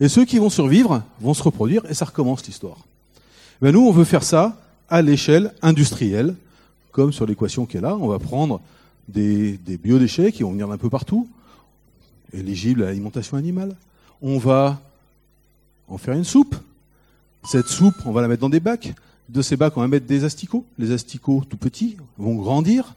Et 0.00 0.08
ceux 0.08 0.24
qui 0.24 0.38
vont 0.38 0.50
survivre 0.50 1.02
vont 1.20 1.32
se 1.32 1.42
reproduire, 1.42 1.82
et 1.88 1.94
ça 1.94 2.04
recommence 2.04 2.44
l'histoire. 2.46 2.78
Ben 3.62 3.72
nous, 3.72 3.80
on 3.80 3.92
veut 3.92 4.04
faire 4.04 4.24
ça 4.24 4.60
à 4.88 5.00
l'échelle 5.00 5.54
industrielle, 5.62 6.34
comme 6.90 7.12
sur 7.12 7.24
l'équation 7.24 7.66
qui 7.66 7.76
est 7.76 7.80
là. 7.80 7.96
On 7.96 8.08
va 8.08 8.18
prendre 8.18 8.60
des, 9.08 9.52
des 9.58 9.76
biodéchets 9.76 10.32
qui 10.32 10.42
vont 10.42 10.50
venir 10.50 10.68
d'un 10.68 10.76
peu 10.76 10.90
partout, 10.90 11.28
éligibles 12.32 12.82
à 12.82 12.86
l'alimentation 12.86 13.36
animale. 13.36 13.76
On 14.22 14.38
va 14.38 14.80
en 15.88 15.98
faire 15.98 16.14
une 16.14 16.24
soupe. 16.24 16.56
Cette 17.44 17.68
soupe, 17.68 17.94
on 18.06 18.12
va 18.12 18.22
la 18.22 18.28
mettre 18.28 18.40
dans 18.40 18.48
des 18.48 18.60
bacs. 18.60 18.94
De 19.28 19.42
ces 19.42 19.56
bacs, 19.56 19.76
on 19.76 19.80
va 19.80 19.88
mettre 19.88 20.06
des 20.06 20.24
asticots. 20.24 20.64
Les 20.78 20.92
asticots 20.92 21.42
tout 21.48 21.58
petits 21.58 21.96
vont 22.16 22.36
grandir. 22.36 22.94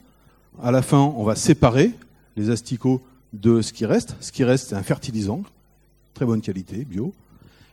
À 0.62 0.70
la 0.70 0.80
fin, 0.80 1.00
on 1.00 1.22
va 1.22 1.36
séparer 1.36 1.92
les 2.36 2.48
asticots 2.48 3.02
de 3.34 3.60
ce 3.60 3.74
qui 3.74 3.84
reste. 3.84 4.16
Ce 4.20 4.32
qui 4.32 4.44
reste, 4.44 4.70
c'est 4.70 4.74
un 4.74 4.82
fertilisant, 4.82 5.42
très 6.14 6.24
bonne 6.24 6.40
qualité, 6.40 6.86
bio. 6.88 7.12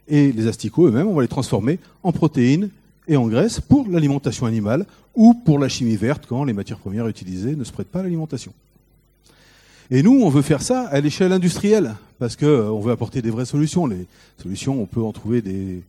Et 0.09 0.33
les 0.33 0.47
asticots 0.47 0.87
eux-mêmes, 0.87 1.07
on 1.07 1.15
va 1.15 1.21
les 1.21 1.29
transformer 1.29 1.79
en 2.03 2.11
protéines 2.11 2.69
et 3.07 3.15
en 3.15 3.27
graisses 3.27 3.61
pour 3.61 3.87
l'alimentation 3.87 4.45
animale 4.45 4.85
ou 5.15 5.33
pour 5.33 5.59
la 5.59 5.69
chimie 5.69 5.95
verte 5.95 6.25
quand 6.27 6.43
les 6.43 6.53
matières 6.53 6.79
premières 6.79 7.07
utilisées 7.07 7.55
ne 7.55 7.63
se 7.63 7.71
prêtent 7.71 7.87
pas 7.87 7.99
à 7.99 8.03
l'alimentation. 8.03 8.51
Et 9.91 10.03
nous, 10.03 10.19
on 10.21 10.29
veut 10.29 10.41
faire 10.41 10.61
ça 10.61 10.87
à 10.87 10.99
l'échelle 10.99 11.31
industrielle 11.31 11.95
parce 12.19 12.35
que 12.35 12.45
euh, 12.45 12.79
veut 12.81 12.91
apporter 12.91 13.21
des 13.21 13.29
vraies 13.29 13.45
solutions. 13.45 13.85
Les 13.85 14.07
solutions, 14.41 14.81
on 14.81 14.85
peut 14.85 15.01
en 15.01 15.11
trouver 15.11 15.41
des, 15.41 15.83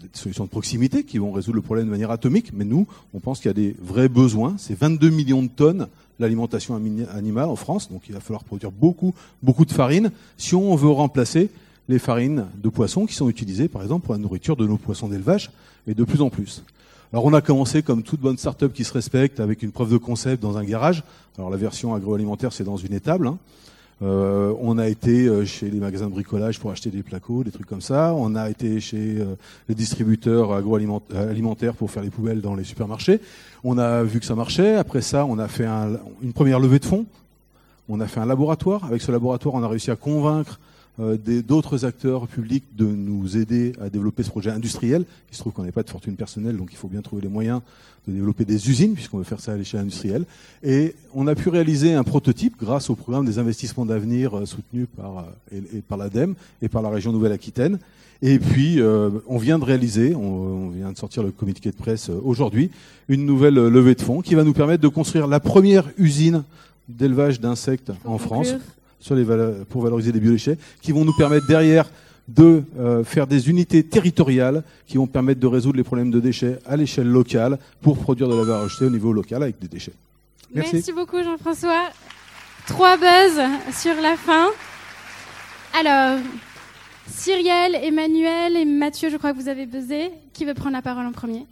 des 0.00 0.08
solutions 0.12 0.44
de 0.44 0.50
proximité 0.50 1.04
qui 1.04 1.18
vont 1.18 1.32
résoudre 1.32 1.56
le 1.56 1.62
problème 1.62 1.86
de 1.86 1.90
manière 1.90 2.10
atomique, 2.10 2.52
mais 2.52 2.64
nous, 2.64 2.86
on 3.14 3.20
pense 3.20 3.38
qu'il 3.40 3.48
y 3.48 3.50
a 3.50 3.54
des 3.54 3.76
vrais 3.80 4.08
besoins. 4.08 4.54
C'est 4.58 4.78
22 4.78 5.10
millions 5.10 5.42
de 5.42 5.48
tonnes 5.48 5.88
l'alimentation 6.18 6.74
animale 6.74 7.48
en 7.48 7.56
France, 7.56 7.90
donc 7.90 8.02
il 8.08 8.12
va 8.12 8.20
falloir 8.20 8.44
produire 8.44 8.70
beaucoup, 8.70 9.14
beaucoup 9.42 9.64
de 9.64 9.72
farine 9.72 10.10
si 10.36 10.54
on 10.54 10.76
veut 10.76 10.90
remplacer 10.90 11.50
les 11.88 11.98
farines 11.98 12.46
de 12.62 12.68
poissons 12.68 13.06
qui 13.06 13.14
sont 13.14 13.28
utilisées, 13.28 13.68
par 13.68 13.82
exemple, 13.82 14.04
pour 14.04 14.14
la 14.14 14.20
nourriture 14.20 14.54
de 14.54 14.66
nos 14.66 14.76
poissons 14.76 15.08
d'élevage, 15.08 15.50
et 15.86 15.94
de 15.94 16.04
plus 16.04 16.20
en 16.20 16.30
plus. 16.30 16.62
Alors 17.12 17.24
on 17.24 17.32
a 17.32 17.40
commencé 17.40 17.82
comme 17.82 18.02
toute 18.02 18.20
bonne 18.20 18.38
start-up 18.38 18.72
qui 18.72 18.84
se 18.84 18.92
respecte 18.92 19.40
avec 19.40 19.62
une 19.62 19.72
preuve 19.72 19.90
de 19.90 19.96
concept 19.96 20.40
dans 20.40 20.58
un 20.58 20.64
garage. 20.64 21.02
Alors 21.36 21.50
la 21.50 21.56
version 21.56 21.94
agroalimentaire 21.94 22.52
c'est 22.52 22.64
dans 22.64 22.76
une 22.76 22.92
étable. 22.92 23.26
hein. 23.26 23.38
Euh, 24.02 24.54
on 24.60 24.78
a 24.78 24.88
été 24.88 25.26
euh, 25.26 25.44
chez 25.44 25.68
les 25.70 25.78
magasins 25.78 26.06
de 26.06 26.12
bricolage 26.12 26.58
pour 26.58 26.70
acheter 26.70 26.88
des 26.90 27.02
placos, 27.02 27.44
des 27.44 27.50
trucs 27.50 27.66
comme 27.66 27.82
ça. 27.82 28.14
On 28.14 28.34
a 28.34 28.48
été 28.48 28.80
chez 28.80 29.18
euh, 29.20 29.34
les 29.68 29.74
distributeurs 29.74 30.52
agroalimentaires 30.54 31.74
pour 31.74 31.90
faire 31.90 32.02
les 32.02 32.08
poubelles 32.08 32.40
dans 32.40 32.54
les 32.54 32.64
supermarchés. 32.64 33.20
On 33.62 33.76
a 33.76 34.02
vu 34.02 34.18
que 34.18 34.24
ça 34.24 34.34
marchait. 34.34 34.76
Après 34.76 35.02
ça, 35.02 35.26
on 35.26 35.38
a 35.38 35.48
fait 35.48 35.66
un- 35.66 35.98
une 36.22 36.32
première 36.32 36.60
levée 36.60 36.78
de 36.78 36.86
fonds. 36.86 37.04
On 37.90 38.00
a 38.00 38.06
fait 38.06 38.20
un 38.20 38.26
laboratoire. 38.26 38.84
Avec 38.86 39.02
ce 39.02 39.12
laboratoire, 39.12 39.54
on 39.54 39.62
a 39.62 39.68
réussi 39.68 39.90
à 39.90 39.96
convaincre 39.96 40.60
d'autres 40.98 41.84
acteurs 41.84 42.26
publics 42.28 42.64
de 42.76 42.84
nous 42.84 43.36
aider 43.36 43.72
à 43.80 43.88
développer 43.88 44.22
ce 44.22 44.30
projet 44.30 44.50
industriel. 44.50 45.04
Il 45.30 45.34
se 45.34 45.40
trouve 45.40 45.52
qu'on 45.52 45.62
n'a 45.62 45.72
pas 45.72 45.82
de 45.82 45.90
fortune 45.90 46.16
personnelle, 46.16 46.56
donc 46.56 46.68
il 46.72 46.76
faut 46.76 46.88
bien 46.88 47.00
trouver 47.00 47.22
les 47.22 47.28
moyens 47.28 47.60
de 48.06 48.12
développer 48.12 48.44
des 48.44 48.68
usines, 48.68 48.94
puisqu'on 48.94 49.18
veut 49.18 49.24
faire 49.24 49.40
ça 49.40 49.52
à 49.52 49.56
l'échelle 49.56 49.80
industrielle. 49.80 50.24
Et 50.62 50.94
on 51.14 51.26
a 51.26 51.34
pu 51.34 51.48
réaliser 51.48 51.94
un 51.94 52.04
prototype 52.04 52.54
grâce 52.58 52.90
au 52.90 52.96
programme 52.96 53.24
des 53.24 53.38
investissements 53.38 53.86
d'avenir 53.86 54.36
euh, 54.36 54.46
soutenu 54.46 54.86
par, 54.86 55.18
euh, 55.18 55.22
et, 55.52 55.78
et 55.78 55.80
par 55.80 55.98
l'ADEME 55.98 56.34
et 56.62 56.68
par 56.68 56.82
la 56.82 56.90
région 56.90 57.12
Nouvelle-Aquitaine. 57.12 57.78
Et 58.22 58.38
puis, 58.38 58.80
euh, 58.80 59.10
on 59.26 59.38
vient 59.38 59.58
de 59.58 59.64
réaliser, 59.64 60.14
on, 60.14 60.20
on 60.20 60.68
vient 60.68 60.92
de 60.92 60.98
sortir 60.98 61.22
le 61.22 61.30
communiqué 61.30 61.70
de 61.70 61.76
presse 61.76 62.10
euh, 62.10 62.20
aujourd'hui, 62.22 62.70
une 63.08 63.24
nouvelle 63.24 63.56
euh, 63.56 63.70
levée 63.70 63.94
de 63.94 64.02
fonds 64.02 64.20
qui 64.20 64.34
va 64.34 64.44
nous 64.44 64.52
permettre 64.52 64.82
de 64.82 64.88
construire 64.88 65.26
la 65.26 65.40
première 65.40 65.88
usine 65.96 66.44
d'élevage 66.88 67.40
d'insectes 67.40 67.92
en 68.04 68.18
France 68.18 68.54
sur 69.00 69.14
les 69.14 69.24
valeurs- 69.24 69.64
pour 69.68 69.82
valoriser 69.82 70.12
les 70.12 70.20
biodéchets, 70.20 70.58
qui 70.80 70.92
vont 70.92 71.04
nous 71.04 71.16
permettre 71.16 71.46
derrière 71.46 71.90
de 72.28 72.62
euh, 72.78 73.02
faire 73.02 73.26
des 73.26 73.50
unités 73.50 73.82
territoriales 73.82 74.62
qui 74.86 74.96
vont 74.98 75.08
permettre 75.08 75.40
de 75.40 75.46
résoudre 75.48 75.76
les 75.78 75.82
problèmes 75.82 76.12
de 76.12 76.20
déchets 76.20 76.58
à 76.64 76.76
l'échelle 76.76 77.08
locale 77.08 77.58
pour 77.80 77.98
produire 77.98 78.28
de 78.28 78.34
la 78.34 78.42
valeur 78.42 78.62
ajoutée 78.62 78.84
au 78.84 78.90
niveau 78.90 79.12
local 79.12 79.42
avec 79.42 79.58
des 79.58 79.66
déchets. 79.66 79.94
Merci. 80.54 80.76
Merci 80.76 80.92
beaucoup 80.92 81.20
Jean-François. 81.22 81.88
Trois 82.68 82.96
buzz 82.96 83.40
sur 83.72 83.94
la 84.00 84.16
fin. 84.16 84.46
Alors, 85.78 86.20
Cyrielle, 87.08 87.74
Emmanuel 87.82 88.56
et 88.56 88.64
Mathieu, 88.64 89.10
je 89.10 89.16
crois 89.16 89.32
que 89.32 89.38
vous 89.38 89.48
avez 89.48 89.66
buzzé. 89.66 90.10
Qui 90.32 90.44
veut 90.44 90.54
prendre 90.54 90.72
la 90.72 90.82
parole 90.82 91.06
en 91.06 91.12
premier? 91.12 91.46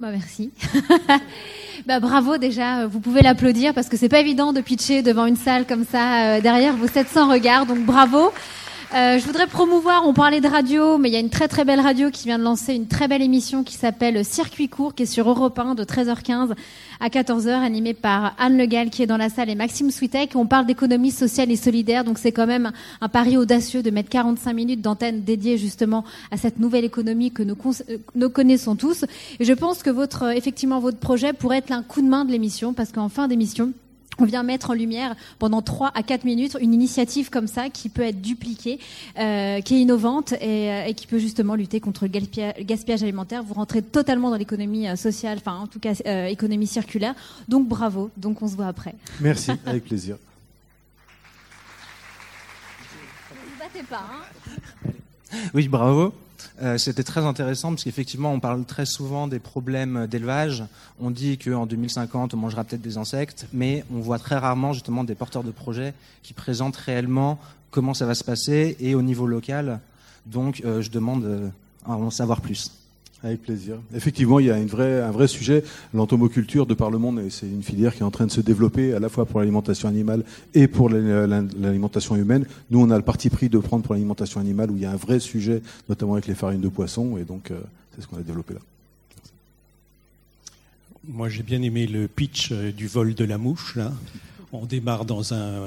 Bah 0.00 0.10
merci. 0.12 0.52
bah 1.86 1.98
bravo 1.98 2.38
déjà, 2.38 2.86
vous 2.86 3.00
pouvez 3.00 3.20
l'applaudir 3.20 3.74
parce 3.74 3.88
que 3.88 3.96
c'est 3.96 4.08
pas 4.08 4.20
évident 4.20 4.52
de 4.52 4.60
pitcher 4.60 5.02
devant 5.02 5.26
une 5.26 5.36
salle 5.36 5.66
comme 5.66 5.84
ça 5.84 6.36
euh, 6.36 6.40
derrière 6.40 6.76
vos 6.76 6.86
700 6.86 7.28
regards, 7.28 7.66
donc 7.66 7.80
bravo. 7.80 8.32
Euh, 8.94 9.18
je 9.18 9.26
voudrais 9.26 9.46
promouvoir, 9.46 10.06
on 10.06 10.14
parlait 10.14 10.40
de 10.40 10.48
radio, 10.48 10.96
mais 10.96 11.10
il 11.10 11.12
y 11.12 11.16
a 11.16 11.20
une 11.20 11.28
très 11.28 11.46
très 11.46 11.66
belle 11.66 11.80
radio 11.80 12.10
qui 12.10 12.26
vient 12.26 12.38
de 12.38 12.42
lancer 12.42 12.72
une 12.72 12.86
très 12.86 13.06
belle 13.06 13.20
émission 13.20 13.62
qui 13.62 13.74
s'appelle 13.74 14.24
Circuit 14.24 14.70
court, 14.70 14.94
qui 14.94 15.02
est 15.02 15.06
sur 15.06 15.28
Europe 15.28 15.58
1 15.58 15.74
de 15.74 15.84
13h15 15.84 16.54
à 16.98 17.08
14h, 17.08 17.50
animée 17.50 17.92
par 17.92 18.34
Anne 18.38 18.56
Le 18.56 18.64
Gall 18.64 18.88
qui 18.88 19.02
est 19.02 19.06
dans 19.06 19.18
la 19.18 19.28
salle 19.28 19.50
et 19.50 19.54
Maxime 19.54 19.90
Switek. 19.90 20.36
On 20.36 20.46
parle 20.46 20.64
d'économie 20.64 21.10
sociale 21.10 21.50
et 21.50 21.56
solidaire, 21.56 22.02
donc 22.02 22.16
c'est 22.16 22.32
quand 22.32 22.46
même 22.46 22.72
un 23.02 23.08
pari 23.10 23.36
audacieux 23.36 23.82
de 23.82 23.90
mettre 23.90 24.08
45 24.08 24.54
minutes 24.54 24.80
d'antenne 24.80 25.20
dédiée 25.20 25.58
justement 25.58 26.02
à 26.30 26.38
cette 26.38 26.58
nouvelle 26.58 26.86
économie 26.86 27.30
que 27.30 27.42
nous, 27.42 27.58
euh, 27.90 27.98
nous 28.14 28.30
connaissons 28.30 28.74
tous. 28.74 29.04
Et 29.38 29.44
je 29.44 29.52
pense 29.52 29.82
que 29.82 29.90
votre, 29.90 30.34
effectivement, 30.34 30.80
votre 30.80 30.98
projet 30.98 31.34
pourrait 31.34 31.58
être 31.58 31.72
un 31.72 31.82
coup 31.82 32.00
de 32.00 32.08
main 32.08 32.24
de 32.24 32.32
l'émission, 32.32 32.72
parce 32.72 32.90
qu'en 32.92 33.10
fin 33.10 33.28
d'émission, 33.28 33.74
on 34.18 34.24
vient 34.24 34.42
mettre 34.42 34.70
en 34.70 34.74
lumière 34.74 35.14
pendant 35.38 35.62
3 35.62 35.92
à 35.94 36.02
4 36.02 36.24
minutes 36.24 36.56
une 36.60 36.74
initiative 36.74 37.30
comme 37.30 37.46
ça 37.46 37.70
qui 37.70 37.88
peut 37.88 38.02
être 38.02 38.20
dupliquée, 38.20 38.78
euh, 39.18 39.60
qui 39.60 39.76
est 39.76 39.80
innovante 39.80 40.32
et, 40.40 40.70
euh, 40.70 40.84
et 40.86 40.94
qui 40.94 41.06
peut 41.06 41.18
justement 41.18 41.54
lutter 41.54 41.80
contre 41.80 42.04
le 42.04 42.10
gaspilla- 42.10 42.60
gaspillage 42.64 43.02
alimentaire. 43.02 43.42
Vous 43.42 43.54
rentrez 43.54 43.82
totalement 43.82 44.30
dans 44.30 44.36
l'économie 44.36 44.88
euh, 44.88 44.96
sociale, 44.96 45.38
enfin 45.40 45.56
en 45.58 45.66
tout 45.66 45.78
cas 45.78 45.92
euh, 46.06 46.26
économie 46.26 46.66
circulaire. 46.66 47.14
Donc 47.48 47.68
bravo, 47.68 48.10
donc 48.16 48.42
on 48.42 48.48
se 48.48 48.56
voit 48.56 48.66
après. 48.66 48.94
Merci, 49.20 49.52
avec 49.66 49.84
plaisir. 49.84 50.16
Vous 53.30 53.58
battez 53.58 53.84
pas, 53.86 54.04
hein? 54.10 54.90
Oui, 55.54 55.68
bravo. 55.68 56.12
Euh, 56.62 56.78
C'était 56.78 57.02
très 57.02 57.24
intéressant 57.24 57.70
parce 57.70 57.84
qu'effectivement, 57.84 58.32
on 58.32 58.40
parle 58.40 58.64
très 58.64 58.86
souvent 58.86 59.28
des 59.28 59.38
problèmes 59.38 60.06
d'élevage. 60.06 60.64
On 61.00 61.10
dit 61.10 61.38
qu'en 61.38 61.66
2050, 61.66 62.34
on 62.34 62.36
mangera 62.36 62.64
peut-être 62.64 62.82
des 62.82 62.98
insectes, 62.98 63.46
mais 63.52 63.84
on 63.92 64.00
voit 64.00 64.18
très 64.18 64.36
rarement 64.36 64.72
justement 64.72 65.04
des 65.04 65.14
porteurs 65.14 65.44
de 65.44 65.50
projets 65.50 65.94
qui 66.22 66.34
présentent 66.34 66.76
réellement 66.76 67.38
comment 67.70 67.94
ça 67.94 68.06
va 68.06 68.14
se 68.14 68.24
passer 68.24 68.76
et 68.80 68.94
au 68.94 69.02
niveau 69.02 69.26
local. 69.26 69.80
Donc, 70.26 70.62
euh, 70.64 70.82
je 70.82 70.90
demande 70.90 71.24
euh, 71.24 71.48
à 71.86 71.92
en 71.92 72.10
savoir 72.10 72.40
plus. 72.40 72.72
Avec 73.24 73.42
plaisir. 73.42 73.74
Effectivement, 73.96 74.38
il 74.38 74.46
y 74.46 74.50
a 74.50 74.54
un 74.54 74.64
vrai 75.10 75.26
sujet, 75.26 75.64
l'entomoculture 75.92 76.66
de 76.66 76.74
par 76.74 76.88
le 76.90 76.98
monde, 76.98 77.20
c'est 77.30 77.46
une 77.48 77.64
filière 77.64 77.92
qui 77.92 78.00
est 78.00 78.04
en 78.04 78.12
train 78.12 78.26
de 78.26 78.30
se 78.30 78.40
développer 78.40 78.94
à 78.94 79.00
la 79.00 79.08
fois 79.08 79.26
pour 79.26 79.40
l'alimentation 79.40 79.88
animale 79.88 80.22
et 80.54 80.68
pour 80.68 80.88
la- 80.88 81.26
la- 81.26 81.42
l'alimentation 81.58 82.14
humaine. 82.14 82.46
Nous, 82.70 82.80
on 82.80 82.90
a 82.90 82.96
le 82.96 83.02
parti 83.02 83.28
pris 83.28 83.48
de 83.48 83.58
prendre 83.58 83.82
pour 83.82 83.94
l'alimentation 83.94 84.40
animale 84.40 84.70
où 84.70 84.76
il 84.76 84.82
y 84.82 84.86
a 84.86 84.92
un 84.92 84.96
vrai 84.96 85.18
sujet, 85.18 85.62
notamment 85.88 86.12
avec 86.12 86.28
les 86.28 86.34
farines 86.36 86.60
de 86.60 86.68
poisson, 86.68 87.16
et 87.18 87.24
donc 87.24 87.50
euh, 87.50 87.58
c'est 87.96 88.02
ce 88.02 88.06
qu'on 88.06 88.18
a 88.18 88.22
développé 88.22 88.54
là. 88.54 88.60
Moi, 91.08 91.28
j'ai 91.28 91.42
bien 91.42 91.62
aimé 91.62 91.86
le 91.86 92.06
pitch 92.06 92.50
euh, 92.52 92.70
du 92.70 92.86
vol 92.86 93.14
de 93.14 93.24
la 93.24 93.38
mouche. 93.38 93.74
Là. 93.76 93.92
On 94.52 94.64
démarre 94.64 95.04
dans 95.04 95.34
un, 95.34 95.66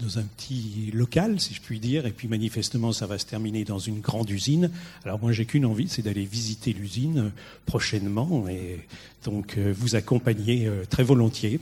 dans 0.00 0.18
un 0.18 0.22
petit 0.22 0.90
local, 0.92 1.38
si 1.38 1.54
je 1.54 1.60
puis 1.60 1.78
dire, 1.78 2.06
et 2.06 2.12
puis 2.12 2.28
manifestement, 2.28 2.92
ça 2.92 3.06
va 3.06 3.18
se 3.18 3.26
terminer 3.26 3.64
dans 3.64 3.78
une 3.78 4.00
grande 4.00 4.30
usine. 4.30 4.70
Alors 5.04 5.20
moi, 5.20 5.32
j'ai 5.32 5.44
qu'une 5.44 5.66
envie, 5.66 5.88
c'est 5.88 6.02
d'aller 6.02 6.24
visiter 6.24 6.72
l'usine 6.72 7.18
euh, 7.18 7.28
prochainement, 7.66 8.46
et 8.48 8.78
donc 9.24 9.56
euh, 9.58 9.74
vous 9.76 9.96
accompagner 9.96 10.66
euh, 10.66 10.84
très 10.88 11.02
volontiers. 11.02 11.60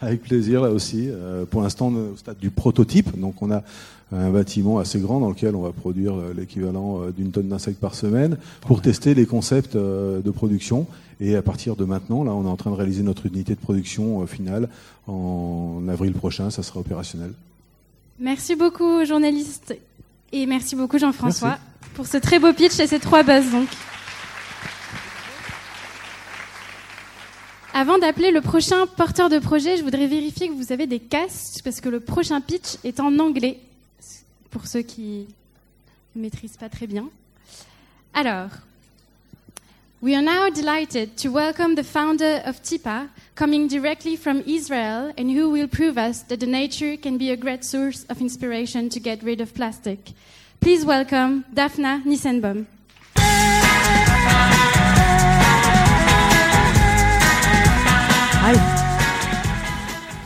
Avec 0.00 0.22
plaisir, 0.22 0.62
là 0.62 0.70
aussi. 0.70 1.08
Pour 1.50 1.60
l'instant, 1.60 1.92
au 1.92 2.16
stade 2.16 2.38
du 2.38 2.50
prototype. 2.50 3.18
Donc, 3.18 3.42
on 3.42 3.50
a 3.50 3.64
un 4.12 4.30
bâtiment 4.30 4.78
assez 4.78 5.00
grand 5.00 5.18
dans 5.18 5.28
lequel 5.28 5.56
on 5.56 5.62
va 5.62 5.72
produire 5.72 6.14
l'équivalent 6.36 7.10
d'une 7.10 7.32
tonne 7.32 7.48
d'insectes 7.48 7.80
par 7.80 7.96
semaine 7.96 8.38
pour 8.60 8.80
tester 8.80 9.14
les 9.14 9.26
concepts 9.26 9.76
de 9.76 10.30
production. 10.30 10.86
Et 11.20 11.34
à 11.34 11.42
partir 11.42 11.74
de 11.74 11.84
maintenant, 11.84 12.22
là, 12.22 12.32
on 12.32 12.44
est 12.44 12.48
en 12.48 12.56
train 12.56 12.70
de 12.70 12.76
réaliser 12.76 13.02
notre 13.02 13.26
unité 13.26 13.54
de 13.54 13.60
production 13.60 14.22
euh, 14.22 14.26
finale. 14.26 14.68
En 15.06 15.82
avril 15.88 16.12
prochain, 16.12 16.50
ça 16.50 16.62
sera 16.62 16.80
opérationnel. 16.80 17.32
Merci 18.20 18.54
beaucoup, 18.54 19.04
journaliste. 19.04 19.76
Et 20.32 20.46
merci 20.46 20.76
beaucoup, 20.76 20.98
Jean-François, 20.98 21.58
pour 21.94 22.06
ce 22.06 22.18
très 22.18 22.38
beau 22.38 22.52
pitch 22.52 22.78
et 22.78 22.86
ces 22.86 23.00
trois 23.00 23.22
buzz, 23.22 23.50
donc. 23.50 23.68
Avant 27.72 27.98
d'appeler 27.98 28.32
le 28.32 28.40
prochain 28.40 28.86
porteur 28.86 29.28
de 29.28 29.38
projet, 29.38 29.76
je 29.76 29.84
voudrais 29.84 30.08
vérifier 30.08 30.48
que 30.48 30.54
vous 30.54 30.72
avez 30.72 30.86
des 30.86 30.98
casques, 30.98 31.62
parce 31.62 31.80
que 31.80 31.88
le 31.88 32.00
prochain 32.00 32.40
pitch 32.40 32.76
est 32.84 32.98
en 33.00 33.18
anglais, 33.18 33.58
pour 34.50 34.66
ceux 34.66 34.82
qui 34.82 35.26
ne 36.16 36.22
maîtrisent 36.22 36.56
pas 36.56 36.68
très 36.68 36.86
bien. 36.86 37.08
Alors, 38.14 38.50
we 40.00 40.14
are 40.14 40.22
now 40.22 40.48
delighted 40.48 41.16
to 41.16 41.28
welcome 41.28 41.74
the 41.74 41.82
founder 41.82 42.40
of 42.44 42.62
TIPA, 42.62 43.08
coming 43.34 43.66
directly 43.66 44.14
from 44.14 44.44
Israel, 44.46 45.12
and 45.18 45.28
who 45.28 45.50
will 45.50 45.66
prove 45.66 45.98
us 45.98 46.22
that 46.22 46.38
the 46.38 46.46
nature 46.46 46.96
can 46.96 47.18
be 47.18 47.32
a 47.32 47.36
great 47.36 47.64
source 47.64 48.04
of 48.04 48.20
inspiration 48.20 48.88
to 48.90 49.00
get 49.00 49.20
rid 49.24 49.40
of 49.40 49.52
plastic. 49.54 50.12
Please 50.60 50.84
welcome 50.84 51.44
Daphna 51.52 52.04
Nissenbaum. 52.04 52.66
Hi. 58.40 58.54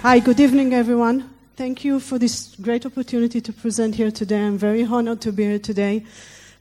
Hi, 0.03 0.19
good 0.19 0.39
evening, 0.39 0.75
everyone. 0.75 1.31
Thank 1.57 1.83
you 1.83 1.99
for 1.99 2.19
this 2.19 2.55
great 2.61 2.85
opportunity 2.85 3.41
to 3.41 3.53
present 3.55 3.95
here 3.95 4.11
today. 4.11 4.43
I'm 4.43 4.59
very 4.59 4.85
honored 4.85 5.23
to 5.23 5.33
be 5.33 5.45
here 5.45 5.59
today. 5.59 6.05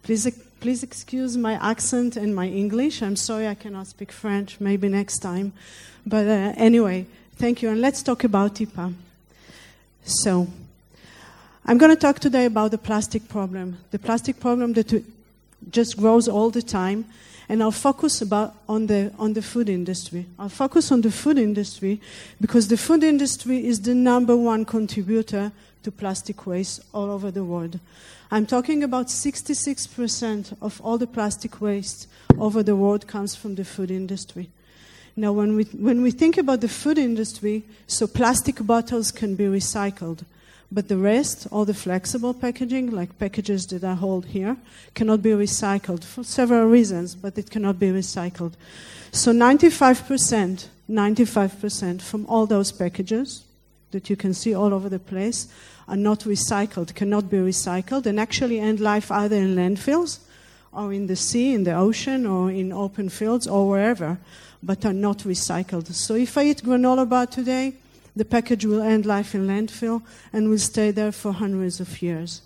Please, 0.02 0.28
please 0.62 0.84
excuse 0.84 1.36
my 1.36 1.54
accent 1.56 2.16
and 2.16 2.36
my 2.36 2.48
English. 2.48 3.02
I'm 3.02 3.16
sorry 3.16 3.48
I 3.48 3.56
cannot 3.56 3.88
speak 3.88 4.12
French. 4.12 4.60
Maybe 4.60 4.88
next 4.88 5.18
time. 5.18 5.54
But 6.06 6.28
uh, 6.28 6.54
anyway, 6.56 7.08
thank 7.36 7.64
you. 7.64 7.70
And 7.70 7.82
let's 7.82 8.04
talk 8.04 8.24
about 8.24 8.54
IPA. 8.56 8.94
So, 10.04 10.48
I'm 11.66 11.80
going 11.80 11.92
to 11.92 12.00
talk 12.00 12.20
today 12.20 12.46
about 12.46 12.70
the 12.70 12.78
plastic 12.78 13.28
problem. 13.28 13.80
The 13.90 13.98
plastic 13.98 14.40
problem 14.40 14.74
that 14.74 15.04
just 15.72 15.98
grows 15.98 16.28
all 16.28 16.52
the 16.52 16.62
time 16.62 17.06
and 17.50 17.62
I'll 17.62 17.72
focus 17.72 18.22
about 18.22 18.56
on 18.68 18.88
the 18.88 19.12
on 19.18 19.34
the 19.34 19.42
food 19.42 19.70
industry. 19.70 20.26
I'll 20.40 20.50
focus 20.50 20.92
on 20.92 21.02
the 21.02 21.12
food 21.12 21.38
industry 21.38 22.00
because 22.40 22.68
the 22.68 22.78
food 22.78 23.04
industry 23.04 23.66
is 23.66 23.82
the 23.82 23.96
number 23.96 24.36
one 24.36 24.66
contributor 24.66 25.52
to 25.84 25.92
plastic 25.92 26.46
waste 26.46 26.82
all 26.94 27.10
over 27.10 27.32
the 27.32 27.44
world. 27.44 27.80
I'm 28.34 28.46
talking 28.46 28.82
about 28.84 29.08
66% 29.08 30.56
of 30.62 30.80
all 30.82 30.98
the 30.98 31.08
plastic 31.08 31.60
waste 31.60 32.08
over 32.40 32.64
the 32.64 32.78
world 32.78 33.06
comes 33.06 33.36
from 33.36 33.56
the 33.56 33.66
food 33.66 33.92
industry. 33.92 34.50
Now, 35.18 35.34
when 35.34 35.58
we, 35.58 35.64
when 35.66 36.02
we 36.02 36.12
think 36.12 36.38
about 36.38 36.62
the 36.62 36.70
food 36.70 36.98
industry, 36.98 37.64
so 37.88 38.08
plastic 38.08 38.66
bottles 38.66 39.12
can 39.12 39.36
be 39.36 39.44
recycled. 39.46 40.24
But 40.72 40.88
the 40.88 40.98
rest, 40.98 41.48
all 41.52 41.66
the 41.66 41.74
flexible 41.74 42.34
packaging, 42.34 42.92
like 42.92 43.20
packages 43.20 43.68
that 43.68 43.84
I 43.84 43.94
hold 43.94 44.28
here, 44.28 44.56
cannot 44.94 45.22
be 45.22 45.32
recycled 45.32 46.06
for 46.06 46.24
several 46.24 46.66
reasons, 46.68 47.14
but 47.14 47.38
it 47.38 47.50
cannot 47.50 47.78
be 47.78 47.88
recycled. 47.88 48.54
So 49.12 49.34
95%, 49.34 50.68
95% 50.90 52.02
from 52.02 52.26
all 52.28 52.46
those 52.46 52.72
packages 52.72 53.44
that 53.92 54.10
you 54.10 54.16
can 54.16 54.34
see 54.34 54.54
all 54.54 54.74
over 54.74 54.88
the 54.88 55.00
place 55.00 55.48
are 55.90 55.98
not 55.98 56.22
recycled, 56.22 56.96
cannot 56.96 57.30
be 57.30 57.38
recycled, 57.38 58.06
and 58.06 58.18
actually 58.18 58.60
end 58.60 58.80
life 58.80 59.12
either 59.12 59.36
in 59.36 59.56
landfills 59.56 60.20
or 60.72 60.94
in 60.94 61.08
the 61.08 61.18
sea, 61.18 61.54
in 61.54 61.66
the 61.66 61.74
ocean, 61.74 62.26
or 62.26 62.50
in 62.50 62.72
open 62.72 63.10
fields, 63.10 63.46
or 63.46 63.68
wherever, 63.68 64.18
but 64.64 64.86
are 64.86 64.94
not 64.94 65.18
recycled. 65.20 65.92
So 65.94 66.16
if 66.16 66.38
I 66.38 66.46
eat 66.46 66.64
granola 66.64 67.10
bar 67.10 67.26
today, 67.26 67.74
the 68.16 68.26
package 68.26 68.66
will 68.66 68.82
end 68.82 69.06
life 69.06 69.34
in 69.34 69.48
landfill 69.48 70.02
and 70.34 70.50
will 70.50 70.58
stay 70.58 70.92
there 70.92 71.12
for 71.12 71.32
hundreds 71.34 71.80
of 71.80 72.02
years. 72.02 72.42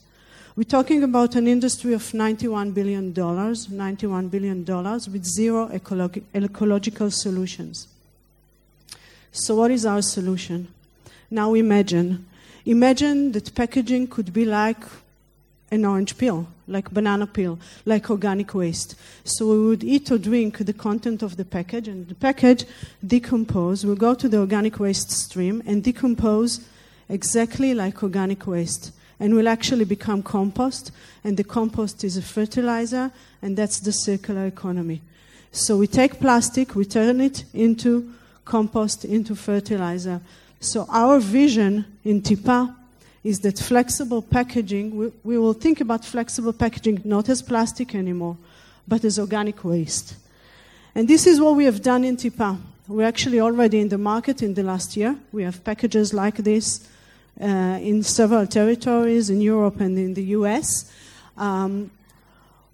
We're 0.55 0.63
talking 0.63 1.03
about 1.03 1.35
an 1.35 1.47
industry 1.47 1.93
of 1.93 2.01
$91 2.01 2.73
billion, 2.73 3.13
$91 3.13 4.31
billion 4.31 4.63
with 4.63 5.25
zero 5.25 5.67
ecologi- 5.67 6.23
ecological 6.33 7.11
solutions. 7.11 7.87
So, 9.33 9.55
what 9.55 9.71
is 9.71 9.85
our 9.85 10.01
solution? 10.01 10.69
Now, 11.29 11.53
imagine. 11.55 12.25
Imagine 12.65 13.33
that 13.33 13.53
packaging 13.53 14.07
could 14.07 14.31
be 14.31 14.45
like 14.45 14.81
an 15.71 15.83
orange 15.83 16.17
peel, 16.17 16.47
like 16.67 16.91
banana 16.91 17.27
peel, 17.27 17.59
like 17.85 18.09
organic 18.09 18.53
waste. 18.53 18.95
So 19.23 19.47
we 19.47 19.67
would 19.67 19.83
eat 19.83 20.11
or 20.11 20.17
drink 20.17 20.57
the 20.59 20.73
content 20.73 21.21
of 21.21 21.37
the 21.37 21.45
package, 21.45 21.87
and 21.87 22.07
the 22.07 22.15
package 22.15 22.65
decompose. 23.05 23.85
will 23.85 23.95
go 23.95 24.13
to 24.15 24.27
the 24.27 24.39
organic 24.39 24.79
waste 24.79 25.11
stream 25.11 25.61
and 25.65 25.83
decompose 25.83 26.61
exactly 27.09 27.73
like 27.73 28.01
organic 28.03 28.47
waste, 28.47 28.91
and 29.19 29.33
will 29.35 29.47
actually 29.47 29.85
become 29.85 30.23
compost. 30.23 30.91
And 31.23 31.37
the 31.37 31.43
compost 31.43 32.03
is 32.03 32.17
a 32.17 32.21
fertilizer, 32.21 33.11
and 33.41 33.55
that's 33.55 33.79
the 33.79 33.91
circular 33.91 34.45
economy. 34.45 35.01
So 35.51 35.77
we 35.77 35.87
take 35.87 36.19
plastic, 36.19 36.75
we 36.75 36.85
turn 36.85 37.21
it 37.21 37.45
into 37.53 38.13
compost, 38.43 39.05
into 39.05 39.35
fertilizer. 39.35 40.21
So 40.59 40.85
our 40.89 41.19
vision 41.19 41.85
in 42.03 42.21
TIPA 42.21 42.75
is 43.25 43.39
that 43.39 43.57
flexible 43.57 44.21
packaging, 44.21 44.95
we, 44.95 45.11
we, 45.23 45.37
will 45.39 45.53
think 45.53 45.81
about 45.81 46.05
flexible 46.05 46.53
packaging 46.53 47.01
not 47.03 47.27
as 47.27 47.41
plastic 47.41 47.95
anymore, 47.95 48.37
but 48.87 49.03
as 49.03 49.17
organic 49.17 49.63
waste. 49.65 50.15
And 50.93 51.07
this 51.07 51.25
is 51.25 51.41
what 51.41 51.55
we 51.55 51.65
have 51.65 51.81
done 51.81 52.03
in 52.03 52.17
TIPA. 52.17 52.55
We're 52.87 53.07
actually 53.07 53.39
already 53.39 53.79
in 53.79 53.89
the 53.89 53.97
market 53.97 54.43
in 54.43 54.53
the 54.53 54.61
last 54.61 54.95
year. 54.95 55.15
We 55.31 55.41
have 55.41 55.63
packages 55.63 56.13
like 56.13 56.37
this 56.37 56.87
uh, 57.41 57.79
in 57.81 58.03
several 58.03 58.45
territories 58.45 59.31
in 59.31 59.41
Europe 59.41 59.79
and 59.79 59.97
in 59.97 60.13
the 60.13 60.23
US. 60.37 60.93
Um, 61.35 61.89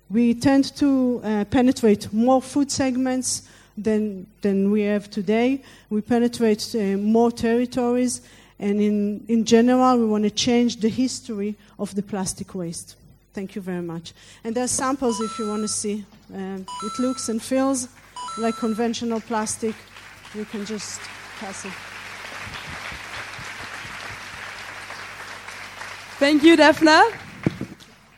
we 0.10 0.34
tend 0.34 0.76
to 0.76 1.22
uh, 1.24 1.46
penetrate 1.46 2.12
more 2.12 2.42
food 2.42 2.70
segments 2.70 3.48
than, 3.78 4.28
than 4.42 4.70
we 4.70 4.82
have 4.82 5.10
today. 5.10 5.64
We 5.90 6.02
penetrate 6.02 6.76
uh, 6.76 6.98
more 6.98 7.32
territories 7.32 8.20
and 8.62 8.80
in, 8.80 9.26
in 9.28 9.44
general, 9.44 9.98
we 9.98 10.06
want 10.06 10.24
to 10.24 10.30
change 10.30 10.78
the 10.78 10.88
history 10.88 11.56
of 11.80 11.96
the 11.96 12.04
plastic 12.04 12.54
waste. 12.54 12.96
Thank 13.34 13.56
you 13.56 13.62
very 13.62 13.82
much. 13.82 14.14
And 14.44 14.54
there 14.54 14.64
are 14.64 14.68
samples 14.68 15.20
if 15.20 15.40
you 15.40 15.48
want 15.48 15.64
to 15.64 15.68
see. 15.68 16.06
Um, 16.32 16.68
it 16.84 17.00
looks 17.00 17.28
and 17.30 17.42
feels 17.42 17.88
like 18.38 18.56
conventional 18.58 19.20
plastic. 19.20 19.74
You 20.36 20.46
can 20.46 20.64
just 20.64 21.02
pass 21.40 21.66
it. 21.66 21.72
Thank 26.20 26.44
you. 26.44 26.56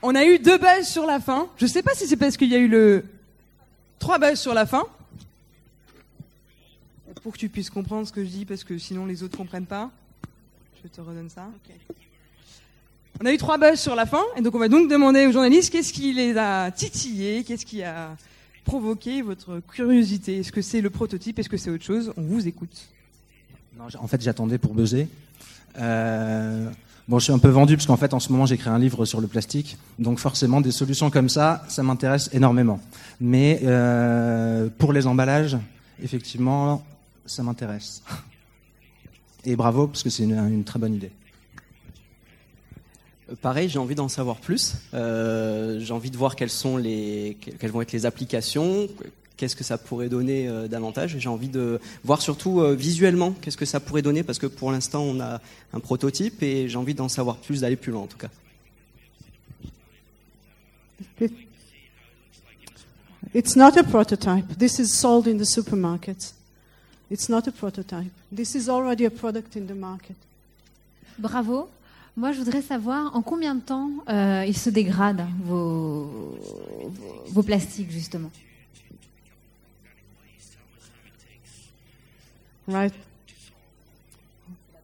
On 0.02 0.16
a 0.16 0.26
eu 0.26 0.40
deux 0.40 0.58
buzz 0.58 0.86
sur 0.86 1.06
la 1.06 1.22
fin. 1.22 1.48
Je 1.56 1.64
ne 1.64 1.70
sais 1.70 1.82
pas 1.82 1.94
si 1.94 2.06
c'est 2.06 2.18
parce 2.18 2.36
qu'il 2.36 2.50
y 2.50 2.56
a 2.56 2.60
eu 2.60 3.02
trois 3.98 4.20
buzz 4.20 4.38
sur 4.38 4.54
la 4.54 4.66
fin. 4.66 4.86
Pour 7.22 7.32
que 7.32 7.38
tu 7.38 7.48
puisses 7.48 7.70
comprendre 7.70 8.06
ce 8.06 8.12
que 8.12 8.26
je 8.26 8.30
dis, 8.30 8.44
parce 8.44 8.66
que 8.66 8.78
sinon 8.78 9.06
les 9.06 9.24
autres 9.24 9.38
ne 9.38 9.38
comprennent 9.38 9.66
pas. 9.66 9.90
Je 10.84 10.90
te 10.90 11.02
redonne 11.02 11.30
ça. 11.30 11.48
On 13.22 13.26
a 13.26 13.32
eu 13.32 13.38
trois 13.38 13.58
buzz 13.58 13.80
sur 13.80 13.96
la 13.96 14.06
fin, 14.06 14.24
et 14.36 14.42
donc 14.42 14.54
on 14.56 14.60
va 14.60 14.68
donc 14.68 14.90
demander 14.90 15.26
aux 15.28 15.32
journalistes 15.32 15.72
qu'est-ce 15.72 15.94
qui 15.94 16.14
les 16.14 16.36
a 16.38 16.72
titillés, 16.72 17.44
qu'est-ce 17.44 17.66
qui 17.66 17.84
a 17.84 18.16
provoqué 18.66 19.22
votre 19.22 19.62
curiosité. 19.72 20.40
Est-ce 20.40 20.52
que 20.52 20.62
c'est 20.62 20.82
le 20.82 20.90
prototype, 20.90 21.40
est-ce 21.40 21.48
que 21.48 21.58
c'est 21.58 21.70
autre 21.70 21.84
chose? 21.84 22.12
On 22.18 22.24
vous 22.24 22.48
écoute. 22.48 22.88
Non, 23.78 23.86
en 23.98 24.08
fait, 24.08 24.22
j'attendais 24.22 24.58
pour 24.58 24.74
buzzer. 24.74 25.08
Euh, 25.80 26.70
bon, 27.08 27.20
je 27.20 27.26
suis 27.26 27.34
un 27.34 27.40
peu 27.40 27.50
vendu 27.50 27.78
parce 27.78 27.88
qu'en 27.88 27.98
fait, 27.98 28.14
en 28.14 28.20
ce 28.20 28.32
moment, 28.32 28.46
j'écris 28.46 28.70
un 28.70 28.80
livre 28.80 29.06
sur 29.06 29.22
le 29.22 29.28
plastique, 29.28 29.78
donc 30.00 30.20
forcément, 30.20 30.60
des 30.60 30.72
solutions 30.72 31.10
comme 31.10 31.30
ça, 31.30 31.64
ça 31.70 31.84
m'intéresse 31.84 32.30
énormément. 32.34 32.82
Mais 33.22 33.62
euh, 33.64 34.68
pour 34.78 34.92
les 34.92 35.08
emballages, 35.08 35.58
effectivement, 36.04 36.84
ça 37.26 37.42
m'intéresse. 37.42 38.04
Et 39.46 39.56
bravo, 39.56 39.88
parce 39.88 40.04
que 40.04 40.10
c'est 40.10 40.24
une, 40.24 40.38
une, 40.38 40.64
très 40.64 40.80
bonne 40.80 40.96
idée. 40.96 41.12
Pareil, 43.42 43.68
j'ai 43.70 43.80
envie 43.80 43.96
d'en 43.96 44.08
savoir 44.08 44.38
plus. 44.38 44.76
Euh, 44.94 45.80
j'ai 45.80 45.94
envie 45.94 46.12
de 46.12 46.18
voir 46.18 46.36
quelles, 46.36 46.50
sont 46.50 46.78
les, 46.78 47.38
quelles 47.60 47.72
vont 47.72 47.82
être 47.82 47.92
les 47.92 48.06
applications, 48.06 48.88
qu'est-ce 49.38 49.56
que 49.56 49.64
ça 49.64 49.78
pourrait 49.78 50.10
donner 50.10 50.48
euh, 50.48 50.68
davantage. 50.68 51.18
J'ai 51.18 51.30
envie 51.30 51.50
de 51.50 51.80
voir 52.04 52.22
surtout 52.22 52.62
euh, 52.62 52.76
visuellement 52.76 53.32
qu'est-ce 53.32 53.58
que 53.58 53.66
ça 53.66 53.80
pourrait 53.80 54.02
donner 54.02 54.24
parce 54.24 54.40
que 54.40 54.48
pour 54.48 54.72
l'instant 54.72 55.04
on 55.04 55.20
a 55.20 55.42
un 55.74 55.80
prototype 55.80 56.44
et 56.44 56.70
j'ai 56.70 56.78
envie 56.78 56.94
d'en 56.94 57.10
savoir 57.10 57.38
plus, 57.38 57.62
d'aller 57.62 57.76
plus 57.76 57.92
loin 57.92 58.02
en 58.02 58.08
tout 58.08 58.18
cas. 58.18 58.30
It's 63.34 63.56
not 63.56 63.78
a 63.78 63.84
prototype. 63.84 64.58
This 64.60 64.80
is 64.80 64.88
sold 64.94 65.28
in 65.28 65.38
the 65.38 65.46
supermarkets. 65.46 66.36
It's 67.14 67.30
not 67.30 67.48
a 67.48 67.52
prototype. 67.52 68.12
This 68.32 68.56
is 68.56 68.68
already 68.68 69.06
a 69.06 69.12
product 69.12 69.56
in 69.56 69.68
the 69.68 69.76
market. 69.76 70.16
Bravo. 71.20 71.70
Moi, 72.18 72.32
je 72.32 72.40
voudrais 72.40 72.64
savoir 72.64 73.16
en 73.16 73.22
combien 73.22 73.54
de 73.54 73.62
temps 73.62 73.92
euh, 74.10 74.44
ils 74.48 74.58
se 74.58 74.72
dégradent, 74.72 75.28
vos, 75.44 76.06
vos, 76.06 77.24
vos 77.28 77.44
plastiques, 77.44 77.92
justement. 77.92 78.32
Right. 82.68 82.94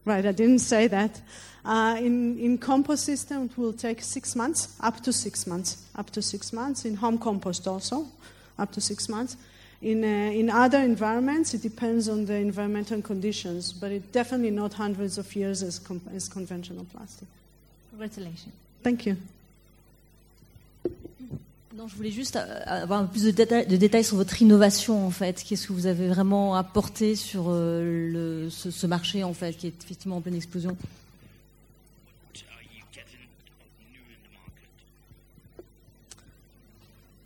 Right, 0.06 0.24
I 0.24 0.32
didn't 0.32 0.60
say 0.60 0.86
that. 0.86 1.20
Uh, 1.64 1.96
in, 1.98 2.38
in 2.38 2.58
compost 2.58 3.06
system, 3.06 3.46
it 3.46 3.58
will 3.58 3.72
take 3.72 4.02
six 4.02 4.36
months, 4.36 4.76
up 4.80 5.00
to 5.02 5.12
six 5.12 5.48
months, 5.48 5.78
up 5.98 6.12
to 6.12 6.22
six 6.22 6.52
months. 6.52 6.84
In 6.84 6.94
home 6.94 7.18
compost 7.18 7.66
also, 7.66 8.06
up 8.56 8.70
to 8.70 8.80
six 8.80 9.08
months. 9.08 9.36
In, 9.82 10.04
uh, 10.04 10.30
in 10.38 10.50
other 10.50 10.78
environments, 10.82 11.54
it 11.54 11.62
depends 11.62 12.06
on 12.08 12.26
the 12.26 12.34
environmental 12.34 13.00
conditions, 13.00 13.72
but 13.72 13.90
it's 13.90 14.04
definitely 14.12 14.50
not 14.50 14.74
hundreds 14.74 15.16
of 15.16 15.34
years 15.34 15.62
as, 15.62 15.78
com- 15.78 16.02
as 16.14 16.28
conventional 16.28 16.84
plastic. 16.92 17.26
Congratulations. 17.90 18.52
Thank 18.82 19.06
you. 19.06 19.16
Non, 21.74 21.88
je 21.88 21.94
voulais 21.96 22.10
juste 22.10 22.36
euh, 22.36 22.62
avoir 22.66 23.00
un 23.00 23.04
peu 23.06 23.12
plus 23.12 23.24
de, 23.24 23.30
déta- 23.30 23.64
de 23.66 23.76
détails 23.76 24.04
sur 24.04 24.16
votre 24.16 24.42
innovation 24.42 25.06
en 25.06 25.10
fait. 25.10 25.42
Qu'est-ce 25.42 25.68
que 25.68 25.72
vous 25.72 25.86
avez 25.86 26.08
vraiment 26.08 26.56
apporté 26.56 27.16
sur 27.16 27.44
euh, 27.48 28.42
le, 28.44 28.50
ce, 28.50 28.70
ce 28.70 28.86
marché 28.86 29.24
en 29.24 29.32
fait, 29.32 29.54
qui 29.56 29.68
est 29.68 29.82
effectivement 29.82 30.16
en 30.16 30.20
pleine 30.20 30.34
explosion? 30.34 30.76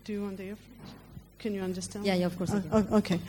Do 0.05 0.12
you 0.12 0.22
want 0.22 0.36
the 0.36 0.55
Can 1.45 1.53
you 1.53 1.61
understand? 1.61 2.07
Yeah, 2.07 2.15
yeah, 2.15 2.25
of 2.25 2.39
course 2.39 2.53
oh, 2.73 2.87
okay. 2.93 3.21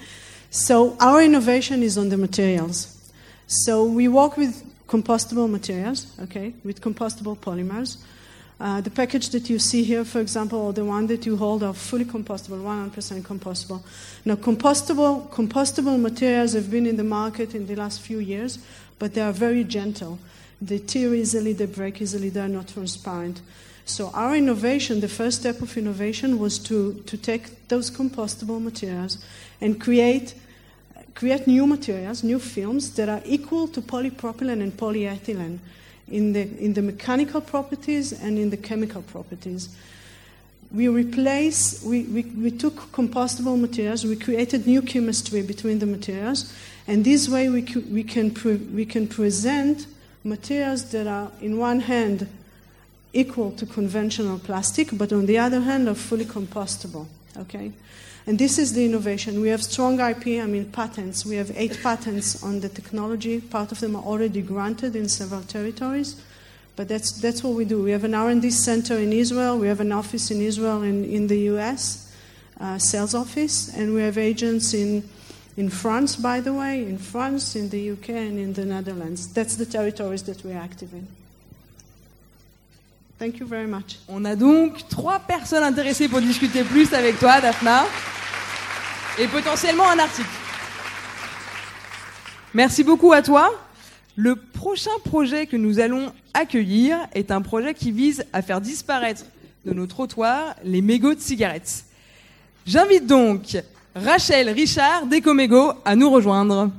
So 0.50 0.96
our 1.02 1.22
innovation 1.22 1.84
is 1.84 1.98
on 1.98 2.08
the 2.08 2.16
materials. 2.16 3.12
So 3.46 3.84
we 3.84 4.08
work 4.08 4.38
with 4.38 4.64
compostable 4.88 5.50
materials, 5.50 6.08
okay, 6.22 6.54
with 6.64 6.80
compostable 6.80 7.38
polymers. 7.38 7.98
Uh, 8.58 8.80
the 8.80 8.90
package 8.90 9.32
that 9.32 9.50
you 9.50 9.60
see 9.60 9.84
here, 9.84 10.06
for 10.06 10.22
example, 10.22 10.60
or 10.60 10.72
the 10.72 10.86
one 10.86 11.08
that 11.08 11.26
you 11.26 11.36
hold 11.36 11.62
are 11.62 11.74
fully 11.74 12.06
compostable, 12.06 12.64
100% 12.64 13.22
compostable. 13.24 13.84
Now, 14.24 14.36
compostable, 14.36 15.28
compostable 15.30 16.00
materials 16.00 16.54
have 16.54 16.72
been 16.72 16.86
in 16.86 16.96
the 16.96 17.04
market 17.04 17.54
in 17.54 17.68
the 17.68 17.76
last 17.76 18.00
few 18.00 18.20
years, 18.20 18.60
but 18.98 19.14
they 19.14 19.20
are 19.20 19.34
very 19.34 19.66
gentle. 19.66 20.20
They 20.62 20.80
tear 20.80 21.14
easily, 21.14 21.52
they 21.52 21.66
break 21.66 22.02
easily, 22.02 22.30
they 22.30 22.40
are 22.40 22.48
not 22.48 22.70
transparent. 22.70 23.42
So 23.86 24.10
our 24.16 24.36
innovation, 24.36 25.00
the 25.00 25.08
first 25.08 25.42
step 25.42 25.62
of 25.62 25.78
innovation 25.78 26.40
was 26.40 26.58
to, 26.60 26.96
to 27.06 27.18
take 27.18 27.68
those 27.68 27.92
compostable 27.92 28.62
materials 28.62 29.24
and 29.62 29.80
create, 29.80 30.34
create 31.14 31.46
new 31.46 31.68
materials, 31.68 32.24
new 32.24 32.40
films 32.40 32.96
that 32.96 33.10
are 33.10 33.22
equal 33.26 33.68
to 33.70 33.82
polypropylene 33.82 34.62
and 34.64 34.76
polyethylene 34.76 35.60
in 36.08 36.34
the, 36.34 36.42
in 36.58 36.74
the 36.74 36.82
mechanical 36.82 37.42
properties 37.42 38.12
and 38.12 38.40
in 38.40 38.50
the 38.50 38.58
chemical 38.58 39.04
properties. 39.04 39.70
We 40.72 40.88
replace, 40.88 41.84
we, 41.84 42.04
we, 42.06 42.24
we 42.24 42.52
took 42.52 42.74
compostable 42.92 43.60
materials, 43.60 44.04
we 44.04 44.16
created 44.16 44.66
new 44.66 44.82
chemistry 44.82 45.44
between 45.44 45.78
the 45.78 45.86
materials, 45.86 46.52
and 46.88 47.06
this 47.06 47.30
way 47.30 47.50
we, 47.50 47.62
we, 47.92 48.04
can, 48.04 48.32
pre- 48.32 48.56
we 48.56 48.86
can 48.86 49.08
present 49.08 49.86
materials 50.24 50.90
that 50.90 51.06
are, 51.06 51.32
in 51.40 51.60
one 51.60 51.82
hand, 51.82 52.28
equal 53.16 53.52
to 53.54 53.66
conventional 53.66 54.38
plastic, 54.38 54.90
but 54.94 55.12
on 55.12 55.26
the 55.26 55.38
other 55.38 55.62
hand, 55.62 55.88
are 55.88 55.96
fully 55.96 56.26
compostable. 56.26 57.08
Okay? 57.38 57.72
And 58.28 58.40
this 58.40 58.58
is 58.58 58.74
the 58.74 58.84
innovation. 58.84 59.40
We 59.40 59.50
have 59.50 59.64
strong 59.64 60.00
IP, 60.00 60.42
I 60.42 60.48
mean 60.48 60.66
patents. 60.72 61.26
We 61.26 61.36
have 61.36 61.52
eight 61.56 61.80
patents 61.82 62.44
on 62.44 62.60
the 62.60 62.70
technology. 62.70 63.40
Part 63.40 63.72
of 63.72 63.80
them 63.80 63.96
are 63.96 64.04
already 64.04 64.42
granted 64.42 64.96
in 64.96 65.08
several 65.08 65.42
territories. 65.42 66.22
But 66.76 66.88
that's, 66.90 67.12
that's 67.14 67.44
what 67.44 67.54
we 67.54 67.66
do. 67.66 67.82
We 67.84 67.92
have 67.92 68.04
an 68.04 68.16
R&D 68.16 68.50
center 68.52 68.98
in 68.98 69.14
Israel. 69.14 69.58
We 69.58 69.68
have 69.68 69.80
an 69.80 69.92
office 69.92 70.32
in 70.32 70.42
Israel 70.42 70.82
and 70.82 71.06
in 71.06 71.28
the 71.28 71.40
U.S., 71.52 72.14
uh, 72.60 72.78
sales 72.80 73.14
office. 73.14 73.74
And 73.76 73.94
we 73.94 74.02
have 74.02 74.18
agents 74.18 74.74
in, 74.74 75.08
in 75.56 75.70
France, 75.70 76.16
by 76.16 76.42
the 76.42 76.54
way, 76.54 76.84
in 76.84 76.98
France, 76.98 77.56
in 77.56 77.70
the 77.70 77.92
UK, 77.92 78.10
and 78.10 78.40
in 78.40 78.54
the 78.54 78.66
Netherlands. 78.66 79.32
That's 79.32 79.56
the 79.56 79.66
territories 79.66 80.24
that 80.24 80.44
we're 80.44 80.58
active 80.58 80.94
in. 80.94 81.08
Thank 83.18 83.40
you 83.40 83.48
very 83.48 83.68
much. 83.68 84.00
On 84.10 84.26
a 84.26 84.36
donc 84.36 84.88
trois 84.90 85.20
personnes 85.20 85.64
intéressées 85.64 86.10
pour 86.10 86.20
discuter 86.20 86.64
plus 86.64 86.94
avec 86.94 87.18
toi, 87.18 87.40
Daphna, 87.40 87.86
et 89.18 89.28
potentiellement 89.28 89.90
un 89.90 90.00
article. 90.00 90.28
Merci 92.54 92.84
beaucoup 92.84 93.14
à 93.14 93.22
toi. 93.22 93.54
Le 94.18 94.36
prochain 94.36 94.92
projet 95.06 95.46
que 95.46 95.56
nous 95.56 95.80
allons 95.80 96.12
accueillir 96.34 96.98
est 97.14 97.32
un 97.32 97.42
projet 97.42 97.74
qui 97.74 97.92
vise 97.92 98.26
à 98.34 98.42
faire 98.42 98.60
disparaître 98.60 99.24
de 99.66 99.74
nos 99.74 99.88
trottoirs 99.88 100.56
les 100.64 100.82
mégots 100.82 101.14
de 101.14 101.20
cigarettes. 101.20 101.86
J'invite 102.66 103.08
donc 103.08 103.58
Rachel 103.96 104.50
Richard 104.50 105.06
d'Ecomégo 105.06 105.72
à 105.86 105.96
nous 105.96 106.10
rejoindre. 106.10 106.70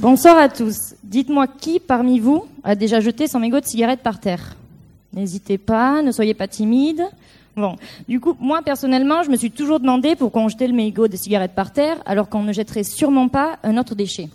Bonsoir 0.00 0.38
à 0.38 0.48
tous. 0.48 0.94
Dites-moi 1.04 1.46
qui 1.46 1.78
parmi 1.78 2.20
vous 2.20 2.46
a 2.64 2.74
déjà 2.74 3.00
jeté 3.00 3.26
son 3.26 3.38
mégot 3.38 3.60
de 3.60 3.66
cigarette 3.66 4.00
par 4.00 4.18
terre? 4.18 4.56
N'hésitez 5.12 5.58
pas, 5.58 6.00
ne 6.00 6.10
soyez 6.10 6.32
pas 6.32 6.48
timide. 6.48 7.02
Bon, 7.54 7.76
du 8.08 8.18
coup, 8.18 8.34
moi 8.40 8.62
personnellement, 8.62 9.22
je 9.22 9.28
me 9.28 9.36
suis 9.36 9.50
toujours 9.50 9.78
demandé 9.78 10.16
pourquoi 10.16 10.40
on 10.40 10.48
jetait 10.48 10.68
le 10.68 10.72
mégot 10.72 11.06
de 11.06 11.18
cigarette 11.18 11.52
par 11.54 11.70
terre 11.74 11.98
alors 12.06 12.30
qu'on 12.30 12.42
ne 12.42 12.54
jetterait 12.54 12.82
sûrement 12.82 13.28
pas 13.28 13.58
un 13.62 13.76
autre 13.76 13.94
déchet. 13.94 14.30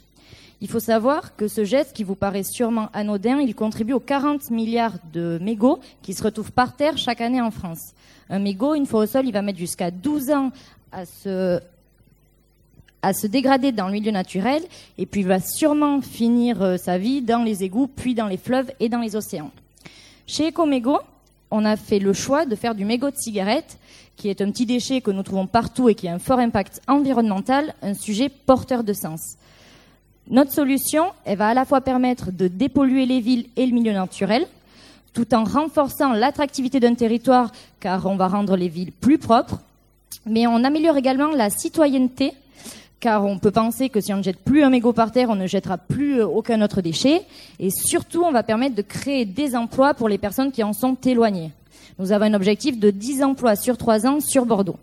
Il 0.61 0.69
faut 0.69 0.79
savoir 0.79 1.35
que 1.35 1.47
ce 1.47 1.63
geste, 1.63 1.93
qui 1.93 2.03
vous 2.03 2.13
paraît 2.13 2.43
sûrement 2.43 2.89
anodin, 2.93 3.39
il 3.39 3.55
contribue 3.55 3.93
aux 3.93 3.99
40 3.99 4.51
milliards 4.51 4.99
de 5.13 5.39
mégots 5.41 5.79
qui 6.03 6.13
se 6.13 6.21
retrouvent 6.21 6.51
par 6.51 6.75
terre 6.75 6.99
chaque 6.99 7.21
année 7.21 7.41
en 7.41 7.49
France. 7.49 7.95
Un 8.29 8.37
mégot, 8.37 8.75
une 8.75 8.85
fois 8.85 8.99
au 8.99 9.07
sol, 9.07 9.25
il 9.25 9.33
va 9.33 9.41
mettre 9.41 9.57
jusqu'à 9.57 9.89
12 9.89 10.29
ans 10.29 10.51
à 10.91 11.05
se 11.05 11.59
à 13.05 13.13
se 13.13 13.27
dégrader 13.27 13.71
dans 13.71 13.85
le 13.85 13.93
milieu 13.93 14.11
naturel 14.11 14.63
et 14.97 15.05
puis 15.05 15.21
va 15.21 15.39
sûrement 15.39 16.01
finir 16.01 16.63
euh, 16.63 16.77
sa 16.77 16.97
vie 16.97 17.21
dans 17.21 17.43
les 17.43 17.63
égouts, 17.63 17.85
puis 17.85 18.15
dans 18.15 18.25
les 18.25 18.37
fleuves 18.37 18.71
et 18.79 18.89
dans 18.89 18.99
les 18.99 19.15
océans. 19.15 19.51
Chez 20.25 20.49
Ecomégo, 20.49 20.97
on 21.51 21.65
a 21.65 21.77
fait 21.77 21.99
le 21.99 22.13
choix 22.13 22.47
de 22.47 22.55
faire 22.55 22.73
du 22.73 22.83
mégot 22.83 23.11
de 23.11 23.15
cigarette, 23.15 23.77
qui 24.15 24.27
est 24.27 24.41
un 24.41 24.49
petit 24.49 24.65
déchet 24.65 25.01
que 25.01 25.11
nous 25.11 25.21
trouvons 25.21 25.45
partout 25.45 25.87
et 25.87 25.93
qui 25.93 26.07
a 26.07 26.15
un 26.15 26.19
fort 26.19 26.39
impact 26.39 26.81
environnemental, 26.87 27.75
un 27.83 27.93
sujet 27.93 28.27
porteur 28.27 28.83
de 28.83 28.93
sens. 28.93 29.35
Notre 30.31 30.51
solution, 30.51 31.11
elle 31.25 31.37
va 31.37 31.49
à 31.49 31.53
la 31.53 31.65
fois 31.65 31.81
permettre 31.81 32.31
de 32.31 32.47
dépolluer 32.47 33.05
les 33.05 33.19
villes 33.19 33.45
et 33.55 33.67
le 33.67 33.73
milieu 33.75 33.93
naturel, 33.93 34.47
tout 35.13 35.31
en 35.35 35.43
renforçant 35.43 36.13
l'attractivité 36.13 36.79
d'un 36.79 36.95
territoire, 36.95 37.51
car 37.79 38.07
on 38.07 38.15
va 38.15 38.27
rendre 38.27 38.57
les 38.57 38.67
villes 38.67 38.91
plus 38.91 39.19
propres, 39.19 39.59
mais 40.25 40.47
on 40.47 40.63
améliore 40.63 40.97
également 40.97 41.29
la 41.29 41.51
citoyenneté 41.51 42.33
car 43.05 43.23
on 43.23 43.37
peut 43.37 43.51
penser 43.51 43.89
que 43.89 44.01
si 44.01 44.11
on 44.15 44.17
ne 44.17 44.23
jette 44.23 44.39
plus 44.39 44.63
un 44.63 44.71
mégot 44.71 44.91
par 44.91 45.11
terre, 45.11 45.29
on 45.29 45.35
ne 45.35 45.45
jettera 45.45 45.77
plus 45.77 46.21
euh, 46.21 46.25
aucun 46.25 46.59
autre 46.63 46.81
déchet. 46.81 47.21
Et 47.59 47.69
surtout, 47.69 48.23
on 48.23 48.31
va 48.31 48.41
permettre 48.41 48.73
de 48.73 48.81
créer 48.81 49.25
des 49.25 49.55
emplois 49.55 49.93
pour 49.93 50.09
les 50.09 50.17
personnes 50.17 50.51
qui 50.51 50.63
en 50.63 50.73
sont 50.73 50.97
éloignées. 51.05 51.51
Nous 51.99 52.11
avons 52.11 52.25
un 52.25 52.33
objectif 52.33 52.79
de 52.79 52.89
10 52.89 53.21
emplois 53.21 53.55
sur 53.55 53.77
3 53.77 54.07
ans 54.07 54.19
sur 54.21 54.47
Bordeaux. 54.47 54.77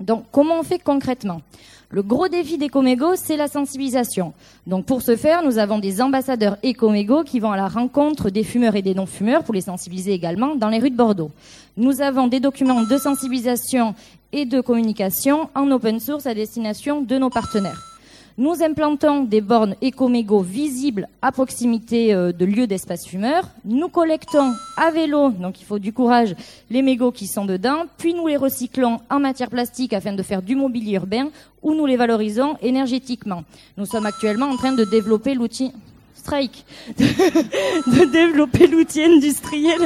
Donc, 0.00 0.24
comment 0.32 0.58
on 0.58 0.62
fait 0.62 0.78
concrètement? 0.78 1.42
Le 1.90 2.02
gros 2.02 2.28
défi 2.28 2.56
d'Ecomégo, 2.56 3.14
c'est 3.14 3.36
la 3.36 3.46
sensibilisation. 3.46 4.32
Donc, 4.66 4.86
pour 4.86 5.02
ce 5.02 5.16
faire, 5.16 5.42
nous 5.42 5.58
avons 5.58 5.78
des 5.78 6.00
ambassadeurs 6.00 6.56
Ecomégo 6.64 7.24
qui 7.24 7.40
vont 7.40 7.52
à 7.52 7.58
la 7.58 7.68
rencontre 7.68 8.30
des 8.30 8.44
fumeurs 8.44 8.76
et 8.76 8.80
des 8.80 8.94
non-fumeurs 8.94 9.42
pour 9.44 9.52
les 9.52 9.60
sensibiliser 9.60 10.12
également 10.12 10.54
dans 10.54 10.68
les 10.70 10.78
rues 10.78 10.90
de 10.90 10.96
Bordeaux. 10.96 11.30
Nous 11.76 12.00
avons 12.00 12.26
des 12.26 12.40
documents 12.40 12.84
de 12.84 12.96
sensibilisation 12.96 13.94
et 14.32 14.44
de 14.44 14.60
communication 14.60 15.48
en 15.54 15.70
open 15.70 16.00
source 16.00 16.26
à 16.26 16.34
destination 16.34 17.02
de 17.02 17.18
nos 17.18 17.30
partenaires. 17.30 17.90
Nous 18.38 18.62
implantons 18.62 19.24
des 19.24 19.42
bornes 19.42 19.74
écomégo 19.82 20.40
visibles 20.40 21.08
à 21.20 21.30
proximité 21.30 22.14
euh, 22.14 22.32
de 22.32 22.46
lieux 22.46 22.66
d'espace 22.66 23.06
fumeurs. 23.06 23.46
Nous 23.66 23.88
collectons 23.88 24.54
à 24.78 24.90
vélo, 24.90 25.28
donc 25.30 25.60
il 25.60 25.64
faut 25.64 25.78
du 25.78 25.92
courage, 25.92 26.34
les 26.70 26.80
mégots 26.80 27.12
qui 27.12 27.26
sont 27.26 27.44
dedans, 27.44 27.84
puis 27.98 28.14
nous 28.14 28.26
les 28.28 28.38
recyclons 28.38 29.00
en 29.10 29.20
matière 29.20 29.50
plastique 29.50 29.92
afin 29.92 30.14
de 30.14 30.22
faire 30.22 30.40
du 30.40 30.56
mobilier 30.56 30.94
urbain 30.94 31.28
ou 31.60 31.74
nous 31.74 31.84
les 31.84 31.98
valorisons 31.98 32.56
énergétiquement. 32.62 33.44
Nous 33.76 33.84
sommes 33.84 34.06
actuellement 34.06 34.46
en 34.46 34.56
train 34.56 34.72
de 34.72 34.84
développer 34.84 35.34
l'outil. 35.34 35.72
strike 36.14 36.64
de 36.98 38.10
développer 38.10 38.68
l'outil 38.68 39.02
industriel 39.02 39.80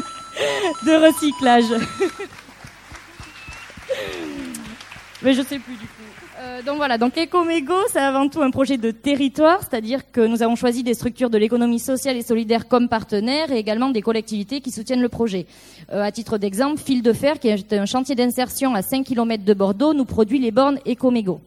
de 0.86 1.06
recyclage. 1.06 1.74
Mais 5.24 5.32
je 5.32 5.42
sais 5.42 5.58
plus 5.58 5.74
du 5.74 5.86
coup. 5.86 6.02
Euh, 6.40 6.62
donc 6.62 6.76
voilà, 6.76 6.98
donc 6.98 7.16
Ecomégo, 7.16 7.74
c'est 7.90 7.98
avant 8.00 8.28
tout 8.28 8.42
un 8.42 8.50
projet 8.50 8.76
de 8.76 8.90
territoire, 8.90 9.60
c'est-à-dire 9.60 10.10
que 10.10 10.20
nous 10.20 10.42
avons 10.42 10.56
choisi 10.56 10.82
des 10.82 10.92
structures 10.92 11.30
de 11.30 11.38
l'économie 11.38 11.78
sociale 11.78 12.16
et 12.16 12.22
solidaire 12.22 12.68
comme 12.68 12.88
partenaires 12.88 13.50
et 13.50 13.56
également 13.56 13.88
des 13.90 14.02
collectivités 14.02 14.60
qui 14.60 14.70
soutiennent 14.70 15.00
le 15.00 15.08
projet. 15.08 15.46
Euh, 15.92 16.02
à 16.02 16.12
titre 16.12 16.36
d'exemple, 16.36 16.78
Fil 16.78 17.02
de 17.02 17.12
Fer, 17.12 17.38
qui 17.38 17.48
est 17.48 17.72
un 17.72 17.86
chantier 17.86 18.14
d'insertion 18.14 18.74
à 18.74 18.82
5 18.82 19.04
km 19.04 19.44
de 19.44 19.54
Bordeaux, 19.54 19.94
nous 19.94 20.04
produit 20.04 20.38
les 20.38 20.50
bornes 20.50 20.78
Ecomégo. 20.86 21.40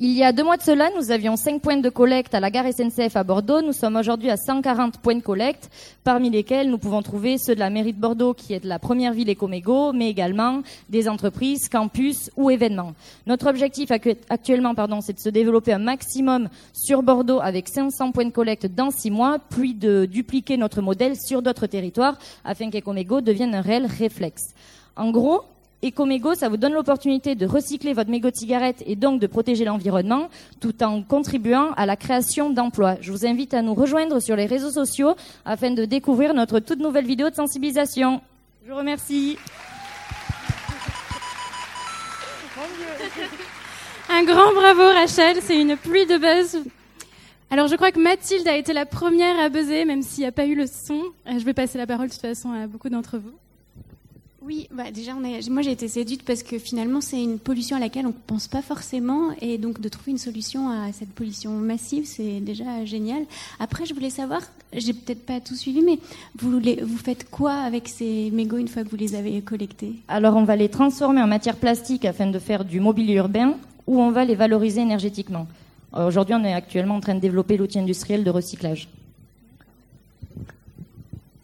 Il 0.00 0.12
y 0.12 0.22
a 0.22 0.30
deux 0.30 0.44
mois 0.44 0.56
de 0.56 0.62
cela, 0.62 0.90
nous 0.96 1.10
avions 1.10 1.34
cinq 1.34 1.60
points 1.60 1.78
de 1.78 1.88
collecte 1.88 2.32
à 2.32 2.38
la 2.38 2.52
gare 2.52 2.72
SNCF 2.72 3.16
à 3.16 3.24
Bordeaux. 3.24 3.62
Nous 3.62 3.72
sommes 3.72 3.96
aujourd'hui 3.96 4.30
à 4.30 4.36
140 4.36 4.98
points 4.98 5.16
de 5.16 5.22
collecte, 5.22 5.68
parmi 6.04 6.30
lesquels 6.30 6.70
nous 6.70 6.78
pouvons 6.78 7.02
trouver 7.02 7.36
ceux 7.36 7.56
de 7.56 7.58
la 7.58 7.68
mairie 7.68 7.94
de 7.94 8.00
Bordeaux, 8.00 8.32
qui 8.32 8.54
est 8.54 8.60
de 8.60 8.68
la 8.68 8.78
première 8.78 9.12
ville 9.12 9.28
Ecomégo, 9.28 9.92
mais 9.92 10.08
également 10.08 10.62
des 10.88 11.08
entreprises, 11.08 11.68
campus 11.68 12.30
ou 12.36 12.48
événements. 12.48 12.92
Notre 13.26 13.48
objectif 13.48 13.90
actuellement, 13.90 14.76
pardon, 14.76 15.00
c'est 15.00 15.14
de 15.14 15.18
se 15.18 15.30
développer 15.30 15.72
un 15.72 15.80
maximum 15.80 16.48
sur 16.72 17.02
Bordeaux 17.02 17.40
avec 17.40 17.66
500 17.66 18.12
points 18.12 18.26
de 18.26 18.30
collecte 18.30 18.66
dans 18.66 18.92
six 18.92 19.10
mois, 19.10 19.40
puis 19.50 19.74
de 19.74 20.04
dupliquer 20.04 20.56
notre 20.58 20.80
modèle 20.80 21.16
sur 21.16 21.42
d'autres 21.42 21.66
territoires 21.66 22.16
afin 22.44 22.70
qu'Ecomégo 22.70 23.20
devienne 23.20 23.52
un 23.52 23.62
réel 23.62 23.86
réflexe. 23.86 24.54
En 24.94 25.10
gros, 25.10 25.42
Ecomégo, 25.84 26.34
ça 26.34 26.48
vous 26.48 26.56
donne 26.56 26.72
l'opportunité 26.72 27.36
de 27.36 27.46
recycler 27.46 27.92
votre 27.92 28.10
mégot 28.10 28.30
de 28.30 28.36
cigarette 28.36 28.82
et 28.84 28.96
donc 28.96 29.20
de 29.20 29.28
protéger 29.28 29.64
l'environnement 29.64 30.28
tout 30.60 30.82
en 30.82 31.02
contribuant 31.02 31.70
à 31.76 31.86
la 31.86 31.94
création 31.94 32.50
d'emplois. 32.50 32.96
Je 33.00 33.12
vous 33.12 33.24
invite 33.24 33.54
à 33.54 33.62
nous 33.62 33.74
rejoindre 33.74 34.18
sur 34.20 34.34
les 34.34 34.46
réseaux 34.46 34.72
sociaux 34.72 35.14
afin 35.44 35.70
de 35.70 35.84
découvrir 35.84 36.34
notre 36.34 36.58
toute 36.58 36.80
nouvelle 36.80 37.06
vidéo 37.06 37.30
de 37.30 37.36
sensibilisation. 37.36 38.20
Je 38.66 38.72
vous 38.72 38.76
remercie. 38.78 39.38
Un 44.10 44.24
grand 44.24 44.52
bravo 44.54 44.82
Rachel, 44.82 45.36
c'est 45.42 45.60
une 45.60 45.76
pluie 45.76 46.06
de 46.06 46.16
buzz. 46.18 46.60
Alors 47.50 47.68
je 47.68 47.76
crois 47.76 47.92
que 47.92 48.00
Mathilde 48.00 48.48
a 48.48 48.56
été 48.56 48.72
la 48.72 48.84
première 48.84 49.38
à 49.38 49.48
buzzer, 49.48 49.84
même 49.84 50.02
s'il 50.02 50.22
n'y 50.22 50.26
a 50.28 50.32
pas 50.32 50.44
eu 50.44 50.54
le 50.56 50.66
son. 50.66 51.02
Euh, 51.26 51.38
Je 51.38 51.44
vais 51.44 51.54
passer 51.54 51.78
la 51.78 51.86
parole 51.86 52.08
de 52.08 52.12
toute 52.12 52.20
façon 52.20 52.50
à 52.52 52.66
beaucoup 52.66 52.88
d'entre 52.88 53.18
vous. 53.18 53.32
Oui, 54.48 54.66
bah 54.72 54.90
déjà, 54.90 55.12
on 55.14 55.24
a, 55.24 55.50
moi 55.50 55.60
j'ai 55.60 55.72
été 55.72 55.88
séduite 55.88 56.22
parce 56.22 56.42
que 56.42 56.58
finalement 56.58 57.02
c'est 57.02 57.22
une 57.22 57.38
pollution 57.38 57.76
à 57.76 57.80
laquelle 57.80 58.06
on 58.06 58.14
ne 58.16 58.26
pense 58.26 58.48
pas 58.48 58.62
forcément 58.62 59.28
et 59.42 59.58
donc 59.58 59.78
de 59.78 59.90
trouver 59.90 60.12
une 60.12 60.16
solution 60.16 60.70
à 60.70 60.90
cette 60.90 61.10
pollution 61.10 61.50
massive, 61.50 62.06
c'est 62.06 62.40
déjà 62.40 62.86
génial. 62.86 63.26
Après, 63.60 63.84
je 63.84 63.92
voulais 63.92 64.08
savoir, 64.08 64.40
j'ai 64.72 64.94
peut-être 64.94 65.26
pas 65.26 65.40
tout 65.40 65.54
suivi, 65.54 65.82
mais 65.82 65.98
vous, 66.38 66.58
vous 66.58 66.96
faites 66.96 67.28
quoi 67.28 67.52
avec 67.52 67.88
ces 67.88 68.30
mégots 68.30 68.56
une 68.56 68.68
fois 68.68 68.84
que 68.84 68.88
vous 68.88 68.96
les 68.96 69.14
avez 69.14 69.42
collectés? 69.42 69.96
Alors 70.08 70.34
on 70.34 70.44
va 70.44 70.56
les 70.56 70.70
transformer 70.70 71.20
en 71.20 71.26
matière 71.26 71.56
plastique 71.56 72.06
afin 72.06 72.26
de 72.30 72.38
faire 72.38 72.64
du 72.64 72.80
mobilier 72.80 73.16
urbain 73.16 73.54
ou 73.86 74.00
on 74.00 74.10
va 74.10 74.24
les 74.24 74.34
valoriser 74.34 74.80
énergétiquement. 74.80 75.46
Euh, 75.94 76.08
Aujourd'hui, 76.08 76.34
on 76.34 76.44
est 76.44 76.54
actuellement 76.54 76.94
en 76.94 77.00
train 77.00 77.16
de 77.16 77.20
développer 77.20 77.58
l'outil 77.58 77.80
industriel 77.80 78.24
de 78.24 78.30
recyclage. 78.30 78.88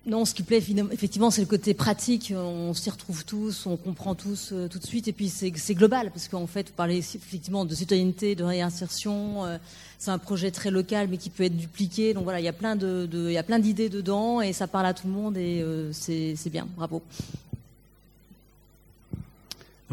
Non, 0.07 0.27
ce 0.27 0.35
qui 0.35 0.43
plaît 0.43 0.59
effectivement, 0.93 1.31
c'est 1.31 1.41
le 1.41 1.47
côté 1.47 1.73
pratique. 1.73 2.35
On 2.37 2.75
s'y 2.75 2.91
retrouve 2.91 3.25
tous, 3.25 3.65
on 3.65 3.79
comprend 3.79 4.15
tous 4.15 4.51
euh, 4.53 4.69
tout 4.69 4.79
de 4.79 4.85
suite, 4.85 5.09
et 5.09 5.13
puis 5.13 5.31
c'est 5.31 5.51
global 5.75 6.11
parce 6.11 6.29
qu'en 6.29 6.47
fait, 6.47 6.69
vous 6.69 6.75
parlez 6.75 6.99
effectivement 6.99 7.65
de 7.65 7.75
citoyenneté, 7.75 8.35
de 8.35 8.45
réinsertion. 8.45 9.47
euh, 9.47 9.57
c'est 9.99 10.11
un 10.11 10.19
projet 10.19 10.51
très 10.51 10.71
local, 10.71 11.09
mais 11.11 11.17
qui 11.17 11.31
peut 11.31 11.45
être 11.45 11.57
dupliqué. 11.57 12.13
Donc 12.13 12.25
voilà, 12.25 12.39
il 12.39 12.45
y 12.45 12.49
a 12.49 12.53
plein 12.53 12.77
de, 12.77 13.07
de- 13.11 13.29
il 13.31 13.33
y 13.33 13.39
a 13.39 13.43
plein 13.43 13.59
d'idées 13.59 13.89
dedans, 13.89 14.43
et 14.43 14.53
ça 14.53 14.67
parle 14.67 14.85
à 14.85 14.93
tout 14.93 15.07
le 15.07 15.13
monde, 15.15 15.39
et 15.39 15.63
euh, 15.63 15.91
c'est 15.93 16.51
bien. 16.51 16.69
Bravo. 16.77 17.01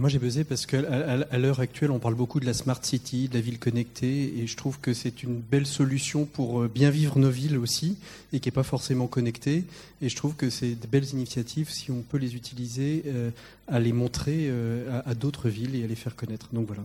Moi, 0.01 0.09
j'ai 0.09 0.17
buzzé 0.17 0.43
parce 0.43 0.65
qu'à 0.65 1.37
l'heure 1.37 1.59
actuelle, 1.59 1.91
on 1.91 1.99
parle 1.99 2.15
beaucoup 2.15 2.39
de 2.39 2.45
la 2.47 2.55
smart 2.55 2.83
city, 2.83 3.27
de 3.27 3.35
la 3.35 3.39
ville 3.39 3.59
connectée, 3.59 4.33
et 4.39 4.47
je 4.47 4.57
trouve 4.57 4.79
que 4.79 4.95
c'est 4.95 5.21
une 5.21 5.39
belle 5.39 5.67
solution 5.67 6.25
pour 6.25 6.63
euh, 6.63 6.67
bien 6.67 6.89
vivre 6.89 7.19
nos 7.19 7.29
villes 7.29 7.55
aussi, 7.55 7.99
et 8.33 8.39
qui 8.39 8.47
n'est 8.47 8.51
pas 8.51 8.63
forcément 8.63 9.05
connectée. 9.05 9.63
Et 10.01 10.09
je 10.09 10.15
trouve 10.15 10.33
que 10.33 10.49
c'est 10.49 10.73
de 10.73 10.87
belles 10.87 11.11
initiatives 11.11 11.69
si 11.69 11.91
on 11.91 12.01
peut 12.01 12.17
les 12.17 12.33
utiliser, 12.35 13.03
euh, 13.05 13.29
à 13.67 13.79
les 13.79 13.93
montrer 13.93 14.47
euh, 14.49 15.01
à 15.05 15.13
d'autres 15.13 15.49
villes 15.49 15.75
et 15.75 15.83
à 15.83 15.87
les 15.87 15.93
faire 15.93 16.15
connaître. 16.15 16.49
Donc 16.51 16.65
voilà. 16.65 16.81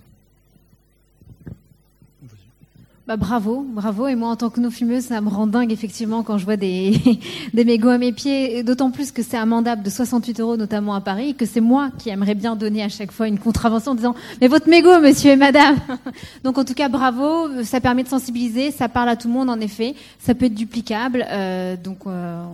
Bah, 3.06 3.16
bravo, 3.16 3.64
bravo. 3.68 4.08
Et 4.08 4.16
moi, 4.16 4.30
en 4.30 4.36
tant 4.36 4.50
que 4.50 4.58
non-fumeuse, 4.58 5.04
ça 5.04 5.20
me 5.20 5.28
rend 5.28 5.46
dingue, 5.46 5.70
effectivement, 5.70 6.24
quand 6.24 6.38
je 6.38 6.44
vois 6.44 6.56
des, 6.56 7.00
des 7.54 7.64
mégots 7.64 7.90
à 7.90 7.98
mes 7.98 8.10
pieds. 8.10 8.64
D'autant 8.64 8.90
plus 8.90 9.12
que 9.12 9.22
c'est 9.22 9.36
amendable 9.36 9.84
de 9.84 9.90
68 9.90 10.40
euros, 10.40 10.56
notamment 10.56 10.92
à 10.92 11.00
Paris, 11.00 11.28
et 11.28 11.34
que 11.34 11.46
c'est 11.46 11.60
moi 11.60 11.90
qui 11.98 12.08
aimerais 12.08 12.34
bien 12.34 12.56
donner 12.56 12.82
à 12.82 12.88
chaque 12.88 13.12
fois 13.12 13.28
une 13.28 13.38
contravention 13.38 13.92
en 13.92 13.94
disant 13.94 14.16
Mais 14.40 14.48
votre 14.48 14.68
mégot, 14.68 14.98
monsieur 15.00 15.30
et 15.30 15.36
madame 15.36 15.76
Donc, 16.44 16.58
en 16.58 16.64
tout 16.64 16.74
cas, 16.74 16.88
bravo. 16.88 17.62
Ça 17.62 17.80
permet 17.80 18.02
de 18.02 18.08
sensibiliser, 18.08 18.72
ça 18.72 18.88
parle 18.88 19.10
à 19.10 19.14
tout 19.14 19.28
le 19.28 19.34
monde, 19.34 19.50
en 19.50 19.60
effet. 19.60 19.94
Ça 20.18 20.34
peut 20.34 20.46
être 20.46 20.54
duplicable. 20.54 21.24
Euh, 21.30 21.76
donc, 21.76 21.98
euh, 22.08 22.44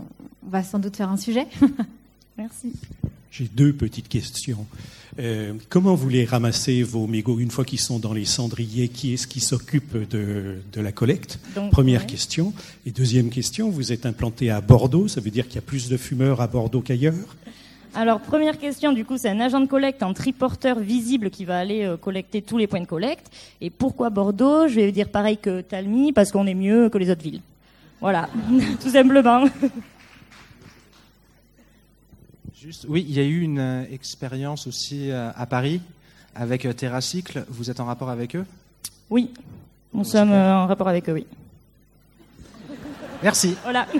on 0.46 0.50
va 0.50 0.62
sans 0.62 0.78
doute 0.78 0.96
faire 0.96 1.10
un 1.10 1.16
sujet. 1.16 1.46
Merci. 2.36 2.74
J'ai 3.32 3.48
deux 3.48 3.72
petites 3.72 4.08
questions. 4.08 4.66
Euh, 5.18 5.54
comment 5.70 5.94
vous 5.94 6.10
les 6.10 6.26
ramassez, 6.26 6.82
vos 6.82 7.06
mégots, 7.06 7.38
une 7.38 7.50
fois 7.50 7.64
qu'ils 7.64 7.80
sont 7.80 7.98
dans 7.98 8.12
les 8.12 8.26
cendriers 8.26 8.88
Qui 8.88 9.14
est-ce 9.14 9.26
qui 9.26 9.40
s'occupe 9.40 9.96
de, 10.10 10.58
de 10.70 10.80
la 10.82 10.92
collecte 10.92 11.38
Donc, 11.54 11.70
Première 11.70 12.02
ouais. 12.02 12.06
question. 12.06 12.52
Et 12.84 12.90
deuxième 12.90 13.30
question, 13.30 13.70
vous 13.70 13.90
êtes 13.90 14.04
implanté 14.04 14.50
à 14.50 14.60
Bordeaux, 14.60 15.08
ça 15.08 15.22
veut 15.22 15.30
dire 15.30 15.46
qu'il 15.46 15.54
y 15.54 15.58
a 15.58 15.62
plus 15.62 15.88
de 15.88 15.96
fumeurs 15.96 16.42
à 16.42 16.46
Bordeaux 16.46 16.82
qu'ailleurs? 16.82 17.14
Alors, 17.94 18.20
première 18.20 18.58
question, 18.58 18.92
du 18.92 19.06
coup, 19.06 19.16
c'est 19.16 19.30
un 19.30 19.40
agent 19.40 19.60
de 19.60 19.66
collecte 19.66 20.02
en 20.02 20.12
triporteur 20.12 20.78
visible 20.78 21.30
qui 21.30 21.46
va 21.46 21.58
aller 21.58 21.84
euh, 21.84 21.96
collecter 21.96 22.42
tous 22.42 22.58
les 22.58 22.66
points 22.66 22.80
de 22.80 22.86
collecte. 22.86 23.30
Et 23.62 23.70
pourquoi 23.70 24.10
Bordeaux? 24.10 24.68
Je 24.68 24.74
vais 24.74 24.92
dire 24.92 25.08
pareil 25.08 25.38
que 25.38 25.62
Talmy, 25.62 26.12
parce 26.12 26.32
qu'on 26.32 26.46
est 26.46 26.54
mieux 26.54 26.90
que 26.90 26.98
les 26.98 27.08
autres 27.08 27.22
villes. 27.22 27.40
Voilà, 28.02 28.28
tout 28.82 28.90
simplement. 28.90 29.46
Juste, 32.62 32.86
oui, 32.88 33.04
il 33.08 33.16
y 33.16 33.18
a 33.18 33.24
eu 33.24 33.40
une 33.40 33.58
euh, 33.58 33.84
expérience 33.90 34.68
aussi 34.68 35.10
euh, 35.10 35.32
à 35.34 35.46
Paris 35.46 35.80
avec 36.32 36.64
euh, 36.64 36.72
TerraCycle. 36.72 37.44
Vous 37.48 37.70
êtes 37.70 37.80
en 37.80 37.86
rapport 37.86 38.08
avec 38.08 38.36
eux? 38.36 38.46
Oui, 39.10 39.30
nous 39.92 40.04
sommes 40.04 40.30
en 40.30 40.68
rapport 40.68 40.86
avec 40.86 41.08
eux, 41.08 41.12
oui. 41.14 41.26
Merci. 43.20 43.56
Voilà. 43.64 43.88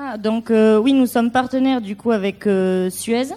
Ah, 0.00 0.16
donc 0.16 0.52
euh, 0.52 0.78
oui, 0.78 0.92
nous 0.92 1.06
sommes 1.06 1.32
partenaires 1.32 1.80
du 1.80 1.96
coup 1.96 2.12
avec 2.12 2.46
euh, 2.46 2.88
Suez. 2.88 3.34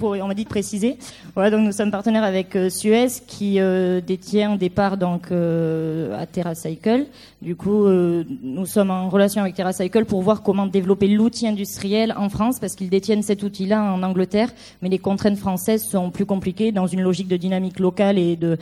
On 0.00 0.28
m'a 0.28 0.34
dit 0.34 0.44
de 0.44 0.48
préciser. 0.48 0.96
Voilà, 1.34 1.50
donc 1.50 1.64
nous 1.64 1.72
sommes 1.72 1.90
partenaires 1.90 2.22
avec 2.22 2.54
euh, 2.54 2.70
Suez 2.70 3.08
qui 3.26 3.58
euh, 3.58 4.00
détient 4.00 4.54
des 4.54 4.70
parts 4.70 4.96
donc 4.96 5.32
euh, 5.32 6.20
à 6.20 6.26
TerraCycle. 6.26 7.06
Du 7.42 7.56
coup, 7.56 7.86
nous 7.86 8.66
sommes 8.66 8.90
en 8.90 9.08
relation 9.08 9.42
avec 9.42 9.54
TerraCycle 9.54 10.04
pour 10.06 10.22
voir 10.22 10.42
comment 10.42 10.66
développer 10.66 11.06
l'outil 11.06 11.46
industriel 11.46 12.12
en 12.16 12.28
France 12.28 12.58
parce 12.58 12.74
qu'ils 12.74 12.90
détiennent 12.90 13.22
cet 13.22 13.44
outil-là 13.44 13.80
en 13.80 14.02
Angleterre, 14.02 14.50
mais 14.82 14.88
les 14.88 14.98
contraintes 14.98 15.38
françaises 15.38 15.84
sont 15.84 16.10
plus 16.10 16.26
compliquées 16.26 16.72
dans 16.72 16.88
une 16.88 17.00
logique 17.00 17.28
de 17.28 17.36
dynamique 17.36 17.78
locale 17.78 18.18
et 18.18 18.34
de 18.34 18.58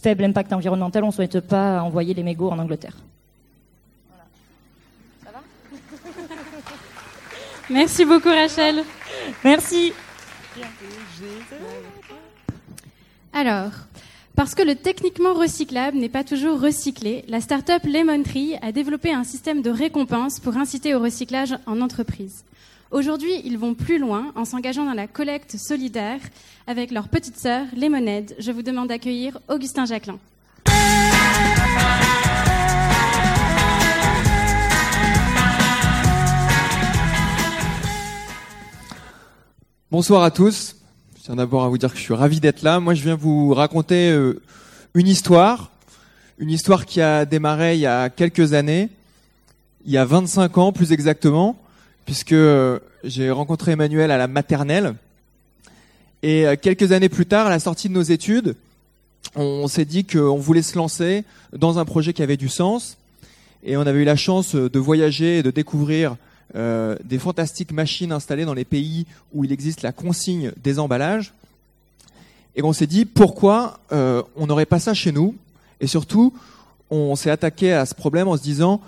faible 0.00 0.22
impact 0.22 0.52
environnemental. 0.52 1.02
On 1.02 1.08
ne 1.08 1.12
souhaite 1.12 1.40
pas 1.40 1.82
envoyer 1.82 2.14
les 2.14 2.22
mégots 2.22 2.50
en 2.50 2.58
Angleterre. 2.60 2.96
Merci 7.70 8.04
beaucoup 8.04 8.28
Rachel. 8.28 8.84
Merci. 9.44 9.92
Alors, 13.32 13.70
parce 14.36 14.54
que 14.54 14.62
le 14.62 14.74
techniquement 14.74 15.34
recyclable 15.34 15.96
n'est 15.96 16.08
pas 16.08 16.24
toujours 16.24 16.60
recyclé, 16.60 17.24
la 17.28 17.40
start-up 17.40 17.82
Lemon 17.84 18.22
Tree 18.22 18.56
a 18.62 18.72
développé 18.72 19.12
un 19.12 19.24
système 19.24 19.62
de 19.62 19.70
récompense 19.70 20.40
pour 20.40 20.56
inciter 20.56 20.94
au 20.94 21.00
recyclage 21.00 21.56
en 21.66 21.80
entreprise. 21.80 22.44
Aujourd'hui, 22.90 23.40
ils 23.44 23.58
vont 23.58 23.74
plus 23.74 23.98
loin 23.98 24.32
en 24.36 24.44
s'engageant 24.44 24.84
dans 24.84 24.94
la 24.94 25.06
collecte 25.06 25.56
solidaire 25.56 26.20
avec 26.66 26.90
leur 26.90 27.08
petite 27.08 27.38
sœur 27.38 27.66
Lemonade. 27.76 28.34
Je 28.38 28.52
vous 28.52 28.62
demande 28.62 28.88
d'accueillir 28.88 29.38
Augustin 29.48 29.84
Jacquelin. 29.84 30.18
Bonsoir 39.90 40.22
à 40.22 40.30
tous. 40.30 40.76
Je 41.16 41.24
tiens 41.24 41.36
d'abord 41.36 41.62
à 41.62 41.68
vous 41.68 41.76
dire 41.76 41.92
que 41.92 41.98
je 41.98 42.02
suis 42.02 42.14
ravi 42.14 42.40
d'être 42.40 42.62
là. 42.62 42.80
Moi, 42.80 42.94
je 42.94 43.02
viens 43.02 43.16
vous 43.16 43.52
raconter 43.52 44.10
euh, 44.10 44.40
une 44.94 45.06
histoire, 45.06 45.70
une 46.38 46.50
histoire 46.50 46.86
qui 46.86 47.02
a 47.02 47.26
démarré 47.26 47.74
il 47.74 47.80
y 47.80 47.86
a 47.86 48.08
quelques 48.08 48.54
années, 48.54 48.88
il 49.84 49.92
y 49.92 49.98
a 49.98 50.06
25 50.06 50.56
ans 50.56 50.72
plus 50.72 50.90
exactement, 50.90 51.60
puisque 52.06 52.32
euh, 52.32 52.78
j'ai 53.04 53.30
rencontré 53.30 53.72
Emmanuel 53.72 54.10
à 54.10 54.16
la 54.16 54.26
maternelle. 54.26 54.94
Et 56.22 56.46
euh, 56.46 56.56
quelques 56.60 56.90
années 56.92 57.10
plus 57.10 57.26
tard, 57.26 57.46
à 57.46 57.50
la 57.50 57.60
sortie 57.60 57.90
de 57.90 57.94
nos 57.94 58.02
études, 58.02 58.56
on 59.36 59.68
s'est 59.68 59.84
dit 59.84 60.04
qu'on 60.04 60.38
voulait 60.38 60.62
se 60.62 60.76
lancer 60.76 61.24
dans 61.52 61.78
un 61.78 61.84
projet 61.84 62.14
qui 62.14 62.22
avait 62.22 62.38
du 62.38 62.48
sens. 62.48 62.96
Et 63.62 63.76
on 63.76 63.82
avait 63.82 64.00
eu 64.00 64.04
la 64.04 64.16
chance 64.16 64.54
de 64.54 64.78
voyager 64.78 65.38
et 65.38 65.42
de 65.42 65.50
découvrir 65.50 66.16
euh, 66.56 66.96
des 67.02 67.18
fantastiques 67.18 67.72
machines 67.72 68.12
installées 68.12 68.44
dans 68.44 68.54
les 68.54 68.64
pays 68.64 69.06
où 69.32 69.44
il 69.44 69.50
existe 69.50 69.82
la 69.82 69.92
consigne 69.92 70.52
des 70.62 70.78
emballages. 70.78 71.32
Et 72.54 72.62
on 72.62 72.72
s'est 72.72 72.86
dit 72.86 73.04
pourquoi 73.04 73.80
euh, 73.90 74.22
on 74.36 74.46
n'aurait 74.46 74.66
pas 74.66 74.78
ça 74.78 74.94
chez 74.94 75.10
nous? 75.10 75.34
Et 75.80 75.88
surtout, 75.88 76.32
on 76.90 77.16
s'est 77.16 77.30
attaqué 77.30 77.72
à 77.72 77.86
ce 77.86 77.94
problème 77.94 78.28
en 78.28 78.36
se 78.36 78.42
disant 78.42 78.80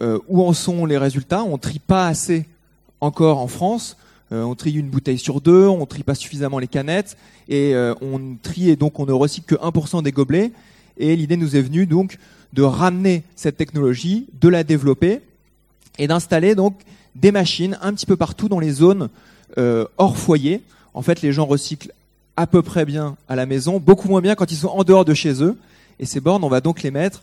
euh, 0.00 0.18
où 0.28 0.42
en 0.42 0.52
sont 0.52 0.86
les 0.86 0.98
résultats? 0.98 1.44
On 1.44 1.56
trie 1.56 1.78
pas 1.78 2.08
assez 2.08 2.46
encore 3.00 3.38
en 3.38 3.48
France. 3.48 3.96
On 4.30 4.54
trie 4.54 4.72
une 4.72 4.90
bouteille 4.90 5.18
sur 5.18 5.40
deux, 5.40 5.66
on 5.68 5.86
trie 5.86 6.02
pas 6.02 6.14
suffisamment 6.14 6.58
les 6.58 6.66
canettes 6.68 7.16
et 7.48 7.74
on 8.02 8.36
trie 8.42 8.68
et 8.68 8.76
donc 8.76 9.00
on 9.00 9.06
ne 9.06 9.12
recycle 9.12 9.56
que 9.56 9.62
1% 9.64 10.02
des 10.02 10.12
gobelets. 10.12 10.52
Et 10.98 11.16
l'idée 11.16 11.38
nous 11.38 11.56
est 11.56 11.62
venue 11.62 11.86
donc 11.86 12.18
de 12.52 12.62
ramener 12.62 13.22
cette 13.36 13.56
technologie, 13.56 14.26
de 14.38 14.50
la 14.50 14.64
développer 14.64 15.22
et 15.98 16.06
d'installer 16.06 16.54
donc 16.54 16.74
des 17.14 17.32
machines 17.32 17.78
un 17.82 17.92
petit 17.92 18.06
peu 18.06 18.16
partout 18.16 18.48
dans 18.48 18.60
les 18.60 18.70
zones 18.70 19.08
euh, 19.58 19.86
hors 19.96 20.16
foyer. 20.16 20.62
En 20.94 21.02
fait, 21.02 21.22
les 21.22 21.32
gens 21.32 21.46
recyclent 21.46 21.92
à 22.36 22.46
peu 22.46 22.62
près 22.62 22.84
bien 22.84 23.16
à 23.28 23.36
la 23.36 23.46
maison, 23.46 23.80
beaucoup 23.80 24.08
moins 24.08 24.20
bien 24.20 24.34
quand 24.34 24.50
ils 24.52 24.56
sont 24.56 24.68
en 24.68 24.84
dehors 24.84 25.04
de 25.04 25.14
chez 25.14 25.42
eux. 25.42 25.56
Et 25.98 26.06
ces 26.06 26.20
bornes, 26.20 26.44
on 26.44 26.48
va 26.48 26.60
donc 26.60 26.82
les 26.82 26.90
mettre 26.90 27.22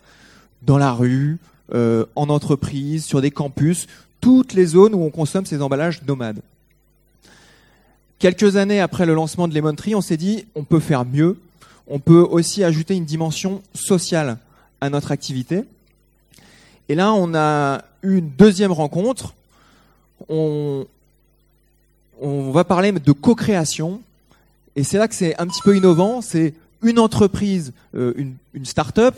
dans 0.62 0.78
la 0.78 0.92
rue, 0.92 1.38
euh, 1.72 2.04
en 2.14 2.28
entreprise, 2.28 3.04
sur 3.04 3.20
des 3.20 3.30
campus, 3.30 3.86
toutes 4.20 4.52
les 4.52 4.66
zones 4.66 4.94
où 4.94 5.02
on 5.02 5.10
consomme 5.10 5.46
ces 5.46 5.62
emballages 5.62 6.02
nomades. 6.06 6.40
Quelques 8.18 8.56
années 8.56 8.80
après 8.80 9.06
le 9.06 9.14
lancement 9.14 9.48
de 9.48 9.54
Lemon 9.54 9.74
Tree, 9.74 9.94
on 9.94 10.00
s'est 10.00 10.16
dit 10.16 10.46
on 10.54 10.64
peut 10.64 10.80
faire 10.80 11.04
mieux. 11.04 11.38
On 11.88 11.98
peut 11.98 12.26
aussi 12.28 12.64
ajouter 12.64 12.94
une 12.94 13.04
dimension 13.04 13.62
sociale 13.74 14.38
à 14.80 14.90
notre 14.90 15.12
activité. 15.12 15.64
Et 16.88 16.94
là, 16.94 17.12
on 17.12 17.34
a 17.34 17.82
eu 18.02 18.18
une 18.18 18.30
deuxième 18.30 18.72
rencontre. 18.72 19.34
On, 20.28 20.86
on 22.20 22.50
va 22.50 22.64
parler 22.64 22.92
de 22.92 23.12
co-création. 23.12 24.00
Et 24.76 24.84
c'est 24.84 24.98
là 24.98 25.08
que 25.08 25.14
c'est 25.14 25.38
un 25.40 25.46
petit 25.46 25.62
peu 25.62 25.76
innovant. 25.76 26.20
C'est 26.20 26.54
une 26.82 26.98
entreprise, 26.98 27.72
euh, 27.94 28.14
une, 28.54 28.64
start-up, 28.64 29.14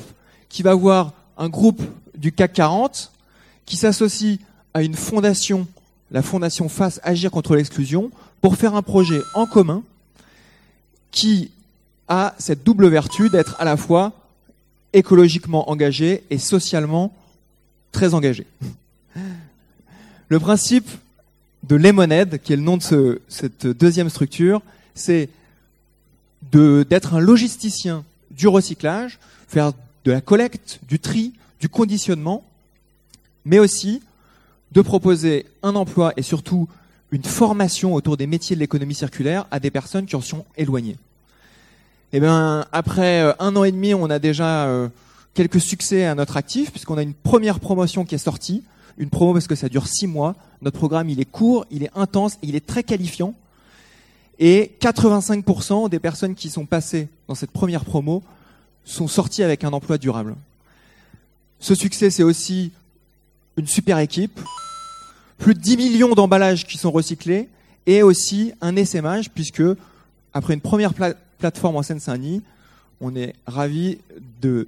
qui 0.49 0.63
va 0.63 0.75
voir 0.75 1.13
un 1.37 1.49
groupe 1.49 1.83
du 2.17 2.33
CAC 2.33 2.55
40 2.55 3.13
qui 3.67 3.77
s'associe 3.77 4.39
à 4.73 4.83
une 4.83 4.95
fondation, 4.95 5.67
la 6.11 6.23
fondation 6.23 6.69
Face 6.69 7.01
Agir 7.03 7.31
contre 7.31 7.55
l'exclusion, 7.55 8.11
pour 8.41 8.57
faire 8.57 8.75
un 8.75 8.83
projet 8.83 9.21
en 9.35 9.47
commun 9.47 9.83
qui 11.11 11.51
a 12.09 12.35
cette 12.39 12.65
double 12.65 12.89
vertu 12.89 13.29
d'être 13.29 13.57
à 13.59 13.65
la 13.65 13.77
fois 13.77 14.13
écologiquement 14.95 15.71
engagé 15.71 16.25
et 16.31 16.39
socialement 16.39 17.13
très 17.93 18.15
engagé. 18.15 18.47
Le 20.29 20.39
principe 20.39 20.89
de 21.65 21.77
Lemonade, 21.77 22.39
qui 22.43 22.53
est 22.53 22.57
le 22.57 22.63
nom 22.63 22.77
de 22.77 22.83
ce- 22.83 23.21
cette 23.29 23.67
deuxième 23.67 24.11
structure, 24.11 24.63
c'est 24.95 25.29
d'être 26.53 27.15
un 27.15 27.21
logisticien 27.21 28.05
du 28.31 28.47
recyclage, 28.49 29.19
faire 29.49 29.73
de 30.05 30.13
la 30.13 30.21
collecte, 30.21 30.81
du 30.89 30.99
tri, 30.99 31.33
du 31.61 31.69
conditionnement, 31.69 32.45
mais 33.45 33.59
aussi 33.59 34.03
de 34.73 34.81
proposer 34.83 35.47
un 35.63 35.75
emploi 35.75 36.13
et 36.17 36.23
surtout 36.23 36.69
une 37.11 37.25
formation 37.25 37.95
autour 37.95 38.17
des 38.17 38.27
métiers 38.27 38.55
de 38.55 38.61
l'économie 38.61 38.95
circulaire 38.95 39.47
à 39.51 39.61
des 39.61 39.71
personnes 39.71 40.07
qui 40.07 40.15
en 40.15 40.21
sont 40.21 40.45
éloignées. 40.57 40.97
Eh 42.13 42.21
bien, 42.21 42.67
après 42.73 43.23
euh, 43.23 43.33
un 43.39 43.57
an 43.57 43.65
et 43.65 43.73
demi, 43.73 43.95
on 43.95 44.09
a 44.11 44.19
déjà 44.19 44.67
euh, 44.67 44.89
quelques 45.39 45.61
succès 45.61 46.05
à 46.05 46.17
notre 46.17 46.37
actif, 46.37 46.73
puisqu'on 46.73 46.99
a 46.99 47.03
une 47.05 47.15
première 47.15 47.61
promotion 47.61 48.05
qui 48.05 48.17
est 48.17 48.19
sortie. 48.19 48.65
Une 48.97 49.09
promo 49.09 49.33
parce 49.35 49.47
que 49.47 49.55
ça 49.55 49.69
dure 49.69 49.87
six 49.87 50.09
mois. 50.09 50.35
Notre 50.63 50.77
programme, 50.77 51.09
il 51.11 51.21
est 51.21 51.31
court, 51.31 51.65
il 51.71 51.85
est 51.85 51.91
intense, 51.95 52.39
il 52.43 52.57
est 52.57 52.67
très 52.67 52.83
qualifiant. 52.83 53.35
Et 54.41 54.73
85% 54.81 55.89
des 55.91 56.01
personnes 56.01 56.35
qui 56.35 56.51
sont 56.51 56.67
passées 56.67 57.07
dans 57.29 57.37
cette 57.37 57.53
première 57.53 57.85
promo 57.85 58.25
sont 58.85 59.07
sorties 59.07 59.45
avec 59.45 59.63
un 59.63 59.73
emploi 59.73 59.97
durable. 59.97 60.35
Ce 61.61 61.77
succès, 61.77 62.11
c'est 62.11 62.25
aussi 62.25 62.73
une 63.57 63.69
super 63.69 64.01
équipe, 64.01 64.41
plus 65.39 65.55
de 65.55 65.61
10 65.61 65.77
millions 65.77 66.15
d'emballages 66.17 66.67
qui 66.67 66.79
sont 66.79 66.91
recyclés, 66.91 67.49
et 67.87 68.03
aussi 68.03 68.53
un 68.61 68.75
essaimage, 68.75 69.31
puisque 69.31 69.63
après 70.35 70.55
une 70.55 70.61
première 70.61 70.95
pla- 70.95 71.15
plateforme 71.39 71.77
en 71.77 71.85
Seine-Saint-Denis, 71.85 72.43
on 73.01 73.15
est 73.15 73.35
ravi 73.47 73.99
de 74.43 74.67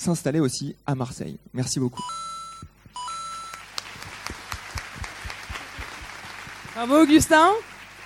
s'installer 0.00 0.40
aussi 0.40 0.74
à 0.86 0.94
Marseille. 0.94 1.36
Merci 1.52 1.78
beaucoup. 1.78 2.02
Bravo 6.74 7.02
Augustin. 7.02 7.50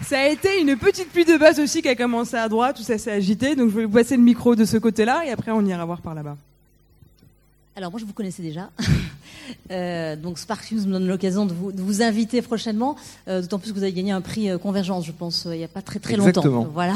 Ça 0.02 0.18
a 0.18 0.26
été 0.26 0.60
une 0.60 0.76
petite 0.76 1.10
pluie 1.10 1.24
de 1.24 1.36
base 1.36 1.60
aussi 1.60 1.80
qui 1.80 1.88
a 1.88 1.94
commencé 1.94 2.34
à 2.34 2.48
droite, 2.48 2.76
tout 2.76 2.82
ça 2.82 2.98
s'est 2.98 3.12
agité. 3.12 3.54
Donc 3.54 3.70
je 3.70 3.76
vais 3.76 3.84
vous 3.84 3.92
passer 3.92 4.16
le 4.16 4.22
micro 4.22 4.56
de 4.56 4.64
ce 4.64 4.76
côté-là 4.76 5.24
et 5.24 5.30
après 5.30 5.52
on 5.52 5.64
ira 5.64 5.84
voir 5.84 6.00
par 6.00 6.14
là-bas. 6.14 6.36
Alors 7.76 7.92
moi 7.92 8.00
je 8.00 8.04
vous 8.04 8.12
connaissais 8.12 8.42
déjà. 8.42 8.70
Euh, 9.70 10.16
donc 10.16 10.38
Spark 10.38 10.70
News 10.72 10.86
me 10.86 10.92
donne 10.92 11.06
l'occasion 11.06 11.46
de 11.46 11.52
vous, 11.52 11.72
de 11.72 11.80
vous 11.80 12.02
inviter 12.02 12.42
prochainement, 12.42 12.96
euh, 13.28 13.40
d'autant 13.42 13.58
plus 13.58 13.70
que 13.70 13.76
vous 13.76 13.82
avez 13.82 13.92
gagné 13.92 14.12
un 14.12 14.20
prix 14.20 14.50
euh, 14.50 14.58
Convergence, 14.58 15.04
je 15.06 15.12
pense, 15.12 15.46
euh, 15.46 15.54
il 15.54 15.58
n'y 15.58 15.64
a 15.64 15.68
pas 15.68 15.82
très 15.82 15.98
très 15.98 16.14
Exactement. 16.14 16.56
longtemps. 16.56 16.70
Voilà. 16.72 16.94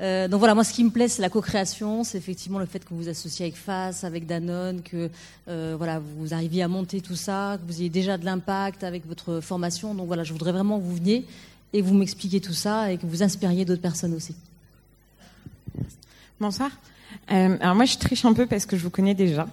Euh, 0.00 0.26
donc 0.26 0.40
voilà, 0.40 0.54
moi 0.54 0.64
ce 0.64 0.72
qui 0.72 0.82
me 0.82 0.90
plaît, 0.90 1.06
c'est 1.06 1.22
la 1.22 1.30
co-création, 1.30 2.02
c'est 2.02 2.18
effectivement 2.18 2.58
le 2.58 2.66
fait 2.66 2.80
que 2.80 2.90
vous 2.90 3.02
vous 3.02 3.08
associez 3.08 3.46
avec 3.46 3.56
FAS, 3.56 4.02
avec 4.02 4.26
Danone, 4.26 4.82
que 4.82 5.08
euh, 5.48 5.74
voilà 5.78 6.00
vous 6.18 6.34
arriviez 6.34 6.64
à 6.64 6.68
monter 6.68 7.00
tout 7.00 7.14
ça, 7.14 7.58
que 7.58 7.72
vous 7.72 7.80
ayez 7.80 7.90
déjà 7.90 8.18
de 8.18 8.24
l'impact 8.24 8.82
avec 8.82 9.06
votre 9.06 9.40
formation. 9.40 9.94
Donc 9.94 10.08
voilà, 10.08 10.24
je 10.24 10.32
voudrais 10.32 10.50
vraiment 10.50 10.78
que 10.80 10.84
vous 10.84 10.96
veniez 10.96 11.26
et 11.72 11.80
que 11.80 11.86
vous 11.86 11.94
m'expliquiez 11.94 12.40
tout 12.40 12.52
ça 12.54 12.90
et 12.92 12.98
que 12.98 13.06
vous 13.06 13.22
inspiriez 13.22 13.64
d'autres 13.64 13.82
personnes 13.82 14.14
aussi. 14.14 14.34
Bonsoir. 16.40 16.70
Euh, 17.30 17.56
alors 17.60 17.74
moi, 17.74 17.84
je 17.84 17.96
triche 17.96 18.24
un 18.24 18.32
peu 18.32 18.46
parce 18.46 18.66
que 18.66 18.76
je 18.76 18.82
vous 18.82 18.90
connais 18.90 19.14
déjà. 19.14 19.46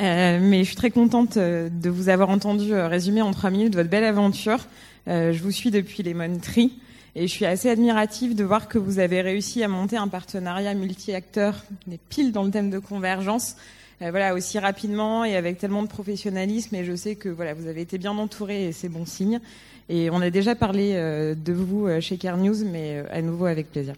Euh, 0.00 0.38
mais 0.40 0.60
je 0.60 0.64
suis 0.64 0.76
très 0.76 0.90
contente 0.90 1.36
euh, 1.36 1.68
de 1.68 1.90
vous 1.90 2.08
avoir 2.08 2.30
entendu 2.30 2.72
euh, 2.72 2.88
résumer 2.88 3.20
en 3.20 3.30
trois 3.32 3.50
minutes 3.50 3.74
votre 3.74 3.90
belle 3.90 4.04
aventure. 4.04 4.66
Je 5.06 5.36
vous 5.42 5.50
suis 5.50 5.72
depuis 5.72 6.04
les 6.04 6.14
Tree 6.40 6.72
et 7.16 7.26
je 7.26 7.32
suis 7.32 7.44
assez 7.44 7.68
admirative 7.68 8.36
de 8.36 8.44
voir 8.44 8.68
que 8.68 8.78
vous 8.78 9.00
avez 9.00 9.20
réussi 9.20 9.64
à 9.64 9.68
monter 9.68 9.96
un 9.96 10.06
partenariat 10.06 10.74
multi-acteurs, 10.74 11.64
est 11.90 11.98
pile 12.08 12.30
dans 12.30 12.44
le 12.44 12.52
thème 12.52 12.70
de 12.70 12.78
convergence, 12.78 13.56
voilà 14.00 14.32
aussi 14.32 14.60
rapidement 14.60 15.24
et 15.24 15.34
avec 15.34 15.58
tellement 15.58 15.82
de 15.82 15.88
professionnalisme. 15.88 16.76
Et 16.76 16.84
je 16.84 16.94
sais 16.94 17.16
que 17.16 17.28
voilà 17.28 17.52
vous 17.52 17.66
avez 17.66 17.80
été 17.80 17.98
bien 17.98 18.16
entouré 18.16 18.68
et 18.68 18.72
c'est 18.72 18.88
bon 18.88 19.06
signe. 19.06 19.40
Et 19.88 20.08
on 20.10 20.20
a 20.20 20.30
déjà 20.30 20.54
parlé 20.54 20.94
de 20.94 21.52
vous 21.52 21.88
chez 22.00 22.16
Care 22.16 22.36
News, 22.36 22.64
mais 22.64 23.02
à 23.10 23.22
nouveau 23.22 23.46
avec 23.46 23.72
plaisir. 23.72 23.96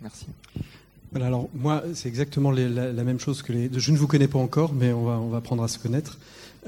Merci. 0.00 0.24
Voilà, 1.12 1.26
alors 1.26 1.48
moi, 1.54 1.82
c'est 1.94 2.08
exactement 2.08 2.50
la, 2.50 3.04
même 3.04 3.20
chose 3.20 3.42
que 3.42 3.52
les. 3.52 3.70
Je 3.72 3.92
ne 3.92 3.96
vous 3.96 4.06
connais 4.06 4.28
pas 4.28 4.38
encore, 4.38 4.74
mais 4.74 4.92
on 4.92 5.04
va, 5.04 5.18
on 5.18 5.28
va 5.28 5.38
apprendre 5.38 5.62
à 5.62 5.68
se 5.68 5.78
connaître. 5.78 6.18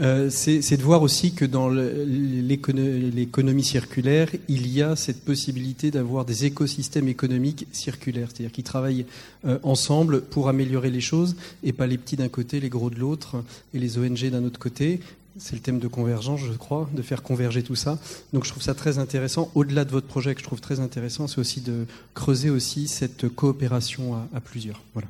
Euh, 0.00 0.30
c'est 0.30 0.76
de 0.76 0.82
voir 0.82 1.02
aussi 1.02 1.32
que 1.32 1.44
dans 1.44 1.68
l'économie 1.68 3.64
circulaire, 3.64 4.28
il 4.48 4.72
y 4.72 4.80
a 4.80 4.94
cette 4.94 5.24
possibilité 5.24 5.90
d'avoir 5.90 6.24
des 6.24 6.44
écosystèmes 6.44 7.08
économiques 7.08 7.66
circulaires, 7.72 8.28
c'est-à-dire 8.32 8.52
qui 8.52 8.62
travaillent 8.62 9.06
euh, 9.44 9.58
ensemble 9.64 10.20
pour 10.20 10.48
améliorer 10.48 10.90
les 10.90 11.00
choses 11.00 11.34
et 11.64 11.72
pas 11.72 11.88
les 11.88 11.98
petits 11.98 12.16
d'un 12.16 12.28
côté, 12.28 12.60
les 12.60 12.68
gros 12.68 12.90
de 12.90 12.98
l'autre 12.98 13.42
et 13.74 13.80
les 13.80 13.98
ONG 13.98 14.30
d'un 14.30 14.44
autre 14.44 14.60
côté. 14.60 15.00
C'est 15.38 15.54
le 15.54 15.60
thème 15.60 15.78
de 15.78 15.88
convergence, 15.88 16.40
je 16.40 16.52
crois, 16.52 16.88
de 16.92 17.02
faire 17.02 17.22
converger 17.22 17.62
tout 17.62 17.74
ça. 17.74 17.98
Donc 18.32 18.44
je 18.44 18.50
trouve 18.50 18.62
ça 18.62 18.74
très 18.74 18.98
intéressant. 18.98 19.50
Au-delà 19.54 19.84
de 19.84 19.90
votre 19.90 20.06
projet 20.06 20.34
que 20.34 20.40
je 20.40 20.44
trouve 20.44 20.60
très 20.60 20.80
intéressant, 20.80 21.26
c'est 21.26 21.38
aussi 21.38 21.60
de 21.60 21.86
creuser 22.14 22.50
aussi 22.50 22.88
cette 22.88 23.28
coopération 23.28 24.16
à, 24.34 24.40
plusieurs. 24.40 24.82
Voilà. 24.94 25.08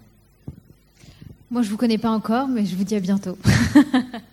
Moi, 1.50 1.62
je 1.62 1.70
vous 1.70 1.76
connais 1.76 1.98
pas 1.98 2.10
encore, 2.10 2.46
mais 2.46 2.66
je 2.66 2.76
vous 2.76 2.84
dis 2.84 2.94
à 2.94 3.00
bientôt. 3.00 3.38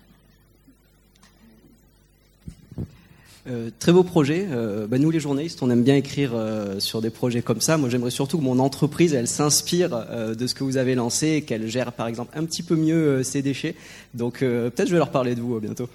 Euh, 3.47 3.69
très 3.77 3.91
beau 3.91 4.03
projet. 4.03 4.47
Euh, 4.49 4.87
bah, 4.87 4.97
nous, 4.97 5.11
les 5.11 5.19
journalistes, 5.19 5.61
on 5.61 5.69
aime 5.69 5.83
bien 5.83 5.95
écrire 5.95 6.31
euh, 6.33 6.79
sur 6.79 6.99
des 7.01 7.11
projets 7.11 7.43
comme 7.43 7.61
ça. 7.61 7.77
Moi, 7.77 7.89
j'aimerais 7.89 8.09
surtout 8.09 8.39
que 8.39 8.43
mon 8.43 8.57
entreprise, 8.57 9.13
elle 9.13 9.27
s'inspire 9.27 9.91
euh, 9.93 10.33
de 10.33 10.47
ce 10.47 10.55
que 10.55 10.63
vous 10.63 10.77
avez 10.77 10.95
lancé 10.95 11.27
et 11.27 11.41
qu'elle 11.43 11.67
gère, 11.67 11.91
par 11.91 12.07
exemple, 12.07 12.35
un 12.35 12.43
petit 12.45 12.63
peu 12.63 12.75
mieux 12.75 12.95
euh, 12.95 13.23
ses 13.23 13.43
déchets. 13.43 13.75
Donc, 14.15 14.41
euh, 14.41 14.71
peut-être 14.71 14.87
je 14.87 14.93
vais 14.93 14.97
leur 14.97 15.11
parler 15.11 15.35
de 15.35 15.41
vous 15.41 15.55
euh, 15.55 15.59
bientôt. 15.59 15.87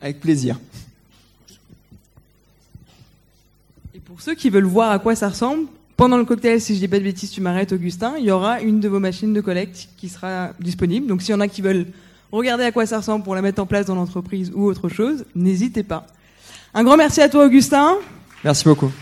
Avec 0.00 0.20
plaisir. 0.20 0.60
Et 3.92 3.98
pour 3.98 4.20
ceux 4.20 4.36
qui 4.36 4.48
veulent 4.48 4.62
voir 4.64 4.92
à 4.92 5.00
quoi 5.00 5.16
ça 5.16 5.28
ressemble, 5.28 5.66
pendant 5.96 6.18
le 6.18 6.24
cocktail, 6.24 6.60
si 6.60 6.76
je 6.76 6.78
dis 6.78 6.88
pas 6.88 7.00
de 7.00 7.04
bêtises, 7.04 7.32
tu 7.32 7.40
m'arrêtes 7.40 7.72
Augustin, 7.72 8.14
il 8.16 8.24
y 8.24 8.30
aura 8.30 8.60
une 8.60 8.78
de 8.78 8.88
vos 8.88 9.00
machines 9.00 9.34
de 9.34 9.40
collecte 9.40 9.88
qui 9.96 10.08
sera 10.08 10.52
disponible. 10.60 11.08
Donc 11.08 11.20
s'il 11.20 11.32
y 11.32 11.34
en 11.34 11.40
a 11.40 11.48
qui 11.48 11.62
veulent 11.62 11.86
regarder 12.30 12.62
à 12.62 12.70
quoi 12.70 12.86
ça 12.86 12.98
ressemble 12.98 13.24
pour 13.24 13.34
la 13.34 13.42
mettre 13.42 13.60
en 13.60 13.66
place 13.66 13.86
dans 13.86 13.96
l'entreprise 13.96 14.52
ou 14.54 14.64
autre 14.66 14.88
chose, 14.88 15.24
n'hésitez 15.34 15.82
pas. 15.82 16.06
Un 16.72 16.84
grand 16.84 16.96
merci 16.96 17.20
à 17.20 17.28
toi, 17.28 17.46
Augustin. 17.46 17.98
Merci 18.44 18.64
beaucoup. 18.64 18.92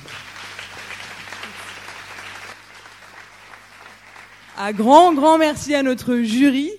Un 4.58 4.72
grand, 4.72 5.12
grand 5.12 5.38
merci 5.38 5.74
à 5.74 5.82
notre 5.82 6.16
jury. 6.16 6.70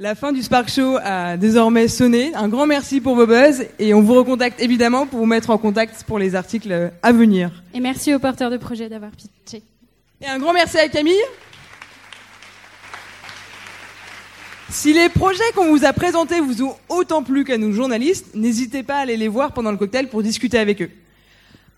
La 0.00 0.16
fin 0.16 0.32
du 0.32 0.42
Spark 0.42 0.68
Show 0.68 0.98
a 1.02 1.36
désormais 1.36 1.86
sonné. 1.86 2.34
Un 2.34 2.48
grand 2.48 2.66
merci 2.66 3.00
pour 3.00 3.14
vos 3.14 3.26
buzz 3.26 3.64
et 3.78 3.94
on 3.94 4.02
vous 4.02 4.14
recontacte 4.14 4.60
évidemment 4.60 5.06
pour 5.06 5.20
vous 5.20 5.26
mettre 5.26 5.50
en 5.50 5.58
contact 5.58 6.02
pour 6.04 6.18
les 6.18 6.34
articles 6.34 6.90
à 7.02 7.12
venir. 7.12 7.62
Et 7.72 7.78
merci 7.78 8.12
aux 8.12 8.18
porteurs 8.18 8.50
de 8.50 8.56
projet 8.56 8.88
d'avoir 8.88 9.12
pitché. 9.12 9.62
Et 10.20 10.26
un 10.26 10.38
grand 10.38 10.52
merci 10.52 10.76
à 10.78 10.88
Camille. 10.88 11.14
Si 14.72 14.94
les 14.94 15.10
projets 15.10 15.44
qu'on 15.54 15.68
vous 15.68 15.84
a 15.84 15.92
présentés 15.92 16.40
vous 16.40 16.62
ont 16.62 16.74
autant 16.88 17.22
plu 17.22 17.44
qu'à 17.44 17.58
nous 17.58 17.72
journalistes, 17.72 18.34
n'hésitez 18.34 18.82
pas 18.82 18.96
à 18.96 19.00
aller 19.00 19.18
les 19.18 19.28
voir 19.28 19.52
pendant 19.52 19.70
le 19.70 19.76
cocktail 19.76 20.08
pour 20.08 20.22
discuter 20.22 20.58
avec 20.58 20.80
eux. 20.80 20.88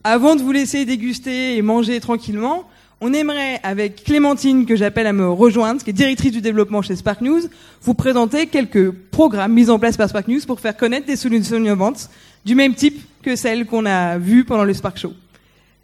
Avant 0.04 0.36
de 0.36 0.42
vous 0.42 0.52
laisser 0.52 0.84
déguster 0.84 1.56
et 1.56 1.62
manger 1.62 1.98
tranquillement, 1.98 2.68
on 3.00 3.12
aimerait, 3.12 3.58
avec 3.64 4.04
Clémentine, 4.04 4.64
que 4.64 4.76
j'appelle 4.76 5.08
à 5.08 5.12
me 5.12 5.28
rejoindre, 5.28 5.82
qui 5.82 5.90
est 5.90 5.92
directrice 5.92 6.30
du 6.30 6.40
développement 6.40 6.82
chez 6.82 6.94
Spark 6.94 7.20
News, 7.20 7.42
vous 7.82 7.94
présenter 7.94 8.46
quelques 8.46 8.92
programmes 8.92 9.54
mis 9.54 9.70
en 9.70 9.80
place 9.80 9.96
par 9.96 10.08
Spark 10.08 10.28
News 10.28 10.40
pour 10.46 10.60
faire 10.60 10.76
connaître 10.76 11.06
des 11.06 11.16
solutions 11.16 11.56
innovantes 11.56 12.08
du 12.44 12.54
même 12.54 12.74
type 12.74 13.02
que 13.22 13.34
celles 13.34 13.66
qu'on 13.66 13.86
a 13.86 14.18
vues 14.18 14.44
pendant 14.44 14.64
le 14.64 14.72
Spark 14.72 14.98
Show. 14.98 15.14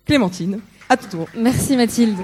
Clémentine, 0.07 0.61
à 0.89 0.97
tout 0.97 1.09
tour. 1.09 1.27
Merci 1.37 1.77
Mathilde. 1.77 2.19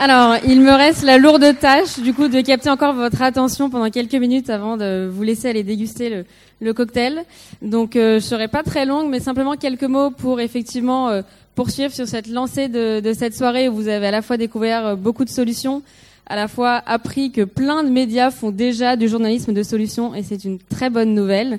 Alors, 0.00 0.36
il 0.46 0.60
me 0.60 0.70
reste 0.70 1.02
la 1.02 1.18
lourde 1.18 1.58
tâche, 1.58 1.98
du 1.98 2.14
coup, 2.14 2.28
de 2.28 2.40
capter 2.40 2.70
encore 2.70 2.94
votre 2.94 3.20
attention 3.20 3.68
pendant 3.68 3.90
quelques 3.90 4.14
minutes 4.14 4.48
avant 4.48 4.76
de 4.76 5.10
vous 5.12 5.24
laisser 5.24 5.48
aller 5.48 5.64
déguster 5.64 6.24
le, 6.60 6.72
cocktail. 6.72 7.24
Donc, 7.62 7.96
euh, 7.96 8.20
je 8.20 8.24
serai 8.24 8.46
pas 8.46 8.62
très 8.62 8.86
longue, 8.86 9.10
mais 9.10 9.18
simplement 9.18 9.56
quelques 9.56 9.82
mots 9.82 10.12
pour 10.12 10.40
effectivement 10.40 11.08
euh, 11.08 11.22
poursuivre 11.56 11.92
sur 11.92 12.06
cette 12.06 12.28
lancée 12.28 12.68
de, 12.68 13.00
de, 13.00 13.12
cette 13.12 13.34
soirée 13.34 13.68
où 13.68 13.74
vous 13.74 13.88
avez 13.88 14.06
à 14.06 14.12
la 14.12 14.22
fois 14.22 14.36
découvert 14.36 14.86
euh, 14.86 14.94
beaucoup 14.94 15.24
de 15.24 15.30
solutions, 15.30 15.82
à 16.28 16.36
la 16.36 16.46
fois 16.46 16.80
appris 16.86 17.32
que 17.32 17.42
plein 17.42 17.82
de 17.82 17.88
médias 17.88 18.30
font 18.30 18.52
déjà 18.52 18.94
du 18.94 19.08
journalisme 19.08 19.52
de 19.52 19.64
solutions, 19.64 20.14
et 20.14 20.22
c'est 20.22 20.44
une 20.44 20.60
très 20.60 20.90
bonne 20.90 21.12
nouvelle 21.12 21.58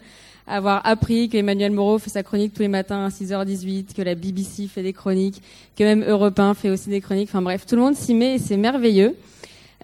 avoir 0.50 0.86
appris 0.86 1.30
qu'Emmanuel 1.30 1.72
Moreau 1.72 2.00
fait 2.00 2.10
sa 2.10 2.24
chronique 2.24 2.54
tous 2.54 2.62
les 2.62 2.68
matins 2.68 3.06
à 3.06 3.10
6h18, 3.10 3.96
que 3.96 4.02
la 4.02 4.16
BBC 4.16 4.68
fait 4.68 4.84
des 4.84 4.94
chroniques, 4.94 5.42
que 5.78 5.84
même 5.84 6.04
Europe 6.08 6.40
1 6.40 6.54
fait 6.56 6.70
aussi 6.70 6.90
des 6.90 7.02
chroniques. 7.02 7.30
Enfin 7.30 7.42
bref, 7.42 7.66
tout 7.66 7.76
le 7.76 7.82
monde 7.82 7.96
s'y 7.96 8.14
met 8.14 8.36
et 8.36 8.40
c'est 8.40 8.58
merveilleux. 8.58 9.16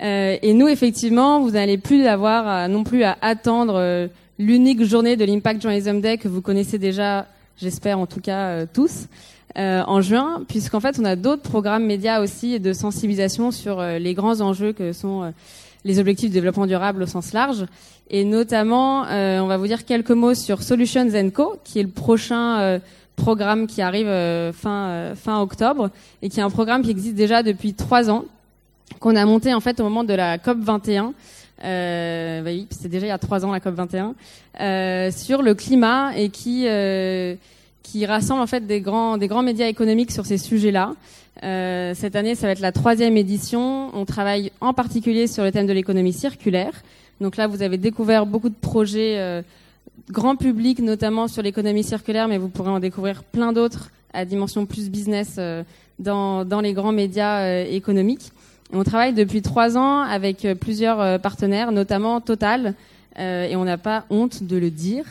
Euh, 0.01 0.37
et 0.41 0.53
nous, 0.53 0.67
effectivement, 0.67 1.39
vous 1.39 1.51
n'allez 1.51 1.77
plus 1.77 2.05
avoir 2.05 2.67
non 2.67 2.83
plus 2.83 3.03
à 3.03 3.17
attendre 3.21 3.75
euh, 3.75 4.07
l'unique 4.37 4.83
journée 4.83 5.15
de 5.15 5.25
l'Impact 5.25 5.61
Journalism 5.61 6.01
Day 6.01 6.17
que 6.17 6.27
vous 6.27 6.41
connaissez 6.41 6.77
déjà, 6.77 7.27
j'espère 7.57 7.99
en 7.99 8.05
tout 8.05 8.19
cas 8.19 8.47
euh, 8.49 8.65
tous, 8.71 9.07
euh, 9.57 9.83
en 9.87 10.01
juin, 10.01 10.43
puisqu'en 10.47 10.79
fait, 10.79 10.99
on 10.99 11.05
a 11.05 11.15
d'autres 11.15 11.41
programmes 11.41 11.85
médias 11.85 12.21
aussi 12.21 12.59
de 12.59 12.73
sensibilisation 12.73 13.51
sur 13.51 13.79
euh, 13.79 13.99
les 13.99 14.13
grands 14.13 14.41
enjeux 14.41 14.73
que 14.73 14.91
sont 14.91 15.33
les 15.85 15.99
objectifs 15.99 16.29
de 16.29 16.33
développement 16.33 16.65
durable 16.65 17.03
au 17.03 17.05
sens 17.05 17.31
large. 17.31 17.65
Et 18.09 18.25
notamment, 18.25 19.05
euh, 19.07 19.39
on 19.39 19.47
va 19.47 19.55
vous 19.55 19.67
dire 19.67 19.85
quelques 19.85 20.11
mots 20.11 20.33
sur 20.33 20.61
Solutions 20.61 21.07
Co, 21.33 21.57
qui 21.63 21.79
est 21.79 21.83
le 21.83 21.89
prochain 21.89 22.59
euh, 22.59 22.79
programme 23.15 23.67
qui 23.67 23.81
arrive 23.81 24.07
euh, 24.07 24.51
fin, 24.51 25.13
fin 25.15 25.39
octobre, 25.39 25.91
et 26.21 26.29
qui 26.29 26.39
est 26.39 26.43
un 26.43 26.49
programme 26.49 26.81
qui 26.81 26.89
existe 26.89 27.15
déjà 27.15 27.43
depuis 27.43 27.73
trois 27.73 28.09
ans, 28.09 28.25
qu'on 28.99 29.15
a 29.15 29.25
monté 29.25 29.53
en 29.53 29.59
fait 29.59 29.79
au 29.79 29.83
moment 29.83 30.03
de 30.03 30.13
la 30.13 30.37
COP 30.37 30.57
21. 30.59 31.13
Euh, 31.63 32.41
bah 32.41 32.49
oui, 32.49 32.67
c'est 32.69 32.89
déjà 32.89 33.05
il 33.05 33.09
y 33.09 33.13
a 33.13 33.17
trois 33.17 33.45
ans 33.45 33.51
la 33.51 33.59
COP 33.59 33.75
21 33.75 34.13
euh, 34.59 35.11
sur 35.11 35.41
le 35.41 35.55
climat 35.55 36.11
et 36.17 36.29
qui 36.29 36.67
euh, 36.67 37.35
qui 37.85 38.05
rassemble 38.05 38.41
en 38.41 38.47
fait 38.47 38.65
des 38.65 38.81
grands 38.81 39.17
des 39.17 39.27
grands 39.27 39.43
médias 39.43 39.67
économiques 39.67 40.11
sur 40.11 40.25
ces 40.25 40.37
sujets-là. 40.37 40.93
Euh, 41.43 41.93
cette 41.95 42.15
année, 42.15 42.35
ça 42.35 42.47
va 42.47 42.53
être 42.53 42.59
la 42.59 42.71
troisième 42.71 43.17
édition. 43.17 43.89
On 43.93 44.05
travaille 44.05 44.51
en 44.61 44.73
particulier 44.73 45.27
sur 45.27 45.43
le 45.43 45.51
thème 45.51 45.67
de 45.67 45.73
l'économie 45.73 46.13
circulaire. 46.13 46.73
Donc 47.21 47.37
là, 47.37 47.47
vous 47.47 47.61
avez 47.61 47.77
découvert 47.77 48.25
beaucoup 48.25 48.49
de 48.49 48.55
projets 48.55 49.19
euh, 49.19 49.41
grand 50.11 50.35
public, 50.35 50.79
notamment 50.79 51.27
sur 51.27 51.41
l'économie 51.43 51.83
circulaire, 51.83 52.27
mais 52.27 52.37
vous 52.37 52.49
pourrez 52.49 52.71
en 52.71 52.79
découvrir 52.79 53.23
plein 53.23 53.53
d'autres 53.53 53.91
à 54.13 54.25
dimension 54.25 54.65
plus 54.65 54.89
business 54.89 55.35
euh, 55.37 55.63
dans, 55.99 56.45
dans, 56.45 56.61
les 56.61 56.73
grands 56.73 56.91
médias 56.91 57.41
euh, 57.41 57.65
économiques. 57.69 58.31
On 58.73 58.83
travaille 58.83 59.13
depuis 59.13 59.41
trois 59.41 59.77
ans 59.77 60.01
avec 60.01 60.45
euh, 60.45 60.55
plusieurs 60.55 60.99
euh, 60.99 61.17
partenaires, 61.17 61.71
notamment 61.71 62.21
Total, 62.21 62.73
et 63.17 63.55
on 63.55 63.63
n'a 63.63 63.77
pas 63.77 64.03
honte 64.09 64.43
de 64.43 64.57
le 64.57 64.69
dire. 64.69 65.05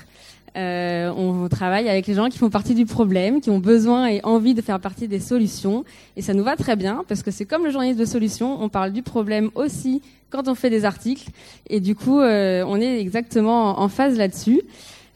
Euh, 0.56 1.10
on 1.16 1.48
travaille 1.48 1.88
avec 1.88 2.06
les 2.06 2.14
gens 2.14 2.28
qui 2.28 2.38
font 2.38 2.50
partie 2.50 2.74
du 2.74 2.86
problème, 2.86 3.40
qui 3.40 3.50
ont 3.50 3.58
besoin 3.58 4.06
et 4.06 4.20
envie 4.22 4.54
de 4.54 4.62
faire 4.62 4.78
partie 4.78 5.08
des 5.08 5.20
solutions. 5.20 5.84
Et 6.16 6.22
ça 6.22 6.34
nous 6.34 6.44
va 6.44 6.56
très 6.56 6.76
bien 6.76 7.04
parce 7.08 7.22
que 7.22 7.30
c'est 7.30 7.44
comme 7.44 7.64
le 7.64 7.70
journaliste 7.70 7.98
de 7.98 8.04
solutions, 8.04 8.62
on 8.62 8.68
parle 8.68 8.92
du 8.92 9.02
problème 9.02 9.50
aussi 9.54 10.02
quand 10.30 10.48
on 10.48 10.54
fait 10.54 10.70
des 10.70 10.84
articles. 10.84 11.28
Et 11.68 11.80
du 11.80 11.94
coup, 11.94 12.20
euh, 12.20 12.64
on 12.66 12.80
est 12.80 13.00
exactement 13.00 13.80
en 13.80 13.88
phase 13.88 14.16
là-dessus. 14.16 14.62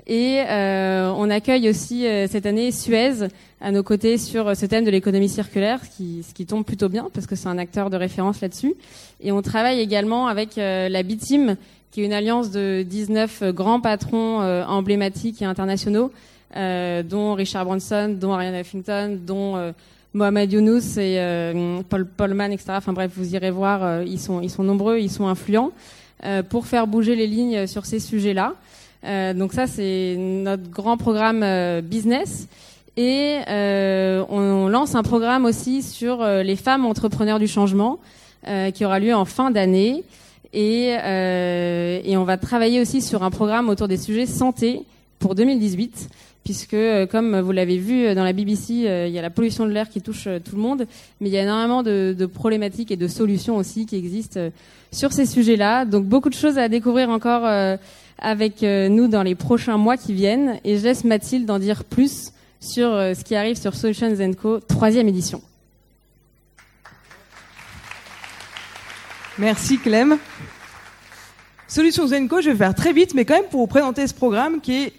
Et 0.08 0.40
euh, 0.48 1.12
on 1.14 1.28
accueille 1.28 1.68
aussi 1.68 2.06
euh, 2.06 2.26
cette 2.28 2.46
année 2.46 2.72
Suez 2.72 3.28
à 3.60 3.70
nos 3.70 3.82
côtés 3.82 4.16
sur 4.16 4.56
ce 4.56 4.64
thème 4.64 4.84
de 4.84 4.90
l'économie 4.90 5.28
circulaire, 5.28 5.80
ce 5.84 5.96
qui, 5.96 6.24
ce 6.26 6.32
qui 6.32 6.46
tombe 6.46 6.64
plutôt 6.64 6.88
bien 6.88 7.08
parce 7.12 7.26
que 7.26 7.36
c'est 7.36 7.48
un 7.48 7.58
acteur 7.58 7.90
de 7.90 7.96
référence 7.98 8.40
là-dessus. 8.40 8.74
Et 9.20 9.32
on 9.32 9.42
travaille 9.42 9.80
également 9.80 10.26
avec 10.26 10.56
euh, 10.56 10.88
la 10.88 11.02
B-Team 11.02 11.56
qui 11.90 12.02
est 12.02 12.06
une 12.06 12.12
alliance 12.12 12.50
de 12.50 12.82
19 12.82 13.44
grands 13.54 13.80
patrons 13.80 14.42
euh, 14.42 14.64
emblématiques 14.64 15.42
et 15.42 15.44
internationaux, 15.44 16.12
euh, 16.56 17.02
dont 17.02 17.34
Richard 17.34 17.64
Branson, 17.64 18.16
dont 18.18 18.32
Ariane 18.32 18.54
Huffington, 18.54 19.18
dont 19.24 19.56
euh, 19.56 19.72
Mohamed 20.14 20.52
Younous 20.52 20.98
et 20.98 21.18
euh, 21.18 21.82
Paul 21.88 22.06
Polman, 22.06 22.52
etc. 22.52 22.72
Enfin 22.76 22.92
bref, 22.92 23.12
vous 23.14 23.34
irez 23.34 23.50
voir, 23.50 23.84
euh, 23.84 24.04
ils, 24.06 24.18
sont, 24.18 24.40
nombreux, 24.58 24.98
ils 24.98 25.10
sont 25.10 25.26
influents, 25.26 25.70
euh, 26.24 26.42
pour 26.42 26.66
faire 26.66 26.86
bouger 26.86 27.14
les 27.14 27.26
lignes 27.26 27.66
sur 27.66 27.84
ces 27.84 28.00
sujets-là. 28.00 28.54
donc 29.34 29.52
ça, 29.52 29.66
c'est 29.66 30.16
notre 30.18 30.68
grand 30.70 30.96
programme 30.96 31.44
business. 31.82 32.48
Et 32.96 33.38
on, 33.48 34.68
lance 34.68 34.96
un 34.96 35.04
programme 35.04 35.44
aussi 35.44 35.82
sur 35.82 36.24
les 36.26 36.56
femmes 36.56 36.84
entrepreneurs 36.84 37.38
du 37.38 37.46
changement, 37.46 38.00
qui 38.74 38.84
aura 38.84 38.98
lieu 38.98 39.14
en 39.14 39.24
fin 39.24 39.52
d'année. 39.52 40.02
Et, 40.52 40.96
euh, 40.98 42.00
et, 42.04 42.16
on 42.16 42.24
va 42.24 42.38
travailler 42.38 42.80
aussi 42.80 43.02
sur 43.02 43.22
un 43.22 43.30
programme 43.30 43.68
autour 43.68 43.86
des 43.86 43.98
sujets 43.98 44.26
santé 44.26 44.82
pour 45.18 45.34
2018, 45.34 46.08
puisque 46.44 46.76
comme 47.10 47.40
vous 47.40 47.52
l'avez 47.52 47.76
vu 47.76 48.14
dans 48.14 48.24
la 48.24 48.32
BBC, 48.32 48.86
euh, 48.86 49.06
il 49.06 49.12
y 49.12 49.18
a 49.18 49.22
la 49.22 49.28
pollution 49.28 49.66
de 49.66 49.70
l'air 49.70 49.90
qui 49.90 50.00
touche 50.00 50.26
euh, 50.26 50.38
tout 50.38 50.56
le 50.56 50.62
monde, 50.62 50.86
mais 51.20 51.28
il 51.28 51.32
y 51.32 51.36
a 51.36 51.42
énormément 51.42 51.82
de, 51.82 52.26
problématiques 52.26 52.90
et 52.90 52.96
de 52.96 53.08
solutions 53.08 53.56
aussi 53.56 53.84
qui 53.84 53.96
existent 53.96 54.40
euh, 54.40 54.50
sur 54.90 55.12
ces 55.12 55.26
sujets-là. 55.26 55.84
Donc 55.84 56.06
beaucoup 56.06 56.30
de 56.30 56.34
choses 56.34 56.56
à 56.56 56.70
découvrir 56.70 57.10
encore 57.10 57.44
euh, 57.44 57.76
avec 58.18 58.62
nous 58.62 59.06
dans 59.06 59.22
les 59.22 59.36
prochains 59.36 59.76
mois 59.76 59.96
qui 59.96 60.12
viennent. 60.12 60.58
Et 60.64 60.78
je 60.78 60.84
laisse 60.84 61.04
Mathilde 61.04 61.48
en 61.50 61.58
dire 61.58 61.84
plus 61.84 62.32
sur 62.60 62.88
ce 62.88 63.22
qui 63.22 63.36
arrive 63.36 63.56
sur 63.56 63.76
Solutions 63.76 64.10
Co, 64.34 64.58
troisième 64.58 65.06
édition. 65.06 65.40
Merci 69.38 69.78
Clem. 69.78 70.18
Solutions 71.68 72.08
Zenco, 72.08 72.40
je 72.40 72.50
vais 72.50 72.56
faire 72.56 72.74
très 72.74 72.92
vite, 72.92 73.14
mais 73.14 73.24
quand 73.24 73.34
même 73.34 73.48
pour 73.48 73.60
vous 73.60 73.66
présenter 73.68 74.04
ce 74.08 74.14
programme 74.14 74.60
qui 74.60 74.74
est 74.74 74.92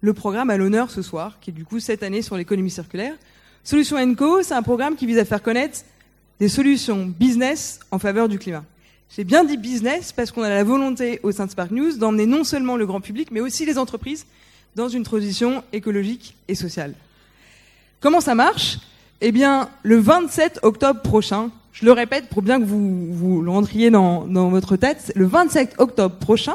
le 0.00 0.14
programme 0.14 0.48
à 0.48 0.56
l'honneur 0.56 0.90
ce 0.90 1.02
soir, 1.02 1.36
qui 1.42 1.50
est 1.50 1.52
du 1.52 1.66
coup 1.66 1.78
cette 1.78 2.02
année 2.02 2.22
sur 2.22 2.38
l'économie 2.38 2.70
circulaire. 2.70 3.12
Solutions 3.62 3.98
Enco, 3.98 4.42
c'est 4.42 4.54
un 4.54 4.62
programme 4.62 4.96
qui 4.96 5.04
vise 5.04 5.18
à 5.18 5.26
faire 5.26 5.42
connaître 5.42 5.80
des 6.38 6.48
solutions 6.48 7.04
business 7.04 7.80
en 7.90 7.98
faveur 7.98 8.30
du 8.30 8.38
climat. 8.38 8.64
J'ai 9.14 9.24
bien 9.24 9.44
dit 9.44 9.58
business 9.58 10.10
parce 10.12 10.30
qu'on 10.30 10.42
a 10.42 10.48
la 10.48 10.64
volonté 10.64 11.20
au 11.22 11.30
sein 11.30 11.44
de 11.44 11.50
Spark 11.50 11.70
News 11.70 11.98
d'emmener 11.98 12.24
non 12.24 12.44
seulement 12.44 12.78
le 12.78 12.86
grand 12.86 13.02
public, 13.02 13.28
mais 13.30 13.40
aussi 13.40 13.66
les 13.66 13.76
entreprises 13.76 14.24
dans 14.74 14.88
une 14.88 15.02
transition 15.02 15.64
écologique 15.74 16.34
et 16.48 16.54
sociale. 16.54 16.94
Comment 18.00 18.22
ça 18.22 18.34
marche? 18.34 18.78
Eh 19.20 19.32
bien, 19.32 19.68
le 19.82 19.98
27 19.98 20.60
octobre 20.62 21.02
prochain, 21.02 21.50
je 21.72 21.84
le 21.84 21.92
répète 21.92 22.28
pour 22.28 22.42
bien 22.42 22.60
que 22.60 22.64
vous, 22.64 23.12
vous 23.12 23.42
le 23.42 23.50
rentriez 23.50 23.90
dans, 23.90 24.26
votre 24.50 24.76
tête, 24.76 25.12
le 25.14 25.26
27 25.26 25.76
octobre 25.78 26.16
prochain, 26.16 26.54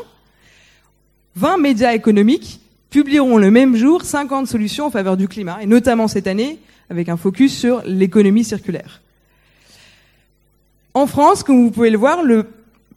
20 1.36 1.58
médias 1.58 1.94
économiques 1.94 2.60
publieront 2.90 3.38
le 3.38 3.52
même 3.52 3.76
jour 3.76 4.04
50 4.04 4.48
solutions 4.48 4.86
en 4.86 4.92
faveur 4.92 5.18
du 5.18 5.28
climat, 5.28 5.58
et 5.62 5.66
notamment 5.66 6.08
cette 6.08 6.28
année 6.28 6.60
avec 6.90 7.10
un 7.10 7.18
focus 7.18 7.58
sur 7.58 7.82
l'économie 7.86 8.44
circulaire. 8.44 9.02
En 10.94 11.08
France, 11.08 11.44
comme 11.44 11.62
vous 11.62 11.72
pouvez 11.72 11.90
le 11.90 11.98
voir, 11.98 12.24
le, 12.24 12.46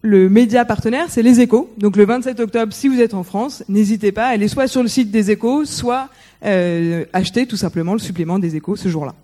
le 0.02 0.28
média 0.28 0.64
partenaire, 0.64 1.06
c'est 1.08 1.22
les 1.22 1.40
échos. 1.40 1.72
Donc 1.78 1.96
le 1.96 2.04
27 2.04 2.38
octobre, 2.38 2.72
si 2.72 2.88
vous 2.88 3.00
êtes 3.00 3.14
en 3.14 3.24
France, 3.24 3.64
n'hésitez 3.68 4.12
pas 4.12 4.26
à 4.26 4.30
aller 4.30 4.46
soit 4.46 4.68
sur 4.68 4.82
le 4.82 4.88
site 4.88 5.10
des 5.10 5.30
échos, 5.30 5.64
soit 5.64 6.08
euh, 6.44 7.04
acheter 7.12 7.46
tout 7.46 7.56
simplement 7.56 7.94
le 7.94 7.98
supplément 7.98 8.38
des 8.38 8.54
échos 8.54 8.76
ce 8.76 8.88
jour-là. 8.88 9.14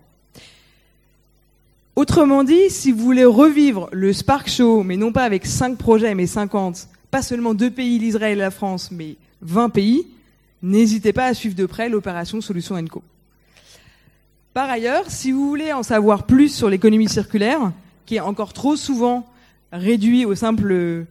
Autrement 1.96 2.42
dit, 2.42 2.70
si 2.70 2.90
vous 2.90 3.04
voulez 3.04 3.24
revivre 3.24 3.88
le 3.92 4.12
Spark 4.12 4.48
Show, 4.48 4.82
mais 4.82 4.96
non 4.96 5.12
pas 5.12 5.22
avec 5.22 5.46
5 5.46 5.78
projets, 5.78 6.16
mais 6.16 6.26
50, 6.26 6.88
pas 7.12 7.22
seulement 7.22 7.54
deux 7.54 7.70
pays, 7.70 8.00
l'Israël 8.00 8.36
et 8.36 8.40
la 8.40 8.50
France, 8.50 8.90
mais 8.90 9.14
20 9.42 9.68
pays, 9.68 10.04
n'hésitez 10.60 11.12
pas 11.12 11.26
à 11.26 11.34
suivre 11.34 11.54
de 11.54 11.66
près 11.66 11.88
l'opération 11.88 12.40
Solution 12.40 12.84
Co. 12.86 13.04
Par 14.54 14.68
ailleurs, 14.68 15.08
si 15.08 15.30
vous 15.30 15.48
voulez 15.48 15.72
en 15.72 15.84
savoir 15.84 16.24
plus 16.24 16.48
sur 16.48 16.68
l'économie 16.68 17.08
circulaire, 17.08 17.70
qui 18.06 18.16
est 18.16 18.20
encore 18.20 18.52
trop 18.52 18.74
souvent 18.74 19.24
réduit 19.72 20.24
au 20.24 20.34
simple 20.34 21.06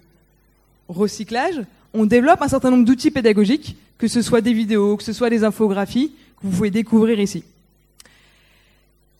recyclage, 0.89 1.61
on 1.93 2.05
développe 2.05 2.41
un 2.41 2.49
certain 2.49 2.71
nombre 2.71 2.85
d'outils 2.85 3.11
pédagogiques, 3.11 3.77
que 3.97 4.09
ce 4.09 4.21
soit 4.21 4.41
des 4.41 4.53
vidéos, 4.53 4.97
que 4.97 5.03
ce 5.03 5.13
soit 5.13 5.29
des 5.29 5.45
infographies, 5.45 6.11
que 6.41 6.47
vous 6.47 6.57
pouvez 6.57 6.71
découvrir 6.71 7.21
ici. 7.21 7.45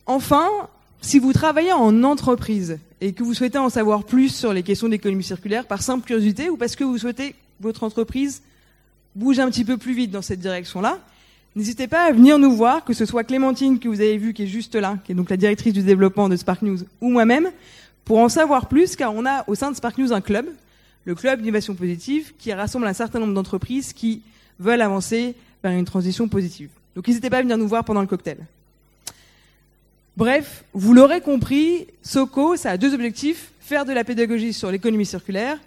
Enfin, 0.06 0.50
si 1.04 1.20
vous 1.20 1.34
travaillez 1.34 1.74
en 1.74 2.04
entreprise 2.04 2.80
et 3.02 3.12
que 3.12 3.24
vous 3.24 3.34
souhaitez 3.34 3.58
en 3.58 3.70
savoir 3.70 4.06
plus 4.06 4.34
sur 4.34 4.54
les 4.54 4.64
questions 4.64 4.88
d'économie 4.88 5.24
circulaire 5.24 5.68
par 5.68 5.82
simple 5.82 6.08
curiosité 6.08 6.50
ou 6.50 6.56
parce 6.56 6.78
que 6.78 6.86
vous 6.86 6.98
souhaitez 6.98 7.32
que 7.32 7.36
votre 7.60 7.84
entreprise 7.84 8.42
bouge 9.14 9.38
un 9.38 9.50
petit 9.50 9.66
peu 9.66 9.78
plus 9.78 9.94
vite 9.94 10.12
dans 10.12 10.22
cette 10.22 10.40
direction-là, 10.40 11.00
n'hésitez 11.58 11.88
pas 11.88 12.06
à 12.06 12.12
venir 12.14 12.40
nous 12.40 12.56
voir, 12.56 12.86
que 12.86 12.94
ce 12.94 13.06
soit 13.06 13.26
Clémentine 13.26 13.80
que 13.80 13.90
vous 13.90 14.00
avez 14.00 14.18
vue 14.18 14.34
qui 14.34 14.44
est 14.44 14.48
juste 14.48 14.76
là, 14.76 14.98
qui 15.04 15.12
est 15.12 15.16
donc 15.16 15.30
la 15.30 15.38
directrice 15.38 15.74
du 15.74 15.84
développement 15.84 16.30
de 16.30 16.38
Spark 16.38 16.62
News, 16.62 16.80
ou 17.02 17.10
moi-même, 17.10 17.52
pour 18.06 18.20
en 18.20 18.30
savoir 18.30 18.70
plus, 18.70 18.96
car 18.96 19.14
on 19.14 19.26
a 19.26 19.44
au 19.48 19.56
sein 19.56 19.72
de 19.72 19.76
Spark 19.76 19.98
News 19.98 20.14
un 20.14 20.22
club, 20.22 20.46
le 21.04 21.16
club 21.16 21.42
d'innovation 21.42 21.76
positive, 21.76 22.32
qui 22.40 22.54
rassemble 22.54 22.88
un 22.88 22.94
certain 22.94 23.20
nombre 23.20 23.34
d'entreprises 23.34 23.92
qui 23.92 24.22
veulent 24.58 24.82
avancer 24.82 25.36
vers 25.62 25.74
une 25.74 25.86
transition 25.86 26.30
positive. 26.30 26.70
Donc 26.96 27.10
n'hésitez 27.10 27.30
pas 27.30 27.40
à 27.40 27.42
venir 27.42 27.58
nous 27.58 27.68
voir 27.68 27.84
pendant 27.84 28.02
le 28.02 28.08
cocktail. 28.08 28.38
Bref, 30.16 30.64
vous 30.74 30.94
l'aurez 30.94 31.22
compris, 31.22 31.88
SOCO, 32.04 32.56
ça 32.56 32.72
a 32.72 32.78
deux 32.78 32.94
objectifs, 32.94 33.52
faire 33.60 33.84
de 33.84 33.94
la 33.94 34.04
pédagogie 34.04 34.54
sur 34.54 34.70
l'économie 34.70 35.08
circulaire, 35.08 35.58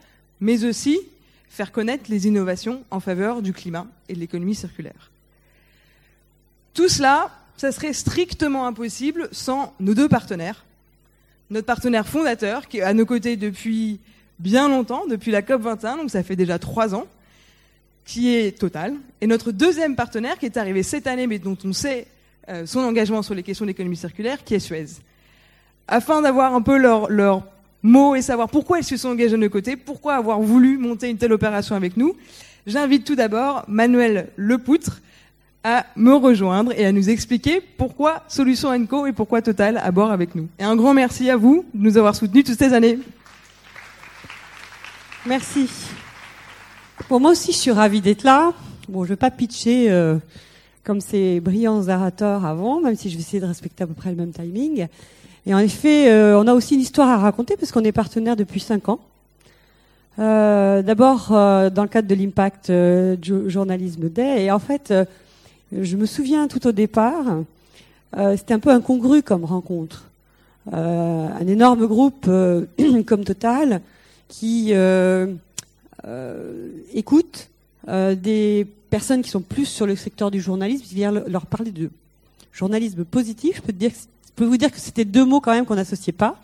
mais 0.40 0.64
aussi 0.64 1.00
faire 1.48 1.72
connaître 1.72 2.04
les 2.08 2.28
innovations 2.28 2.84
en 2.92 3.00
faveur 3.00 3.42
du 3.42 3.52
climat 3.52 3.88
et 4.08 4.14
de 4.14 4.20
l'économie 4.20 4.54
circulaire. 4.54 5.10
Tout 6.74 6.88
cela, 6.88 7.32
ça 7.56 7.72
serait 7.72 7.92
strictement 7.92 8.68
impossible 8.68 9.28
sans 9.32 9.74
nos 9.80 9.94
deux 9.94 10.08
partenaires. 10.08 10.64
Notre 11.50 11.66
partenaire 11.66 12.06
fondateur, 12.06 12.68
qui 12.68 12.78
est 12.78 12.82
à 12.82 12.94
nos 12.94 13.06
côtés 13.06 13.36
depuis 13.36 13.98
bien 14.38 14.68
longtemps, 14.68 15.06
depuis 15.08 15.32
la 15.32 15.42
COP21, 15.42 15.96
donc 15.96 16.10
ça 16.10 16.22
fait 16.22 16.36
déjà 16.36 16.60
trois 16.60 16.94
ans, 16.94 17.06
qui 18.04 18.32
est 18.32 18.56
Total, 18.56 18.94
et 19.20 19.26
notre 19.26 19.50
deuxième 19.50 19.96
partenaire, 19.96 20.38
qui 20.38 20.46
est 20.46 20.56
arrivé 20.56 20.84
cette 20.84 21.08
année, 21.08 21.26
mais 21.26 21.40
dont 21.40 21.58
on 21.64 21.72
sait 21.72 22.06
son 22.64 22.80
engagement 22.80 23.22
sur 23.22 23.34
les 23.34 23.42
questions 23.42 23.66
d'économie 23.66 23.96
circulaire, 23.96 24.44
qui 24.44 24.54
est 24.54 24.60
Suez. 24.60 24.86
Afin 25.88 26.22
d'avoir 26.22 26.54
un 26.54 26.62
peu 26.62 26.76
leurs 26.76 27.10
leur 27.10 27.42
mots 27.86 28.14
et 28.14 28.22
savoir 28.22 28.48
pourquoi 28.48 28.78
ils 28.78 28.84
se 28.84 28.96
sont 28.96 29.08
engagés 29.08 29.32
de 29.32 29.36
nos 29.36 29.48
côtés, 29.48 29.76
pourquoi 29.76 30.14
avoir 30.14 30.40
voulu 30.40 30.76
monter 30.76 31.08
une 31.08 31.16
telle 31.16 31.32
opération 31.32 31.76
avec 31.76 31.96
nous, 31.96 32.16
j'invite 32.66 33.04
tout 33.04 33.14
d'abord 33.14 33.64
Manuel 33.68 34.28
Lepoutre 34.36 35.00
à 35.64 35.86
me 35.96 36.14
rejoindre 36.14 36.72
et 36.78 36.84
à 36.84 36.92
nous 36.92 37.10
expliquer 37.10 37.60
pourquoi 37.60 38.22
Solution 38.28 38.86
Co 38.86 39.06
et 39.06 39.12
pourquoi 39.12 39.42
Total 39.42 39.78
à 39.78 39.90
bord 39.90 40.10
avec 40.10 40.34
nous. 40.34 40.48
Et 40.58 40.64
un 40.64 40.76
grand 40.76 40.94
merci 40.94 41.30
à 41.30 41.36
vous 41.36 41.64
de 41.74 41.82
nous 41.82 41.96
avoir 41.96 42.14
soutenus 42.14 42.44
toutes 42.44 42.58
ces 42.58 42.72
années. 42.72 42.98
Merci. 45.24 45.68
Bon, 47.08 47.18
moi 47.18 47.32
aussi, 47.32 47.52
je 47.52 47.58
suis 47.58 47.72
ravie 47.72 48.00
d'être 48.00 48.22
là. 48.22 48.52
Bon, 48.88 49.04
je 49.04 49.10
vais 49.10 49.16
pas 49.16 49.32
pitcher 49.32 49.90
euh, 49.90 50.18
comme 50.86 51.00
ces 51.00 51.40
brillants 51.40 51.88
orateurs 51.88 52.46
avant, 52.46 52.80
même 52.80 52.94
si 52.94 53.10
je 53.10 53.16
vais 53.16 53.20
essayer 53.20 53.40
de 53.40 53.46
respecter 53.46 53.82
à 53.82 53.88
peu 53.88 53.92
près 53.94 54.10
le 54.10 54.16
même 54.16 54.30
timing. 54.30 54.86
Et 55.44 55.52
en 55.52 55.58
effet, 55.58 56.08
euh, 56.08 56.38
on 56.38 56.46
a 56.46 56.54
aussi 56.54 56.74
une 56.74 56.80
histoire 56.80 57.08
à 57.08 57.18
raconter 57.18 57.56
parce 57.56 57.72
qu'on 57.72 57.82
est 57.82 57.90
partenaire 57.90 58.36
depuis 58.36 58.60
cinq 58.60 58.88
ans. 58.88 59.00
Euh, 60.20 60.82
D'abord 60.82 61.30
euh, 61.32 61.70
dans 61.70 61.82
le 61.82 61.88
cadre 61.88 62.06
de 62.06 62.14
l'Impact 62.14 62.72
Journalisme 63.48 64.08
Day. 64.08 64.44
Et 64.44 64.52
en 64.52 64.60
fait, 64.60 64.94
je 65.72 65.96
me 65.96 66.06
souviens 66.06 66.46
tout 66.46 66.64
au 66.68 66.72
départ, 66.72 67.24
c'était 68.36 68.54
un 68.54 68.60
peu 68.60 68.70
incongru 68.70 69.22
comme 69.22 69.44
rencontre. 69.44 70.04
un 70.72 71.46
énorme 71.48 71.86
groupe 71.88 72.30
comme 73.06 73.24
Total 73.24 73.80
qui 74.28 74.72
écoute 76.94 77.48
des 77.88 78.66
personnes 78.96 79.20
qui 79.20 79.28
sont 79.28 79.42
plus 79.42 79.66
sur 79.66 79.86
le 79.86 79.94
secteur 79.94 80.30
du 80.30 80.40
journalisme, 80.40 80.82
qui 80.82 80.94
viennent 80.94 81.22
leur 81.26 81.44
parler 81.44 81.70
de 81.70 81.90
journalisme 82.50 83.04
positif. 83.04 83.56
Je 83.56 83.60
peux, 83.60 83.72
dire, 83.74 83.90
je 83.90 84.32
peux 84.34 84.46
vous 84.46 84.56
dire 84.56 84.72
que 84.72 84.80
c'était 84.80 85.04
deux 85.04 85.26
mots 85.26 85.38
quand 85.38 85.52
même 85.52 85.66
qu'on 85.66 85.74
n'associait 85.74 86.14
pas 86.14 86.40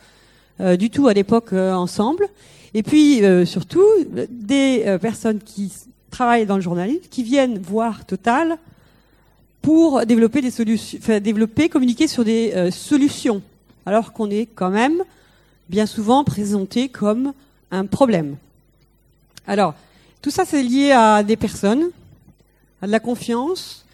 euh, 0.60 0.76
du 0.76 0.90
tout 0.90 1.08
à 1.08 1.14
l'époque 1.14 1.54
euh, 1.54 1.72
ensemble. 1.72 2.28
Et 2.74 2.82
puis 2.82 3.24
euh, 3.24 3.46
surtout 3.46 3.86
des 4.28 4.98
personnes 5.00 5.38
qui 5.38 5.72
travaillent 6.10 6.44
dans 6.44 6.56
le 6.56 6.60
journalisme, 6.60 7.06
qui 7.10 7.22
viennent 7.22 7.58
voir 7.58 8.04
Total 8.04 8.58
pour 9.62 10.04
développer 10.04 10.42
des 10.42 10.50
solutions, 10.50 10.98
développer, 11.20 11.70
communiquer 11.70 12.06
sur 12.06 12.22
des 12.22 12.70
solutions, 12.70 13.40
alors 13.86 14.12
qu'on 14.12 14.28
est 14.28 14.44
quand 14.44 14.70
même 14.70 15.02
bien 15.70 15.86
souvent 15.86 16.22
présenté 16.22 16.90
comme 16.90 17.32
un 17.70 17.86
problème. 17.86 18.36
Alors, 19.46 19.72
tout 20.20 20.30
ça, 20.30 20.44
c'est 20.44 20.62
lié 20.62 20.92
à 20.92 21.22
des 21.22 21.36
personnes 21.36 21.90
de 22.86 22.92
la 22.92 23.00
confiance, 23.00 23.84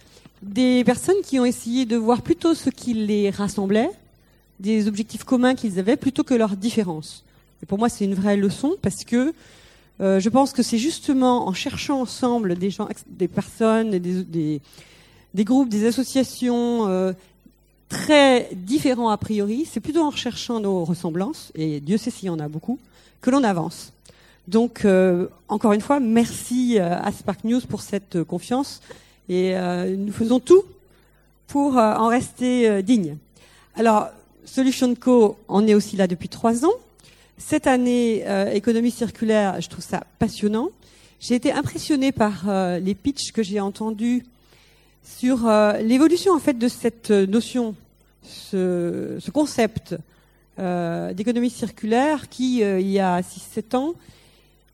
des 0.42 0.84
personnes 0.84 1.20
qui 1.24 1.38
ont 1.38 1.44
essayé 1.44 1.84
de 1.84 1.96
voir 1.96 2.22
plutôt 2.22 2.54
ce 2.54 2.70
qui 2.70 2.94
les 2.94 3.30
rassemblait, 3.30 3.90
des 4.60 4.88
objectifs 4.88 5.24
communs 5.24 5.54
qu'ils 5.54 5.78
avaient, 5.78 5.96
plutôt 5.96 6.24
que 6.24 6.34
leurs 6.34 6.56
différences. 6.56 7.24
Pour 7.66 7.78
moi, 7.78 7.88
c'est 7.88 8.04
une 8.04 8.14
vraie 8.14 8.36
leçon 8.36 8.76
parce 8.82 9.04
que 9.04 9.32
euh, 10.00 10.20
je 10.20 10.28
pense 10.28 10.52
que 10.52 10.62
c'est 10.62 10.78
justement 10.78 11.48
en 11.48 11.52
cherchant 11.52 12.00
ensemble 12.00 12.54
des 12.56 12.70
gens, 12.70 12.88
des 13.08 13.26
personnes, 13.26 13.98
des 13.98 14.60
groupes, 15.44 15.68
des 15.68 15.86
associations 15.86 16.86
euh, 16.88 17.12
très 17.88 18.48
différents 18.52 19.08
a 19.08 19.16
priori, 19.16 19.66
c'est 19.70 19.80
plutôt 19.80 20.02
en 20.02 20.10
recherchant 20.10 20.60
nos 20.60 20.84
ressemblances, 20.84 21.50
et 21.54 21.80
Dieu 21.80 21.96
sait 21.96 22.10
s'il 22.10 22.26
y 22.26 22.30
en 22.30 22.38
a 22.38 22.48
beaucoup, 22.48 22.78
que 23.20 23.30
l'on 23.30 23.42
avance. 23.42 23.92
Donc, 24.48 24.86
euh, 24.86 25.26
encore 25.48 25.74
une 25.74 25.82
fois, 25.82 26.00
merci 26.00 26.78
euh, 26.78 26.98
à 26.98 27.12
Spark 27.12 27.44
News 27.44 27.60
pour 27.68 27.82
cette 27.82 28.16
euh, 28.16 28.24
confiance 28.24 28.80
et 29.28 29.54
euh, 29.54 29.94
nous 29.94 30.10
faisons 30.10 30.40
tout 30.40 30.62
pour 31.48 31.76
euh, 31.76 31.94
en 31.96 32.08
rester 32.08 32.82
digne. 32.82 33.18
Alors, 33.76 34.08
Solution 34.46 34.94
Co, 34.94 35.36
on 35.48 35.68
est 35.68 35.74
aussi 35.74 35.98
là 35.98 36.06
depuis 36.06 36.30
trois 36.30 36.64
ans. 36.64 36.72
Cette 37.36 37.66
année, 37.66 38.24
économie 38.52 38.90
circulaire, 38.90 39.60
je 39.60 39.68
trouve 39.68 39.84
ça 39.84 40.02
passionnant. 40.18 40.70
J'ai 41.20 41.34
été 41.34 41.52
impressionnée 41.52 42.10
par 42.10 42.46
les 42.80 42.94
pitchs 42.94 43.30
que 43.30 43.44
j'ai 43.44 43.60
entendus 43.60 44.24
sur 45.04 45.46
l'évolution 45.80 46.32
en 46.32 46.40
fait 46.40 46.54
de 46.54 46.66
cette 46.66 47.10
notion, 47.10 47.76
ce, 48.24 49.18
ce 49.20 49.30
concept 49.30 49.94
d'économie 50.56 51.50
circulaire 51.50 52.28
qui, 52.28 52.60
il 52.60 52.90
y 52.90 52.98
a 52.98 53.20
6-7 53.20 53.76
ans, 53.76 53.94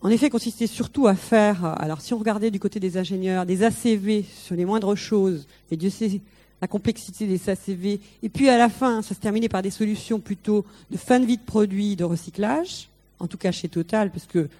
en 0.04 0.10
effet, 0.10 0.28
consistait 0.28 0.66
surtout 0.66 1.06
à 1.06 1.14
faire, 1.14 1.64
alors 1.80 2.02
si 2.02 2.12
on 2.12 2.18
regardait 2.18 2.50
du 2.50 2.60
côté 2.60 2.78
des 2.78 2.98
ingénieurs, 2.98 3.46
des 3.46 3.62
ACV 3.62 4.22
sur 4.22 4.54
les 4.54 4.66
moindres 4.66 4.94
choses, 4.94 5.46
et 5.70 5.78
Dieu 5.78 5.88
sait 5.88 6.20
la 6.60 6.68
complexité 6.68 7.26
des 7.26 7.48
ACV, 7.48 8.00
et 8.22 8.28
puis 8.28 8.50
à 8.50 8.58
la 8.58 8.68
fin, 8.68 9.00
ça 9.00 9.14
se 9.14 9.20
terminait 9.20 9.48
par 9.48 9.62
des 9.62 9.70
solutions 9.70 10.20
plutôt 10.20 10.66
de 10.90 10.98
fin 10.98 11.20
de 11.20 11.24
vie 11.24 11.38
de 11.38 11.42
produits, 11.42 11.96
de 11.96 12.04
recyclage, 12.04 12.90
en 13.18 13.26
tout 13.28 13.38
cas 13.38 13.50
chez 13.50 13.68
Total, 13.68 14.10
parce 14.10 14.26
que 14.26 14.50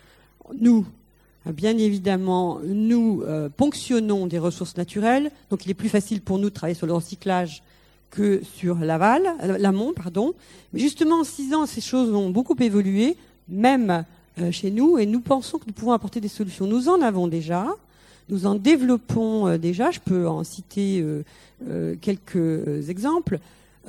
nous, 0.59 0.87
bien 1.45 1.77
évidemment, 1.77 2.61
nous 2.65 3.23
euh, 3.27 3.51
ponctionnons 3.55 4.27
des 4.27 4.39
ressources 4.39 4.79
naturelles, 4.79 5.31
donc 5.51 5.67
il 5.67 5.71
est 5.71 5.75
plus 5.75 5.91
facile 5.91 6.23
pour 6.23 6.39
nous 6.39 6.49
de 6.49 6.55
travailler 6.55 6.75
sur 6.75 6.87
le 6.87 6.95
recyclage 6.95 7.63
que 8.11 8.41
sur 8.57 8.77
l'aval, 8.77 9.25
l'amont, 9.59 9.93
pardon. 9.93 10.33
Mais 10.73 10.81
justement, 10.81 11.21
en 11.21 11.25
six 11.25 11.53
ans, 11.53 11.67
ces 11.67 11.83
choses 11.83 12.15
ont 12.15 12.31
beaucoup 12.31 12.57
évolué, 12.61 13.19
même 13.47 13.91
euh, 13.91 14.03
chez 14.51 14.71
nous 14.71 14.99
et 14.99 15.07
nous 15.07 15.21
pensons 15.21 15.59
que 15.59 15.65
nous 15.67 15.73
pouvons 15.73 15.93
apporter 15.93 16.21
des 16.21 16.29
solutions. 16.29 16.67
Nous 16.67 16.89
en 16.89 17.03
avons 17.03 17.29
déjà, 17.29 17.67
nous 18.29 18.47
en 18.47 18.55
développons 18.55 19.49
euh, 19.49 19.59
déjà, 19.59 19.91
je 19.91 20.01
peux 20.01 20.29
en 20.29 20.45
citer 20.45 21.01
euh, 21.01 21.25
euh 21.69 21.95
quelques 22.01 22.89
exemples. 22.89 23.39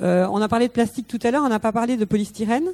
on 0.00 0.40
a 0.40 0.48
parlé 0.48 0.68
de 0.68 0.72
plastique 0.72 1.08
tout 1.08 1.18
à 1.22 1.30
l'heure, 1.30 1.42
on 1.44 1.48
n'a 1.48 1.58
pas 1.58 1.72
parlé 1.72 1.96
de 1.96 2.04
polystyrène, 2.04 2.68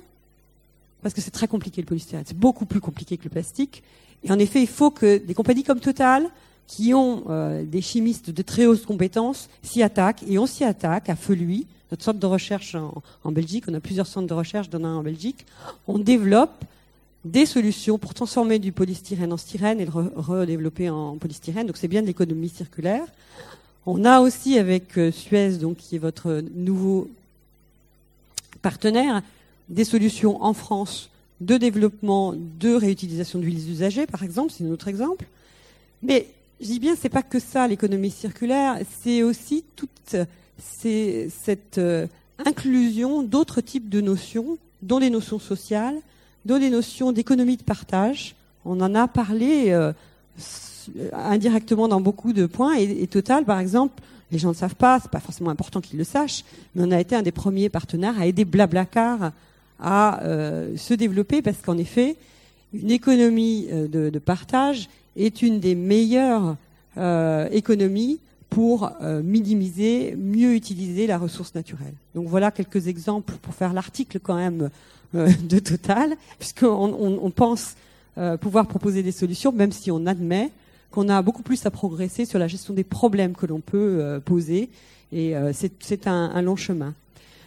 parce 1.03 1.15
que 1.15 1.21
c'est 1.21 1.31
très 1.31 1.49
compliqué 1.49 1.81
le 1.81 1.87
polystyrène, 1.87 2.25
c'est 2.27 2.39
beaucoup 2.39 2.67
plus 2.67 2.81
compliqué 2.81 3.17
que 3.17 3.25
le 3.25 3.31
plastique. 3.31 3.83
Et 4.25 4.31
en 4.31 4.39
effet, 4.39 4.61
il 4.61 4.69
faut 4.69 4.91
que 4.91 5.19
des 5.19 5.35
compagnies 5.35 5.65
comme 5.65 5.81
Total, 5.81 6.29
qui 6.69 6.95
ont 6.95 7.25
des 7.65 7.83
chimistes 7.83 8.31
de 8.31 8.43
très 8.43 8.67
hautes 8.67 8.87
compétences, 8.87 9.49
s'y 9.63 9.83
attaquent, 9.83 10.23
et 10.29 10.39
on 10.39 10.47
s'y 10.47 10.65
attaque 10.65 11.09
à 11.09 11.17
Feluy, 11.17 11.67
notre 11.91 12.05
centre 12.05 12.21
de 12.21 12.27
recherche 12.27 12.75
en, 12.77 13.03
en 13.25 13.33
Belgique, 13.33 13.65
on 13.69 13.75
a 13.75 13.81
plusieurs 13.81 14.07
centres 14.07 14.29
de 14.29 14.35
recherche, 14.35 14.71
dont 14.71 14.85
un 14.85 14.97
en 14.97 15.03
Belgique, 15.03 15.45
on 15.87 15.99
développe 15.99 16.65
des 17.25 17.47
solutions 17.47 17.99
pour 17.99 18.15
transformer 18.15 18.59
du 18.59 18.73
polystyrène 18.73 19.33
en 19.33 19.37
styrène 19.37 19.81
et 19.81 19.85
le 19.85 19.93
redévelopper 19.93 20.91
en 20.91 21.17
polystyrène. 21.17 21.67
Donc 21.67 21.77
c'est 21.77 21.89
bien 21.89 22.03
de 22.03 22.07
l'économie 22.07 22.49
circulaire. 22.49 23.05
On 23.87 24.05
a 24.05 24.21
aussi 24.21 24.59
avec 24.59 24.97
euh, 24.99 25.11
Suez, 25.11 25.57
donc 25.57 25.77
qui 25.77 25.97
est 25.97 25.99
votre 25.99 26.43
nouveau 26.55 27.09
partenaire, 28.61 29.23
des 29.69 29.85
solutions 29.85 30.43
en 30.43 30.53
France 30.53 31.11
de 31.41 31.57
développement 31.57 32.35
de 32.37 32.75
réutilisation 32.75 33.41
d'huiles 33.41 33.71
usagées, 33.71 34.07
par 34.07 34.23
exemple, 34.23 34.53
c'est 34.57 34.65
un 34.65 34.71
autre 34.71 34.87
exemple. 34.87 35.27
Mais 36.03 36.29
je 36.61 36.67
dis 36.67 36.79
bien, 36.79 36.95
c'est 37.01 37.09
pas 37.09 37.23
que 37.23 37.41
ça 37.41 37.67
l'économie 37.67 38.11
circulaire, 38.11 38.79
c'est 39.01 39.25
aussi 39.25 39.65
toute 39.75 40.17
cette 40.59 41.79
euh, 41.79 42.07
inclusion 42.47 43.23
d'autres 43.23 43.61
types 43.61 43.89
de 43.89 44.01
notions, 44.01 44.59
dont 44.83 44.99
les 44.99 45.11
notions 45.11 45.41
sociales, 45.41 45.97
dans 46.45 46.57
les 46.57 46.71
notions 46.71 47.13
d'économie 47.13 47.57
de 47.57 47.63
partage. 47.63 48.35
On 48.65 48.81
en 48.81 48.95
a 48.95 49.09
parlé 49.09 49.71
euh, 49.71 49.93
indirectement 51.13 51.89
dans 51.89 52.01
beaucoup 52.01 52.33
de 52.33 52.47
points. 52.47 52.77
Et, 52.77 53.03
et, 53.03 53.07
Total, 53.07 53.45
par 53.45 53.59
exemple, 53.59 54.03
les 54.31 54.39
gens 54.39 54.51
ne 54.51 54.55
savent 54.55 54.77
pas, 54.77 54.99
c'est 55.01 55.11
pas 55.11 55.21
forcément 55.21 55.51
important 55.51 55.81
qu'ils 55.81 55.99
le 55.99 56.05
sachent, 56.05 56.45
mais 56.75 56.83
on 56.85 56.91
a 56.91 57.01
été 57.01 57.15
un 57.15 57.23
des 57.23 57.33
premiers 57.33 57.69
partenaires 57.69 58.19
à 58.19 58.27
aider 58.27 58.45
Blablacar 58.45 59.33
à 59.81 60.23
euh, 60.23 60.77
se 60.77 60.95
développer 60.95 61.43
parce 61.43 61.59
qu'en 61.59 61.77
effet, 61.77 62.17
une 62.73 62.91
économie 62.91 63.67
euh, 63.71 63.89
de, 63.89 64.19
partage 64.19 64.89
est 65.17 65.43
une 65.43 65.61
des 65.61 65.75
meilleures 65.75 66.57
économies 67.53 68.19
pour 68.51 68.93
minimiser, 69.23 70.15
mieux 70.15 70.55
utiliser 70.55 71.07
la 71.07 71.17
ressource 71.17 71.55
naturelle. 71.55 71.95
Donc 72.15 72.29
voilà 72.29 72.51
quelques 72.51 72.87
exemples 72.87 73.33
pour 73.41 73.55
faire 73.55 73.73
l'article 73.73 74.21
quand 74.21 74.37
même 74.37 74.69
de 75.15 75.59
Total, 75.59 76.17
puisqu'on 76.39 76.69
on, 76.69 77.21
on 77.23 77.31
pense 77.31 77.75
euh, 78.19 78.37
pouvoir 78.37 78.67
proposer 78.67 79.03
des 79.03 79.11
solutions, 79.11 79.53
même 79.53 79.73
si 79.73 79.91
on 79.91 80.05
admet 80.05 80.51
qu'on 80.91 81.09
a 81.09 81.23
beaucoup 81.23 81.43
plus 81.43 81.65
à 81.65 81.71
progresser 81.71 82.27
sur 82.27 82.39
la 82.39 82.47
gestion 82.47 82.75
des 82.75 82.85
problèmes 82.85 83.33
que 83.33 83.47
l'on 83.47 83.61
peut 83.61 84.01
euh, 84.03 84.21
poser, 84.21 84.69
et 85.13 85.35
euh, 85.35 85.53
c'est 85.55 86.07
un, 86.07 86.31
un, 86.35 86.43
long 86.43 86.55
chemin. 86.55 86.93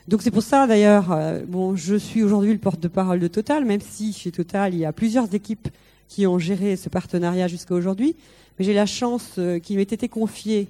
Donc 0.08 0.24
c'est 0.24 0.32
pour 0.32 0.42
ça 0.42 0.66
d'ailleurs, 0.66 1.16
bon, 1.48 1.76
je 1.76 1.96
suis 1.96 2.24
aujourd'hui 2.24 2.52
le 2.52 2.58
porte-parole 2.58 3.20
de 3.20 3.28
Total, 3.28 3.64
même 3.64 3.82
si 3.82 4.12
chez 4.12 4.32
Total 4.32 4.74
il 4.74 4.80
y 4.80 4.86
a 4.86 4.94
plusieurs 4.94 5.32
équipes 5.36 5.68
qui 6.08 6.26
ont 6.26 6.40
géré 6.40 6.78
ce 6.78 6.90
partenariat 6.90 7.48
jusqu'à 7.48 7.76
aujourd'hui, 7.76 8.16
mais 8.58 8.66
j'ai 8.66 8.74
la 8.74 8.88
chance 8.88 9.40
qu'il 9.62 9.78
m'ait 9.78 9.84
été 9.84 10.08
confié 10.08 10.68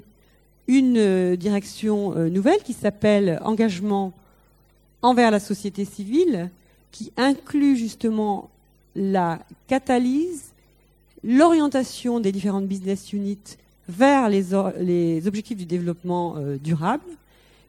une 0.67 1.35
direction 1.35 2.15
nouvelle 2.29 2.63
qui 2.63 2.73
s'appelle 2.73 3.39
Engagement 3.43 4.13
envers 5.01 5.31
la 5.31 5.39
société 5.39 5.83
civile, 5.83 6.49
qui 6.95 7.11
inclut 7.17 7.75
justement 7.75 8.49
la 8.95 9.39
catalyse, 9.67 10.53
l'orientation 11.25 12.21
des 12.21 12.31
différentes 12.31 12.67
business 12.67 13.11
units 13.11 13.57
vers 13.89 14.29
les, 14.29 15.27
objectifs 15.27 15.57
du 15.57 15.65
développement 15.65 16.35
euh, 16.37 16.55
durable, 16.55 17.03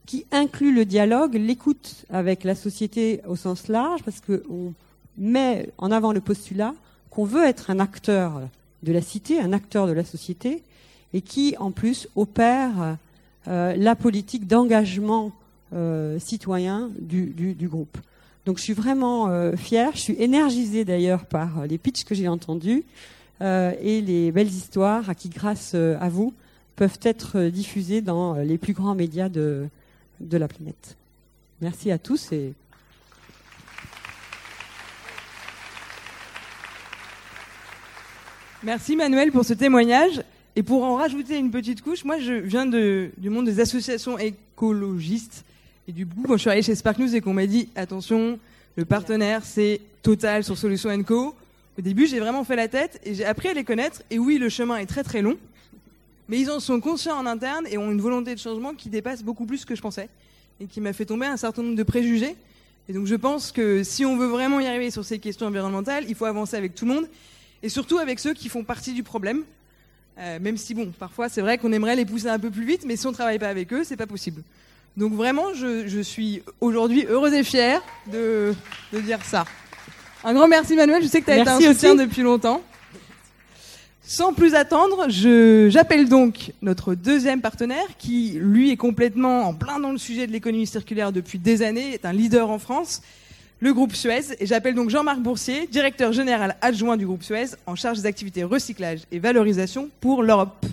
qui 0.06 0.26
inclut 0.30 0.72
le 0.72 0.84
dialogue, 0.84 1.34
l'écoute 1.34 2.04
avec 2.08 2.44
la 2.44 2.54
société 2.54 3.20
au 3.26 3.34
sens 3.34 3.66
large, 3.66 4.04
parce 4.04 4.20
qu'on 4.20 4.72
met 5.18 5.70
en 5.78 5.90
avant 5.90 6.12
le 6.12 6.20
postulat 6.20 6.72
qu'on 7.10 7.24
veut 7.24 7.44
être 7.44 7.70
un 7.70 7.80
acteur 7.80 8.42
de 8.84 8.92
la 8.92 9.02
cité, 9.02 9.40
un 9.40 9.52
acteur 9.52 9.88
de 9.88 9.92
la 9.92 10.04
société, 10.04 10.62
et 11.14 11.20
qui 11.20 11.56
en 11.58 11.72
plus 11.72 12.06
opère 12.14 12.96
euh, 13.48 13.74
la 13.74 13.96
politique 13.96 14.46
d'engagement 14.46 15.32
euh, 15.72 16.20
citoyen 16.20 16.90
du, 17.00 17.56
groupe. 17.62 17.98
Donc 18.46 18.58
je 18.58 18.62
suis 18.62 18.74
vraiment 18.74 19.28
euh, 19.28 19.56
fière, 19.56 19.90
je 19.94 20.00
suis 20.00 20.16
énergisée 20.20 20.84
d'ailleurs 20.84 21.26
par 21.26 21.66
les 21.66 21.78
pitchs 21.78 22.04
que 22.04 22.14
j'ai 22.14 22.28
entendus 22.28 22.84
euh, 23.42 23.72
et 23.82 24.00
les 24.00 24.30
belles 24.30 24.46
histoires 24.46 25.16
qui, 25.16 25.28
grâce 25.28 25.72
euh, 25.74 25.96
à 26.00 26.08
vous, 26.08 26.32
peuvent 26.76 27.00
être 27.02 27.48
diffusées 27.48 28.02
dans 28.02 28.34
les 28.34 28.56
plus 28.56 28.72
grands 28.72 28.94
médias 28.94 29.28
de, 29.28 29.66
de 30.20 30.38
la 30.38 30.46
planète. 30.46 30.96
Merci 31.60 31.90
à 31.90 31.98
tous 31.98 32.30
et 32.32 32.54
Merci 38.62 38.96
Manuel 38.96 39.32
pour 39.32 39.44
ce 39.44 39.54
témoignage. 39.54 40.22
Et 40.54 40.62
pour 40.62 40.84
en 40.84 40.94
rajouter 40.94 41.36
une 41.36 41.50
petite 41.50 41.82
couche, 41.82 42.04
moi 42.04 42.18
je 42.18 42.32
viens 42.32 42.64
de, 42.64 43.10
du 43.18 43.28
monde 43.28 43.46
des 43.46 43.60
associations 43.60 44.18
écologistes. 44.18 45.44
Et 45.88 45.92
du 45.92 46.04
coup, 46.04 46.24
quand 46.26 46.34
je 46.34 46.40
suis 46.40 46.50
arrivée 46.50 46.64
chez 46.64 46.74
Spark 46.74 46.98
News 46.98 47.14
et 47.14 47.20
qu'on 47.20 47.32
m'a 47.32 47.46
dit 47.46 47.68
attention, 47.76 48.40
le 48.76 48.84
partenaire 48.84 49.44
c'est 49.44 49.80
Total 50.02 50.42
sur 50.42 50.58
Solution 50.58 51.02
Co. 51.04 51.34
Au 51.78 51.82
début, 51.82 52.06
j'ai 52.06 52.18
vraiment 52.18 52.42
fait 52.42 52.56
la 52.56 52.66
tête 52.66 53.00
et 53.04 53.14
j'ai 53.14 53.24
appris 53.24 53.48
à 53.48 53.54
les 53.54 53.62
connaître. 53.62 54.02
Et 54.10 54.18
oui, 54.18 54.38
le 54.38 54.48
chemin 54.48 54.78
est 54.78 54.86
très 54.86 55.04
très 55.04 55.22
long, 55.22 55.36
mais 56.28 56.40
ils 56.40 56.50
en 56.50 56.58
sont 56.58 56.80
conscients 56.80 57.16
en 57.16 57.26
interne 57.26 57.66
et 57.70 57.78
ont 57.78 57.92
une 57.92 58.00
volonté 58.00 58.34
de 58.34 58.40
changement 58.40 58.74
qui 58.74 58.88
dépasse 58.88 59.22
beaucoup 59.22 59.46
plus 59.46 59.64
que 59.64 59.76
je 59.76 59.82
pensais 59.82 60.08
et 60.60 60.66
qui 60.66 60.80
m'a 60.80 60.92
fait 60.92 61.04
tomber 61.04 61.26
un 61.26 61.36
certain 61.36 61.62
nombre 61.62 61.76
de 61.76 61.82
préjugés. 61.84 62.34
Et 62.88 62.92
donc 62.92 63.06
je 63.06 63.14
pense 63.14 63.52
que 63.52 63.84
si 63.84 64.04
on 64.04 64.16
veut 64.16 64.26
vraiment 64.26 64.58
y 64.58 64.66
arriver 64.66 64.90
sur 64.90 65.04
ces 65.04 65.20
questions 65.20 65.46
environnementales, 65.46 66.04
il 66.08 66.16
faut 66.16 66.24
avancer 66.24 66.56
avec 66.56 66.74
tout 66.74 66.86
le 66.86 66.94
monde 66.94 67.08
et 67.62 67.68
surtout 67.68 67.98
avec 67.98 68.18
ceux 68.18 68.34
qui 68.34 68.48
font 68.48 68.64
partie 68.64 68.92
du 68.92 69.04
problème. 69.04 69.44
Euh, 70.18 70.40
même 70.40 70.56
si 70.56 70.74
bon, 70.74 70.92
parfois 70.98 71.28
c'est 71.28 71.42
vrai 71.42 71.58
qu'on 71.58 71.72
aimerait 71.72 71.94
les 71.94 72.06
pousser 72.06 72.28
un 72.28 72.38
peu 72.38 72.50
plus 72.50 72.64
vite, 72.64 72.84
mais 72.86 72.96
si 72.96 73.06
on 73.06 73.12
travaille 73.12 73.38
pas 73.38 73.48
avec 73.48 73.72
eux, 73.72 73.84
c'est 73.84 73.96
pas 73.96 74.06
possible. 74.06 74.42
Donc 74.96 75.12
vraiment, 75.12 75.52
je, 75.54 75.86
je 75.86 76.00
suis 76.00 76.42
aujourd'hui 76.60 77.04
heureuse 77.08 77.34
et 77.34 77.44
fière 77.44 77.82
de, 78.10 78.54
de, 78.92 79.00
dire 79.00 79.18
ça. 79.22 79.44
Un 80.24 80.32
grand 80.32 80.48
merci 80.48 80.74
Manuel, 80.74 81.02
je 81.02 81.08
sais 81.08 81.20
que 81.20 81.26
tu 81.26 81.32
as 81.32 81.38
été 81.38 81.50
un 81.50 81.60
soutien 81.60 81.92
aussi. 81.92 82.06
depuis 82.06 82.22
longtemps. 82.22 82.62
Sans 84.02 84.32
plus 84.32 84.54
attendre, 84.54 85.06
j'appelle 85.08 86.08
donc 86.08 86.52
notre 86.62 86.94
deuxième 86.94 87.40
partenaire 87.40 87.86
qui, 87.98 88.38
lui, 88.40 88.70
est 88.70 88.76
complètement 88.76 89.48
en 89.48 89.52
plein 89.52 89.80
dans 89.80 89.90
le 89.90 89.98
sujet 89.98 90.26
de 90.28 90.32
l'économie 90.32 90.66
circulaire 90.66 91.12
depuis 91.12 91.38
des 91.38 91.62
années, 91.62 91.92
est 91.92 92.06
un 92.06 92.12
leader 92.12 92.48
en 92.48 92.60
France, 92.60 93.02
le 93.58 93.74
groupe 93.74 93.94
Suez. 93.94 94.36
Et 94.38 94.46
j'appelle 94.46 94.76
donc 94.76 94.90
Jean-Marc 94.90 95.18
Boursier, 95.18 95.66
directeur 95.66 96.12
général 96.12 96.56
adjoint 96.62 96.96
du 96.96 97.04
groupe 97.04 97.24
Suez, 97.24 97.56
en 97.66 97.74
charge 97.74 97.98
des 97.98 98.06
activités 98.06 98.44
recyclage 98.44 99.00
et 99.10 99.18
valorisation 99.18 99.90
pour 100.00 100.22
l'Europe. 100.22 100.64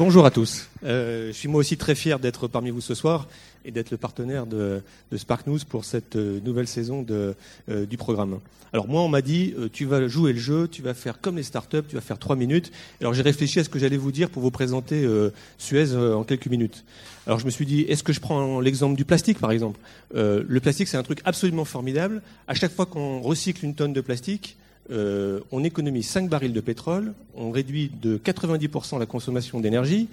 Bonjour 0.00 0.24
à 0.24 0.30
tous. 0.30 0.66
Euh, 0.82 1.26
je 1.26 1.32
suis 1.32 1.46
moi 1.46 1.60
aussi 1.60 1.76
très 1.76 1.94
fier 1.94 2.18
d'être 2.18 2.48
parmi 2.48 2.70
vous 2.70 2.80
ce 2.80 2.94
soir 2.94 3.28
et 3.66 3.70
d'être 3.70 3.90
le 3.90 3.98
partenaire 3.98 4.46
de, 4.46 4.80
de, 5.12 5.16
Spark 5.18 5.46
News 5.46 5.58
pour 5.68 5.84
cette 5.84 6.16
euh, 6.16 6.40
nouvelle 6.42 6.66
saison 6.66 7.04
euh, 7.10 7.34
du 7.84 7.98
programme. 7.98 8.40
Alors 8.72 8.88
moi, 8.88 9.02
on 9.02 9.08
m'a 9.08 9.20
dit, 9.20 9.54
tu 9.74 9.84
vas 9.84 10.08
jouer 10.08 10.32
le 10.32 10.38
jeu, 10.38 10.68
tu 10.68 10.80
vas 10.80 10.94
faire 10.94 11.20
comme 11.20 11.36
les 11.36 11.42
startups, 11.42 11.82
tu 11.86 11.96
vas 11.96 12.00
faire 12.00 12.18
trois 12.18 12.34
minutes. 12.34 12.72
Alors 13.02 13.12
j'ai 13.12 13.20
réfléchi 13.20 13.60
à 13.60 13.64
ce 13.64 13.68
que 13.68 13.78
j'allais 13.78 13.98
vous 13.98 14.10
dire 14.10 14.30
pour 14.30 14.40
vous 14.42 14.50
présenter 14.50 15.06
Suez 15.58 15.94
en 15.94 16.24
quelques 16.24 16.46
minutes. 16.46 16.82
Alors 17.26 17.38
je 17.38 17.44
me 17.44 17.50
suis 17.50 17.66
dit, 17.66 17.82
est-ce 17.82 18.02
que 18.02 18.14
je 18.14 18.20
prends 18.20 18.58
l'exemple 18.60 18.96
du 18.96 19.04
plastique, 19.04 19.38
par 19.38 19.50
exemple? 19.50 19.78
Le 20.14 20.58
plastique, 20.60 20.88
c'est 20.88 20.96
un 20.96 21.02
truc 21.02 21.20
absolument 21.24 21.66
formidable. 21.66 22.22
À 22.46 22.54
chaque 22.54 22.72
fois 22.72 22.86
qu'on 22.86 23.20
recycle 23.20 23.64
une 23.64 23.74
tonne 23.74 23.92
de 23.92 24.00
plastique, 24.00 24.56
euh, 24.90 25.40
on 25.52 25.62
économise 25.64 26.06
5 26.08 26.28
barils 26.28 26.52
de 26.52 26.60
pétrole, 26.60 27.12
on 27.36 27.50
réduit 27.50 27.90
de 28.02 28.18
90% 28.18 28.98
la 28.98 29.06
consommation 29.06 29.60
d'énergie 29.60 30.08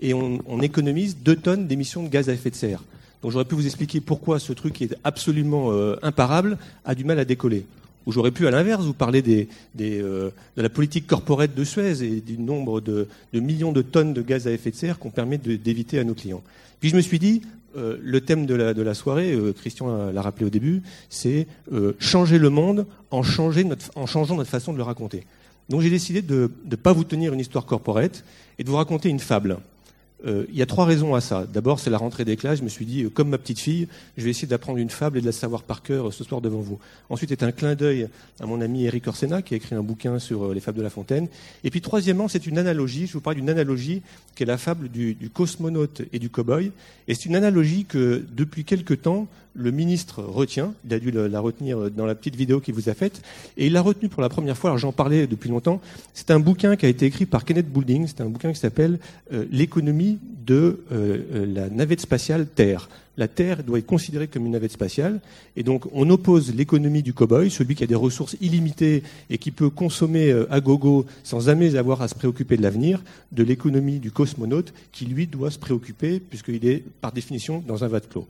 et 0.00 0.14
on, 0.14 0.38
on, 0.46 0.60
économise 0.60 1.16
2 1.24 1.36
tonnes 1.36 1.66
d'émissions 1.66 2.02
de 2.02 2.08
gaz 2.08 2.28
à 2.28 2.34
effet 2.34 2.50
de 2.50 2.54
serre. 2.54 2.82
Donc 3.22 3.32
j'aurais 3.32 3.44
pu 3.44 3.54
vous 3.54 3.66
expliquer 3.66 4.00
pourquoi 4.00 4.38
ce 4.38 4.52
truc 4.52 4.74
qui 4.74 4.84
est 4.84 4.96
absolument 5.02 5.72
euh, 5.72 5.96
imparable 6.02 6.58
a 6.84 6.94
du 6.94 7.04
mal 7.04 7.18
à 7.18 7.24
décoller. 7.24 7.64
Ou 8.06 8.12
j'aurais 8.12 8.30
pu, 8.30 8.46
à 8.46 8.50
l'inverse, 8.50 8.84
vous 8.84 8.94
parler 8.94 9.22
euh, 9.80 10.30
de 10.56 10.62
la 10.62 10.68
politique 10.68 11.06
corporate 11.06 11.54
de 11.54 11.64
Suez 11.64 12.02
et 12.02 12.20
du 12.20 12.38
nombre 12.38 12.80
de, 12.80 13.06
de, 13.32 13.40
millions 13.40 13.72
de 13.72 13.82
tonnes 13.82 14.14
de 14.14 14.22
gaz 14.22 14.46
à 14.46 14.52
effet 14.52 14.70
de 14.70 14.76
serre 14.76 14.98
qu'on 14.98 15.10
permet 15.10 15.36
d'éviter 15.36 15.98
à 15.98 16.04
nos 16.04 16.14
clients. 16.14 16.42
Puis 16.80 16.90
je 16.90 16.96
me 16.96 17.02
suis 17.02 17.18
dit, 17.18 17.42
euh, 17.76 17.98
le 18.02 18.20
thème 18.20 18.46
de 18.46 18.54
la, 18.54 18.94
soirée, 18.94 19.32
euh, 19.32 19.52
Christian 19.52 20.10
l'a 20.10 20.22
rappelé 20.22 20.46
au 20.46 20.50
début, 20.50 20.82
c'est 21.10 21.46
euh, 21.72 21.92
changer 21.98 22.38
le 22.38 22.50
monde 22.50 22.86
en, 23.10 23.20
en 23.20 24.06
changeant 24.06 24.36
notre 24.36 24.50
façon 24.50 24.72
de 24.72 24.78
le 24.78 24.82
raconter. 24.82 25.24
Donc 25.68 25.82
j'ai 25.82 25.90
décidé 25.90 26.22
de 26.22 26.50
ne 26.64 26.76
pas 26.76 26.92
vous 26.92 27.04
tenir 27.04 27.34
une 27.34 27.40
histoire 27.40 27.66
corporate 27.66 28.24
et 28.58 28.64
de 28.64 28.70
vous 28.70 28.76
raconter 28.76 29.10
une 29.10 29.20
fable. 29.20 29.58
Euh, 30.26 30.46
il 30.48 30.56
y 30.56 30.62
a 30.62 30.66
trois 30.66 30.84
raisons 30.84 31.14
à 31.14 31.20
ça. 31.20 31.46
D'abord, 31.46 31.78
c'est 31.78 31.90
la 31.90 31.98
rentrée 31.98 32.24
des 32.24 32.36
classes. 32.36 32.58
Je 32.58 32.64
me 32.64 32.68
suis 32.68 32.86
dit, 32.86 33.04
euh, 33.04 33.10
comme 33.10 33.28
ma 33.28 33.38
petite 33.38 33.60
fille, 33.60 33.86
je 34.16 34.24
vais 34.24 34.30
essayer 34.30 34.48
d'apprendre 34.48 34.78
une 34.78 34.90
fable 34.90 35.18
et 35.18 35.20
de 35.20 35.26
la 35.26 35.32
savoir 35.32 35.62
par 35.62 35.82
cœur 35.82 36.08
euh, 36.08 36.10
ce 36.10 36.24
soir 36.24 36.40
devant 36.40 36.60
vous. 36.60 36.78
Ensuite, 37.08 37.30
c'est 37.30 37.42
un 37.44 37.52
clin 37.52 37.74
d'œil 37.74 38.08
à 38.40 38.46
mon 38.46 38.60
ami 38.60 38.84
Eric 38.84 39.06
Orsena, 39.06 39.42
qui 39.42 39.54
a 39.54 39.56
écrit 39.56 39.76
un 39.76 39.82
bouquin 39.82 40.18
sur 40.18 40.46
euh, 40.46 40.54
les 40.54 40.60
fables 40.60 40.78
de 40.78 40.82
La 40.82 40.90
Fontaine. 40.90 41.28
Et 41.62 41.70
puis, 41.70 41.80
troisièmement, 41.80 42.26
c'est 42.26 42.46
une 42.46 42.58
analogie. 42.58 43.06
Je 43.06 43.12
vous 43.12 43.20
parle 43.20 43.36
d'une 43.36 43.50
analogie 43.50 44.02
qui 44.34 44.42
est 44.42 44.46
la 44.46 44.58
fable 44.58 44.88
du, 44.88 45.14
du 45.14 45.30
cosmonaute 45.30 46.02
et 46.12 46.18
du 46.18 46.30
cow-boy. 46.30 46.72
Et 47.06 47.14
c'est 47.14 47.26
une 47.26 47.36
analogie 47.36 47.84
que, 47.84 48.24
depuis 48.34 48.64
quelque 48.64 48.94
temps, 48.94 49.28
le 49.58 49.70
ministre 49.70 50.22
retient. 50.22 50.72
Il 50.84 50.94
a 50.94 50.98
dû 50.98 51.10
la 51.10 51.40
retenir 51.40 51.90
dans 51.90 52.06
la 52.06 52.14
petite 52.14 52.36
vidéo 52.36 52.60
qu'il 52.60 52.74
vous 52.74 52.88
a 52.88 52.94
faite. 52.94 53.22
Et 53.56 53.66
il 53.66 53.72
l'a 53.72 53.82
retenu 53.82 54.08
pour 54.08 54.22
la 54.22 54.28
première 54.28 54.56
fois. 54.56 54.70
Alors, 54.70 54.78
j'en 54.78 54.92
parlais 54.92 55.26
depuis 55.26 55.50
longtemps. 55.50 55.80
C'est 56.14 56.30
un 56.30 56.38
bouquin 56.38 56.76
qui 56.76 56.86
a 56.86 56.88
été 56.88 57.06
écrit 57.06 57.26
par 57.26 57.44
Kenneth 57.44 57.68
Boulding. 57.68 58.06
C'est 58.06 58.20
un 58.20 58.26
bouquin 58.26 58.52
qui 58.52 58.60
s'appelle 58.60 58.98
euh, 59.32 59.44
L'économie 59.50 60.18
de 60.46 60.80
euh, 60.92 61.46
la 61.46 61.68
navette 61.68 62.00
spatiale 62.00 62.46
Terre. 62.46 62.88
La 63.18 63.26
Terre 63.26 63.64
doit 63.64 63.80
être 63.80 63.86
considérée 63.86 64.28
comme 64.28 64.46
une 64.46 64.52
navette 64.52 64.70
spatiale, 64.70 65.20
et 65.56 65.64
donc 65.64 65.86
on 65.92 66.08
oppose 66.08 66.54
l'économie 66.54 67.02
du 67.02 67.12
cow-boy, 67.12 67.50
celui 67.50 67.74
qui 67.74 67.82
a 67.82 67.88
des 67.88 67.96
ressources 67.96 68.36
illimitées 68.40 69.02
et 69.28 69.38
qui 69.38 69.50
peut 69.50 69.70
consommer 69.70 70.30
euh, 70.30 70.46
à 70.52 70.60
gogo 70.60 71.04
sans 71.24 71.40
jamais 71.40 71.74
avoir 71.74 72.00
à 72.00 72.06
se 72.06 72.14
préoccuper 72.14 72.56
de 72.56 72.62
l'avenir, 72.62 73.02
de 73.32 73.42
l'économie 73.42 73.98
du 73.98 74.12
cosmonaute 74.12 74.72
qui 74.92 75.04
lui 75.04 75.26
doit 75.26 75.50
se 75.50 75.58
préoccuper 75.58 76.20
puisqu'il 76.20 76.64
est 76.64 76.84
par 77.00 77.10
définition 77.10 77.62
dans 77.66 77.82
un 77.82 77.88
vase 77.88 78.06
clos. 78.08 78.26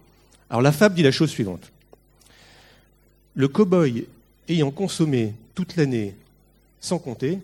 Alors 0.51 0.62
la 0.62 0.73
fable 0.73 0.95
dit 0.95 1.03
la 1.03 1.11
chose 1.12 1.31
suivante. 1.31 1.70
Le 3.35 3.49
cow-boy 3.49 4.07
ayant 4.49 4.70
consommé 4.70 5.35
toute 5.55 5.77
l'année 5.77 6.15
sans 6.81 6.99
compter, 6.99 7.39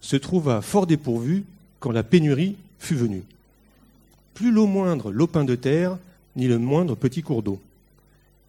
se 0.00 0.16
trouva 0.16 0.60
fort 0.60 0.86
dépourvu 0.86 1.44
quand 1.78 1.92
la 1.92 2.02
pénurie 2.02 2.56
fut 2.78 2.96
venue 2.96 3.22
plus 4.34 4.50
l'eau 4.50 4.66
moindre 4.66 5.12
lopin 5.12 5.44
de 5.44 5.54
terre, 5.54 5.98
ni 6.36 6.46
le 6.46 6.58
moindre 6.58 6.94
petit 6.94 7.22
cours 7.22 7.42
d'eau. 7.42 7.60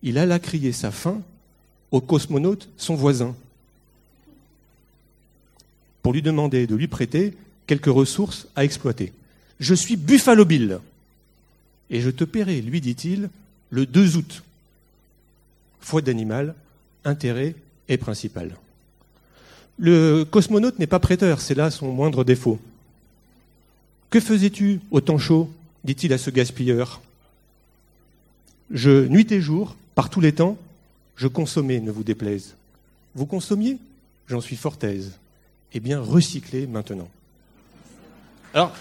il 0.02 0.18
alla 0.18 0.40
crier 0.40 0.72
sa 0.72 0.92
faim 0.92 1.22
au 1.92 2.02
cosmonaute, 2.02 2.70
son 2.78 2.96
voisin, 2.96 3.36
pour 6.02 6.14
lui 6.14 6.22
demander 6.22 6.68
de 6.68 6.76
lui 6.76 6.88
prêter 6.88 7.34
quelques 7.68 7.86
ressources 7.86 8.48
à 8.56 8.66
exploiter. 8.66 9.14
Je 9.60 9.76
suis 9.76 9.96
Buffalo 9.96 10.44
Bill, 10.44 10.80
et 11.90 12.02
je 12.02 12.10
te 12.10 12.24
paierai, 12.24 12.62
lui 12.62 12.82
dit-il, 12.82 13.30
le 13.74 13.88
2 13.88 14.18
août. 14.18 14.44
Foi 15.82 16.04
d'animal, 16.04 16.54
intérêt 17.04 17.56
et 17.90 17.98
principal. 17.98 18.56
Le 19.80 20.24
cosmonaute 20.26 20.78
n'est 20.78 20.86
pas 20.86 21.00
prêteur, 21.00 21.42
c'est 21.42 21.56
là 21.56 21.72
son 21.72 21.92
moindre 21.92 22.24
défaut. 22.24 22.60
Que 24.12 24.20
faisais-tu 24.20 24.80
au 24.92 25.02
temps 25.02 25.18
chaud? 25.18 25.50
dit-il 25.84 26.14
à 26.14 26.18
ce 26.18 26.30
gaspilleur. 26.30 27.02
Je, 28.72 29.06
nuit 29.08 29.30
et 29.32 29.42
jour, 29.42 29.76
par 29.96 30.10
tous 30.10 30.22
les 30.22 30.34
temps, 30.34 30.58
je 31.18 31.28
consommais, 31.28 31.82
ne 31.82 31.92
vous 31.92 32.04
déplaise. 32.04 32.56
Vous 33.16 33.26
consommiez? 33.26 33.78
J'en 34.28 34.40
suis 34.40 34.56
fort 34.56 34.78
aise. 34.84 35.18
Eh 35.74 35.80
bien, 35.82 36.00
recyclez 36.00 36.68
maintenant. 36.68 37.10
Alors, 38.54 38.74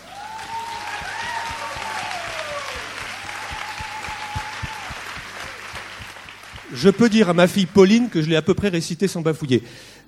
je 6.74 6.89
peux 6.89 7.09
dire 7.09 7.28
à 7.28 7.35
ma 7.35 7.47
fille 7.47 7.66
Pauline 7.66 8.09
que 8.09 8.23
je 8.23 8.28
l'ai 8.28 8.36
à 8.36 8.43
peu 8.43 8.55
près 8.55 8.69
récitée 8.69 9.09
sans 9.09 9.20
bafouiller. 9.20 9.62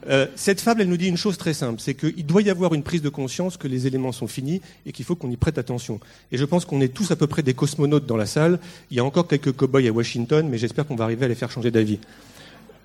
Euh, 0.09 0.27
cette 0.35 0.61
fable, 0.61 0.83
elle 0.83 0.89
nous 0.89 0.97
dit 0.97 1.09
une 1.09 1.17
chose 1.17 1.39
très 1.39 1.55
simple, 1.55 1.81
c'est 1.81 1.95
qu'il 1.95 2.27
doit 2.27 2.43
y 2.43 2.51
avoir 2.51 2.75
une 2.75 2.83
prise 2.83 3.03
de 3.03 3.09
conscience 3.09 3.57
que 3.57 3.69
les 3.69 3.87
éléments 3.87 4.13
sont 4.13 4.27
finis 4.27 4.61
et 4.87 4.93
qu'il 4.93 5.05
faut 5.05 5.17
qu'on 5.17 5.31
y 5.31 5.37
prête 5.37 5.59
attention. 5.59 6.01
Et 6.33 6.37
je 6.37 6.45
pense 6.45 6.65
qu'on 6.65 6.81
est 6.81 6.93
tous 6.93 7.11
à 7.11 7.17
peu 7.17 7.27
près 7.27 7.43
des 7.43 7.55
cosmonautes 7.55 8.07
dans 8.07 8.17
la 8.17 8.27
salle. 8.27 8.59
Il 8.91 8.97
y 8.97 9.01
a 9.01 9.05
encore 9.05 9.27
quelques 9.27 9.53
cow-boys 9.53 9.87
à 9.89 9.91
Washington, 9.91 10.47
mais 10.51 10.59
j'espère 10.59 10.87
qu'on 10.87 10.97
va 10.97 11.05
arriver 11.05 11.25
à 11.25 11.29
les 11.29 11.35
faire 11.35 11.51
changer 11.51 11.71
d'avis. 11.71 11.99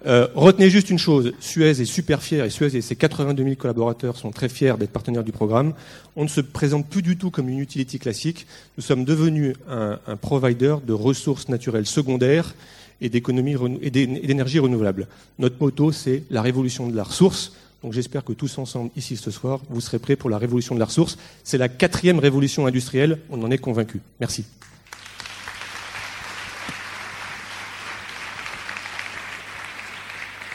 Euh, 0.06 0.28
retenez 0.34 0.70
juste 0.70 0.90
une 0.90 0.98
chose, 0.98 1.34
Suez 1.42 1.72
est 1.72 1.86
super 1.86 2.24
fier, 2.24 2.46
et 2.46 2.50
Suez 2.50 2.74
et 2.74 2.82
ses 2.82 2.96
82 2.96 3.44
000 3.44 3.56
collaborateurs 3.58 4.16
sont 4.16 4.32
très 4.32 4.48
fiers 4.48 4.76
d'être 4.80 4.92
partenaires 4.92 5.26
du 5.26 5.34
programme. 5.34 5.74
On 6.16 6.24
ne 6.24 6.30
se 6.30 6.40
présente 6.40 6.88
plus 6.88 7.02
du 7.02 7.18
tout 7.18 7.32
comme 7.32 7.50
une 7.50 7.60
utility 7.60 8.00
classique. 8.00 8.48
Nous 8.78 8.84
sommes 8.84 9.04
devenus 9.04 9.56
un, 9.70 10.00
un 10.08 10.16
provider 10.16 10.76
de 10.88 10.94
ressources 10.94 11.50
naturelles 11.50 11.86
secondaires 11.86 12.54
et 13.02 13.10
d'énergie 13.10 14.60
renouvelable. 14.60 15.08
Notre 15.38 15.56
motto, 15.60 15.92
c'est 15.92 16.24
la 16.30 16.42
révolution 16.42 16.88
de 16.88 16.96
la 16.96 17.04
ressource. 17.04 17.54
Donc 17.82 17.94
j'espère 17.94 18.26
que 18.26 18.34
tous 18.34 18.58
ensemble, 18.58 18.92
ici 18.98 19.16
ce 19.16 19.32
soir, 19.32 19.62
vous 19.70 19.80
serez 19.80 20.00
prêts 20.00 20.18
pour 20.18 20.30
la 20.30 20.38
révolution 20.38 20.76
de 20.76 20.80
la 20.80 20.86
ressource. 20.86 21.18
C'est 21.44 21.58
la 21.58 21.70
quatrième 21.70 22.20
révolution 22.20 22.66
industrielle, 22.66 23.20
on 23.30 23.42
en 23.42 23.52
est 23.52 23.58
convaincu. 23.58 24.02
Merci. 24.20 24.46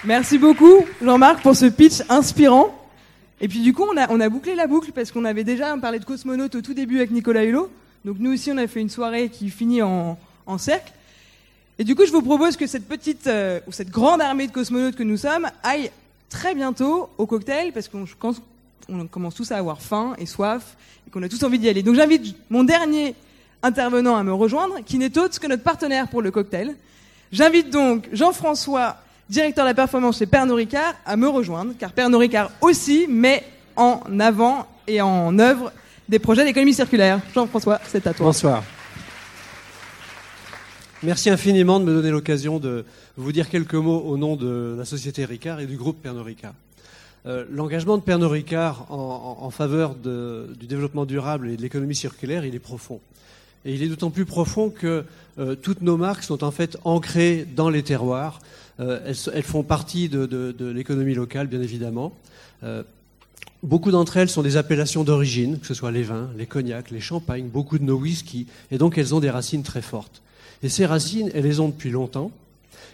Merci 0.05 0.37
beaucoup, 0.37 0.85
Jean-Marc, 1.03 1.43
pour 1.43 1.57
ce 1.57 1.65
pitch 1.65 2.03
inspirant. 2.11 2.79
Et 3.41 3.49
puis 3.49 3.63
du 3.63 3.73
coup, 3.73 3.85
on 3.91 3.97
a, 3.97 4.11
on 4.11 4.21
a 4.21 4.29
bouclé 4.29 4.55
la 4.55 4.67
boucle 4.67 4.93
parce 4.93 5.11
qu'on 5.11 5.25
avait 5.25 5.45
déjà 5.45 5.75
parlé 5.79 5.99
de 5.99 6.05
cosmonautes 6.05 6.55
au 6.57 6.61
tout 6.61 6.75
début 6.75 6.99
avec 6.99 7.11
Nicolas 7.11 7.45
Hulot. 7.45 7.71
Donc 8.05 8.17
nous 8.19 8.33
aussi, 8.35 8.53
on 8.53 8.59
a 8.59 8.67
fait 8.67 8.81
une 8.81 8.91
soirée 8.91 9.31
qui 9.31 9.49
finit 9.49 9.81
en, 9.81 10.19
en 10.47 10.59
cercle. 10.59 10.93
Et 11.79 11.85
du 11.85 11.95
coup, 11.97 12.07
je 12.07 12.13
vous 12.13 12.23
propose 12.23 12.57
que 12.57 12.67
cette 12.67 12.87
petite 12.87 13.27
euh, 13.27 13.61
ou 13.67 13.73
cette 13.73 13.91
grande 13.91 14.21
armée 14.21 14.47
de 14.47 14.53
cosmonautes 14.53 14.95
que 14.95 15.03
nous 15.03 15.17
sommes 15.17 15.49
aille 15.63 15.91
très 16.29 16.55
bientôt 16.55 17.09
au 17.19 17.27
cocktail 17.27 17.73
parce 17.73 17.89
qu'on 17.89 18.05
on 18.89 19.07
commence 19.07 19.35
tous 19.35 19.51
à 19.51 19.57
avoir 19.57 19.81
faim 19.81 20.15
et 20.19 20.27
soif 20.27 20.77
et 21.07 21.11
qu'on 21.11 21.23
a 21.23 21.29
tous 21.29 21.43
envie 21.43 21.59
d'y 21.59 21.69
aller. 21.69 21.83
Donc 21.83 21.97
j'invite 21.97 22.37
mon 22.49 22.63
dernier 22.63 23.15
intervenant 23.63 24.15
à 24.17 24.23
me 24.23 24.33
rejoindre, 24.33 24.77
qui 24.85 24.99
n'est 24.99 25.19
autre 25.19 25.41
que 25.41 25.47
notre 25.47 25.63
partenaire 25.63 26.09
pour 26.09 26.23
le 26.23 26.31
cocktail. 26.31 26.77
J'invite 27.33 27.71
donc 27.71 28.09
Jean-François, 28.13 28.99
directeur 29.29 29.65
de 29.65 29.71
la 29.71 29.75
performance 29.75 30.19
chez 30.19 30.27
Pernod 30.27 30.57
Ricard, 30.57 30.95
à 31.05 31.17
me 31.17 31.27
rejoindre, 31.27 31.73
car 31.79 31.93
Pernod 31.93 32.21
Ricard 32.21 32.51
aussi 32.61 33.07
met 33.09 33.43
en 33.75 34.01
avant 34.21 34.67
et 34.87 35.01
en 35.01 35.39
œuvre 35.39 35.73
des 36.09 36.19
projets 36.19 36.45
d'économie 36.45 36.75
circulaire. 36.75 37.21
Jean-François, 37.35 37.81
c'est 37.89 38.07
à 38.07 38.13
toi. 38.13 38.27
Bonsoir. 38.27 38.63
Merci 41.05 41.29
infiniment 41.29 41.81
de 41.81 41.85
me 41.85 41.93
donner 41.93 42.11
l'occasion 42.11 42.59
de 42.59 42.87
vous 43.19 43.31
dire 43.31 43.51
quelques 43.51 43.75
mots 43.75 44.01
au 44.01 44.17
nom 44.17 44.37
de 44.37 44.75
la 44.79 44.87
société 44.87 45.27
Ricard 45.27 45.61
et 45.61 45.67
du 45.67 45.77
groupe 45.77 46.01
Pernod 46.01 46.25
Ricard. 46.25 46.55
Euh, 47.27 47.45
L'engagement 47.51 47.99
de 47.99 48.03
Pernod 48.03 48.31
Ricard 48.31 48.87
en, 48.91 49.51
faveur 49.51 49.97
du 49.97 50.67
développement 50.67 51.05
durable 51.05 51.51
et 51.51 51.59
de 51.59 51.63
l'économie 51.63 51.95
circulaire, 51.95 52.45
est 52.45 52.59
profond. 52.59 53.01
Et 53.67 53.75
il 53.75 53.83
est 53.83 53.89
d'autant 53.89 54.09
plus 54.09 54.25
profond 54.25 54.71
que 54.71 55.05
euh, 55.39 55.55
toutes 55.57 55.83
nos 55.83 55.99
marques 55.99 56.23
sont 56.23 56.43
en 56.43 56.51
fait 56.51 56.79
ancrées 56.85 57.47
dans 57.55 57.69
les 57.69 57.83
terroirs. 57.83 58.41
Euh, 58.81 59.13
elles, 59.35 59.43
font 59.43 59.63
partie 59.63 60.09
de, 60.09 60.55
l'économie 60.71 61.15
locale, 61.15 61.49
bien 61.49 61.61
évidemment. 61.61 62.15
Beaucoup 63.63 63.91
d'entre 63.91 64.17
elles 64.17 64.31
sont 64.31 64.43
des 64.43 64.57
appellations 64.57 65.05
d'origine, 65.05 65.59
que 65.59 65.67
ce 65.67 65.75
soit 65.75 65.91
les 65.91 66.03
vins, 66.03 66.31
les 66.39 66.47
cognacs, 66.47 66.91
les 66.91 67.01
champagnes, 67.01 67.49
beaucoup 67.49 67.79
de 67.79 67.85
nos 67.85 67.99
whiskies, 67.99 68.47
et 68.71 68.79
donc 68.79 68.97
elles 68.97 69.15
ont 69.15 69.21
des 69.21 69.31
racines 69.31 69.63
très 69.63 69.83
fortes. 69.83 70.23
Et 70.63 70.69
ces 70.69 70.87
racines, 70.87 71.31
elles 71.35 71.45
les 71.45 71.61
ont 71.61 71.69
depuis 71.69 71.91
longtemps, 71.91 72.31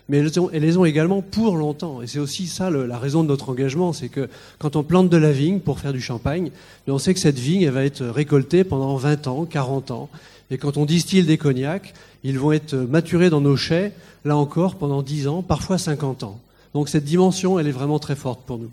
mais 0.08 0.18
elles, 0.18 0.40
ont, 0.40 0.48
les 0.52 0.76
ont 0.76 0.84
également 0.84 1.22
pour 1.22 1.56
longtemps. 1.56 2.02
Et 2.02 2.06
c'est 2.06 2.18
aussi 2.18 2.46
ça 2.46 2.70
la 2.70 2.98
raison 2.98 3.22
de 3.22 3.28
notre 3.28 3.48
engagement, 3.48 3.92
c'est 3.92 4.08
que 4.08 4.28
quand 4.58 4.74
on 4.76 4.82
plante 4.82 5.08
de 5.08 5.16
la 5.16 5.30
vigne 5.30 5.60
pour 5.60 5.78
faire 5.78 5.92
du 5.92 6.00
champagne, 6.00 6.50
on 6.88 6.98
sait 6.98 7.14
que 7.14 7.20
cette 7.20 7.38
vigne, 7.38 7.62
elle 7.62 7.70
va 7.70 7.84
être 7.84 8.04
récoltée 8.04 8.64
pendant 8.64 8.96
20 8.96 9.28
ans, 9.28 9.44
40 9.44 9.90
ans. 9.92 10.08
Et 10.50 10.58
quand 10.58 10.76
on 10.76 10.84
distille 10.84 11.22
des 11.22 11.38
cognacs, 11.38 11.94
ils 12.24 12.38
vont 12.38 12.52
être 12.52 12.74
maturés 12.74 13.30
dans 13.30 13.40
nos 13.40 13.56
chais, 13.56 13.92
là 14.24 14.36
encore, 14.36 14.74
pendant 14.74 15.02
10 15.02 15.28
ans, 15.28 15.42
parfois 15.42 15.78
50 15.78 16.24
ans. 16.24 16.40
Donc 16.74 16.88
cette 16.88 17.04
dimension, 17.04 17.58
elle 17.58 17.68
est 17.68 17.72
vraiment 17.72 17.98
très 17.98 18.16
forte 18.16 18.40
pour 18.46 18.58
nous. 18.58 18.70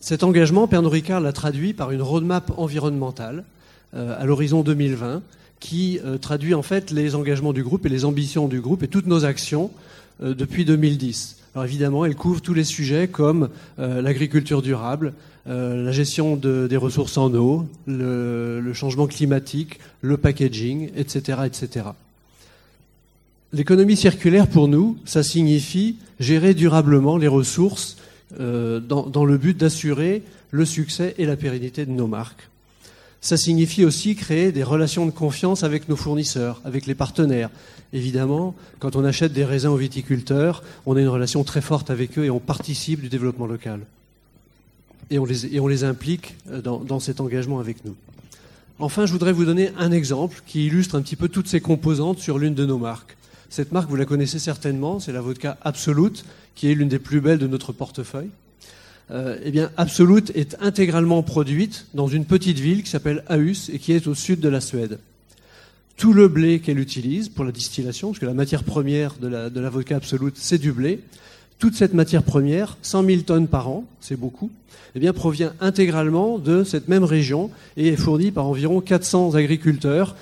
Cet 0.00 0.22
engagement, 0.22 0.68
Pernod 0.68 0.92
Ricard 0.92 1.20
l'a 1.20 1.32
traduit 1.32 1.72
par 1.72 1.90
une 1.90 2.02
roadmap 2.02 2.52
environnementale 2.58 3.44
euh, 3.94 4.20
à 4.20 4.26
l'horizon 4.26 4.62
2020 4.62 5.22
qui 5.60 6.00
euh, 6.04 6.18
traduit 6.18 6.54
en 6.54 6.62
fait 6.62 6.90
les 6.90 7.14
engagements 7.14 7.52
du 7.52 7.62
groupe 7.62 7.86
et 7.86 7.88
les 7.88 8.04
ambitions 8.04 8.48
du 8.48 8.60
groupe 8.60 8.82
et 8.82 8.88
toutes 8.88 9.06
nos 9.06 9.24
actions 9.24 9.70
euh, 10.22 10.34
depuis 10.34 10.64
2010. 10.64 11.36
Alors 11.54 11.66
évidemment, 11.66 12.04
elle 12.04 12.16
couvre 12.16 12.40
tous 12.40 12.54
les 12.54 12.64
sujets 12.64 13.06
comme 13.06 13.48
euh, 13.78 14.02
l'agriculture 14.02 14.60
durable, 14.60 15.14
euh, 15.46 15.84
la 15.84 15.92
gestion 15.92 16.34
de, 16.34 16.66
des 16.66 16.76
ressources 16.76 17.16
en 17.16 17.32
eau, 17.32 17.66
le, 17.86 18.60
le, 18.60 18.72
changement 18.72 19.06
climatique, 19.06 19.78
le 20.00 20.16
packaging, 20.16 20.90
etc., 20.96 21.38
etc. 21.46 21.86
L'économie 23.52 23.96
circulaire 23.96 24.48
pour 24.48 24.66
nous, 24.66 24.96
ça 25.04 25.22
signifie 25.22 25.96
gérer 26.18 26.54
durablement 26.54 27.18
les 27.18 27.28
ressources 27.28 27.98
euh, 28.40 28.80
dans, 28.80 29.06
dans 29.06 29.24
le 29.24 29.38
but 29.38 29.56
d'assurer 29.56 30.22
le 30.50 30.64
succès 30.64 31.14
et 31.18 31.26
la 31.26 31.36
pérennité 31.36 31.86
de 31.86 31.92
nos 31.92 32.08
marques 32.08 32.48
ça 33.24 33.38
signifie 33.38 33.86
aussi 33.86 34.16
créer 34.16 34.52
des 34.52 34.62
relations 34.62 35.06
de 35.06 35.10
confiance 35.10 35.62
avec 35.62 35.88
nos 35.88 35.96
fournisseurs, 35.96 36.60
avec 36.62 36.84
les 36.84 36.94
partenaires. 36.94 37.48
Évidemment, 37.94 38.54
quand 38.80 38.96
on 38.96 39.04
achète 39.04 39.32
des 39.32 39.46
raisins 39.46 39.70
aux 39.70 39.78
viticulteurs, 39.78 40.62
on 40.84 40.94
a 40.94 41.00
une 41.00 41.08
relation 41.08 41.42
très 41.42 41.62
forte 41.62 41.88
avec 41.88 42.18
eux 42.18 42.26
et 42.26 42.30
on 42.30 42.38
participe 42.38 43.00
du 43.00 43.08
développement 43.08 43.46
local. 43.46 43.80
Et 45.08 45.18
on 45.18 45.24
les, 45.24 45.84
implique 45.84 46.36
dans, 46.62 46.80
dans 46.80 47.00
cet 47.00 47.18
engagement 47.18 47.60
avec 47.60 47.82
nous. 47.86 47.94
Enfin, 48.78 49.06
je 49.06 49.12
voudrais 49.12 49.32
vous 49.32 49.46
donner 49.46 49.70
un 49.78 49.90
exemple 49.90 50.42
qui 50.46 50.66
illustre 50.66 50.94
un 50.94 51.00
petit 51.00 51.16
peu 51.16 51.30
toutes 51.30 51.48
ces 51.48 51.62
composantes 51.62 52.18
sur 52.18 52.38
l'une 52.38 52.54
de 52.54 52.66
nos 52.66 52.78
marques. 52.78 53.16
Cette 53.48 53.72
marque, 53.72 53.88
vous 53.88 53.96
la 53.96 54.04
connaissez 54.04 54.38
certainement, 54.38 55.00
c'est 55.00 55.12
la 55.12 55.22
vodka 55.22 55.56
Absolute, 55.62 56.26
qui 56.54 56.70
est 56.70 56.74
l'une 56.74 56.88
des 56.88 56.98
plus 56.98 57.22
belles 57.22 57.38
de 57.38 57.46
notre 57.46 57.72
portefeuille 57.72 58.28
euh, 59.10 59.36
eh 59.44 59.50
bien, 59.50 59.70
Absolute 59.76 60.32
est 60.34 60.56
intégralement 60.60 61.22
produite 61.22 61.86
dans 61.94 62.08
une 62.08 62.24
petite 62.24 62.58
ville 62.58 62.82
qui 62.82 62.90
s'appelle 62.90 63.22
Aarhus 63.28 63.70
et 63.72 63.78
qui 63.78 63.92
est 63.92 64.06
au 64.06 64.14
sud 64.14 64.40
de 64.40 64.48
la 64.48 64.60
Suède. 64.60 64.98
Tout 65.96 66.12
le 66.12 66.28
blé 66.28 66.60
qu'elle 66.60 66.78
utilise 66.78 67.28
pour 67.28 67.44
la 67.44 67.52
distillation, 67.52 68.08
parce 68.08 68.18
que 68.18 68.26
la 68.26 68.34
matière 68.34 68.64
première 68.64 69.14
de 69.20 69.28
la, 69.28 69.50
de 69.50 69.60
la 69.60 69.70
vodka 69.70 69.96
Absolute, 69.96 70.36
c'est 70.36 70.58
du 70.58 70.72
blé, 70.72 71.00
toute 71.58 71.74
cette 71.74 71.94
matière 71.94 72.22
première, 72.22 72.76
100 72.82 73.04
000 73.04 73.22
tonnes 73.22 73.46
par 73.46 73.68
an, 73.68 73.84
c'est 74.00 74.18
beaucoup, 74.18 74.50
eh 74.94 75.00
bien, 75.00 75.12
provient 75.12 75.52
intégralement 75.60 76.38
de 76.38 76.64
cette 76.64 76.88
même 76.88 77.04
région 77.04 77.50
et 77.76 77.88
est 77.88 77.96
fournie 77.96 78.30
par 78.30 78.46
environ 78.46 78.80
400 78.80 79.34
agriculteurs 79.34 80.16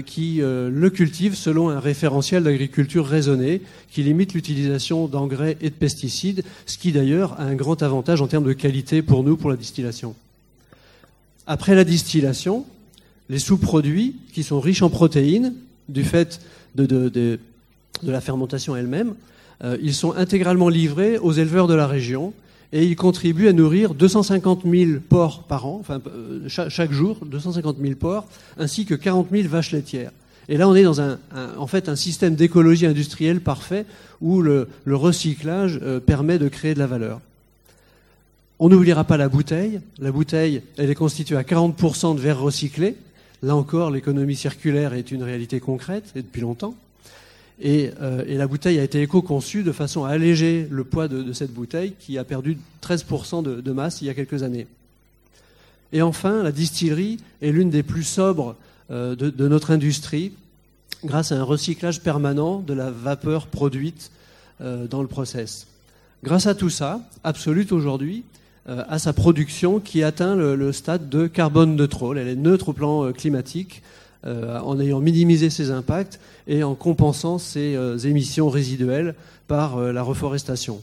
qui 0.00 0.40
euh, 0.40 0.70
le 0.70 0.90
cultivent 0.90 1.34
selon 1.34 1.68
un 1.68 1.80
référentiel 1.80 2.44
d'agriculture 2.44 3.06
raisonnée 3.06 3.62
qui 3.90 4.02
limite 4.02 4.34
l'utilisation 4.34 5.08
d'engrais 5.08 5.56
et 5.60 5.70
de 5.70 5.74
pesticides, 5.74 6.44
ce 6.66 6.78
qui 6.78 6.92
d'ailleurs 6.92 7.40
a 7.40 7.44
un 7.44 7.54
grand 7.54 7.82
avantage 7.82 8.22
en 8.22 8.28
termes 8.28 8.44
de 8.44 8.52
qualité 8.52 9.02
pour 9.02 9.24
nous, 9.24 9.36
pour 9.36 9.50
la 9.50 9.56
distillation. 9.56 10.14
Après 11.46 11.74
la 11.74 11.84
distillation, 11.84 12.64
les 13.28 13.40
sous-produits 13.40 14.16
qui 14.32 14.42
sont 14.42 14.60
riches 14.60 14.82
en 14.82 14.90
protéines, 14.90 15.54
du 15.88 16.04
fait 16.04 16.40
de 16.76 17.38
la 18.04 18.20
fermentation 18.20 18.76
elle-même, 18.76 19.14
euh, 19.64 19.76
ils 19.82 19.94
sont 19.94 20.12
intégralement 20.12 20.68
livrés 20.68 21.18
aux 21.18 21.32
éleveurs 21.32 21.68
de 21.68 21.74
la 21.74 21.86
région 21.86 22.32
et 22.72 22.84
ils 22.84 22.96
contribuent 22.96 23.48
à 23.48 23.52
nourrir 23.52 23.94
250 23.94 24.62
000 24.64 25.00
porcs 25.08 25.42
par 25.42 25.66
an, 25.66 25.78
enfin 25.80 26.00
euh, 26.06 26.48
chaque, 26.48 26.92
jour, 26.92 27.18
250 27.24 27.76
000 27.80 27.94
porcs, 27.96 28.26
ainsi 28.56 28.86
que 28.86 28.94
40 28.94 29.28
000 29.30 29.48
vaches 29.48 29.72
laitières. 29.72 30.12
Et 30.48 30.56
là, 30.56 30.68
on 30.68 30.74
est 30.74 30.82
dans 30.82 31.00
un, 31.00 31.18
en 31.56 31.66
fait 31.66 31.88
un 31.88 31.96
système 31.96 32.34
d'écologie 32.34 32.86
industrielle 32.86 33.40
parfait 33.40 33.86
où 34.20 34.42
le, 34.42 34.68
le 34.84 34.96
recyclage 34.96 35.78
euh, 35.82 36.00
permet 36.00 36.38
de 36.38 36.48
créer 36.48 36.74
de 36.74 36.78
la 36.78 36.86
valeur. 36.86 37.20
On 38.58 38.68
n'oubliera 38.68 39.04
pas 39.04 39.16
la 39.16 39.28
bouteille. 39.28 39.80
La 39.98 40.12
bouteille, 40.12 40.62
elle 40.78 40.90
est 40.90 40.94
constituée 40.94 41.36
à 41.36 41.42
40% 41.42 42.14
de 42.14 42.20
verre 42.20 42.40
recyclé. 42.40 42.96
Là 43.42 43.56
encore, 43.56 43.90
l'économie 43.90 44.36
circulaire 44.36 44.94
est 44.94 45.10
une 45.10 45.24
réalité 45.24 45.58
concrète 45.58 46.12
et 46.14 46.22
depuis 46.22 46.42
longtemps. 46.42 46.74
Et, 47.64 47.92
euh, 48.02 48.24
et 48.26 48.36
la 48.36 48.48
bouteille 48.48 48.80
a 48.80 48.82
été 48.82 49.00
éco-conçue 49.00 49.62
de 49.62 49.70
façon 49.70 50.04
à 50.04 50.10
alléger 50.10 50.66
le 50.68 50.82
poids 50.82 51.06
de, 51.06 51.32
cette 51.32 51.52
bouteille 51.52 51.94
qui 52.00 52.18
a 52.18 52.24
perdu 52.24 52.58
13% 52.82 53.62
de, 53.62 53.72
masse 53.72 54.02
il 54.02 54.06
y 54.06 54.10
a 54.10 54.14
quelques 54.14 54.42
années. 54.42 54.66
Et 55.92 56.02
enfin, 56.02 56.42
la 56.42 56.50
distillerie 56.50 57.18
est 57.40 57.52
l'une 57.52 57.70
des 57.70 57.84
plus 57.84 58.02
sobres 58.02 58.56
euh, 58.90 59.14
de, 59.14 59.46
notre 59.48 59.70
industrie 59.70 60.32
grâce 61.04 61.30
à 61.30 61.36
un 61.36 61.44
recyclage 61.44 62.00
permanent 62.00 62.58
de 62.58 62.74
la 62.74 62.90
vapeur 62.90 63.46
produite 63.46 64.10
euh, 64.60 64.88
dans 64.88 65.00
le 65.00 65.08
process. 65.08 65.68
Grâce 66.24 66.48
à 66.48 66.56
tout 66.56 66.70
ça, 66.70 67.00
Absolute 67.22 67.72
aujourd'hui 67.72 68.24
a 68.64 69.00
sa 69.00 69.12
production 69.12 69.80
qui 69.80 70.04
atteint 70.04 70.36
le, 70.36 70.54
le 70.54 70.70
stade 70.70 71.08
de 71.08 71.26
carbone 71.26 71.74
neutral. 71.74 72.16
Elle 72.16 72.28
est 72.28 72.36
neutre 72.36 72.68
au 72.68 72.72
plan 72.72 73.12
climatique 73.12 73.82
euh, 74.24 74.60
en 74.60 74.78
ayant 74.78 75.00
minimisé 75.00 75.50
ses 75.50 75.72
impacts 75.72 76.20
et 76.46 76.62
en 76.62 76.76
compensant 76.76 77.38
ses 77.38 77.74
euh, 77.74 77.98
émissions 77.98 78.48
résiduelles 78.50 79.16
par 79.48 79.78
euh, 79.78 79.90
la 79.90 80.04
reforestation. 80.04 80.80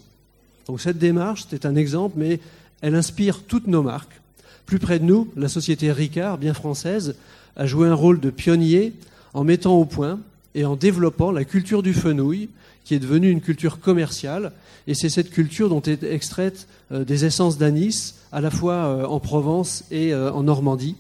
Donc 0.68 0.82
cette 0.82 0.98
démarche, 0.98 1.46
c'est 1.50 1.66
un 1.66 1.78
exemple, 1.78 2.16
mais 2.18 2.42
elle 2.82 2.96
inspire 2.96 3.44
toutes 3.44 3.68
nos 3.68 3.82
marques. 3.82 4.20
Plus 4.66 4.78
près 4.78 5.00
de 5.00 5.06
nous, 5.06 5.30
la 5.38 5.48
société 5.48 5.90
Ricard, 5.94 6.38
bien 6.38 6.54
française, 6.54 7.16
a 7.56 7.66
joué 7.66 7.88
un 7.88 7.94
rôle 7.94 8.20
de 8.20 8.30
pionnier 8.30 8.92
en 9.34 9.46
mettant 9.46 9.78
au 9.78 9.86
point 9.86 10.20
et 10.54 10.66
en 10.66 10.76
développant 10.76 11.32
la 11.32 11.46
culture 11.46 11.82
du 11.82 11.94
fenouil, 11.94 12.50
qui 12.84 12.94
est 12.94 13.00
devenue 13.00 13.30
une 13.30 13.40
culture 13.40 13.80
commerciale. 13.80 14.52
Et 14.86 14.96
c'est 14.96 15.08
cette 15.08 15.30
culture 15.30 15.70
dont 15.70 15.82
est 15.82 16.04
extraite 16.04 16.68
des 16.92 17.24
essences 17.24 17.58
d'anis, 17.58 18.16
à 18.34 18.42
la 18.42 18.52
fois 18.52 19.08
en 19.08 19.20
Provence 19.22 19.86
et 19.92 20.14
en 20.14 20.44
Normandie. 20.44 20.96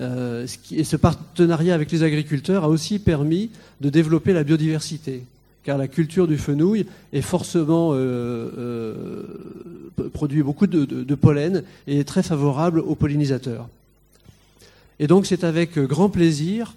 Euh, 0.00 0.46
ce 0.46 0.94
et 0.94 0.98
partenariat 0.98 1.74
avec 1.74 1.90
les 1.90 2.02
agriculteurs 2.02 2.64
a 2.64 2.68
aussi 2.68 2.98
permis 2.98 3.50
de 3.80 3.90
développer 3.90 4.32
la 4.32 4.44
biodiversité, 4.44 5.24
car 5.64 5.78
la 5.78 5.88
culture 5.88 6.28
du 6.28 6.38
fenouil 6.38 6.86
est 7.12 7.22
forcément 7.22 7.90
euh, 7.92 8.50
euh, 8.56 10.08
produit 10.12 10.42
beaucoup 10.42 10.68
de, 10.68 11.14
pollen 11.14 11.64
et 11.88 11.98
est 11.98 12.04
très 12.04 12.22
favorable 12.22 12.78
aux 12.80 12.94
pollinisateurs. 12.94 13.68
Et 15.00 15.06
donc 15.06 15.26
c'est 15.26 15.44
avec 15.44 15.78
grand 15.78 16.08
plaisir 16.08 16.74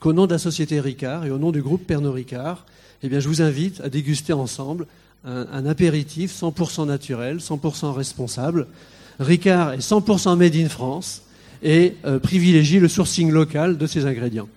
qu'au 0.00 0.12
nom 0.12 0.26
de 0.26 0.32
la 0.32 0.38
société 0.38 0.80
Ricard 0.80 1.26
et 1.26 1.30
au 1.30 1.38
nom 1.38 1.52
du 1.52 1.60
groupe 1.60 1.86
Pernod 1.86 2.14
Ricard, 2.14 2.64
eh 3.02 3.08
bien, 3.08 3.20
je 3.20 3.28
vous 3.28 3.42
invite 3.42 3.80
à 3.80 3.88
déguster 3.88 4.32
ensemble 4.32 4.86
un, 5.24 5.46
un 5.52 5.66
apéritif 5.66 6.32
100% 6.32 6.86
naturel, 6.86 7.36
100% 7.36 7.92
responsable. 7.92 8.66
Ricard 9.20 9.74
est 9.74 9.78
100% 9.78 10.36
made 10.36 10.56
in 10.56 10.68
France 10.68 11.22
et 11.62 11.94
euh, 12.04 12.18
privilégie 12.18 12.80
le 12.80 12.88
sourcing 12.88 13.30
local 13.30 13.78
de 13.78 13.86
ses 13.86 14.06
ingrédients. 14.06 14.48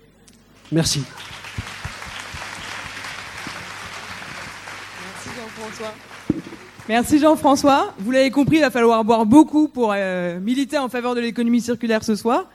Merci. 0.71 1.03
Merci 5.03 5.29
Jean-François. 5.37 5.93
Merci 6.87 7.19
Jean-François. 7.19 7.93
Vous 7.99 8.11
l'avez 8.11 8.31
compris, 8.31 8.57
il 8.57 8.61
va 8.61 8.71
falloir 8.71 9.03
boire 9.03 9.25
beaucoup 9.25 9.67
pour 9.67 9.93
euh, 9.95 10.39
militer 10.39 10.77
en 10.77 10.89
faveur 10.89 11.15
de 11.15 11.21
l'économie 11.21 11.61
circulaire 11.61 12.03
ce 12.03 12.15
soir. 12.15 12.45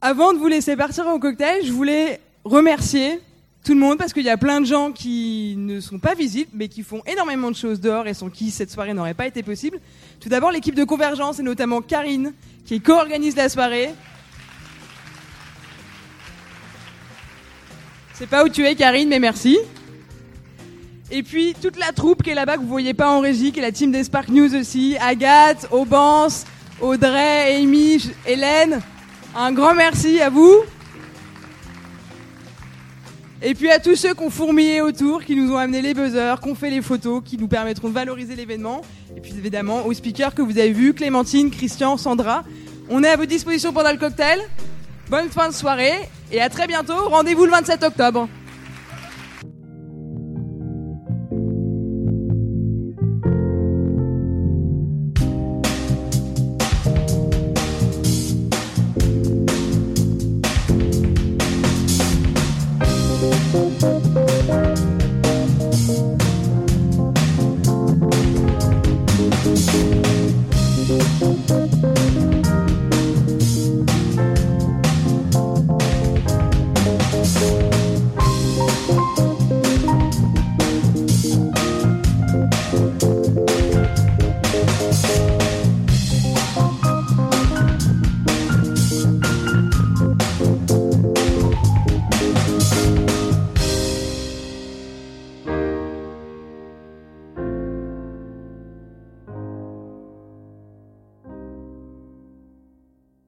Avant 0.00 0.32
de 0.32 0.38
vous 0.38 0.48
laisser 0.48 0.76
partir 0.76 1.06
au 1.06 1.18
cocktail, 1.18 1.64
je 1.64 1.72
voulais 1.72 2.20
remercier 2.44 3.20
tout 3.64 3.74
le 3.74 3.80
monde 3.80 3.98
parce 3.98 4.12
qu'il 4.12 4.24
y 4.24 4.30
a 4.30 4.38
plein 4.38 4.60
de 4.60 4.66
gens 4.66 4.90
qui 4.90 5.54
ne 5.58 5.80
sont 5.80 5.98
pas 5.98 6.14
visibles 6.14 6.50
mais 6.54 6.68
qui 6.68 6.82
font 6.82 7.02
énormément 7.06 7.50
de 7.50 7.56
choses 7.56 7.80
dehors 7.80 8.06
et 8.06 8.14
sans 8.14 8.30
qui 8.30 8.50
cette 8.50 8.70
soirée 8.70 8.94
n'aurait 8.94 9.14
pas 9.14 9.26
été 9.26 9.42
possible. 9.42 9.78
Tout 10.18 10.28
d'abord 10.28 10.50
l'équipe 10.50 10.74
de 10.74 10.84
Convergence 10.84 11.38
et 11.38 11.42
notamment 11.42 11.82
Karine 11.82 12.32
qui 12.64 12.80
co-organise 12.80 13.36
la 13.36 13.48
soirée. 13.48 13.90
Sais 18.14 18.26
pas 18.26 18.44
où 18.44 18.48
tu 18.48 18.64
es 18.64 18.74
Karine 18.74 19.08
mais 19.08 19.18
merci. 19.18 19.58
Et 21.10 21.22
puis 21.22 21.54
toute 21.60 21.76
la 21.76 21.92
troupe 21.92 22.22
qui 22.22 22.30
est 22.30 22.34
là-bas 22.34 22.56
que 22.56 22.62
vous 22.62 22.68
voyez 22.68 22.94
pas 22.94 23.10
en 23.10 23.20
régie, 23.20 23.52
qui 23.52 23.58
est 23.58 23.62
la 23.62 23.72
team 23.72 23.90
des 23.90 24.04
Spark 24.04 24.28
News 24.28 24.54
aussi, 24.54 24.96
Agathe, 25.00 25.66
Aubance, 25.72 26.46
Audrey, 26.80 27.56
Amy, 27.56 28.10
Hélène. 28.26 28.80
Un 29.36 29.52
grand 29.52 29.74
merci 29.74 30.20
à 30.20 30.30
vous. 30.30 30.54
Et 33.42 33.54
puis 33.54 33.70
à 33.70 33.78
tous 33.78 33.96
ceux 33.96 34.12
qui 34.12 34.22
ont 34.22 34.28
fourmillé 34.28 34.82
autour, 34.82 35.24
qui 35.24 35.34
nous 35.34 35.52
ont 35.52 35.56
amené 35.56 35.80
les 35.80 35.94
buzzers, 35.94 36.40
qui 36.42 36.50
ont 36.50 36.54
fait 36.54 36.68
les 36.68 36.82
photos, 36.82 37.22
qui 37.24 37.38
nous 37.38 37.48
permettront 37.48 37.88
de 37.88 37.94
valoriser 37.94 38.36
l'événement. 38.36 38.82
Et 39.16 39.20
puis 39.20 39.32
évidemment 39.32 39.86
aux 39.86 39.94
speakers 39.94 40.34
que 40.34 40.42
vous 40.42 40.58
avez 40.58 40.72
vus, 40.72 40.92
Clémentine, 40.92 41.50
Christian, 41.50 41.96
Sandra. 41.96 42.44
On 42.90 43.02
est 43.02 43.08
à 43.08 43.16
votre 43.16 43.30
disposition 43.30 43.72
pendant 43.72 43.92
le 43.92 43.96
cocktail. 43.96 44.40
Bonne 45.08 45.30
fin 45.30 45.48
de 45.48 45.54
soirée 45.54 45.94
et 46.30 46.40
à 46.40 46.50
très 46.50 46.66
bientôt. 46.66 47.08
Rendez-vous 47.08 47.46
le 47.46 47.50
27 47.50 47.82
octobre. 47.82 48.28